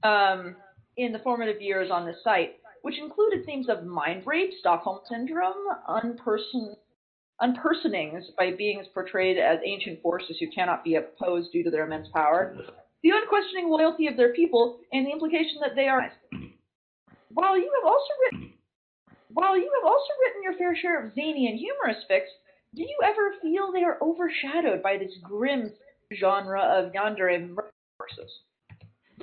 um, 0.08 0.56
in 0.96 1.12
the 1.12 1.18
formative 1.20 1.60
years 1.60 1.90
on 1.90 2.06
the 2.06 2.14
site, 2.22 2.56
which 2.82 2.98
included 2.98 3.44
themes 3.46 3.68
of 3.68 3.84
mind 3.84 4.22
rape, 4.26 4.50
Stockholm 4.60 5.00
syndrome, 5.10 5.54
unperson, 5.88 6.74
unpersonings 7.42 8.22
by 8.36 8.52
beings 8.52 8.86
portrayed 8.94 9.38
as 9.38 9.58
ancient 9.64 10.00
forces 10.02 10.36
who 10.40 10.50
cannot 10.50 10.84
be 10.84 10.96
opposed 10.96 11.50
due 11.52 11.64
to 11.64 11.70
their 11.70 11.84
immense 11.86 12.08
power, 12.14 12.56
the 13.02 13.10
unquestioning 13.10 13.68
loyalty 13.68 14.06
of 14.06 14.16
their 14.16 14.32
people, 14.34 14.78
and 14.92 15.06
the 15.06 15.10
implication 15.10 15.58
that 15.62 15.74
they 15.76 15.88
are. 15.88 16.12
While 17.30 17.56
you 17.58 17.70
have 17.82 17.90
also 17.90 18.06
written, 18.32 18.52
while 19.30 19.56
you 19.56 19.70
have 19.80 19.90
also 19.90 20.06
written 20.20 20.42
your 20.42 20.56
fair 20.56 20.76
share 20.76 21.04
of 21.04 21.14
zany 21.14 21.48
and 21.48 21.58
humorous 21.58 22.04
fics, 22.10 22.32
do 22.74 22.82
you 22.82 22.98
ever 23.04 23.34
feel 23.40 23.72
they 23.72 23.82
are 23.82 23.98
overshadowed 24.02 24.82
by 24.82 24.98
this 24.98 25.12
grim 25.22 25.72
genre 26.18 26.60
of 26.60 26.92
yandere 26.92 27.54
forces? 27.98 28.30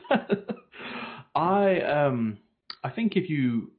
I 1.36 1.82
um 1.82 2.38
I 2.84 2.90
think 2.90 3.16
if 3.16 3.30
you 3.30 3.72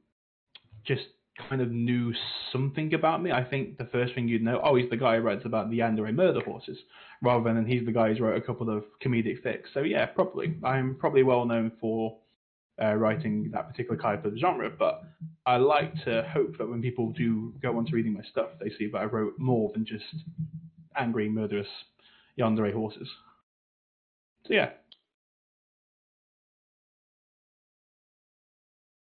just 0.85 1.03
kind 1.49 1.61
of 1.61 1.71
knew 1.71 2.13
something 2.51 2.93
about 2.93 3.21
me, 3.21 3.31
I 3.31 3.43
think 3.43 3.77
the 3.77 3.85
first 3.85 4.15
thing 4.15 4.27
you'd 4.27 4.41
know, 4.41 4.59
oh, 4.63 4.75
he's 4.75 4.89
the 4.89 4.97
guy 4.97 5.17
who 5.17 5.21
writes 5.21 5.45
about 5.45 5.69
the 5.69 5.79
yandere 5.79 6.13
murder 6.13 6.41
horses, 6.41 6.77
rather 7.21 7.53
than 7.53 7.65
he's 7.65 7.85
the 7.85 7.91
guy 7.91 8.13
who 8.13 8.23
wrote 8.23 8.37
a 8.37 8.45
couple 8.45 8.75
of 8.75 8.83
comedic 9.03 9.43
fics. 9.45 9.65
So 9.73 9.81
yeah, 9.81 10.05
probably 10.07 10.55
I'm 10.63 10.95
probably 10.95 11.23
well 11.23 11.45
known 11.45 11.71
for 11.79 12.17
uh, 12.81 12.93
writing 12.95 13.49
that 13.53 13.69
particular 13.69 13.99
type 13.99 14.25
of 14.25 14.37
genre, 14.37 14.69
but 14.69 15.03
I 15.45 15.57
like 15.57 15.93
to 16.05 16.27
hope 16.31 16.57
that 16.57 16.67
when 16.67 16.81
people 16.81 17.11
do 17.11 17.53
go 17.61 17.77
on 17.77 17.85
to 17.85 17.95
reading 17.95 18.13
my 18.13 18.23
stuff, 18.29 18.49
they 18.59 18.69
see 18.77 18.89
that 18.91 18.97
I 18.97 19.05
wrote 19.05 19.33
more 19.37 19.71
than 19.73 19.85
just 19.85 20.05
angry, 20.95 21.29
murderous 21.29 21.67
yandere 22.39 22.73
horses. 22.73 23.09
So 24.45 24.53
yeah, 24.53 24.69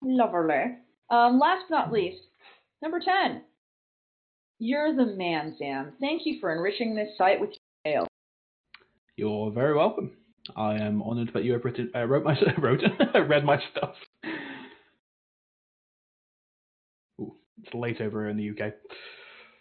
Lovely. 0.02 0.78
Um, 1.10 1.40
last 1.40 1.66
but 1.70 1.76
not 1.76 1.92
least, 1.92 2.22
number 2.82 3.00
10. 3.00 3.42
You're 4.60 4.96
the 4.96 5.06
man, 5.06 5.56
Sam. 5.58 5.94
Thank 6.00 6.26
you 6.26 6.40
for 6.40 6.54
enriching 6.54 6.96
this 6.96 7.18
site 7.18 7.40
with 7.40 7.52
your 7.86 7.94
tale. 7.94 8.08
You're 9.16 9.52
very 9.52 9.76
welcome. 9.76 10.12
I 10.56 10.76
am 10.76 11.02
honoured 11.02 11.32
that 11.34 11.44
you 11.44 11.54
have 11.54 11.66
written, 11.66 11.92
uh, 11.96 12.06
wrote 12.06 12.24
my 12.24 12.38
wrote 12.58 12.82
read 13.28 13.46
my 13.46 13.60
stuff. 13.72 13.96
Ooh, 17.20 17.36
it's 17.64 17.74
late 17.74 18.02
over 18.02 18.28
in 18.30 18.38
the 18.38 18.50
UK. 18.50 18.74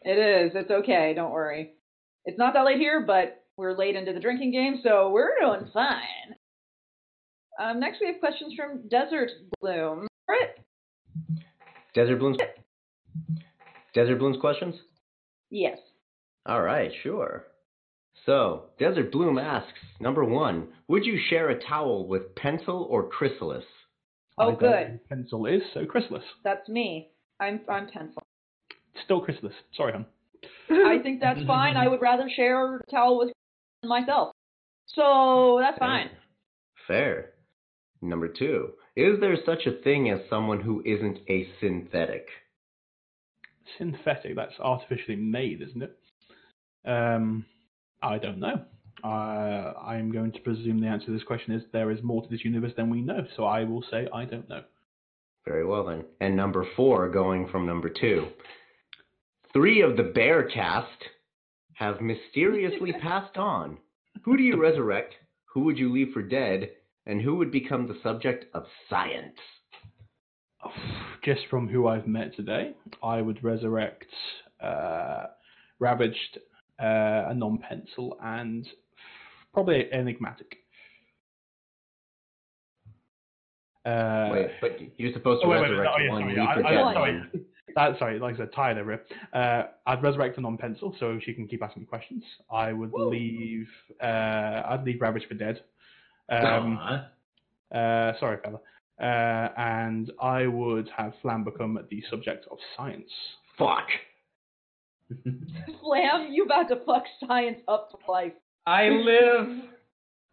It 0.02 0.18
is. 0.18 0.52
It's 0.54 0.70
okay. 0.70 1.12
Don't 1.14 1.32
worry. 1.32 1.72
It's 2.24 2.38
not 2.38 2.54
that 2.54 2.64
late 2.64 2.78
here, 2.78 3.04
but 3.06 3.44
we're 3.56 3.76
late 3.76 3.96
into 3.96 4.12
the 4.12 4.20
drinking 4.20 4.52
game, 4.52 4.80
so 4.82 5.10
we're 5.10 5.38
doing 5.40 5.70
fine. 5.72 6.36
Um, 7.60 7.80
next, 7.80 7.98
we 8.00 8.06
have 8.06 8.20
questions 8.20 8.54
from 8.54 8.88
Desert 8.88 9.30
Bloom. 9.60 10.06
Alright. 10.30 10.50
Desert 11.94 12.18
Bloom's 12.18 12.38
Desert 13.94 14.18
Bloom's 14.18 14.38
questions? 14.40 14.76
Yes. 15.50 15.78
All 16.46 16.62
right, 16.62 16.92
sure. 17.02 17.46
So, 18.28 18.64
Desert 18.78 19.10
Bloom 19.10 19.38
asks, 19.38 19.78
number 20.00 20.22
one, 20.22 20.68
would 20.86 21.06
you 21.06 21.18
share 21.30 21.48
a 21.48 21.58
towel 21.64 22.06
with 22.06 22.34
pencil 22.34 22.86
or 22.90 23.08
chrysalis? 23.08 23.64
Oh, 24.36 24.52
I 24.52 24.54
good. 24.54 25.00
Pencil 25.08 25.46
is 25.46 25.62
so 25.72 25.86
chrysalis. 25.86 26.22
That's 26.44 26.68
me. 26.68 27.08
I'm 27.40 27.62
I'm 27.70 27.88
pencil. 27.88 28.22
Still 29.02 29.22
chrysalis. 29.22 29.54
Sorry, 29.74 29.94
hon. 29.94 30.04
I 30.70 30.98
think 31.02 31.22
that's 31.22 31.42
fine. 31.46 31.78
I 31.78 31.88
would 31.88 32.02
rather 32.02 32.28
share 32.28 32.76
a 32.76 32.86
towel 32.90 33.18
with 33.18 33.32
myself. 33.82 34.34
So 34.88 35.56
that's 35.62 35.78
fine. 35.78 36.10
Fair. 36.86 37.30
Number 38.02 38.28
two, 38.28 38.72
is 38.94 39.18
there 39.20 39.38
such 39.46 39.64
a 39.64 39.82
thing 39.82 40.10
as 40.10 40.20
someone 40.28 40.60
who 40.60 40.82
isn't 40.84 41.20
a 41.30 41.48
synthetic? 41.62 42.26
Synthetic. 43.78 44.36
That's 44.36 44.60
artificially 44.60 45.16
made, 45.16 45.62
isn't 45.62 45.82
it? 45.82 45.98
Um, 46.84 47.46
I 48.02 48.18
don't 48.18 48.38
know. 48.38 48.64
Uh, 49.04 49.74
I'm 49.80 50.10
going 50.10 50.32
to 50.32 50.40
presume 50.40 50.80
the 50.80 50.88
answer 50.88 51.06
to 51.06 51.12
this 51.12 51.22
question 51.22 51.54
is 51.54 51.62
there 51.72 51.90
is 51.90 52.02
more 52.02 52.22
to 52.22 52.28
this 52.28 52.44
universe 52.44 52.72
than 52.76 52.90
we 52.90 53.00
know. 53.00 53.26
So 53.36 53.44
I 53.44 53.64
will 53.64 53.84
say 53.90 54.08
I 54.12 54.24
don't 54.24 54.48
know. 54.48 54.62
Very 55.44 55.64
well 55.64 55.86
then. 55.86 56.04
And 56.20 56.36
number 56.36 56.66
four, 56.76 57.08
going 57.08 57.48
from 57.48 57.64
number 57.64 57.88
two. 57.88 58.28
Three 59.52 59.80
of 59.82 59.96
the 59.96 60.02
Barcast 60.02 60.86
have 61.74 62.00
mysteriously 62.00 62.92
passed 63.00 63.36
on. 63.36 63.78
Who 64.24 64.36
do 64.36 64.42
you 64.42 64.60
resurrect? 64.60 65.14
Who 65.54 65.60
would 65.60 65.78
you 65.78 65.92
leave 65.92 66.12
for 66.12 66.22
dead? 66.22 66.70
And 67.06 67.22
who 67.22 67.36
would 67.36 67.50
become 67.50 67.86
the 67.86 67.98
subject 68.02 68.46
of 68.52 68.64
science? 68.90 69.38
just 71.24 71.40
from 71.50 71.68
who 71.68 71.86
I've 71.86 72.06
met 72.06 72.34
today, 72.36 72.72
I 73.02 73.22
would 73.22 73.42
resurrect 73.42 74.06
uh, 74.60 75.26
Ravaged, 75.78 76.38
uh, 76.80 77.24
a 77.28 77.34
non-pencil, 77.34 78.18
and 78.22 78.66
probably 79.52 79.92
enigmatic. 79.92 80.56
Uh, 83.84 84.28
Wait, 84.32 84.50
but 84.60 84.78
you're 84.98 85.12
supposed 85.12 85.40
to 85.42 85.46
oh, 85.46 85.50
wait, 85.50 85.62
wait, 85.62 85.70
resurrect 85.70 85.90
no, 85.98 86.04
yeah, 86.04 86.10
one. 86.12 86.20
sorry, 86.22 86.34
leave 86.36 86.48
I- 86.48 86.54
for 86.54 86.66
I- 86.66 86.70
dead 86.74 86.80
One. 86.84 86.94
sorry. 86.94 87.12
one. 87.18 87.44
Uh, 87.76 87.98
sorry, 87.98 88.18
like 88.18 88.34
I 88.34 88.38
said, 88.38 88.52
tired 88.52 88.78
over 88.78 88.92
it. 88.94 89.06
Uh, 89.32 89.62
I'd 89.86 90.02
resurrect 90.02 90.36
a 90.38 90.40
non-pencil 90.40 90.96
so 90.98 91.18
she 91.22 91.32
can 91.32 91.46
keep 91.46 91.62
asking 91.62 91.82
me 91.82 91.86
questions. 91.86 92.24
I 92.50 92.72
would 92.72 92.90
Woo. 92.92 93.08
leave. 93.08 93.68
Uh, 94.02 94.62
I'd 94.66 94.82
leave 94.84 95.00
Ravage 95.00 95.26
for 95.28 95.34
dead. 95.34 95.60
Um, 96.28 96.78
uh, 97.72 98.12
sorry, 98.18 98.38
fella. 98.42 98.58
Uh, 99.00 99.52
and 99.56 100.10
I 100.20 100.46
would 100.48 100.88
have 100.96 101.12
Flam 101.22 101.44
become 101.44 101.78
the 101.88 102.02
subject 102.10 102.46
of 102.50 102.58
science. 102.76 103.10
Fuck. 103.56 103.86
Flam, 105.80 106.28
you 106.32 106.44
about 106.44 106.68
to 106.68 106.76
fuck 106.84 107.04
science 107.26 107.60
up 107.68 107.88
for 107.90 108.12
life. 108.12 108.32
I 108.66 108.88
live. 108.88 109.48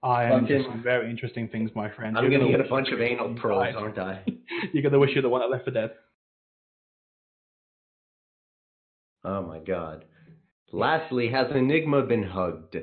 I 0.04 0.26
am 0.26 0.42
Fucking- 0.42 0.48
just 0.58 0.70
some 0.70 0.84
very 0.84 1.10
interesting 1.10 1.48
things, 1.48 1.72
my 1.76 1.90
friend. 1.90 2.18
I'm 2.18 2.24
You're 2.30 2.40
gonna 2.40 2.52
get 2.52 2.60
a 2.60 2.64
wish 2.64 2.70
bunch 2.70 2.88
you 2.90 2.94
of 2.96 3.00
were 3.00 3.06
anal 3.06 3.28
alive. 3.28 3.38
probes, 3.38 3.76
aren't 3.78 3.98
I? 3.98 4.24
You're 4.74 4.84
gonna 4.84 5.00
wish 5.00 5.12
you're 5.14 5.22
the 5.24 5.30
one 5.30 5.42
that 5.42 5.50
left 5.50 5.66
for 5.66 5.72
dead. 5.72 5.92
Oh 9.24 9.42
my 9.42 9.60
god. 9.60 10.06
Lastly, 10.72 11.30
has 11.32 11.48
Enigma 11.56 12.04
been 12.04 12.24
hugged? 12.24 12.76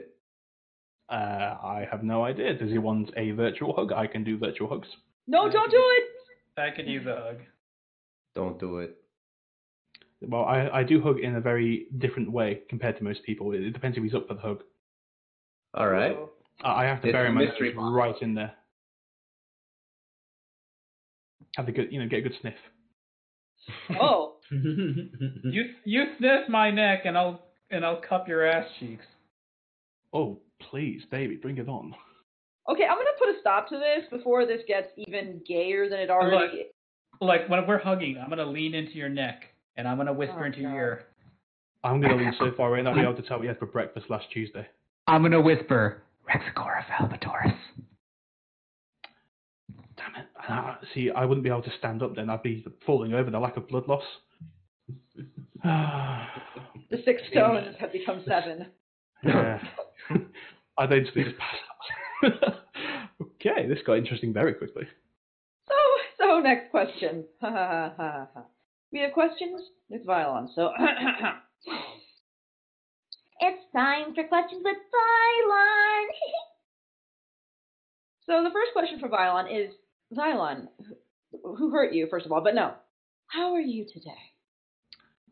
Uh, 1.09 1.15
I 1.15 1.87
have 1.91 2.03
no 2.03 2.25
idea. 2.25 2.55
Does 2.55 2.71
he 2.71 2.79
want 2.79 3.11
a 3.17 3.31
virtual 3.33 3.75
hug? 3.77 3.93
I 3.93 4.07
can 4.07 4.25
do 4.25 4.39
virtual 4.39 4.69
hugs. 4.69 4.89
No, 5.27 5.51
don't 5.51 5.71
do 5.71 5.83
it. 5.99 6.61
I 6.61 6.75
could 6.75 6.87
use 6.89 7.07
a 7.07 7.15
hug. 7.17 7.37
Don't 8.35 8.59
do 8.59 8.79
it. 8.79 8.97
Well, 10.29 10.45
I, 10.45 10.69
I 10.69 10.83
do 10.85 11.01
hug 11.03 11.19
in 11.21 11.35
a 11.37 11.41
very 11.41 11.87
different 11.99 12.31
way 12.31 12.61
compared 12.69 12.97
to 12.99 13.05
most 13.05 13.23
people. 13.25 13.53
It, 13.53 13.63
it 13.63 13.71
depends 13.73 13.97
if 13.97 14.03
he's 14.05 14.15
up 14.15 14.29
for 14.29 14.35
the 14.35 14.41
hug. 14.41 14.63
All 15.75 15.89
right. 15.89 16.17
I 16.63 16.83
I 16.83 16.85
have 16.85 17.03
to 17.03 17.09
It's 17.09 17.13
bury 17.15 17.31
my 17.33 17.45
mystery 17.47 17.69
nose 17.75 17.77
box. 17.77 17.95
right 17.95 18.23
in 18.23 18.35
there. 18.35 18.53
Have 21.57 21.69
a 21.69 21.73
good, 21.73 21.93
you 21.93 22.01
know, 22.01 22.09
get 22.09 22.21
a 22.21 22.23
good 22.23 22.35
sniff. 22.41 22.55
Oh, 24.01 24.37
You 24.51 25.65
you 25.85 26.05
sniff 26.19 26.49
my 26.49 26.71
neck 26.71 27.01
and 27.05 27.17
I'll 27.17 27.41
and 27.71 27.85
I'll 27.85 28.01
cup 28.01 28.29
your 28.29 28.45
ass 28.47 28.67
cheeks. 28.81 29.05
Oh, 30.13 30.41
please, 30.61 31.03
baby, 31.11 31.37
bring 31.37 31.59
it 31.59 31.69
on. 31.69 31.95
okay. 32.69 32.85
I'm 32.85 32.97
gonna 32.97 33.11
put 33.19 33.29
a 33.31 33.41
stop 33.41 33.69
to 33.71 33.77
this 33.79 34.05
before 34.11 34.47
this 34.47 34.61
gets 34.67 34.89
even 34.97 35.41
gayer 35.47 35.89
than 35.89 36.01
it 36.01 36.11
already. 36.11 36.67
Like 37.21 37.49
when 37.49 37.67
we're 37.67 37.79
hugging, 37.83 38.19
I'm 38.23 38.29
gonna 38.31 38.45
lean 38.47 38.75
into 38.75 38.93
your 38.93 39.09
neck 39.09 39.45
and 39.77 39.87
I'm 39.89 39.97
gonna 39.97 40.13
whisper 40.13 40.41
Oh, 40.41 40.45
into 40.45 40.61
your 40.61 40.73
ear. 40.75 41.05
I'm 41.85 42.01
gonna 42.01 42.17
lean 42.17 42.33
so 42.39 42.53
far 42.57 42.77
in, 42.79 42.87
I'll 42.87 42.95
be 42.95 43.01
able 43.01 43.15
to 43.17 43.23
tell 43.23 43.39
what 43.39 43.43
you 43.45 43.49
had 43.49 43.59
for 43.59 43.67
breakfast 43.67 44.09
last 44.09 44.27
Tuesday. 44.33 44.67
I'm 45.07 45.23
gonna 45.23 45.41
whisper 45.41 46.03
Rexicora 46.29 46.85
albitoris. 47.01 47.57
Damn 49.97 50.15
it! 50.23 50.27
Ah, 50.49 50.79
see, 50.95 51.11
I 51.11 51.25
wouldn't 51.25 51.43
be 51.45 51.51
able 51.51 51.63
to 51.63 51.73
stand 51.79 52.03
up 52.03 52.15
then. 52.15 52.31
I'd 52.31 52.43
be 52.43 52.65
falling 52.87 53.13
over 53.15 53.31
the 53.31 53.39
lack 53.39 53.57
of 53.57 53.69
blood 53.69 53.89
loss. 53.89 54.05
The 56.91 56.99
six 57.07 57.23
stones 57.31 57.75
have 57.81 57.91
become 57.93 58.23
seven. 58.29 58.67
yeah. 59.25 59.59
I'd 60.79 60.93
instantly 60.93 61.25
just 61.25 61.37
pass 61.39 61.57
out. 62.23 62.55
okay, 63.23 63.67
this 63.67 63.79
got 63.87 63.95
interesting 63.97 64.33
very 64.35 64.53
quickly. 64.53 64.87
So, 65.69 65.75
so 66.19 66.41
next 66.41 66.71
question. 66.71 67.25
we 68.93 69.01
have 69.01 69.13
questions 69.13 69.61
with 69.89 70.05
Violon. 70.07 70.49
So, 70.55 70.71
It's 73.45 73.63
time 73.75 74.15
for 74.15 74.23
questions 74.29 74.63
with 74.65 74.77
Violon. 74.77 76.07
so 78.27 78.43
the 78.45 78.51
first 78.53 78.73
question 78.73 79.01
for 79.01 79.09
Violon 79.09 79.47
is 79.51 79.75
Violon, 80.13 80.69
who- 81.33 81.55
who 81.57 81.71
hurt 81.71 81.93
you 81.93 82.07
first 82.09 82.25
of 82.27 82.31
all? 82.33 82.41
But 82.41 82.55
no, 82.55 82.75
how 83.29 83.53
are 83.55 83.61
you 83.61 83.85
today? 83.93 84.11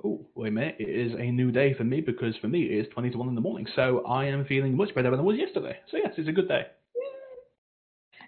Oh, 0.02 0.26
wait 0.34 0.48
a 0.48 0.50
minute. 0.52 0.76
It 0.80 0.88
is 0.88 1.12
a 1.12 1.30
new 1.30 1.52
day 1.52 1.74
for 1.74 1.84
me 1.84 2.00
because 2.00 2.34
for 2.40 2.48
me 2.48 2.64
it 2.64 2.86
is 2.86 2.92
20 2.94 3.10
to 3.10 3.18
1 3.18 3.28
in 3.28 3.34
the 3.34 3.40
morning. 3.40 3.66
So 3.76 4.02
I 4.06 4.24
am 4.24 4.44
feeling 4.46 4.74
much 4.76 4.92
better 4.94 5.10
than 5.10 5.20
I 5.20 5.22
was 5.22 5.36
yesterday. 5.36 5.78
So 5.90 5.98
yes, 5.98 6.14
it's 6.16 6.28
a 6.28 6.32
good 6.32 6.48
day. 6.48 6.66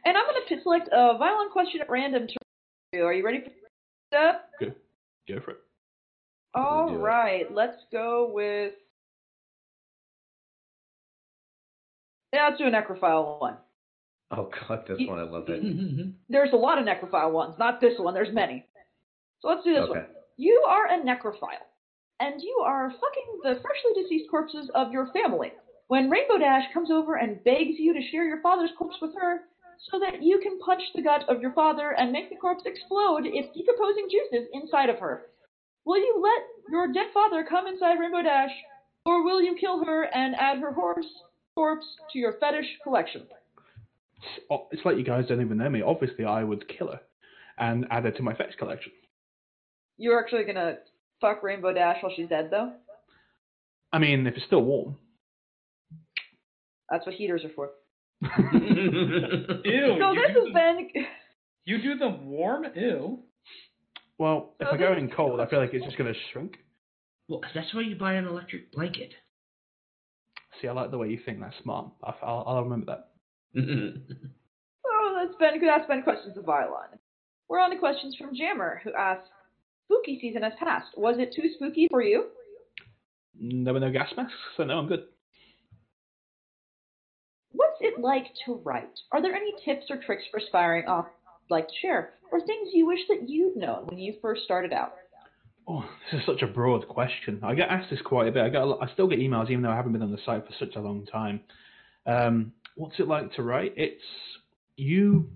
And 0.04 0.16
I'm 0.16 0.24
going 0.26 0.42
to 0.48 0.62
select 0.62 0.88
a 0.92 1.16
Violon 1.18 1.50
question 1.50 1.80
at 1.80 1.88
random 1.90 2.26
to 2.28 2.34
you. 2.92 3.04
Are 3.04 3.12
you 3.14 3.24
ready 3.24 3.40
for 3.40 3.50
that? 4.12 4.50
Go 5.28 5.40
for 5.44 5.53
it. 5.53 5.59
All 6.55 6.89
do 6.89 7.07
it. 7.07 7.53
let's 7.55 7.78
go 7.90 8.31
with. 8.32 8.73
Yeah, 12.32 12.49
let's 12.49 12.59
do 12.59 12.66
a 12.66 12.70
necrophile 12.70 13.40
one. 13.40 13.57
Oh 14.31 14.51
god, 14.69 14.85
this 14.89 14.99
You- 14.99 15.09
one 15.09 15.19
I 15.19 15.23
love 15.24 15.44
it. 15.49 16.15
There's 16.28 16.53
a 16.53 16.57
lot 16.57 16.78
of 16.78 16.86
necrophile 16.86 17.32
ones, 17.32 17.55
not 17.59 17.81
this 17.81 17.99
one. 17.99 18.15
There's 18.15 18.32
many. 18.32 18.65
So 19.40 19.49
let's 19.49 19.65
do 19.65 19.74
this 19.74 19.89
one. 19.89 20.07
You 20.36 20.65
are 20.66 20.86
a 20.86 21.03
necrophile, 21.03 21.66
and 22.20 22.40
you 22.40 22.62
are 22.65 22.90
fucking 22.90 23.40
the 23.43 23.61
freshly 23.61 24.03
deceased 24.03 24.31
corpses 24.31 24.70
of 24.74 24.93
your 24.93 25.09
family. 25.12 25.53
When 25.89 26.09
Rainbow 26.09 26.39
Dash 26.39 26.73
comes 26.73 26.90
over 26.90 27.16
and 27.16 27.43
begs 27.44 27.78
you 27.78 27.93
to 27.93 28.01
share 28.11 28.24
your 28.24 28.40
father's 28.40 28.70
corpse 28.78 28.97
with 29.03 29.15
her, 29.15 29.40
so 29.90 29.98
that 29.98 30.22
you 30.22 30.38
can 30.38 30.59
punch 30.59 30.82
the 30.94 31.02
gut 31.02 31.24
of 31.28 31.40
your 31.40 31.52
father 31.52 31.90
and 31.98 32.12
make 32.12 32.30
the 32.30 32.36
corpse 32.36 32.62
explode 32.66 33.26
its 33.26 33.48
decomposing 33.54 34.09
juices 34.10 34.48
inside 34.52 34.88
of 34.88 34.98
her. 34.98 35.22
Will 35.84 35.98
you 35.98 36.20
let 36.22 36.72
your 36.72 36.92
dead 36.92 37.06
father 37.12 37.44
come 37.48 37.66
inside 37.66 37.98
Rainbow 37.98 38.22
Dash, 38.22 38.52
or 39.04 39.24
will 39.24 39.42
you 39.42 39.56
kill 39.60 39.84
her 39.84 40.04
and 40.04 40.34
add 40.36 40.59
her 40.59 40.72
horse 40.72 41.06
corpse 41.56 41.86
to 42.12 42.18
your 42.18 42.34
fetish 42.38 42.78
collection? 42.84 43.22
It's- 43.22 44.40
oh, 44.50 44.68
It's 44.70 44.84
like 44.84 44.96
you 44.96 45.02
guys 45.04 45.26
don't 45.26 45.40
even 45.40 45.59
know 45.59 45.68
me. 45.68 45.82
Obviously, 45.82 46.24
I 46.24 46.44
would 46.44 46.68
kill 46.68 46.88
her 46.92 47.00
and 47.59 47.86
add 47.90 48.04
her 48.04 48.12
to 48.12 48.22
my 48.22 48.34
fetish 48.34 48.54
collection. 48.56 48.92
You're 49.98 50.20
actually 50.20 50.44
gonna 50.44 50.78
fuck 51.20 51.42
Rainbow 51.42 51.72
Dash 51.72 52.02
while 52.02 52.12
she's 52.14 52.28
dead, 52.28 52.50
though? 52.50 52.72
I 53.92 53.98
mean, 53.98 54.26
if 54.26 54.36
it's 54.36 54.46
still 54.46 54.62
warm. 54.62 54.96
That's 56.88 57.04
what 57.04 57.14
heaters 57.16 57.44
are 57.44 57.50
for. 57.50 57.72
Ew. 58.23 58.28
So 58.31 60.12
you, 60.12 60.15
this 60.15 60.35
do 60.35 60.44
has 60.44 60.55
been 60.55 60.89
you 61.65 61.82
do 61.82 61.97
them 61.99 62.27
warm? 62.31 62.65
Ew. 62.74 63.20
Well, 64.19 64.55
if 64.61 64.69
So 64.69 64.74
I 64.74 64.77
go 64.77 64.93
in 64.93 65.11
cold, 65.11 65.40
I 65.40 65.47
feel 65.49 65.59
like 65.59 65.70
it's 65.74 65.85
just 65.85 65.99
going 65.99 66.12
to 66.12 66.19
shrink. 66.32 66.57
well, 67.28 67.40
that's 67.55 67.73
why 67.74 67.81
you 67.82 67.97
buy 67.97 68.15
an 68.15 68.27
electric 68.27 68.73
blanket. 68.73 69.12
See, 70.61 70.69
I 70.69 70.73
like 70.73 70.90
the 70.90 70.99
way 70.99 71.09
you 71.09 71.19
think. 71.24 71.40
That's 71.40 71.57
smart. 71.62 71.86
I- 72.05 72.15
I'll, 72.23 72.44
I'll 72.47 72.62
remember 72.65 72.86
that. 72.86 73.09
Oh, 74.94 75.27
that's 75.27 75.36
been 75.39 75.61
that's 75.66 75.86
been 75.86 76.03
questions 76.03 76.36
of 76.36 76.44
Vylon. 76.44 76.99
We're 77.49 77.61
on 77.61 77.70
to 77.70 77.77
questions 77.78 78.15
from 78.19 78.35
Jammer, 78.35 78.81
who 78.85 78.93
asks, 78.94 79.28
"Spooky 79.86 80.19
season 80.20 80.43
has 80.43 80.53
passed. 80.59 80.89
Was 80.97 81.16
it 81.19 81.32
too 81.35 81.49
spooky 81.57 81.86
for 81.90 82.03
you? 82.03 82.27
There 83.40 83.73
were 83.74 83.81
no 83.81 83.90
gas 83.90 84.12
masks, 84.16 84.32
so 84.57 84.65
no, 84.65 84.78
I'm 84.78 84.86
good. 84.89 85.05
It 87.97 88.01
like 88.01 88.27
to 88.47 88.55
write? 88.64 88.98
Are 89.10 89.20
there 89.20 89.35
any 89.35 89.52
tips 89.64 89.86
or 89.90 89.97
tricks 89.97 90.24
for 90.31 90.39
aspiring 90.39 90.86
off 90.86 91.06
like 91.51 91.69
to 91.69 91.74
share, 91.81 92.10
or 92.31 92.40
things 92.40 92.70
you 92.73 92.86
wish 92.86 93.01
that 93.09 93.28
you'd 93.28 93.56
known 93.56 93.86
when 93.86 93.98
you 93.98 94.14
first 94.23 94.44
started 94.44 94.73
out?" 94.73 94.94
Oh, 95.69 95.85
this 96.10 96.20
is 96.20 96.27
such 96.27 96.43
a 96.43 96.47
broad 96.47 96.89
question. 96.89 97.40
I 97.43 97.55
get 97.55 97.69
asked 97.69 97.90
this 97.90 98.01
quite 98.02 98.28
a 98.28 98.32
bit. 98.32 98.43
I 98.43 98.48
get, 98.48 98.59
lot, 98.60 98.78
I 98.82 98.93
still 98.93 99.06
get 99.06 99.20
emails, 99.20 99.48
even 99.48 99.62
though 99.62 99.70
I 99.70 99.77
haven't 99.77 99.93
been 99.93 100.02
on 100.02 100.10
the 100.10 100.19
site 100.27 100.44
for 100.47 100.52
such 100.59 100.74
a 100.74 100.81
long 100.81 101.06
time. 101.06 101.40
Um, 102.05 102.52
what's 102.74 102.98
it 102.98 103.06
like 103.06 103.32
to 103.35 103.43
write? 103.43 103.74
It's 103.77 104.02
you 104.77 105.31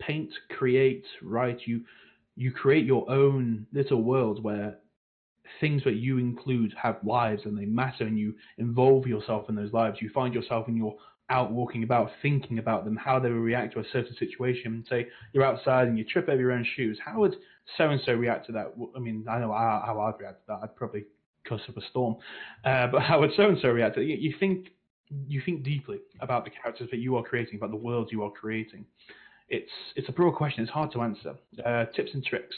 paint, 0.00 0.30
create, 0.50 1.04
write. 1.22 1.60
You 1.66 1.82
you 2.34 2.50
create 2.50 2.86
your 2.86 3.08
own 3.10 3.66
little 3.72 4.02
world 4.02 4.42
where 4.42 4.78
things 5.60 5.84
that 5.84 5.96
you 5.96 6.18
include 6.18 6.74
have 6.80 6.96
lives 7.04 7.42
and 7.44 7.56
they 7.56 7.66
matter, 7.66 8.04
and 8.04 8.18
you 8.18 8.34
involve 8.58 9.06
yourself 9.06 9.48
in 9.48 9.54
those 9.54 9.72
lives. 9.72 9.98
You 10.00 10.10
find 10.10 10.34
yourself 10.34 10.66
in 10.66 10.76
you're 10.76 10.96
out 11.30 11.52
walking 11.52 11.82
about, 11.82 12.10
thinking 12.20 12.58
about 12.58 12.84
them, 12.84 12.96
how 12.96 13.18
they 13.18 13.30
will 13.30 13.38
react 13.38 13.74
to 13.74 13.80
a 13.80 13.84
certain 13.92 14.14
situation. 14.18 14.84
Say 14.88 15.08
you're 15.32 15.44
outside 15.44 15.88
and 15.88 15.96
you 15.96 16.04
trip 16.04 16.28
over 16.28 16.40
your 16.40 16.52
own 16.52 16.66
shoes. 16.76 16.98
How 17.04 17.20
would 17.20 17.36
so 17.76 17.88
and 17.90 18.00
so 18.04 18.12
react 18.12 18.46
to 18.46 18.52
that? 18.52 18.74
I 18.94 18.98
mean, 18.98 19.24
I 19.28 19.38
know 19.38 19.52
how, 19.52 20.00
I'd 20.00 20.20
react 20.20 20.40
to 20.40 20.44
that. 20.48 20.60
I'd 20.62 20.76
probably 20.76 21.04
cuss 21.48 21.60
up 21.68 21.76
a 21.76 21.80
storm. 21.90 22.16
Uh, 22.64 22.88
but 22.88 23.02
how 23.02 23.20
would 23.20 23.30
so 23.36 23.48
and 23.48 23.58
so 23.60 23.68
react 23.68 23.96
to? 23.96 24.02
You, 24.02 24.16
you 24.16 24.34
think 24.38 24.68
you 25.28 25.42
think 25.44 25.62
deeply 25.62 25.98
about 26.20 26.44
the 26.44 26.50
characters 26.50 26.88
that 26.90 26.98
you 26.98 27.16
are 27.16 27.22
creating, 27.22 27.56
about 27.56 27.70
the 27.70 27.76
world 27.76 28.08
you 28.10 28.22
are 28.22 28.30
creating. 28.30 28.84
It's 29.48 29.70
it's 29.96 30.08
a 30.08 30.12
broad 30.12 30.34
question. 30.34 30.62
It's 30.62 30.72
hard 30.72 30.92
to 30.92 31.02
answer. 31.02 31.34
Uh, 31.64 31.86
tips 31.94 32.10
and 32.14 32.24
tricks. 32.24 32.56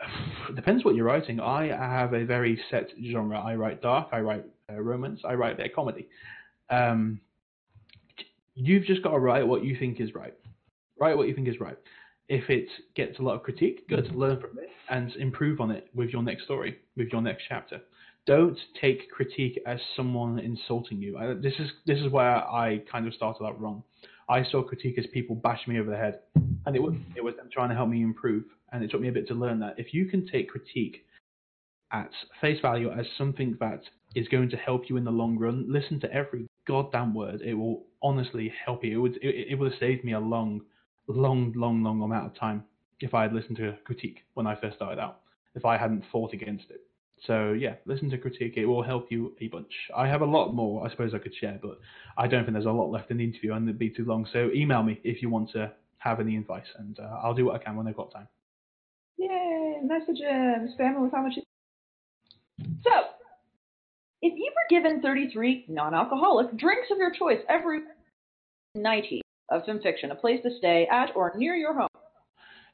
Depends 0.54 0.84
what 0.84 0.94
you're 0.94 1.06
writing. 1.06 1.40
I 1.40 1.66
have 1.66 2.12
a 2.14 2.24
very 2.24 2.60
set 2.70 2.90
genre. 3.10 3.38
I 3.38 3.54
write 3.54 3.82
dark. 3.82 4.08
I 4.12 4.20
write 4.20 4.44
uh, 4.70 4.80
romance. 4.80 5.20
I 5.24 5.34
write 5.34 5.54
a 5.54 5.56
bit 5.56 5.66
of 5.66 5.72
comedy. 5.72 6.08
Um, 6.70 7.20
you've 8.54 8.84
just 8.84 9.02
got 9.02 9.10
to 9.10 9.18
write 9.18 9.46
what 9.46 9.64
you 9.64 9.76
think 9.78 10.00
is 10.00 10.14
right. 10.14 10.34
Write 10.98 11.16
what 11.16 11.28
you 11.28 11.34
think 11.34 11.48
is 11.48 11.60
right. 11.60 11.78
If 12.28 12.48
it 12.48 12.68
gets 12.94 13.18
a 13.18 13.22
lot 13.22 13.34
of 13.34 13.42
critique, 13.42 13.86
good. 13.88 14.14
Learn 14.14 14.40
from 14.40 14.58
it 14.58 14.70
and 14.88 15.14
improve 15.16 15.60
on 15.60 15.70
it 15.70 15.88
with 15.94 16.10
your 16.10 16.22
next 16.22 16.44
story, 16.44 16.78
with 16.96 17.08
your 17.08 17.20
next 17.20 17.44
chapter. 17.48 17.80
Don't 18.26 18.58
take 18.80 19.10
critique 19.10 19.60
as 19.66 19.78
someone 19.94 20.38
insulting 20.38 21.02
you. 21.02 21.18
I, 21.18 21.34
this 21.34 21.52
is 21.58 21.70
this 21.84 21.98
is 21.98 22.10
where 22.10 22.36
I 22.36 22.80
kind 22.90 23.06
of 23.06 23.12
started 23.12 23.44
out 23.44 23.60
wrong. 23.60 23.82
I 24.28 24.42
saw 24.44 24.62
critique 24.62 24.96
as 24.98 25.04
people 25.12 25.36
bashing 25.36 25.74
me 25.74 25.80
over 25.80 25.90
the 25.90 25.96
head, 25.98 26.20
and 26.64 26.74
it 26.74 26.82
was 26.82 26.94
it 27.14 27.22
was 27.22 27.36
them 27.36 27.50
trying 27.52 27.68
to 27.68 27.74
help 27.74 27.90
me 27.90 28.02
improve. 28.02 28.44
And 28.72 28.82
it 28.82 28.90
took 28.90 29.00
me 29.00 29.08
a 29.08 29.12
bit 29.12 29.28
to 29.28 29.34
learn 29.34 29.60
that 29.60 29.78
if 29.78 29.92
you 29.92 30.06
can 30.06 30.26
take 30.26 30.48
critique 30.48 31.04
at 31.92 32.10
face 32.40 32.60
value 32.60 32.90
as 32.90 33.06
something 33.18 33.56
that 33.60 33.82
is 34.14 34.26
going 34.28 34.48
to 34.50 34.56
help 34.56 34.88
you 34.88 34.96
in 34.96 35.04
the 35.04 35.10
long 35.10 35.38
run, 35.38 35.66
listen 35.68 36.00
to 36.00 36.12
every 36.12 36.46
goddamn 36.66 37.14
word. 37.14 37.42
It 37.42 37.54
will 37.54 37.84
honestly 38.04 38.52
help 38.64 38.84
you. 38.84 38.98
It 38.98 39.02
would 39.02 39.16
it, 39.16 39.46
it 39.50 39.58
would 39.58 39.72
have 39.72 39.80
saved 39.80 40.04
me 40.04 40.12
a 40.12 40.20
long, 40.20 40.60
long, 41.08 41.52
long, 41.56 41.82
long 41.82 42.02
amount 42.02 42.26
of 42.26 42.38
time 42.38 42.62
if 43.00 43.14
I 43.14 43.22
had 43.22 43.32
listened 43.32 43.56
to 43.56 43.76
critique 43.84 44.20
when 44.34 44.46
I 44.46 44.54
first 44.54 44.76
started 44.76 45.00
out. 45.00 45.20
If 45.56 45.64
I 45.64 45.76
hadn't 45.76 46.04
fought 46.12 46.32
against 46.32 46.70
it. 46.70 46.82
So 47.26 47.52
yeah, 47.52 47.74
listen 47.86 48.10
to 48.10 48.18
critique. 48.18 48.54
It 48.56 48.66
will 48.66 48.82
help 48.82 49.10
you 49.10 49.34
a 49.40 49.48
bunch. 49.48 49.72
I 49.96 50.06
have 50.06 50.20
a 50.20 50.26
lot 50.26 50.52
more 50.52 50.86
I 50.86 50.90
suppose 50.90 51.14
I 51.14 51.18
could 51.18 51.34
share, 51.34 51.58
but 51.60 51.80
I 52.16 52.28
don't 52.28 52.44
think 52.44 52.52
there's 52.52 52.66
a 52.66 52.70
lot 52.70 52.90
left 52.90 53.10
in 53.10 53.16
the 53.16 53.24
interview 53.24 53.54
and 53.54 53.68
it'd 53.68 53.78
be 53.78 53.90
too 53.90 54.04
long. 54.04 54.28
So 54.32 54.50
email 54.54 54.84
me 54.84 55.00
if 55.02 55.22
you 55.22 55.30
want 55.30 55.50
to 55.52 55.72
have 56.04 56.20
any 56.20 56.36
advice, 56.36 56.66
and 56.78 56.98
uh, 57.00 57.20
I'll 57.22 57.34
do 57.34 57.46
what 57.46 57.60
I 57.60 57.64
can 57.64 57.76
when 57.76 57.88
I've 57.88 57.96
got 57.96 58.12
time. 58.12 58.28
Yay! 59.16 59.80
Message 59.82 60.18
him. 60.20 60.68
Him 60.78 61.02
with 61.02 61.12
how 61.12 61.22
much. 61.22 61.34
So, 62.82 62.90
if 64.20 64.34
you 64.36 64.52
were 64.54 64.68
given 64.80 65.00
33 65.00 65.64
non-alcoholic 65.68 66.56
drinks 66.58 66.88
of 66.90 66.98
your 66.98 67.10
choice 67.10 67.40
every 67.48 67.80
night 68.74 69.04
of 69.50 69.62
FimFiction, 69.64 70.10
a 70.10 70.14
place 70.14 70.40
to 70.42 70.50
stay 70.58 70.86
at 70.90 71.10
or 71.14 71.32
near 71.36 71.54
your 71.54 71.74
home, 71.74 71.88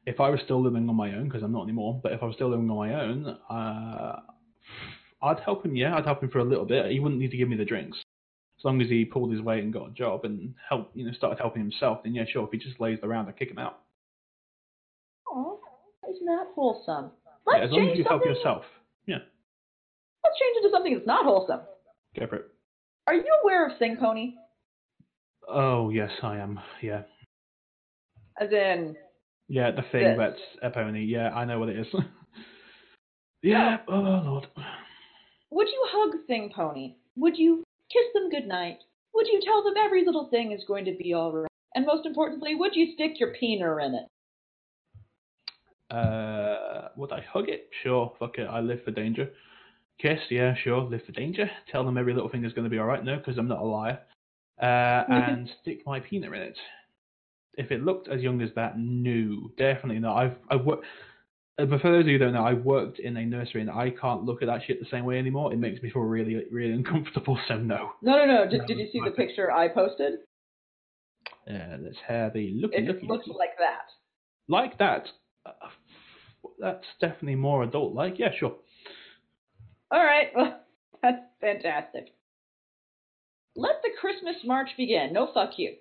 If 0.07 0.21
I 0.21 0.31
was 0.31 0.41
still 0.45 0.63
living 0.63 0.89
on 0.89 0.95
my 0.97 1.15
own, 1.15 1.25
because 1.25 1.43
I'm 1.43 1.53
not 1.53 1.65
anymore, 1.65 2.01
but 2.03 2.13
if 2.13 2.23
I 2.23 2.27
was 2.27 2.35
still 2.35 2.49
living 2.51 2.71
on 2.71 2.77
my 2.77 2.95
own, 2.95 3.27
uh, 3.51 4.21
I'd 5.23 5.41
help 5.41 5.65
him. 5.65 5.77
Yeah, 5.77 5.97
I'd 5.97 6.07
help 6.07 6.23
him 6.23 6.31
for 6.31 6.39
a 6.39 6.45
little 6.45 6.65
bit. 6.65 6.91
He 6.91 7.01
wouldn't 7.01 7.21
need 7.21 7.31
to 7.33 7.37
give 7.37 7.49
me 7.49 7.57
the 7.57 7.65
drinks, 7.65 7.99
as 8.59 8.65
long 8.65 8.81
as 8.81 8.89
he 8.89 9.05
pulled 9.05 9.31
his 9.33 9.43
weight 9.43 9.63
and 9.63 9.73
got 9.73 9.89
a 9.91 9.93
job 9.93 10.25
and 10.25 10.55
help, 10.69 10.91
you 10.95 11.05
know, 11.05 11.13
started 11.13 11.39
helping 11.39 11.61
himself. 11.63 12.03
Then 12.03 12.15
yeah, 12.15 12.25
sure. 12.31 12.45
If 12.45 12.51
he 12.53 12.59
just 12.59 12.81
lays 12.81 12.99
around, 13.03 13.29
I'd 13.29 13.39
kick 13.39 13.51
him 13.51 13.59
out. 13.59 13.81
oh, 15.31 15.61
Isn't 16.11 16.27
that 16.27 16.47
wholesome? 16.55 17.11
Yeah, 17.27 17.53
Let's 17.59 17.65
as 17.67 17.71
long 17.73 17.91
as 17.91 17.99
you 17.99 18.05
help 18.05 18.25
yourself. 18.25 18.65
Yeah, 19.07 19.19
Let's 20.25 20.39
change 20.39 20.57
it 20.57 20.69
to 20.69 20.71
something 20.73 20.95
that's 20.95 21.07
not 21.07 21.25
wholesome. 21.25 21.61
go 22.19 22.27
for 22.27 22.37
it. 22.37 22.45
Are 23.07 23.15
you 23.15 23.25
aware 23.43 23.67
of 23.69 23.77
Thing 23.79 23.97
Pony? 24.01 24.35
Oh 25.53 25.91
yes, 25.91 26.11
I 26.23 26.39
am. 26.39 26.61
Yeah, 26.81 27.03
As 28.41 28.51
in, 28.53 28.97
yeah, 29.49 29.73
the 29.73 29.83
thing 29.91 30.17
This. 30.17 30.19
that's 30.19 30.41
a 30.63 30.71
pony. 30.71 31.05
Yeah, 31.05 31.31
I 31.31 31.45
know 31.45 31.59
what 31.59 31.69
it 31.69 31.79
is. 31.79 31.87
yeah. 33.43 33.79
Oh 33.89 33.95
lord. 34.25 34.47
would 35.51 35.67
you 35.67 35.87
hug 35.91 36.27
Thing 36.27 36.53
Pony? 36.55 36.95
Would 37.17 37.37
you 37.37 37.65
kiss 37.93 38.05
them 38.15 38.31
goodnight? 38.31 38.79
Would 39.15 39.27
you 39.27 39.41
tell 39.45 39.65
them 39.65 39.75
every 39.77 40.05
little 40.05 40.29
thing 40.31 40.53
is 40.53 40.63
going 40.69 40.85
to 40.85 40.95
be 40.97 41.13
all 41.13 41.33
right? 41.33 41.51
And 41.75 41.85
most 41.85 42.07
importantly, 42.07 42.55
would 42.55 42.75
you 42.75 42.93
stick 42.95 43.19
your 43.19 43.35
peener 43.35 43.85
in 43.85 43.95
it? 43.95 44.07
Uh, 45.95 46.89
would 46.97 47.11
I 47.13 47.21
hug 47.33 47.49
it? 47.49 47.69
Sure. 47.83 48.13
Fuck 48.19 48.39
it. 48.39 48.47
I 48.49 48.61
live 48.61 48.85
for 48.85 48.93
danger. 48.93 49.31
Kiss? 50.01 50.21
Yeah, 50.31 50.55
sure. 50.63 50.83
Live 50.83 51.03
for 51.05 51.13
danger. 51.13 51.51
Tell 51.71 51.85
them 51.85 51.99
every 51.99 52.15
little 52.15 52.29
thing 52.29 52.45
is 52.45 52.53
going 52.53 52.65
to 52.65 52.71
be 52.71 52.79
all 52.79 52.87
right. 52.87 53.05
No, 53.05 53.17
because 53.17 53.37
I'm 53.37 53.49
not 53.49 53.61
a 53.61 53.65
liar. 53.65 53.99
Uh, 54.61 55.05
and 55.09 55.49
stick 55.63 55.81
my 55.87 56.01
peanut 56.01 56.33
in 56.35 56.43
it. 56.43 56.59
If 57.55 57.71
it 57.71 57.83
looked 57.83 58.09
as 58.09 58.21
young 58.21 58.41
as 58.43 58.51
that, 58.57 58.75
no, 58.79 59.51
definitely 59.57 59.99
not. 60.01 60.17
I've 60.17 60.37
I've 60.51 60.65
worked. 60.65 60.85
uh, 61.59 61.65
But 61.65 61.81
for 61.81 61.91
those 61.91 62.03
of 62.03 62.07
you 62.09 62.19
who 62.19 62.25
don't 62.25 62.35
know, 62.35 62.45
I 62.45 62.53
worked 62.55 62.99
in 62.99 63.17
a 63.17 63.25
nursery 63.25 63.61
and 63.63 63.71
I 63.71 63.91
can't 63.91 64.25
look 64.25 64.43
at 64.43 64.47
that 64.47 64.61
shit 64.67 64.79
the 64.81 64.87
same 64.91 65.05
way 65.05 65.19
anymore. 65.19 65.53
It 65.53 65.59
makes 65.59 65.83
me 65.83 65.91
feel 65.91 66.03
really, 66.03 66.45
really 66.51 66.73
uncomfortable. 66.75 67.39
So 67.49 67.57
no. 67.57 67.93
No, 68.03 68.19
no, 68.19 68.27
no. 68.27 68.49
Did, 68.51 68.67
did 68.67 68.79
you 68.79 68.89
see 68.93 69.01
the 69.05 69.11
picture 69.13 69.51
I 69.51 69.69
posted? 69.69 70.15
Uh, 71.49 71.77
let's 71.83 71.97
have 72.07 72.37
a 72.37 72.53
look. 72.55 72.73
It 72.75 72.85
looky, 72.85 73.07
looks 73.07 73.27
looky. 73.27 73.39
like 73.39 73.57
that. 73.59 73.87
like 74.49 74.79
that. 74.79 75.09
Uh, 75.47 75.53
that's 76.59 76.85
definitely 77.01 77.35
more 77.37 77.63
adult 77.65 77.95
like. 77.95 78.19
Yeah, 78.19 78.29
sure. 78.39 78.55
All 79.91 80.05
right. 80.05 80.29
Well, 80.37 80.61
that's 81.03 81.23
fantastic. 81.41 82.09
Let 83.57 83.83
the 83.83 83.91
Christmas 84.01 84.37
march 84.45 84.69
begin. 84.77 85.13
No 85.13 85.31
fuck 85.33 85.51
you. 85.57 85.75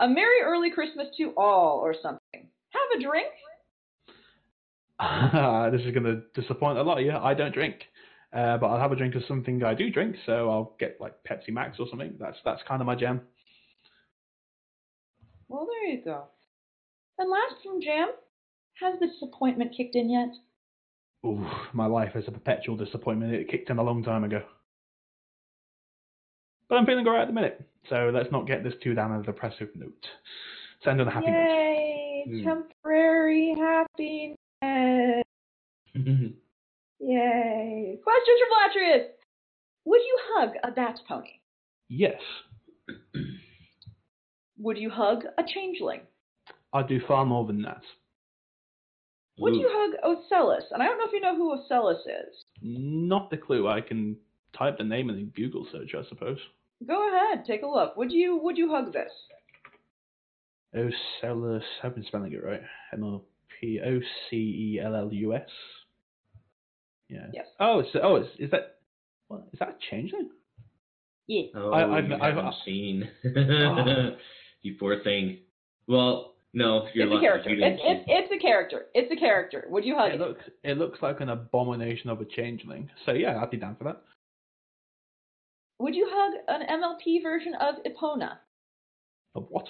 A 0.00 0.08
merry 0.08 0.42
early 0.44 0.70
Christmas 0.70 1.06
to 1.16 1.32
all, 1.36 1.78
or 1.78 1.94
something. 1.94 2.48
Have 2.70 2.98
a 2.98 3.02
drink. 3.02 3.28
this 5.72 5.86
is 5.86 5.92
going 5.94 6.04
to 6.04 6.22
disappoint 6.40 6.78
a 6.78 6.82
lot 6.82 6.98
of 6.98 7.04
you. 7.04 7.12
I 7.12 7.34
don't 7.34 7.54
drink, 7.54 7.76
uh, 8.32 8.58
but 8.58 8.66
I'll 8.66 8.80
have 8.80 8.92
a 8.92 8.96
drink 8.96 9.14
of 9.14 9.22
something 9.26 9.62
I 9.62 9.74
do 9.74 9.90
drink. 9.90 10.16
So 10.26 10.50
I'll 10.50 10.74
get 10.78 10.98
like 11.00 11.14
Pepsi 11.28 11.50
Max 11.50 11.78
or 11.78 11.86
something. 11.88 12.14
That's 12.18 12.36
that's 12.44 12.62
kind 12.66 12.80
of 12.80 12.86
my 12.86 12.94
jam. 12.94 13.22
Well, 15.48 15.66
there 15.66 15.94
you 15.94 16.04
go. 16.04 16.24
And 17.18 17.30
last 17.30 17.54
from 17.64 17.80
Jam, 17.80 18.08
has 18.80 19.00
the 19.00 19.06
disappointment 19.08 19.74
kicked 19.76 19.96
in 19.96 20.10
yet? 20.10 20.28
Ooh, 21.26 21.44
my 21.72 21.86
life 21.86 22.14
is 22.14 22.24
a 22.28 22.30
perpetual 22.30 22.76
disappointment. 22.76 23.34
It 23.34 23.48
kicked 23.48 23.70
in 23.70 23.78
a 23.78 23.82
long 23.82 24.04
time 24.04 24.24
ago. 24.24 24.42
But 26.68 26.76
I'm 26.76 26.86
feeling 26.86 27.06
alright 27.06 27.22
at 27.22 27.28
the 27.28 27.34
minute. 27.34 27.64
So 27.88 28.10
let's 28.12 28.30
not 28.30 28.46
get 28.46 28.62
this 28.62 28.74
too 28.82 28.94
down 28.94 29.12
on 29.12 29.20
a 29.20 29.22
depressive 29.22 29.68
note. 29.74 30.06
Let's 30.84 31.00
on 31.00 31.08
a 31.08 31.10
happy 31.10 31.26
note. 31.26 31.32
Yay! 31.32 32.24
Hmm. 32.28 32.44
Temporary 32.44 33.54
happiness. 33.58 35.24
Yay! 37.00 37.98
Questions 38.02 38.40
for 38.40 38.80
Flattrius. 38.80 39.06
Would 39.84 40.00
you 40.00 40.18
hug 40.34 40.50
a 40.62 40.70
bat 40.70 40.98
pony? 41.08 41.30
Yes, 41.88 42.20
Would 44.58 44.76
you 44.76 44.90
hug 44.90 45.24
a 45.38 45.42
changeling? 45.46 46.00
I'd 46.72 46.88
do 46.88 47.00
far 47.06 47.24
more 47.24 47.46
than 47.46 47.62
that. 47.62 47.82
Would 49.38 49.54
Ooh. 49.54 49.58
you 49.58 49.68
hug 49.70 49.94
Ocellus? 50.04 50.64
And 50.72 50.82
I 50.82 50.86
don't 50.86 50.98
know 50.98 51.04
if 51.06 51.12
you 51.12 51.20
know 51.20 51.36
who 51.36 51.56
Ocellus 51.56 52.00
is. 52.00 52.44
Not 52.60 53.30
the 53.30 53.36
clue. 53.36 53.68
I 53.68 53.80
can 53.80 54.16
type 54.56 54.78
the 54.78 54.84
name 54.84 55.10
in 55.10 55.18
a 55.18 55.22
Google 55.22 55.66
search, 55.70 55.94
I 55.94 56.06
suppose. 56.08 56.38
Go 56.86 57.08
ahead, 57.08 57.44
take 57.46 57.62
a 57.62 57.66
look. 57.66 57.96
Would 57.96 58.12
you 58.12 58.38
would 58.42 58.56
you 58.56 58.70
hug 58.70 58.92
this? 58.92 59.10
Ocellus. 60.74 61.62
I've 61.82 61.94
been 61.94 62.04
spelling 62.04 62.32
it 62.32 62.44
right. 62.44 62.60
M 62.92 63.02
O 63.04 63.24
P 63.60 63.80
O 63.84 64.00
C 64.30 64.36
E 64.36 64.80
L 64.84 64.94
L 64.94 65.10
U 65.12 65.34
S. 65.34 65.48
Yeah. 67.08 67.26
Yes. 67.32 67.46
Oh, 67.58 67.80
it's, 67.80 67.88
oh, 68.02 68.16
it's, 68.16 68.28
is 68.38 68.50
that 68.50 68.76
what 69.28 69.44
is 69.52 69.58
that 69.58 69.68
a 69.70 69.74
changeling? 69.90 70.28
Yeah. 71.26 71.44
Oh, 71.54 71.70
I- 71.70 71.98
I've- 71.98 72.08
you 72.08 72.14
I've- 72.14 72.22
haven't 72.24 72.46
uh, 72.46 72.52
seen. 72.64 73.08
Oh. 73.36 74.10
you 74.62 74.76
poor 74.78 75.02
thing. 75.02 75.38
Well, 75.86 76.34
no, 76.52 76.86
you're 76.94 77.06
It's 77.06 77.16
a 77.16 77.20
character. 77.20 77.50
you 77.50 77.64
It's, 77.64 77.80
it's, 77.82 78.04
it's 78.06 78.32
a 78.32 78.38
character. 78.38 78.86
It's 78.94 79.12
a 79.12 79.16
character. 79.16 79.64
Would 79.70 79.84
you 79.84 79.96
hug 79.96 80.12
It 80.12 80.14
it? 80.14 80.20
looks 80.20 80.44
it 80.64 80.78
looks 80.78 80.98
like 81.02 81.20
an 81.20 81.30
abomination 81.30 82.10
of 82.10 82.20
a 82.20 82.24
changeling. 82.26 82.90
So 83.06 83.12
yeah, 83.12 83.40
I'd 83.42 83.50
be 83.50 83.56
down 83.56 83.76
for 83.76 83.84
that. 83.84 84.02
Would 85.78 85.94
you 85.94 86.08
hug 86.10 86.34
an 86.48 86.66
MLP 86.80 87.22
version 87.22 87.54
of 87.54 87.76
Epona? 87.84 88.38
Of 89.34 89.46
what? 89.48 89.68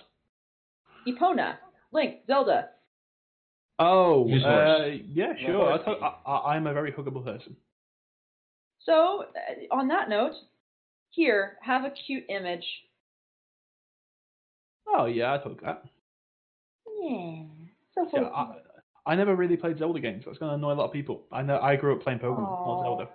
Epona. 1.06 1.56
Link. 1.92 2.16
Zelda. 2.26 2.70
Oh, 3.78 4.24
uh, 4.24 4.86
yeah, 5.06 5.34
sure. 5.38 5.72
I 5.72 5.76
horse. 5.76 5.82
thought, 5.84 6.20
I, 6.26 6.30
I, 6.30 6.54
I'm 6.54 6.66
a 6.66 6.74
very 6.74 6.90
huggable 6.90 7.24
person. 7.24 7.56
So, 8.80 9.24
uh, 9.24 9.74
on 9.74 9.88
that 9.88 10.08
note, 10.08 10.32
here, 11.10 11.58
have 11.62 11.84
a 11.84 11.90
cute 11.90 12.24
image. 12.28 12.64
Oh 14.86 15.04
yeah, 15.06 15.34
I 15.34 15.38
took 15.38 15.62
that. 15.62 15.84
Yeah. 17.02 17.42
So 17.94 18.08
Yeah, 18.12 18.28
I, 18.28 18.54
I 19.06 19.14
never 19.14 19.36
really 19.36 19.56
played 19.56 19.78
Zelda 19.78 20.00
games. 20.00 20.24
That's 20.26 20.38
going 20.38 20.50
to 20.50 20.54
annoy 20.54 20.72
a 20.72 20.74
lot 20.74 20.86
of 20.86 20.92
people. 20.92 21.24
I 21.30 21.42
know. 21.42 21.58
I 21.60 21.76
grew 21.76 21.94
up 21.94 22.02
playing 22.02 22.18
Pokemon, 22.18 22.66
not 22.66 22.82
Zelda. 22.82 23.08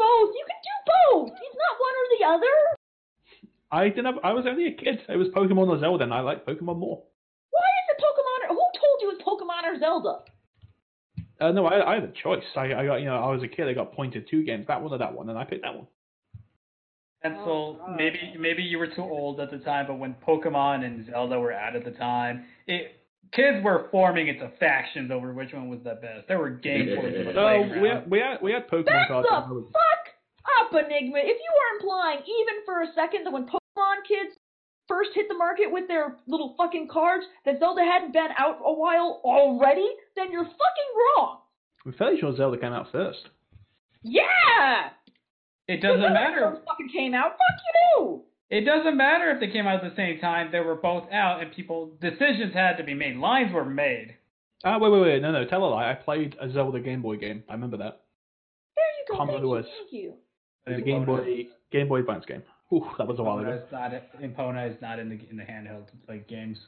You 0.00 0.06
do 0.06 0.26
both. 0.26 0.34
You 0.34 0.44
can 0.48 0.60
do 0.64 0.76
both. 0.86 1.28
It's 1.28 1.56
not 1.60 1.74
one 1.78 1.94
or 2.00 2.06
the 2.18 2.24
other. 2.34 2.56
I 3.72 3.88
didn't. 3.88 4.06
Have, 4.06 4.24
I 4.24 4.32
was 4.32 4.46
only 4.48 4.66
a 4.66 4.72
kid. 4.74 5.00
It 5.08 5.16
was 5.16 5.28
Pokemon 5.28 5.68
or 5.68 5.78
Zelda, 5.78 6.04
and 6.04 6.14
I 6.14 6.20
like 6.20 6.44
Pokemon 6.44 6.78
more. 6.78 7.02
Why 7.50 7.60
is 7.60 7.96
it 7.96 8.02
Pokemon? 8.02 8.50
Or, 8.50 8.54
who 8.54 8.66
told 8.80 8.98
you 9.02 9.10
it's 9.12 9.22
Pokemon 9.22 9.64
or 9.64 9.78
Zelda? 9.78 10.18
Uh, 11.40 11.52
no, 11.52 11.66
I, 11.66 11.92
I 11.92 11.94
had 11.94 12.04
a 12.04 12.12
choice. 12.22 12.44
I, 12.56 12.74
I 12.74 12.86
got, 12.86 12.96
you 12.96 13.06
know, 13.06 13.16
I 13.16 13.30
was 13.30 13.42
a 13.42 13.48
kid. 13.48 13.68
I 13.68 13.72
got 13.72 13.92
pointed 13.94 14.28
two 14.28 14.44
games, 14.44 14.66
that 14.68 14.82
one 14.82 14.92
or 14.92 14.98
that 14.98 15.14
one, 15.14 15.28
and 15.30 15.38
I 15.38 15.44
picked 15.44 15.62
that 15.62 15.74
one. 15.74 15.86
Pencil, 17.22 17.78
Oh, 17.86 17.94
maybe 17.96 18.18
maybe 18.38 18.62
you 18.62 18.78
were 18.78 18.86
too 18.86 19.02
old 19.02 19.40
at 19.40 19.50
the 19.50 19.58
time, 19.58 19.86
but 19.86 19.98
when 19.98 20.14
Pokemon 20.26 20.84
and 20.86 21.06
Zelda 21.06 21.38
were 21.38 21.52
out 21.52 21.76
at 21.76 21.84
the 21.84 21.90
time, 21.90 22.44
it 22.66 22.99
kids 23.32 23.62
were 23.64 23.88
forming 23.90 24.28
into 24.28 24.50
factions 24.60 25.10
over 25.10 25.32
which 25.32 25.52
one 25.52 25.68
was 25.68 25.80
the 25.84 25.94
best. 26.02 26.26
There 26.28 26.38
were 26.38 26.50
gang 26.50 26.86
wars 26.96 27.14
in 27.14 27.24
the 27.26 27.32
So 27.32 27.58
we 27.58 27.68
playground. 27.68 27.86
had, 28.02 28.10
we 28.10 28.18
had 28.18 28.42
we 28.42 28.52
had 28.52 28.68
Pokemon 28.68 28.86
Back 28.86 29.08
cards. 29.08 29.28
the 29.30 29.34
I 29.36 29.48
was- 29.50 29.72
fuck 29.72 30.04
up, 30.60 30.72
Enigma. 30.72 31.18
If 31.18 31.38
you 31.38 31.52
are 31.62 31.70
implying, 31.80 32.18
even 32.26 32.64
for 32.64 32.82
a 32.82 32.92
second, 32.94 33.24
that 33.24 33.32
when 33.32 33.44
Pokemon 33.46 34.02
kids 34.08 34.36
first 34.88 35.10
hit 35.14 35.28
the 35.28 35.34
market 35.36 35.70
with 35.70 35.86
their 35.86 36.16
little 36.26 36.54
fucking 36.58 36.88
cards, 36.88 37.24
that 37.44 37.60
Zelda 37.60 37.82
hadn't 37.84 38.12
been 38.12 38.30
out 38.38 38.58
a 38.64 38.72
while 38.72 39.20
already, 39.24 39.86
then 40.16 40.32
you're 40.32 40.44
fucking 40.44 40.90
wrong. 41.16 41.38
I'm 41.86 41.92
fairly 41.92 42.18
sure 42.18 42.34
Zelda 42.36 42.58
came 42.58 42.72
out 42.72 42.90
first. 42.90 43.28
Yeah! 44.02 44.90
It 45.68 45.80
doesn't 45.82 46.00
matter. 46.12 46.40
those 46.52 46.62
fucking 46.66 46.88
came 46.92 47.14
out. 47.14 47.32
Fuck 47.32 47.60
you! 47.98 48.22
It 48.50 48.62
doesn't 48.64 48.96
matter 48.96 49.30
if 49.30 49.38
they 49.40 49.48
came 49.48 49.66
out 49.66 49.84
at 49.84 49.90
the 49.90 49.96
same 49.96 50.18
time. 50.18 50.50
They 50.50 50.60
were 50.60 50.74
both 50.74 51.04
out, 51.12 51.40
and 51.42 51.52
people 51.52 51.92
decisions 52.00 52.52
had 52.52 52.76
to 52.78 52.84
be 52.84 52.94
made. 52.94 53.16
Lines 53.16 53.52
were 53.52 53.64
made. 53.64 54.16
Ah, 54.64 54.78
wait, 54.78 54.90
wait, 54.90 55.00
wait. 55.00 55.22
No, 55.22 55.30
no. 55.32 55.44
Tell 55.46 55.64
a 55.64 55.66
lie. 55.66 55.90
I 55.90 55.94
played 55.94 56.36
a 56.40 56.50
Zelda 56.52 56.80
Game 56.80 57.00
Boy 57.00 57.16
game. 57.16 57.44
I 57.48 57.52
remember 57.54 57.76
that. 57.78 58.00
There 58.76 58.84
you 58.98 59.04
go. 59.08 59.16
Common 59.16 59.34
Thank 59.36 59.42
you, 59.44 59.48
was. 59.48 59.64
thank 59.78 59.92
you. 59.92 60.14
It 60.66 60.70
was 60.72 60.78
a 60.80 60.82
Game 60.82 61.04
Boy 61.06 61.46
Game 61.72 61.88
Boy 61.88 62.00
Advance 62.00 62.24
game. 62.26 62.42
Ooh, 62.72 62.84
that 62.98 63.06
was 63.06 63.18
a 63.18 63.22
while 63.22 63.38
ago. 63.38 63.48
Epona 63.50 63.62
is 63.64 63.72
not 63.72 64.20
Epona 64.22 64.70
is 64.70 64.76
not 64.82 64.98
in 64.98 65.08
the 65.08 65.18
in 65.30 65.36
the 65.36 65.42
handheld 65.44 65.86
like 66.08 66.28
games. 66.28 66.58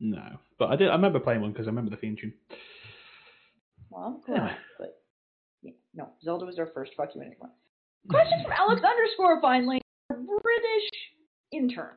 No, 0.00 0.38
but 0.58 0.70
I 0.70 0.76
did. 0.76 0.88
I 0.88 0.92
remember 0.94 1.20
playing 1.20 1.42
one 1.42 1.52
because 1.52 1.66
I 1.66 1.70
remember 1.70 1.90
the 1.90 1.96
theme 1.98 2.16
tune. 2.20 2.32
Well, 3.90 4.02
I'm 4.04 4.20
glad, 4.24 4.38
Anyway. 4.40 4.56
but 4.78 5.02
yeah, 5.62 5.72
no, 5.94 6.08
Zelda 6.24 6.46
was 6.46 6.58
our 6.58 6.68
first 6.74 6.92
fuck 6.96 7.10
you 7.14 7.20
Enigma. 7.22 7.50
Question 8.08 8.42
from 8.42 8.52
Alex 8.52 8.80
underscore 8.82 9.40
finally, 9.42 9.76
a 9.76 9.79
British 9.79 9.79
intern. 11.52 11.94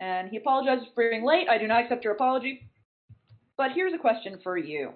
And 0.00 0.28
he 0.28 0.36
apologizes 0.36 0.86
for 0.94 1.08
being 1.08 1.24
late. 1.24 1.48
I 1.48 1.58
do 1.58 1.66
not 1.66 1.82
accept 1.82 2.04
your 2.04 2.14
apology. 2.14 2.68
But 3.56 3.72
here's 3.74 3.92
a 3.92 3.98
question 3.98 4.38
for 4.42 4.56
you. 4.56 4.90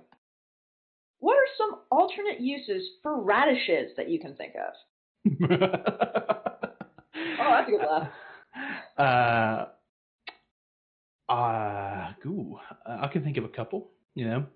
What 1.21 1.37
are 1.37 1.47
some 1.57 1.81
alternate 1.91 2.41
uses 2.41 2.83
for 3.03 3.21
radishes 3.21 3.93
that 3.97 4.09
you 4.09 4.19
can 4.19 4.35
think 4.37 4.55
of? 4.57 4.73
Oh, 7.39 7.51
that's 7.51 7.69
a 7.69 7.71
good 7.71 7.81
laugh. 7.87 8.09
Uh, 11.29 11.33
uh, 11.33 12.13
ooh, 12.27 12.59
I 12.87 13.09
can 13.09 13.23
think 13.23 13.37
of 13.37 13.45
a 13.45 13.49
couple. 13.49 13.91
You 14.15 14.27
know, 14.27 14.47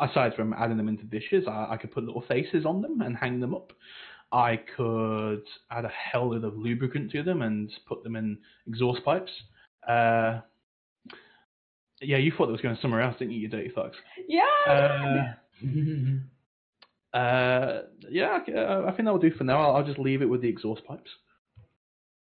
aside 0.00 0.34
from 0.34 0.54
adding 0.54 0.78
them 0.78 0.88
into 0.88 1.04
dishes, 1.04 1.44
I, 1.46 1.68
I 1.72 1.76
could 1.76 1.92
put 1.92 2.04
little 2.04 2.24
faces 2.26 2.64
on 2.64 2.80
them 2.80 3.02
and 3.02 3.14
hang 3.16 3.38
them 3.38 3.54
up. 3.54 3.72
I 4.32 4.60
could 4.76 5.42
add 5.70 5.84
a 5.84 5.88
hell 5.88 6.30
load 6.30 6.44
of 6.44 6.56
lubricant 6.56 7.10
to 7.12 7.22
them 7.22 7.42
and 7.42 7.70
put 7.86 8.02
them 8.04 8.16
in 8.16 8.38
exhaust 8.66 9.04
pipes. 9.04 9.30
Uh, 9.88 10.40
Yeah, 12.00 12.18
you 12.18 12.32
thought 12.36 12.48
it 12.48 12.52
was 12.52 12.60
going 12.60 12.78
somewhere 12.80 13.00
else, 13.00 13.16
didn't 13.18 13.32
you, 13.34 13.40
you 13.40 13.48
dirty 13.48 13.70
fucks? 13.76 13.94
Yeah. 14.28 15.34
Uh, 17.14 17.16
uh, 17.18 17.82
yeah, 18.10 18.38
okay, 18.42 18.54
uh, 18.54 18.82
I 18.82 18.90
think 18.92 19.04
that'll 19.06 19.18
do 19.18 19.32
for 19.32 19.44
now. 19.44 19.60
I'll, 19.62 19.76
I'll 19.76 19.84
just 19.86 19.98
leave 19.98 20.22
it 20.22 20.26
with 20.28 20.42
the 20.42 20.48
exhaust 20.48 20.84
pipes. 20.84 21.10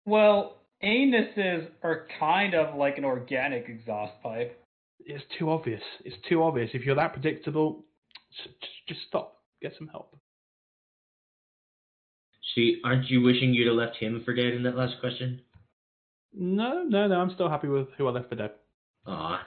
Well, 0.04 0.58
anuses 0.82 1.68
are 1.82 2.06
kind 2.18 2.54
of 2.54 2.74
like 2.76 2.98
an 2.98 3.04
organic 3.04 3.68
exhaust 3.68 4.14
pipe. 4.22 4.58
It's 5.06 5.24
too 5.38 5.50
obvious. 5.50 5.82
It's 6.04 6.16
too 6.28 6.42
obvious. 6.42 6.70
If 6.74 6.84
you're 6.84 6.96
that 6.96 7.12
predictable, 7.12 7.84
just, 8.36 8.54
just 8.88 9.00
stop. 9.08 9.36
Get 9.62 9.72
some 9.78 9.88
help. 9.88 10.16
See, 12.54 12.80
aren't 12.84 13.08
you 13.10 13.22
wishing 13.22 13.54
you'd 13.54 13.66
have 13.68 13.76
left 13.76 13.96
him 13.96 14.22
for 14.24 14.34
dead 14.34 14.52
in 14.54 14.62
that 14.64 14.76
last 14.76 14.94
question? 15.00 15.40
No, 16.34 16.82
no, 16.86 17.06
no. 17.08 17.20
I'm 17.20 17.32
still 17.34 17.48
happy 17.48 17.68
with 17.68 17.88
who 17.96 18.06
I 18.08 18.10
left 18.12 18.28
for 18.28 18.34
dead. 18.36 18.52
Aw. 19.06 19.40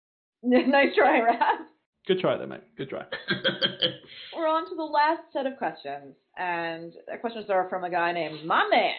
nice 0.42 0.94
try, 0.96 1.20
Raph. 1.20 1.64
Good 2.06 2.20
try 2.20 2.36
there, 2.36 2.46
mate. 2.46 2.62
Good 2.76 2.88
try. 2.90 3.04
We're 4.36 4.48
on 4.48 4.68
to 4.68 4.74
the 4.76 4.82
last 4.82 5.22
set 5.32 5.46
of 5.46 5.56
questions, 5.58 6.14
and 6.36 6.92
the 7.06 7.18
questions 7.18 7.46
are 7.50 7.68
from 7.68 7.84
a 7.84 7.90
guy 7.90 8.12
named 8.12 8.44
My 8.46 8.66
Man. 8.70 8.94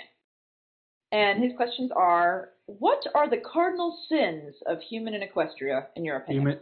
And 1.12 1.44
his 1.44 1.54
questions 1.58 1.92
are 1.96 2.50
What 2.68 3.02
are 3.16 3.30
the 3.30 3.38
cardinal 3.52 3.98
sins 4.10 4.54
of 4.68 4.78
human 4.90 5.16
and 5.16 5.24
Equestria, 5.24 5.88
in 5.96 6.06
your 6.06 6.18
opinion? 6.18 6.42
Human, 6.44 6.60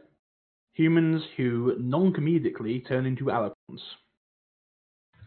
humans 0.73 1.23
who 1.35 1.75
non-comedically 1.79 2.87
turn 2.87 3.05
into 3.05 3.25
alicorns, 3.25 3.81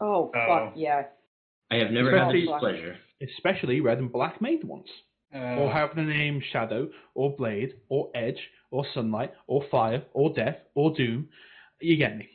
Oh, 0.00 0.30
Oh. 0.30 0.30
fuck, 0.32 0.42
oh. 0.48 0.72
yeah. 0.74 1.02
I 1.70 1.76
have 1.76 1.90
never 1.92 2.10
had 2.10 2.34
Especially- 2.34 2.46
this 2.46 2.58
pleasure. 2.58 2.96
especially 3.22 3.80
red 3.80 3.98
and 3.98 4.10
black 4.10 4.40
made 4.40 4.64
ones, 4.64 4.88
Uh, 5.34 5.56
or 5.60 5.70
have 5.70 5.94
the 5.94 6.02
name 6.02 6.40
Shadow, 6.40 6.90
or 7.14 7.36
Blade, 7.36 7.74
or 7.88 8.10
Edge, 8.14 8.50
or 8.70 8.84
Sunlight, 8.94 9.32
or 9.46 9.62
Fire, 9.70 10.02
or 10.12 10.32
Death, 10.32 10.58
or 10.74 10.92
Doom. 10.94 11.28
You 11.80 11.96
get 11.96 12.16
me. 12.16 12.28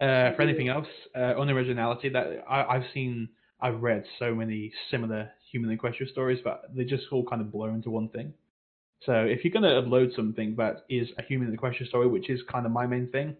Uh, 0.00 0.32
for 0.32 0.42
anything 0.42 0.68
else, 0.68 0.88
uh, 1.14 1.34
originality, 1.38 2.08
that 2.10 2.44
I, 2.48 2.64
I've 2.76 2.86
seen, 2.92 3.28
I've 3.60 3.82
read 3.82 4.04
so 4.18 4.34
many 4.34 4.72
similar 4.90 5.30
human 5.50 5.70
equestrian 5.70 6.10
stories, 6.12 6.40
but 6.42 6.74
they 6.74 6.84
just 6.84 7.10
all 7.12 7.24
kind 7.24 7.40
of 7.40 7.50
blur 7.50 7.70
into 7.70 7.90
one 7.90 8.08
thing. 8.10 8.34
So 9.00 9.24
if 9.24 9.44
you're 9.44 9.52
going 9.52 9.62
to 9.62 9.80
upload 9.80 10.14
something 10.14 10.56
that 10.56 10.84
is 10.88 11.08
a 11.18 11.22
human 11.22 11.52
equestrian 11.54 11.88
story, 11.88 12.06
which 12.08 12.28
is 12.28 12.42
kind 12.42 12.66
of 12.66 12.72
my 12.72 12.86
main 12.86 13.06
thing, 13.08 13.36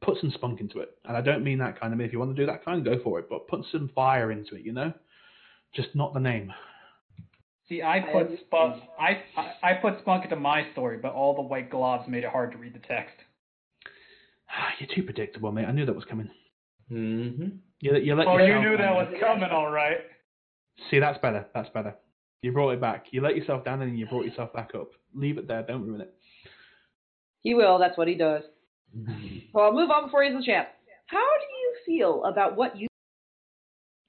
put 0.00 0.18
some 0.20 0.30
spunk 0.30 0.60
into 0.60 0.80
it. 0.80 0.90
And 1.04 1.16
I 1.16 1.20
don't 1.20 1.44
mean 1.44 1.58
that 1.58 1.78
kind 1.80 1.92
of. 1.92 1.98
Me. 1.98 2.04
If 2.04 2.12
you 2.12 2.18
want 2.18 2.34
to 2.34 2.40
do 2.42 2.46
that 2.46 2.64
kind, 2.64 2.84
go 2.84 2.98
for 3.02 3.18
it. 3.18 3.28
But 3.28 3.48
put 3.48 3.60
some 3.72 3.90
fire 3.94 4.30
into 4.32 4.54
it. 4.56 4.62
You 4.62 4.72
know, 4.72 4.92
just 5.74 5.88
not 5.94 6.14
the 6.14 6.20
name. 6.20 6.52
see, 7.68 7.82
I 7.82 8.00
put 8.12 8.28
spunk. 8.46 8.82
I, 8.98 9.22
I 9.36 9.70
I 9.70 9.74
put 9.74 9.98
spunk 10.00 10.24
into 10.24 10.36
my 10.36 10.66
story, 10.72 10.98
but 10.98 11.12
all 11.12 11.34
the 11.34 11.42
white 11.42 11.70
globs 11.70 12.08
made 12.08 12.24
it 12.24 12.30
hard 12.30 12.52
to 12.52 12.58
read 12.58 12.74
the 12.74 12.86
text. 12.86 13.14
You're 14.78 14.88
too 14.94 15.02
predictable, 15.02 15.52
mate. 15.52 15.66
I 15.66 15.72
knew 15.72 15.84
that 15.86 15.94
was 15.94 16.04
coming. 16.04 16.30
Mm-hmm. 16.90 17.56
You, 17.80 17.96
you 17.96 18.14
let 18.14 18.26
Oh, 18.28 18.38
you 18.38 18.60
knew 18.60 18.76
that 18.76 18.94
was 18.94 19.12
coming, 19.20 19.50
all 19.50 19.70
right. 19.70 19.98
See, 20.90 20.98
that's 21.00 21.18
better. 21.18 21.46
That's 21.54 21.68
better. 21.70 21.94
You 22.42 22.52
brought 22.52 22.70
it 22.70 22.80
back. 22.80 23.06
You 23.10 23.22
let 23.22 23.36
yourself 23.36 23.64
down 23.64 23.82
and 23.82 23.90
then 23.90 23.98
you 23.98 24.06
brought 24.06 24.24
yourself 24.24 24.52
back 24.52 24.70
up. 24.74 24.90
Leave 25.14 25.36
it 25.38 25.48
there. 25.48 25.62
Don't 25.62 25.82
ruin 25.86 26.00
it. 26.02 26.14
He 27.40 27.54
will, 27.54 27.78
that's 27.78 27.98
what 27.98 28.08
he 28.08 28.14
does. 28.14 28.42
Well, 29.52 29.66
I'll 29.66 29.72
move 29.72 29.90
on 29.90 30.04
before 30.04 30.22
he's 30.22 30.34
the 30.34 30.44
champ. 30.44 30.68
How 31.06 31.18
do 31.18 31.46
you 31.58 31.74
feel 31.84 32.24
about 32.24 32.56
what 32.56 32.76
you 32.76 32.88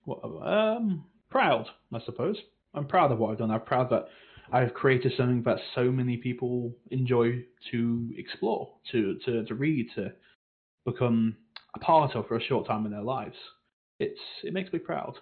Well, 0.05 0.43
um, 0.43 1.05
proud, 1.29 1.67
I 1.93 1.99
suppose. 2.05 2.37
I'm 2.73 2.87
proud 2.87 3.11
of 3.11 3.19
what 3.19 3.31
I've 3.31 3.37
done. 3.37 3.51
I'm 3.51 3.61
proud 3.61 3.89
that 3.91 4.07
I've 4.51 4.73
created 4.73 5.13
something 5.17 5.43
that 5.43 5.57
so 5.75 5.91
many 5.91 6.17
people 6.17 6.73
enjoy 6.91 7.43
to 7.71 8.09
explore, 8.17 8.73
to 8.91 9.17
to, 9.25 9.45
to 9.45 9.55
read, 9.55 9.87
to 9.95 10.11
become 10.85 11.35
a 11.75 11.79
part 11.79 12.15
of 12.15 12.27
for 12.27 12.37
a 12.37 12.43
short 12.43 12.67
time 12.67 12.85
in 12.85 12.91
their 12.91 13.01
lives. 13.01 13.35
It's 13.99 14.19
it 14.43 14.53
makes 14.53 14.71
me 14.71 14.79
proud. 14.79 15.15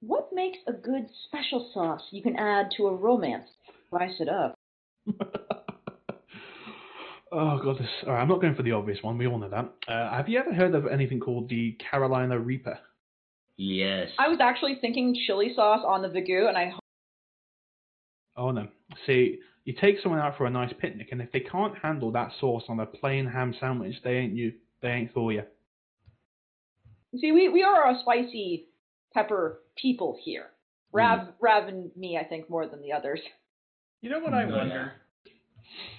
What 0.00 0.28
makes 0.32 0.58
a 0.66 0.72
good 0.72 1.06
special 1.26 1.70
sauce 1.74 2.02
you 2.10 2.22
can 2.22 2.36
add 2.36 2.70
to 2.76 2.86
a 2.86 2.94
romance? 2.94 3.48
Spice 3.88 4.20
it 4.20 4.28
up. 4.28 4.54
oh 7.36 7.60
god, 7.62 7.78
this. 7.78 7.88
All 8.06 8.12
right, 8.12 8.22
I'm 8.22 8.28
not 8.28 8.40
going 8.40 8.54
for 8.54 8.62
the 8.62 8.72
obvious 8.72 8.98
one. 9.02 9.18
We 9.18 9.26
all 9.26 9.38
know 9.38 9.48
that. 9.50 9.72
Uh, 9.92 10.10
have 10.16 10.28
you 10.28 10.38
ever 10.38 10.52
heard 10.52 10.74
of 10.74 10.86
anything 10.86 11.20
called 11.20 11.48
the 11.48 11.76
Carolina 11.90 12.38
Reaper? 12.38 12.78
Yes. 13.56 14.08
I 14.18 14.28
was 14.28 14.38
actually 14.40 14.76
thinking 14.80 15.16
chili 15.26 15.52
sauce 15.54 15.82
on 15.86 16.02
the 16.02 16.08
Vigou, 16.08 16.48
and 16.48 16.58
I 16.58 16.72
Oh 18.36 18.50
no. 18.50 18.68
See, 19.06 19.38
you 19.64 19.74
take 19.80 19.96
someone 20.02 20.20
out 20.20 20.36
for 20.36 20.46
a 20.46 20.50
nice 20.50 20.72
picnic, 20.78 21.08
and 21.12 21.20
if 21.20 21.32
they 21.32 21.40
can't 21.40 21.76
handle 21.78 22.12
that 22.12 22.32
sauce 22.38 22.64
on 22.68 22.80
a 22.80 22.86
plain 22.86 23.26
ham 23.26 23.54
sandwich, 23.58 23.94
they 24.04 24.16
ain't 24.16 24.34
you. 24.34 24.52
They 24.82 24.88
ain't 24.88 25.12
for 25.12 25.32
you. 25.32 25.42
see 27.18 27.32
we 27.32 27.48
we 27.48 27.62
are 27.62 27.90
a 27.90 27.98
spicy 28.00 28.66
pepper 29.14 29.60
people 29.76 30.18
here. 30.22 30.46
Rav 30.92 31.28
Rav 31.40 31.68
and 31.68 31.90
me, 31.96 32.18
I 32.18 32.24
think, 32.24 32.48
more 32.48 32.66
than 32.66 32.80
the 32.82 32.92
others. 32.92 33.20
You 34.02 34.10
know 34.10 34.20
what 34.20 34.34
I 34.34 34.44
Oh, 34.44 34.56
wonder? 34.56 34.92
You, 34.94 35.05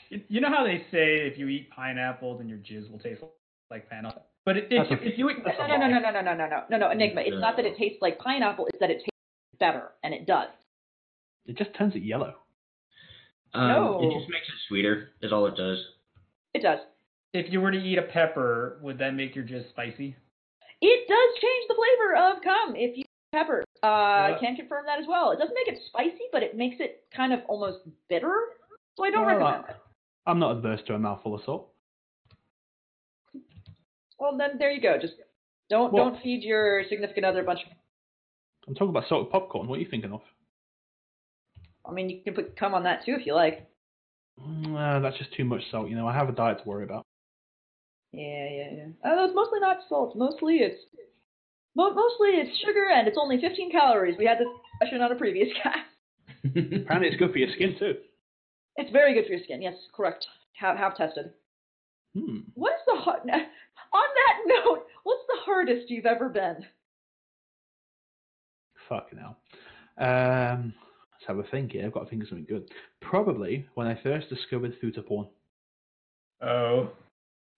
you 0.09 0.41
know 0.41 0.49
how 0.49 0.63
they 0.63 0.79
say 0.91 1.17
if 1.27 1.37
you 1.37 1.47
eat 1.47 1.69
pineapple, 1.69 2.37
then 2.37 2.47
your 2.49 2.57
jizz 2.59 2.89
will 2.91 2.99
taste 2.99 3.21
like 3.69 3.89
pineapple. 3.89 4.23
But 4.45 4.57
it, 4.57 4.67
That's 4.69 4.89
if, 4.91 5.01
a- 5.01 5.07
if 5.11 5.17
you 5.17 5.29
eat 5.29 5.37
No, 5.45 5.67
no, 5.67 5.77
no, 5.77 5.87
no, 5.87 5.99
no, 5.99 6.09
no, 6.11 6.21
no, 6.21 6.33
no, 6.33 6.47
no, 6.47 6.63
no, 6.69 6.77
no, 6.77 6.91
Enigma. 6.91 7.21
It's 7.21 7.35
not 7.41 7.57
that 7.57 7.65
it 7.65 7.77
tastes 7.77 7.97
like 8.01 8.17
pineapple; 8.19 8.67
it's 8.67 8.79
that 8.79 8.89
it 8.89 8.99
tastes 8.99 9.09
better, 9.59 9.91
and 10.03 10.13
it 10.13 10.25
does. 10.25 10.49
It 11.45 11.57
just 11.57 11.73
turns 11.75 11.95
it 11.95 12.03
yellow. 12.03 12.35
Um, 13.53 13.67
No. 13.67 13.99
It 14.03 14.13
just 14.17 14.29
makes 14.29 14.47
it 14.47 14.55
sweeter, 14.67 15.09
is 15.21 15.31
all 15.33 15.45
it 15.47 15.55
does. 15.55 15.79
It 16.53 16.61
does. 16.61 16.79
if 17.33 17.51
you 17.51 17.61
were 17.61 17.71
to 17.71 17.77
eat 17.77 17.97
a 17.97 18.03
pepper, 18.03 18.79
would 18.81 18.97
that 18.99 19.13
make 19.13 19.35
your 19.35 19.45
jizz 19.45 19.69
spicy? 19.69 20.15
It 20.81 21.07
does 21.07 21.41
change 21.41 21.65
the 21.67 21.75
flavor 21.75 22.15
of 22.15 22.41
cum 22.43 22.75
if 22.75 22.95
you 22.97 23.01
eat 23.03 23.31
pepper. 23.33 23.63
Uh, 23.83 23.85
I 23.87 24.29
Well- 24.31 24.39
can 24.39 24.55
confirm 24.55 24.85
that 24.85 24.99
as 24.99 25.05
well. 25.07 25.31
It 25.31 25.37
doesn't 25.39 25.53
make 25.55 25.67
it 25.67 25.79
spicy, 25.87 26.23
but 26.31 26.41
it 26.43 26.55
makes 26.55 26.77
it 26.79 27.03
kind 27.15 27.33
of 27.33 27.41
almost 27.47 27.79
bitter. 28.09 28.33
So 28.97 29.05
I 29.05 29.11
don't 29.11 29.25
Well, 29.25 29.37
recommend 29.37 29.69
it. 29.69 29.75
I'm 30.25 30.39
not 30.39 30.57
adverse 30.57 30.81
to 30.87 30.95
a 30.95 30.99
mouthful 30.99 31.35
of 31.35 31.41
salt. 31.45 31.69
Well, 34.19 34.35
then 34.37 34.57
there 34.57 34.71
you 34.71 34.81
go. 34.81 34.97
Just 34.99 35.13
don't 35.69 35.93
Well- 35.93 36.09
don't 36.09 36.21
feed 36.21 36.43
your 36.43 36.83
significant 36.89 37.25
other 37.25 37.41
a 37.41 37.43
bunch 37.43 37.63
of. 37.63 37.69
I'm 38.67 38.73
talking 38.73 38.89
about 38.89 39.07
salted 39.07 39.31
popcorn. 39.31 39.67
What 39.67 39.77
are 39.77 39.81
you 39.81 39.87
thinking 39.89 40.11
of? 40.11 40.21
I 41.85 41.91
mean, 41.91 42.09
you 42.09 42.21
can 42.21 42.33
put 42.33 42.57
cum 42.57 42.73
on 42.73 42.83
that 42.83 43.05
too 43.05 43.13
if 43.13 43.25
you 43.25 43.33
like. 43.33 43.65
Mm, 44.41 44.75
uh, 44.75 44.99
that's 44.99 45.17
just 45.17 45.31
too 45.33 45.45
much 45.45 45.61
salt. 45.71 45.89
You 45.89 45.95
know, 45.95 46.07
I 46.07 46.13
have 46.13 46.27
a 46.29 46.33
diet 46.33 46.59
to 46.61 46.67
worry 46.67 46.83
about. 46.83 47.05
Yeah, 48.11 48.49
yeah, 48.49 48.71
yeah. 48.71 48.85
Uh, 49.09 49.25
it's 49.25 49.35
mostly 49.35 49.59
not 49.59 49.87
salt. 49.87 50.15
Mostly 50.15 50.57
it's 50.57 50.81
mostly 51.75 52.29
it's 52.41 52.57
sugar, 52.65 52.89
and 52.89 53.07
it's 53.07 53.17
only 53.17 53.39
15 53.39 53.71
calories. 53.71 54.17
We 54.17 54.25
had 54.25 54.39
this 54.39 54.47
discussion 54.71 55.01
on 55.01 55.11
a 55.11 55.15
previous 55.15 55.49
cast. 55.63 55.79
Apparently, 56.43 57.07
it's 57.07 57.17
good 57.17 57.31
for 57.31 57.37
your 57.37 57.51
skin 57.53 57.75
too. 57.79 57.95
It's 58.77 58.91
very 58.91 59.13
good 59.13 59.25
for 59.25 59.33
your 59.33 59.43
skin. 59.43 59.61
Yes, 59.61 59.75
correct. 59.93 60.25
Have 60.53 60.77
have 60.77 60.95
tested. 60.95 61.31
Hmm. 62.15 62.39
What 62.53 62.73
is 62.73 62.81
the 62.87 62.95
hard? 63.01 63.21
On 63.29 63.29
that 63.31 64.63
note, 64.65 64.85
what's 65.03 65.23
the 65.27 65.39
hardest 65.41 65.89
you've 65.89 66.05
ever 66.05 66.29
been? 66.29 66.57
Fucking 68.89 69.19
hell. 69.19 69.37
Um, 69.97 70.73
let's 71.11 71.27
have 71.27 71.39
a 71.39 71.43
think 71.43 71.71
here. 71.71 71.85
I've 71.85 71.93
got 71.93 72.03
to 72.03 72.09
think 72.09 72.23
of 72.23 72.29
something 72.29 72.45
good. 72.47 72.69
Probably 73.01 73.67
when 73.75 73.87
I 73.87 73.99
first 74.01 74.29
discovered 74.29 74.73
futa 74.81 75.05
porn. 75.05 75.27
Oh. 76.41 76.91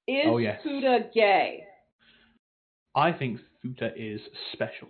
Is 0.07 0.25
Oh, 0.25 0.37
yes. 0.37 0.61
Futa 0.65 1.11
gay? 1.13 1.63
I 2.95 3.11
think 3.11 3.39
futa 3.63 3.91
is 3.95 4.21
special. 4.53 4.87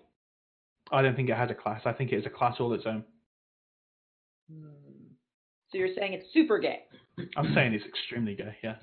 I 0.91 1.01
don't 1.01 1.15
think 1.15 1.29
it 1.29 1.37
has 1.37 1.51
a 1.51 1.55
class. 1.55 1.81
I 1.85 1.93
think 1.93 2.11
it 2.11 2.17
is 2.17 2.25
a 2.25 2.29
class 2.29 2.55
all 2.59 2.73
its 2.73 2.85
own. 2.85 3.03
Hmm. 4.51 4.78
So 5.71 5.77
you're 5.77 5.93
saying 5.97 6.13
it's 6.13 6.25
super 6.33 6.59
gay? 6.59 6.83
I'm 7.37 7.53
saying 7.53 7.73
it's 7.73 7.85
extremely 7.85 8.35
gay. 8.35 8.55
Yeah. 8.63 8.75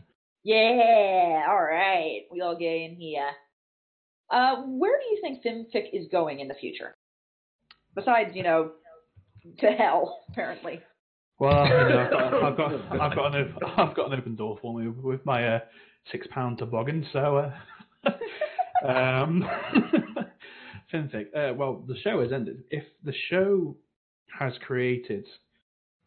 Yeah. 0.45 1.47
All 1.49 1.63
right. 1.63 2.23
We 2.31 2.41
all 2.41 2.57
gay 2.57 2.85
in 2.85 2.97
here. 2.97 3.31
Uh, 4.31 4.63
where 4.63 4.99
do 4.99 5.07
you 5.07 5.19
think 5.21 5.43
FimFic 5.45 5.89
is 5.93 6.09
going 6.11 6.41
in 6.41 6.49
the 6.49 6.55
future? 6.55 6.95
Besides, 7.95 8.31
you 8.35 8.43
know, 8.43 8.73
to 9.59 9.67
hell 9.67 10.21
apparently. 10.29 10.81
Well, 11.39 11.65
you 11.67 11.71
know, 11.71 12.03
I've, 12.03 12.11
got, 12.11 12.35
I've 12.35 12.57
got 12.57 13.01
I've 13.01 13.17
got 13.17 13.35
an 13.35 13.43
open, 13.43 13.69
I've 13.77 13.97
got 13.97 14.13
an 14.13 14.19
open 14.19 14.37
door 14.37 14.59
for 14.61 14.79
me 14.79 14.89
with 14.89 15.25
my 15.25 15.57
uh, 15.57 15.59
six 16.13 16.27
pound 16.29 16.59
toboggan. 16.59 17.07
So, 17.13 17.51
uh, 18.07 18.87
um. 18.89 19.49
Uh, 20.95 21.53
well, 21.55 21.85
the 21.87 21.97
show 22.03 22.23
has 22.23 22.33
ended. 22.33 22.63
If 22.71 22.85
the 23.05 23.13
show 23.29 23.77
has 24.39 24.55
created 24.67 25.27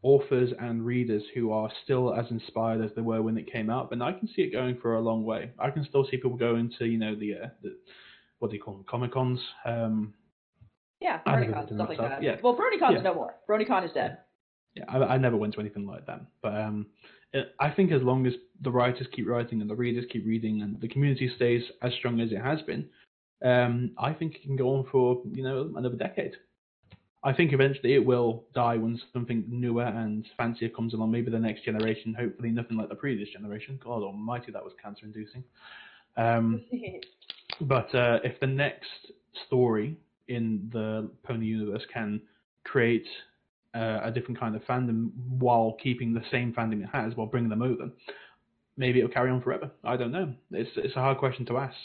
authors 0.01 0.51
and 0.59 0.85
readers 0.85 1.23
who 1.35 1.51
are 1.51 1.69
still 1.84 2.13
as 2.13 2.26
inspired 2.31 2.84
as 2.84 2.91
they 2.95 3.01
were 3.01 3.21
when 3.21 3.38
it 3.38 3.51
came 3.51 3.69
out, 3.69 3.91
And 3.91 4.01
I 4.01 4.13
can 4.13 4.27
see 4.30 4.43
it 4.43 4.51
going 4.51 4.77
for 4.81 4.95
a 4.95 5.01
long 5.01 5.26
way. 5.26 5.51
I 5.59 5.69
can 5.71 5.84
still 5.85 6.05
see 6.05 6.11
people 6.17 6.35
going 6.38 6.71
to 6.80 6.85
you 6.85 6.97
know 6.97 7.15
the, 7.15 7.34
uh, 7.35 7.47
the 7.61 7.76
what 8.39 8.49
do 8.51 8.57
you 8.57 8.63
call 8.63 8.76
them 8.76 8.85
comic 8.89 9.11
cons. 9.11 9.39
Um, 9.65 10.13
Yeah, 11.01 11.19
BronyCon, 11.26 11.73
stuff 11.76 11.89
like 11.89 11.97
that. 11.97 12.23
yeah. 12.23 12.38
Well, 12.41 12.55
BronyCon's 12.57 12.95
Yeah. 12.95 13.01
no 13.01 13.13
more. 13.13 13.35
BronyCon 13.49 13.85
is 13.85 13.91
dead. 13.93 14.19
yeah, 14.76 14.85
I, 14.88 14.97
I 14.99 15.17
never 15.17 15.35
went 15.35 15.53
to 15.55 15.59
anything 15.59 15.85
like 15.85 16.05
that. 16.05 16.21
But 16.41 16.55
um, 16.55 16.85
it, 17.34 17.53
I 17.59 17.69
think 17.69 17.91
as 17.91 18.01
long 18.01 18.26
as 18.26 18.34
the 18.61 18.71
writers 18.71 19.07
keep 19.11 19.27
writing 19.27 19.59
and 19.61 19.69
the 19.69 19.76
readers 19.76 20.05
keep 20.11 20.26
reading 20.26 20.61
and 20.61 20.80
the 20.80 20.88
community 20.88 21.30
stays 21.35 21.63
as 21.81 21.93
strong 21.95 22.21
as 22.21 22.31
it 22.31 22.41
has 22.41 22.61
been, 22.61 22.88
um, 23.43 23.91
I 23.97 24.13
think 24.13 24.35
it 24.35 24.43
can 24.43 24.55
go 24.55 24.76
on 24.76 24.85
for 24.91 25.21
you 25.34 25.43
know 25.43 25.71
another 25.76 25.95
decade. 25.95 26.34
I 27.23 27.33
think 27.33 27.51
eventually 27.51 27.95
it 27.95 28.05
will 28.05 28.45
die 28.53 28.77
when 28.77 28.99
something 29.11 29.43
newer 29.49 29.83
and 29.83 30.25
fancier 30.37 30.69
comes 30.69 30.93
along. 30.93 31.11
Maybe 31.11 31.29
the 31.29 31.39
next 31.39 31.65
generation. 31.65 32.13
Hopefully, 32.13 32.49
nothing 32.49 32.77
like 32.77 32.87
the 32.89 32.95
previous 32.95 33.29
generation. 33.29 33.79
God 33.83 34.03
Almighty, 34.03 34.51
that 34.53 34.63
was 34.63 34.73
cancer-inducing. 34.81 35.43
Um, 36.15 36.63
but 37.61 37.93
uh, 37.93 38.19
if 38.23 38.39
the 38.39 38.47
next 38.47 39.11
story 39.47 39.97
in 40.29 40.69
the 40.71 41.09
Pony 41.23 41.45
universe 41.45 41.83
can 41.93 42.21
create 42.63 43.07
uh, 43.75 43.99
a 44.03 44.11
different 44.11 44.39
kind 44.39 44.55
of 44.55 44.63
fandom 44.63 45.11
while 45.37 45.75
keeping 45.83 46.13
the 46.13 46.23
same 46.31 46.53
fandom 46.53 46.81
it 46.83 46.89
has, 46.91 47.15
while 47.15 47.27
bringing 47.27 47.49
them 47.49 47.61
over, 47.61 47.89
maybe 48.77 48.99
it'll 48.99 49.11
carry 49.11 49.29
on 49.29 49.41
forever. 49.41 49.69
I 49.83 49.97
don't 49.97 50.11
know. 50.11 50.33
It's 50.51 50.71
it's 50.77 50.95
a 50.95 50.99
hard 50.99 51.17
question 51.17 51.45
to 51.47 51.57
ask. 51.57 51.75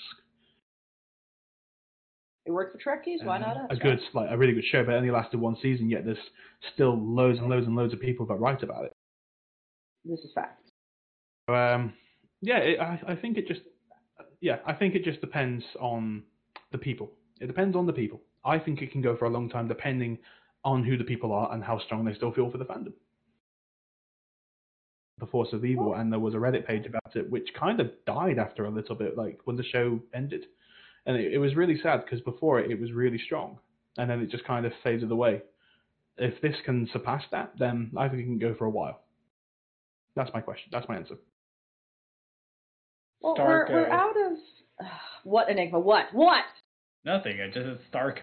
It 2.47 2.51
worked 2.51 2.73
for 2.73 2.79
Trekkies. 2.79 3.25
Why 3.25 3.39
not 3.39 3.57
Uh, 3.57 3.61
us? 3.61 3.67
a 3.71 3.77
good, 3.77 4.01
like 4.13 4.31
a 4.31 4.37
really 4.37 4.53
good 4.53 4.65
show, 4.65 4.85
but 4.85 4.93
it 4.95 4.99
only 4.99 5.11
lasted 5.11 5.41
one 5.41 5.57
season. 5.63 5.89
Yet 5.89 6.05
there's 6.05 6.19
still 6.75 6.97
loads 6.97 7.39
and 7.39 7.49
loads 7.49 7.67
and 7.67 7.75
loads 7.75 7.93
of 7.95 8.01
people 8.01 8.27
that 8.27 8.35
write 8.37 8.63
about 8.63 8.85
it. 8.85 8.93
This 10.05 10.21
is 10.21 10.33
fact. 10.35 10.71
Um, 11.49 11.95
yeah, 12.43 12.59
it, 12.59 12.81
I, 12.81 13.01
I 13.09 13.17
think 13.17 13.39
it 13.39 13.49
just, 13.49 13.63
yeah, 14.41 14.59
I 14.67 14.75
think 14.75 14.95
it 14.95 15.05
just 15.05 15.21
depends 15.21 15.65
on 15.81 16.23
the 16.73 16.79
people. 16.79 17.11
It 17.41 17.47
depends 17.47 17.77
on 17.77 17.87
the 17.87 17.93
people. 17.93 18.21
I 18.45 18.59
think 18.59 18.83
it 18.83 18.93
can 18.93 19.01
go 19.01 19.17
for 19.17 19.25
a 19.25 19.31
long 19.31 19.49
time 19.49 19.67
depending 19.67 20.19
on 20.65 20.85
who 20.85 20.99
the 20.99 21.05
people 21.05 21.33
are 21.33 21.53
and 21.53 21.65
how 21.65 21.79
strong 21.79 22.05
they 22.05 22.15
still 22.15 22.33
feel 22.33 22.51
for 22.51 22.59
the 22.59 22.65
fandom. 22.65 22.93
The 25.19 25.27
Force 25.27 25.53
of 25.53 25.65
Evil, 25.65 25.95
and 25.95 26.13
there 26.13 26.19
was 26.19 26.35
a 26.35 26.39
Reddit 26.39 26.67
page 26.67 26.87
about 26.87 27.15
it, 27.15 27.31
which 27.31 27.49
kind 27.55 27.81
of 27.81 27.91
died 28.05 28.39
after 28.39 28.65
a 28.65 28.71
little 28.71 28.97
bit, 28.97 29.17
like 29.17 29.41
when 29.45 29.57
the 29.57 29.63
show 29.63 30.01
ended, 30.13 30.47
and 31.07 31.17
it, 31.17 31.35
it 31.35 31.39
was 31.39 31.55
really 31.55 31.79
sad 31.83 32.05
because 32.05 32.21
before 32.21 32.61
it, 32.61 32.71
it 32.71 32.81
was 32.81 32.93
really 32.93 33.21
strong, 33.25 33.59
and 33.97 34.11
then 34.11 34.21
it 34.21 34.31
just 34.31 34.45
kind 34.45 34.67
of 34.67 34.73
faded 34.83 35.11
away. 35.11 35.43
If 36.17 36.41
this 36.41 36.57
can 36.65 36.89
surpass 36.93 37.23
that, 37.33 37.53
then 37.59 37.91
I 37.97 38.09
think 38.09 38.21
it 38.21 38.25
can 38.25 38.39
go 38.39 38.55
for 38.55 38.67
a 38.67 38.71
while. 38.71 39.01
That's 40.17 40.31
my 40.33 40.41
question. 40.41 40.69
That's 40.71 40.89
my 40.89 40.97
answer. 40.97 41.17
Well, 43.21 43.35
we're, 43.39 43.67
we're 43.69 43.89
out 43.89 44.15
of. 44.17 44.87
what 45.25 45.51
enigma? 45.51 45.81
What? 45.81 46.07
What? 46.13 46.45
Nothing. 47.05 47.41
I 47.41 47.49
just 47.49 47.81
Starco. 47.93 48.19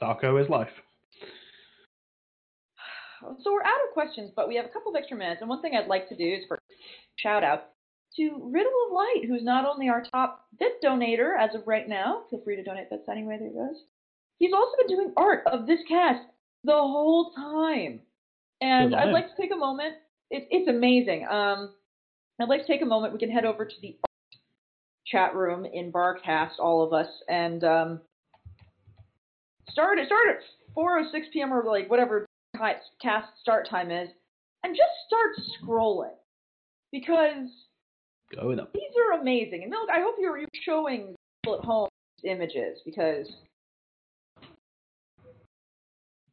Starco 0.00 0.42
is 0.42 0.48
life. 0.48 0.68
So 3.44 3.52
we're 3.52 3.60
out 3.60 3.86
of 3.86 3.92
questions, 3.92 4.30
but 4.34 4.48
we 4.48 4.56
have 4.56 4.64
a 4.64 4.70
couple 4.70 4.90
of 4.90 4.96
extra 4.96 5.14
minutes. 5.14 5.42
And 5.42 5.50
one 5.50 5.60
thing 5.60 5.74
I'd 5.76 5.88
like 5.88 6.08
to 6.08 6.16
do 6.16 6.24
is 6.24 6.42
for 6.48 6.58
shout 7.16 7.44
out 7.44 7.64
to 8.20 8.50
Riddle 8.52 8.72
of 8.86 8.92
Light, 8.92 9.24
who's 9.26 9.42
not 9.42 9.64
only 9.64 9.88
our 9.88 10.02
top 10.02 10.46
bit 10.58 10.82
donator 10.84 11.32
as 11.38 11.54
of 11.54 11.66
right 11.66 11.88
now. 11.88 12.24
Feel 12.30 12.42
free 12.44 12.56
to 12.56 12.62
donate 12.62 12.90
bits 12.90 13.08
anyway 13.10 13.38
there 13.40 13.50
goes. 13.50 13.82
He's 14.38 14.52
also 14.52 14.72
been 14.78 14.96
doing 14.96 15.12
art 15.16 15.42
of 15.46 15.66
this 15.66 15.80
cast 15.88 16.26
the 16.64 16.72
whole 16.72 17.32
time. 17.34 18.00
And 18.60 18.94
I'd 18.94 19.12
like 19.12 19.34
to 19.34 19.40
take 19.40 19.52
a 19.52 19.56
moment. 19.56 19.94
It, 20.30 20.46
it's 20.50 20.68
amazing. 20.68 21.26
Um, 21.26 21.72
I'd 22.40 22.48
like 22.48 22.62
to 22.62 22.66
take 22.66 22.82
a 22.82 22.86
moment. 22.86 23.12
We 23.14 23.18
can 23.18 23.30
head 23.30 23.46
over 23.46 23.64
to 23.64 23.74
the 23.80 23.96
art 24.02 24.40
chat 25.06 25.34
room 25.34 25.64
in 25.64 25.90
Barcast, 25.90 26.58
all 26.58 26.82
of 26.82 26.92
us, 26.92 27.08
and 27.28 27.64
um, 27.64 28.00
start 29.68 29.98
it. 29.98 30.06
Start 30.06 30.28
at 30.28 30.74
4:06 30.76 31.32
p.m. 31.32 31.52
or 31.52 31.64
like 31.64 31.90
whatever 31.90 32.26
cast 33.00 33.26
start 33.40 33.68
time 33.68 33.90
is, 33.90 34.08
and 34.62 34.76
just 34.76 34.90
start 35.06 35.32
scrolling 35.62 36.14
because 36.92 37.48
Going 38.34 38.60
up. 38.60 38.72
these 38.72 38.82
are 39.12 39.20
amazing. 39.20 39.62
And 39.62 39.70
Milk, 39.70 39.88
I 39.92 40.00
hope 40.00 40.14
you're, 40.18 40.38
you're 40.38 40.48
showing 40.64 41.14
people 41.42 41.58
at 41.58 41.64
home 41.64 41.88
images 42.22 42.78
because 42.84 43.26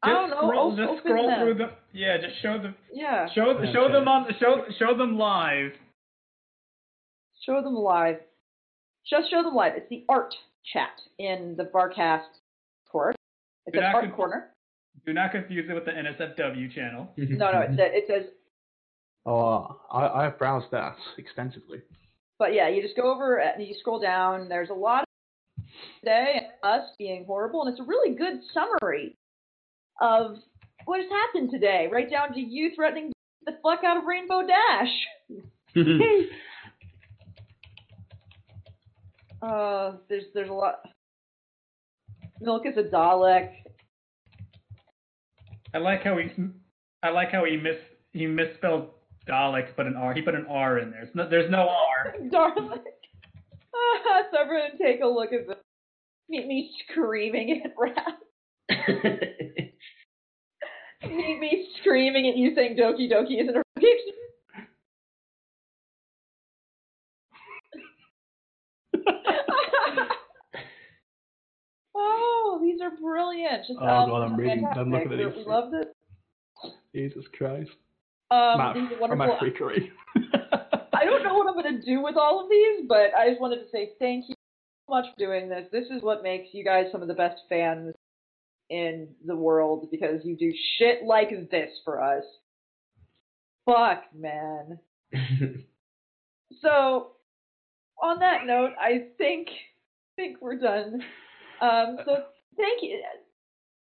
I 0.04 0.10
don't 0.12 0.30
know. 0.30 0.38
Scroll, 0.48 0.74
o- 0.74 0.76
just 0.94 1.04
scroll 1.04 1.28
them. 1.28 1.40
through 1.42 1.54
them. 1.56 1.70
Yeah, 1.94 2.18
just 2.18 2.42
show 2.42 2.60
them. 2.62 2.76
Yeah, 2.94 3.28
Show 3.34 3.60
show 3.74 3.92
them 3.92 4.08
on 4.08 4.28
show 4.40 4.64
show 4.78 4.96
them 4.96 5.18
live. 5.18 5.72
show 7.46 7.62
them 7.64 7.76
live. 7.76 8.18
Just 9.10 9.32
show 9.32 9.42
them 9.42 9.56
live. 9.56 9.74
It's 9.76 9.90
the 9.90 10.06
art 10.08 10.36
chat 10.72 10.92
in 11.18 11.56
the 11.58 11.64
Barcast 11.64 12.26
course. 12.92 13.16
It's 13.66 13.74
You're 13.74 13.84
an 13.84 13.96
art 13.96 14.04
conf- 14.06 14.16
corner. 14.16 14.50
Do 15.06 15.14
not 15.14 15.32
confuse 15.32 15.66
it 15.70 15.74
with 15.74 15.86
the 15.86 15.92
NSFW 15.92 16.74
channel. 16.76 17.10
No, 17.18 17.52
no, 17.52 17.60
it 17.62 17.70
says, 17.72 17.92
it 17.94 18.04
says 18.08 18.24
Oh, 19.28 19.78
I, 19.92 20.08
I've 20.08 20.40
browsed 20.40 20.68
that 20.72 20.96
extensively. 21.18 21.82
But 22.40 22.54
yeah, 22.54 22.70
you 22.70 22.82
just 22.82 22.96
go 22.96 23.14
over 23.14 23.40
and 23.40 23.62
you 23.62 23.76
scroll 23.78 24.00
down. 24.00 24.48
There's 24.48 24.70
a 24.70 24.74
lot 24.74 25.04
of 25.04 25.64
today 26.00 26.48
us 26.64 26.84
being 26.98 27.26
horrible, 27.26 27.64
and 27.64 27.72
it's 27.72 27.82
a 27.82 27.84
really 27.84 28.16
good 28.16 28.40
summary 28.54 29.18
of 30.00 30.38
what 30.86 31.02
has 31.02 31.10
happened 31.10 31.52
today, 31.52 31.90
right 31.92 32.10
down 32.10 32.34
to 32.36 32.40
you 32.40 32.72
threatening 32.74 33.12
the 33.46 33.58
fuck 33.62 33.84
out 33.84 33.98
of 33.98 34.06
Rainbow 34.06 34.48
Dash. 34.48 34.88
uh, 39.42 39.98
there's 40.08 40.24
there's 40.34 40.50
a 40.50 40.54
lot. 40.54 40.80
Milk 42.40 42.66
is 42.66 42.78
a 42.78 42.84
Dalek. 42.84 43.50
I 45.74 45.80
like 45.80 46.04
how 46.04 46.18
he 46.18 46.30
I 47.04 47.10
like 47.10 47.32
how 47.32 47.44
he 47.44 47.58
mis 47.58 47.76
he 48.14 48.26
misspelled 48.26 48.92
Dalek, 49.28 49.76
put 49.76 49.86
an 49.88 49.96
R. 49.96 50.14
He 50.14 50.22
put 50.22 50.36
an 50.36 50.46
R 50.50 50.80
in 50.80 50.92
there. 50.92 51.02
There's 51.04 51.16
no, 51.16 51.30
there's 51.30 51.52
no 51.52 51.70
R. 51.70 52.16
Darling. 52.32 52.80
Ah, 53.76 54.22
so 54.32 54.38
everyone 54.42 54.78
take 54.82 55.02
a 55.02 55.08
look 55.08 55.34
at 55.34 55.48
this. 55.48 55.58
Meet 56.30 56.48
me 56.48 56.72
screaming 56.90 57.64
at 57.64 57.76
Raph. 57.78 58.18
Meet 61.04 61.40
me 61.40 61.68
screaming 61.80 62.28
at 62.28 62.36
you 62.38 62.54
saying 62.56 62.76
Doki 62.78 63.10
Doki 63.12 63.42
isn't 63.42 63.56
a 63.56 63.64
fiction. 63.76 64.14
oh, 71.96 72.60
these 72.62 72.82
are 72.82 72.92
brilliant. 72.92 73.66
Just, 73.68 73.80
Oh, 73.82 73.86
um, 73.88 74.10
God, 74.10 74.22
I'm 74.24 74.36
reading- 74.36 74.66
I'm 74.66 74.92
looking 74.92 75.12
at 75.14 75.18
fantastic. 75.18 75.36
these. 75.36 75.46
We 75.46 75.52
loved 75.52 75.74
it. 75.76 75.94
Jesus 76.94 77.26
Christ. 77.38 77.72
Um, 78.30 78.74
these 78.74 78.98
are 78.98 79.00
wonderful. 79.00 79.16
Matt 79.16 79.40
Freakery. 79.40 79.90
I 80.94 81.06
don't 81.06 81.24
know 81.24 81.36
what 81.36 81.48
I'm 81.48 81.54
going 81.54 81.80
to 81.80 81.86
do 81.86 82.02
with 82.02 82.16
all 82.18 82.44
of 82.44 82.50
these, 82.50 82.86
but 82.88 83.14
I 83.18 83.30
just 83.30 83.40
wanted 83.40 83.58
to 83.58 83.70
say 83.72 83.92
thank 84.00 84.26
you 84.28 84.36
so 84.88 84.96
much 84.96 85.06
for 85.14 85.20
doing 85.20 85.50
this. 85.50 85.68
This 85.72 85.86
is 85.90 86.02
what 86.02 86.24
makes 86.24 86.50
you 86.54 86.64
guys 86.64 86.88
some 86.92 87.02
of 87.02 87.08
the 87.08 87.14
best 87.14 87.40
fans 87.50 87.94
in 88.70 89.08
the 89.26 89.36
world 89.36 89.88
because 89.92 90.22
you 90.26 90.36
do 90.36 90.52
shit 90.78 91.04
like 91.04 91.30
this 91.50 91.70
for 91.86 92.02
us. 92.04 92.24
Fuck, 93.66 94.04
man. 94.14 94.80
So, 96.62 97.12
on 98.02 98.20
that 98.20 98.46
note, 98.46 98.72
I 98.80 99.08
think 99.18 99.48
think 100.16 100.38
we're 100.42 100.58
done. 100.58 101.02
Um, 101.62 101.98
so 102.06 102.24
thank 102.56 102.82
you, 102.82 103.02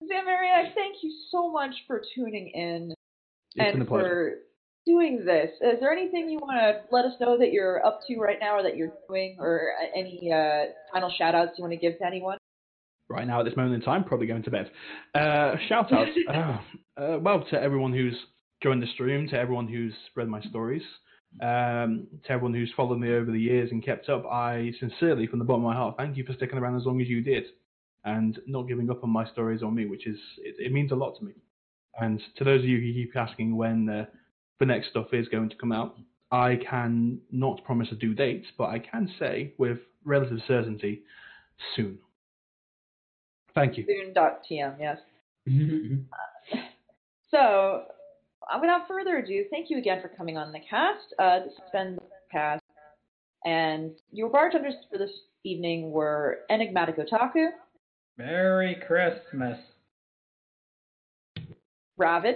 Zamairiac. 0.04 0.74
Thank 0.74 0.98
you 1.04 1.14
so 1.30 1.52
much 1.52 1.72
for 1.88 2.02
tuning 2.16 2.50
in 2.50 2.94
It's 3.56 3.76
and 3.76 3.88
for 3.88 4.36
doing 4.86 5.24
this. 5.26 5.50
Is 5.62 5.80
there 5.80 5.92
anything 5.92 6.30
you 6.30 6.40
want 6.40 6.60
to 6.60 6.96
let 6.96 7.06
us 7.06 7.14
know 7.20 7.38
that 7.38 7.52
you're 7.52 7.86
up 7.86 8.02
to 8.08 8.20
right 8.20 8.38
now, 8.40 8.58
or 8.58 8.64
that 8.64 8.76
you're 8.76 8.92
doing, 9.08 9.38
or 9.40 9.72
any 9.96 10.32
uh, 10.32 10.72
final 10.92 11.12
shout 11.18 11.36
outs 11.36 11.52
you 11.58 11.64
want 11.64 11.74
to 11.74 11.80
give 11.80 11.98
to 12.00 12.06
anyone? 12.06 12.38
right 13.14 13.28
now 13.28 13.40
at 13.40 13.46
this 13.46 13.56
moment 13.56 13.76
in 13.76 13.82
time, 13.82 14.04
probably 14.04 14.28
going 14.28 14.44
to 14.44 14.52
bed. 14.52 14.72
Uh, 15.16 15.56
shout 15.70 15.92
out. 15.94 16.08
uh, 16.34 17.02
uh, 17.02 17.20
well, 17.20 17.46
to 17.52 17.62
everyone 17.62 17.94
who's 17.94 18.16
joined 18.62 18.82
the 18.82 18.88
stream, 18.88 19.28
to 19.30 19.38
everyone 19.38 19.68
who's 19.68 19.94
read 20.16 20.28
my 20.28 20.42
stories, 20.42 20.82
um, 21.42 22.08
to 22.26 22.32
everyone 22.32 22.54
who's 22.54 22.72
followed 22.76 23.00
me 23.00 23.14
over 23.14 23.32
the 23.32 23.40
years 23.40 23.70
and 23.72 23.84
kept 23.84 24.10
up, 24.10 24.26
I 24.26 24.72
sincerely, 24.80 25.28
from 25.28 25.40
the 25.40 25.46
bottom 25.46 25.64
of 25.64 25.70
my 25.70 25.76
heart, 25.76 25.96
thank 25.98 26.18
you 26.18 26.26
for 26.26 26.34
sticking 26.34 26.58
around 26.58 26.78
as 26.78 26.86
long 26.86 27.02
as 27.02 27.08
you 27.08 27.22
did 27.22 27.46
and 28.06 28.40
not 28.48 28.68
giving 28.68 28.90
up 28.90 29.04
on 29.04 29.10
my 29.10 29.26
stories 29.32 29.62
or 29.64 29.72
me, 29.72 29.86
which 29.86 30.08
is, 30.08 30.18
it, 30.40 30.56
it 30.60 30.72
means 30.72 30.92
a 30.92 30.96
lot 30.96 31.18
to 31.18 31.24
me. 31.24 31.34
And 32.00 32.22
to 32.38 32.44
those 32.44 32.62
of 32.62 32.66
you 32.66 32.80
who 32.80 32.94
keep 32.94 33.16
asking 33.16 33.56
when 33.56 33.90
uh, 33.90 34.06
the 34.60 34.66
next 34.66 34.90
stuff 34.90 35.08
is 35.14 35.28
going 35.28 35.50
to 35.50 35.56
come 35.56 35.72
out, 35.72 35.96
I 36.32 36.60
can 36.70 37.20
not 37.32 37.64
promise 37.64 37.90
a 37.92 37.96
due 37.96 38.16
date, 38.16 38.46
but 38.58 38.66
I 38.66 38.80
can 38.80 39.10
say 39.20 39.54
with 39.58 39.78
relative 40.04 40.40
certainty, 40.48 41.04
soon. 41.76 42.00
Thank 43.54 43.78
you. 43.78 43.86
Soon.tm, 43.86 44.76
yes. 44.80 44.98
So, 47.32 47.86
uh, 48.54 48.60
without 48.62 48.88
further 48.88 49.18
ado, 49.18 49.46
thank 49.50 49.72
you 49.72 49.80
again 49.80 50.04
for 50.04 50.08
coming 50.08 50.38
on 50.38 50.52
the 50.52 50.60
cast. 50.70 51.16
Uh, 51.18 51.40
this 51.40 51.54
has 51.60 51.72
been 51.72 51.96
the 51.96 52.02
cast, 52.32 52.62
and 53.44 53.94
your 54.12 54.30
bartenders 54.30 54.76
for 54.92 55.00
this 55.00 55.10
evening 55.44 55.90
were 55.90 56.42
Enigmatic 56.52 56.96
Otaku, 56.98 57.48
Merry 58.20 58.78
Christmas. 58.86 59.58
Ravage, 62.04 62.36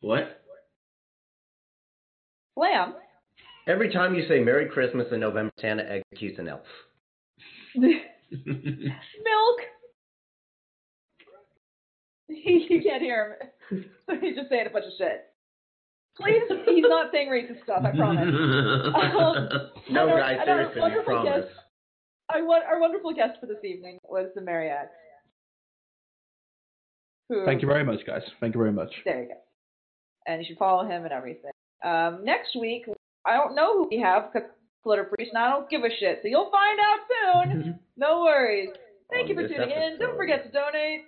What? 0.00 0.42
Flam. 2.54 2.94
Every 3.68 3.92
time 3.92 4.16
you 4.16 4.26
say 4.28 4.40
Merry 4.40 4.68
Christmas 4.68 5.06
in 5.12 5.20
November, 5.20 5.52
Santa 5.60 5.84
executes 5.88 6.40
an 6.40 6.48
elf. 6.48 6.62
Milk. 7.76 8.00
He, 12.26 12.66
you 12.70 12.82
can't 12.82 13.00
hear 13.00 13.38
him, 13.70 13.84
so 14.08 14.14
he's 14.20 14.34
just 14.34 14.48
saying 14.48 14.66
a 14.66 14.70
bunch 14.70 14.86
of 14.86 14.92
shit. 14.98 15.26
Please, 16.16 16.42
he's 16.66 16.82
not 16.88 17.12
saying 17.12 17.28
racist 17.28 17.62
stuff. 17.62 17.84
I 17.84 17.96
promise. 17.96 18.24
Um, 18.26 19.48
No, 19.88 20.08
guys, 20.08 20.38
seriously, 20.44 20.80
wonderful 20.80 21.04
promise. 21.04 21.44
guest- 21.44 21.54
I 22.28 22.42
want 22.42 22.64
our 22.64 22.80
wonderful 22.80 23.14
guest 23.14 23.38
for 23.40 23.46
this 23.46 23.62
evening 23.64 23.98
was 24.02 24.26
the 24.34 24.40
Marriott. 24.40 24.88
Who, 27.28 27.44
Thank 27.44 27.62
you 27.62 27.68
very 27.68 27.84
much, 27.84 28.00
guys. 28.06 28.22
Thank 28.40 28.54
you 28.54 28.58
very 28.60 28.72
much. 28.72 28.90
There 29.04 29.22
you 29.22 29.28
go. 29.28 29.34
And 30.26 30.40
you 30.40 30.46
should 30.48 30.58
follow 30.58 30.84
him 30.84 31.04
and 31.04 31.12
everything. 31.12 31.50
Um, 31.84 32.24
next 32.24 32.56
week, 32.58 32.84
I 33.26 33.34
don't 33.36 33.54
know 33.54 33.74
who 33.74 33.88
we 33.90 34.00
have 34.00 34.32
because 34.32 34.48
Flitter 34.82 35.04
Priest, 35.04 35.32
and 35.34 35.42
I 35.42 35.50
don't 35.50 35.68
give 35.68 35.82
a 35.82 35.90
shit. 36.00 36.20
So 36.22 36.28
you'll 36.28 36.50
find 36.50 36.78
out 36.80 37.44
soon. 37.54 37.78
no 37.96 38.20
worries. 38.22 38.70
Thank 39.10 39.24
On 39.24 39.28
you 39.28 39.34
for 39.34 39.42
this 39.42 39.52
tuning 39.52 39.70
in. 39.70 39.98
Don't 39.98 40.16
forget 40.16 40.44
to 40.44 40.50
donate. 40.50 41.02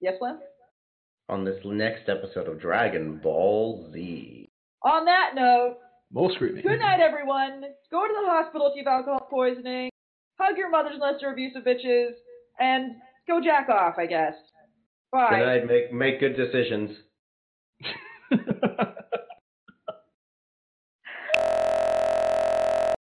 Yes, 0.00 0.14
Lynn? 0.20 0.38
On 1.28 1.44
this 1.44 1.56
next 1.64 2.08
episode 2.08 2.48
of 2.48 2.60
Dragon 2.60 3.18
Ball 3.22 3.88
Z. 3.92 4.48
On 4.84 5.04
that 5.06 5.30
note, 5.34 5.78
More 6.12 6.30
scrutiny. 6.34 6.62
good 6.62 6.80
night, 6.80 7.00
everyone. 7.00 7.62
Go 7.90 8.06
to 8.06 8.12
the 8.12 8.30
hospital 8.30 8.66
if 8.68 8.76
you 8.76 8.84
have 8.84 8.98
alcohol 9.00 9.26
poisoning. 9.30 9.90
Hug 10.38 10.58
your 10.58 10.68
mothers 10.68 10.92
unless 10.96 11.20
they're 11.20 11.32
abusive 11.32 11.62
bitches. 11.64 12.10
And 12.60 12.96
go 13.26 13.40
jack 13.40 13.68
off, 13.68 13.94
I 13.98 14.06
guess. 14.06 14.34
Bye. 15.12 15.30
Good 15.30 15.46
night. 15.46 15.66
Make 15.66 15.92
make 15.92 16.20
good 16.20 16.36
decisions. 16.36 16.90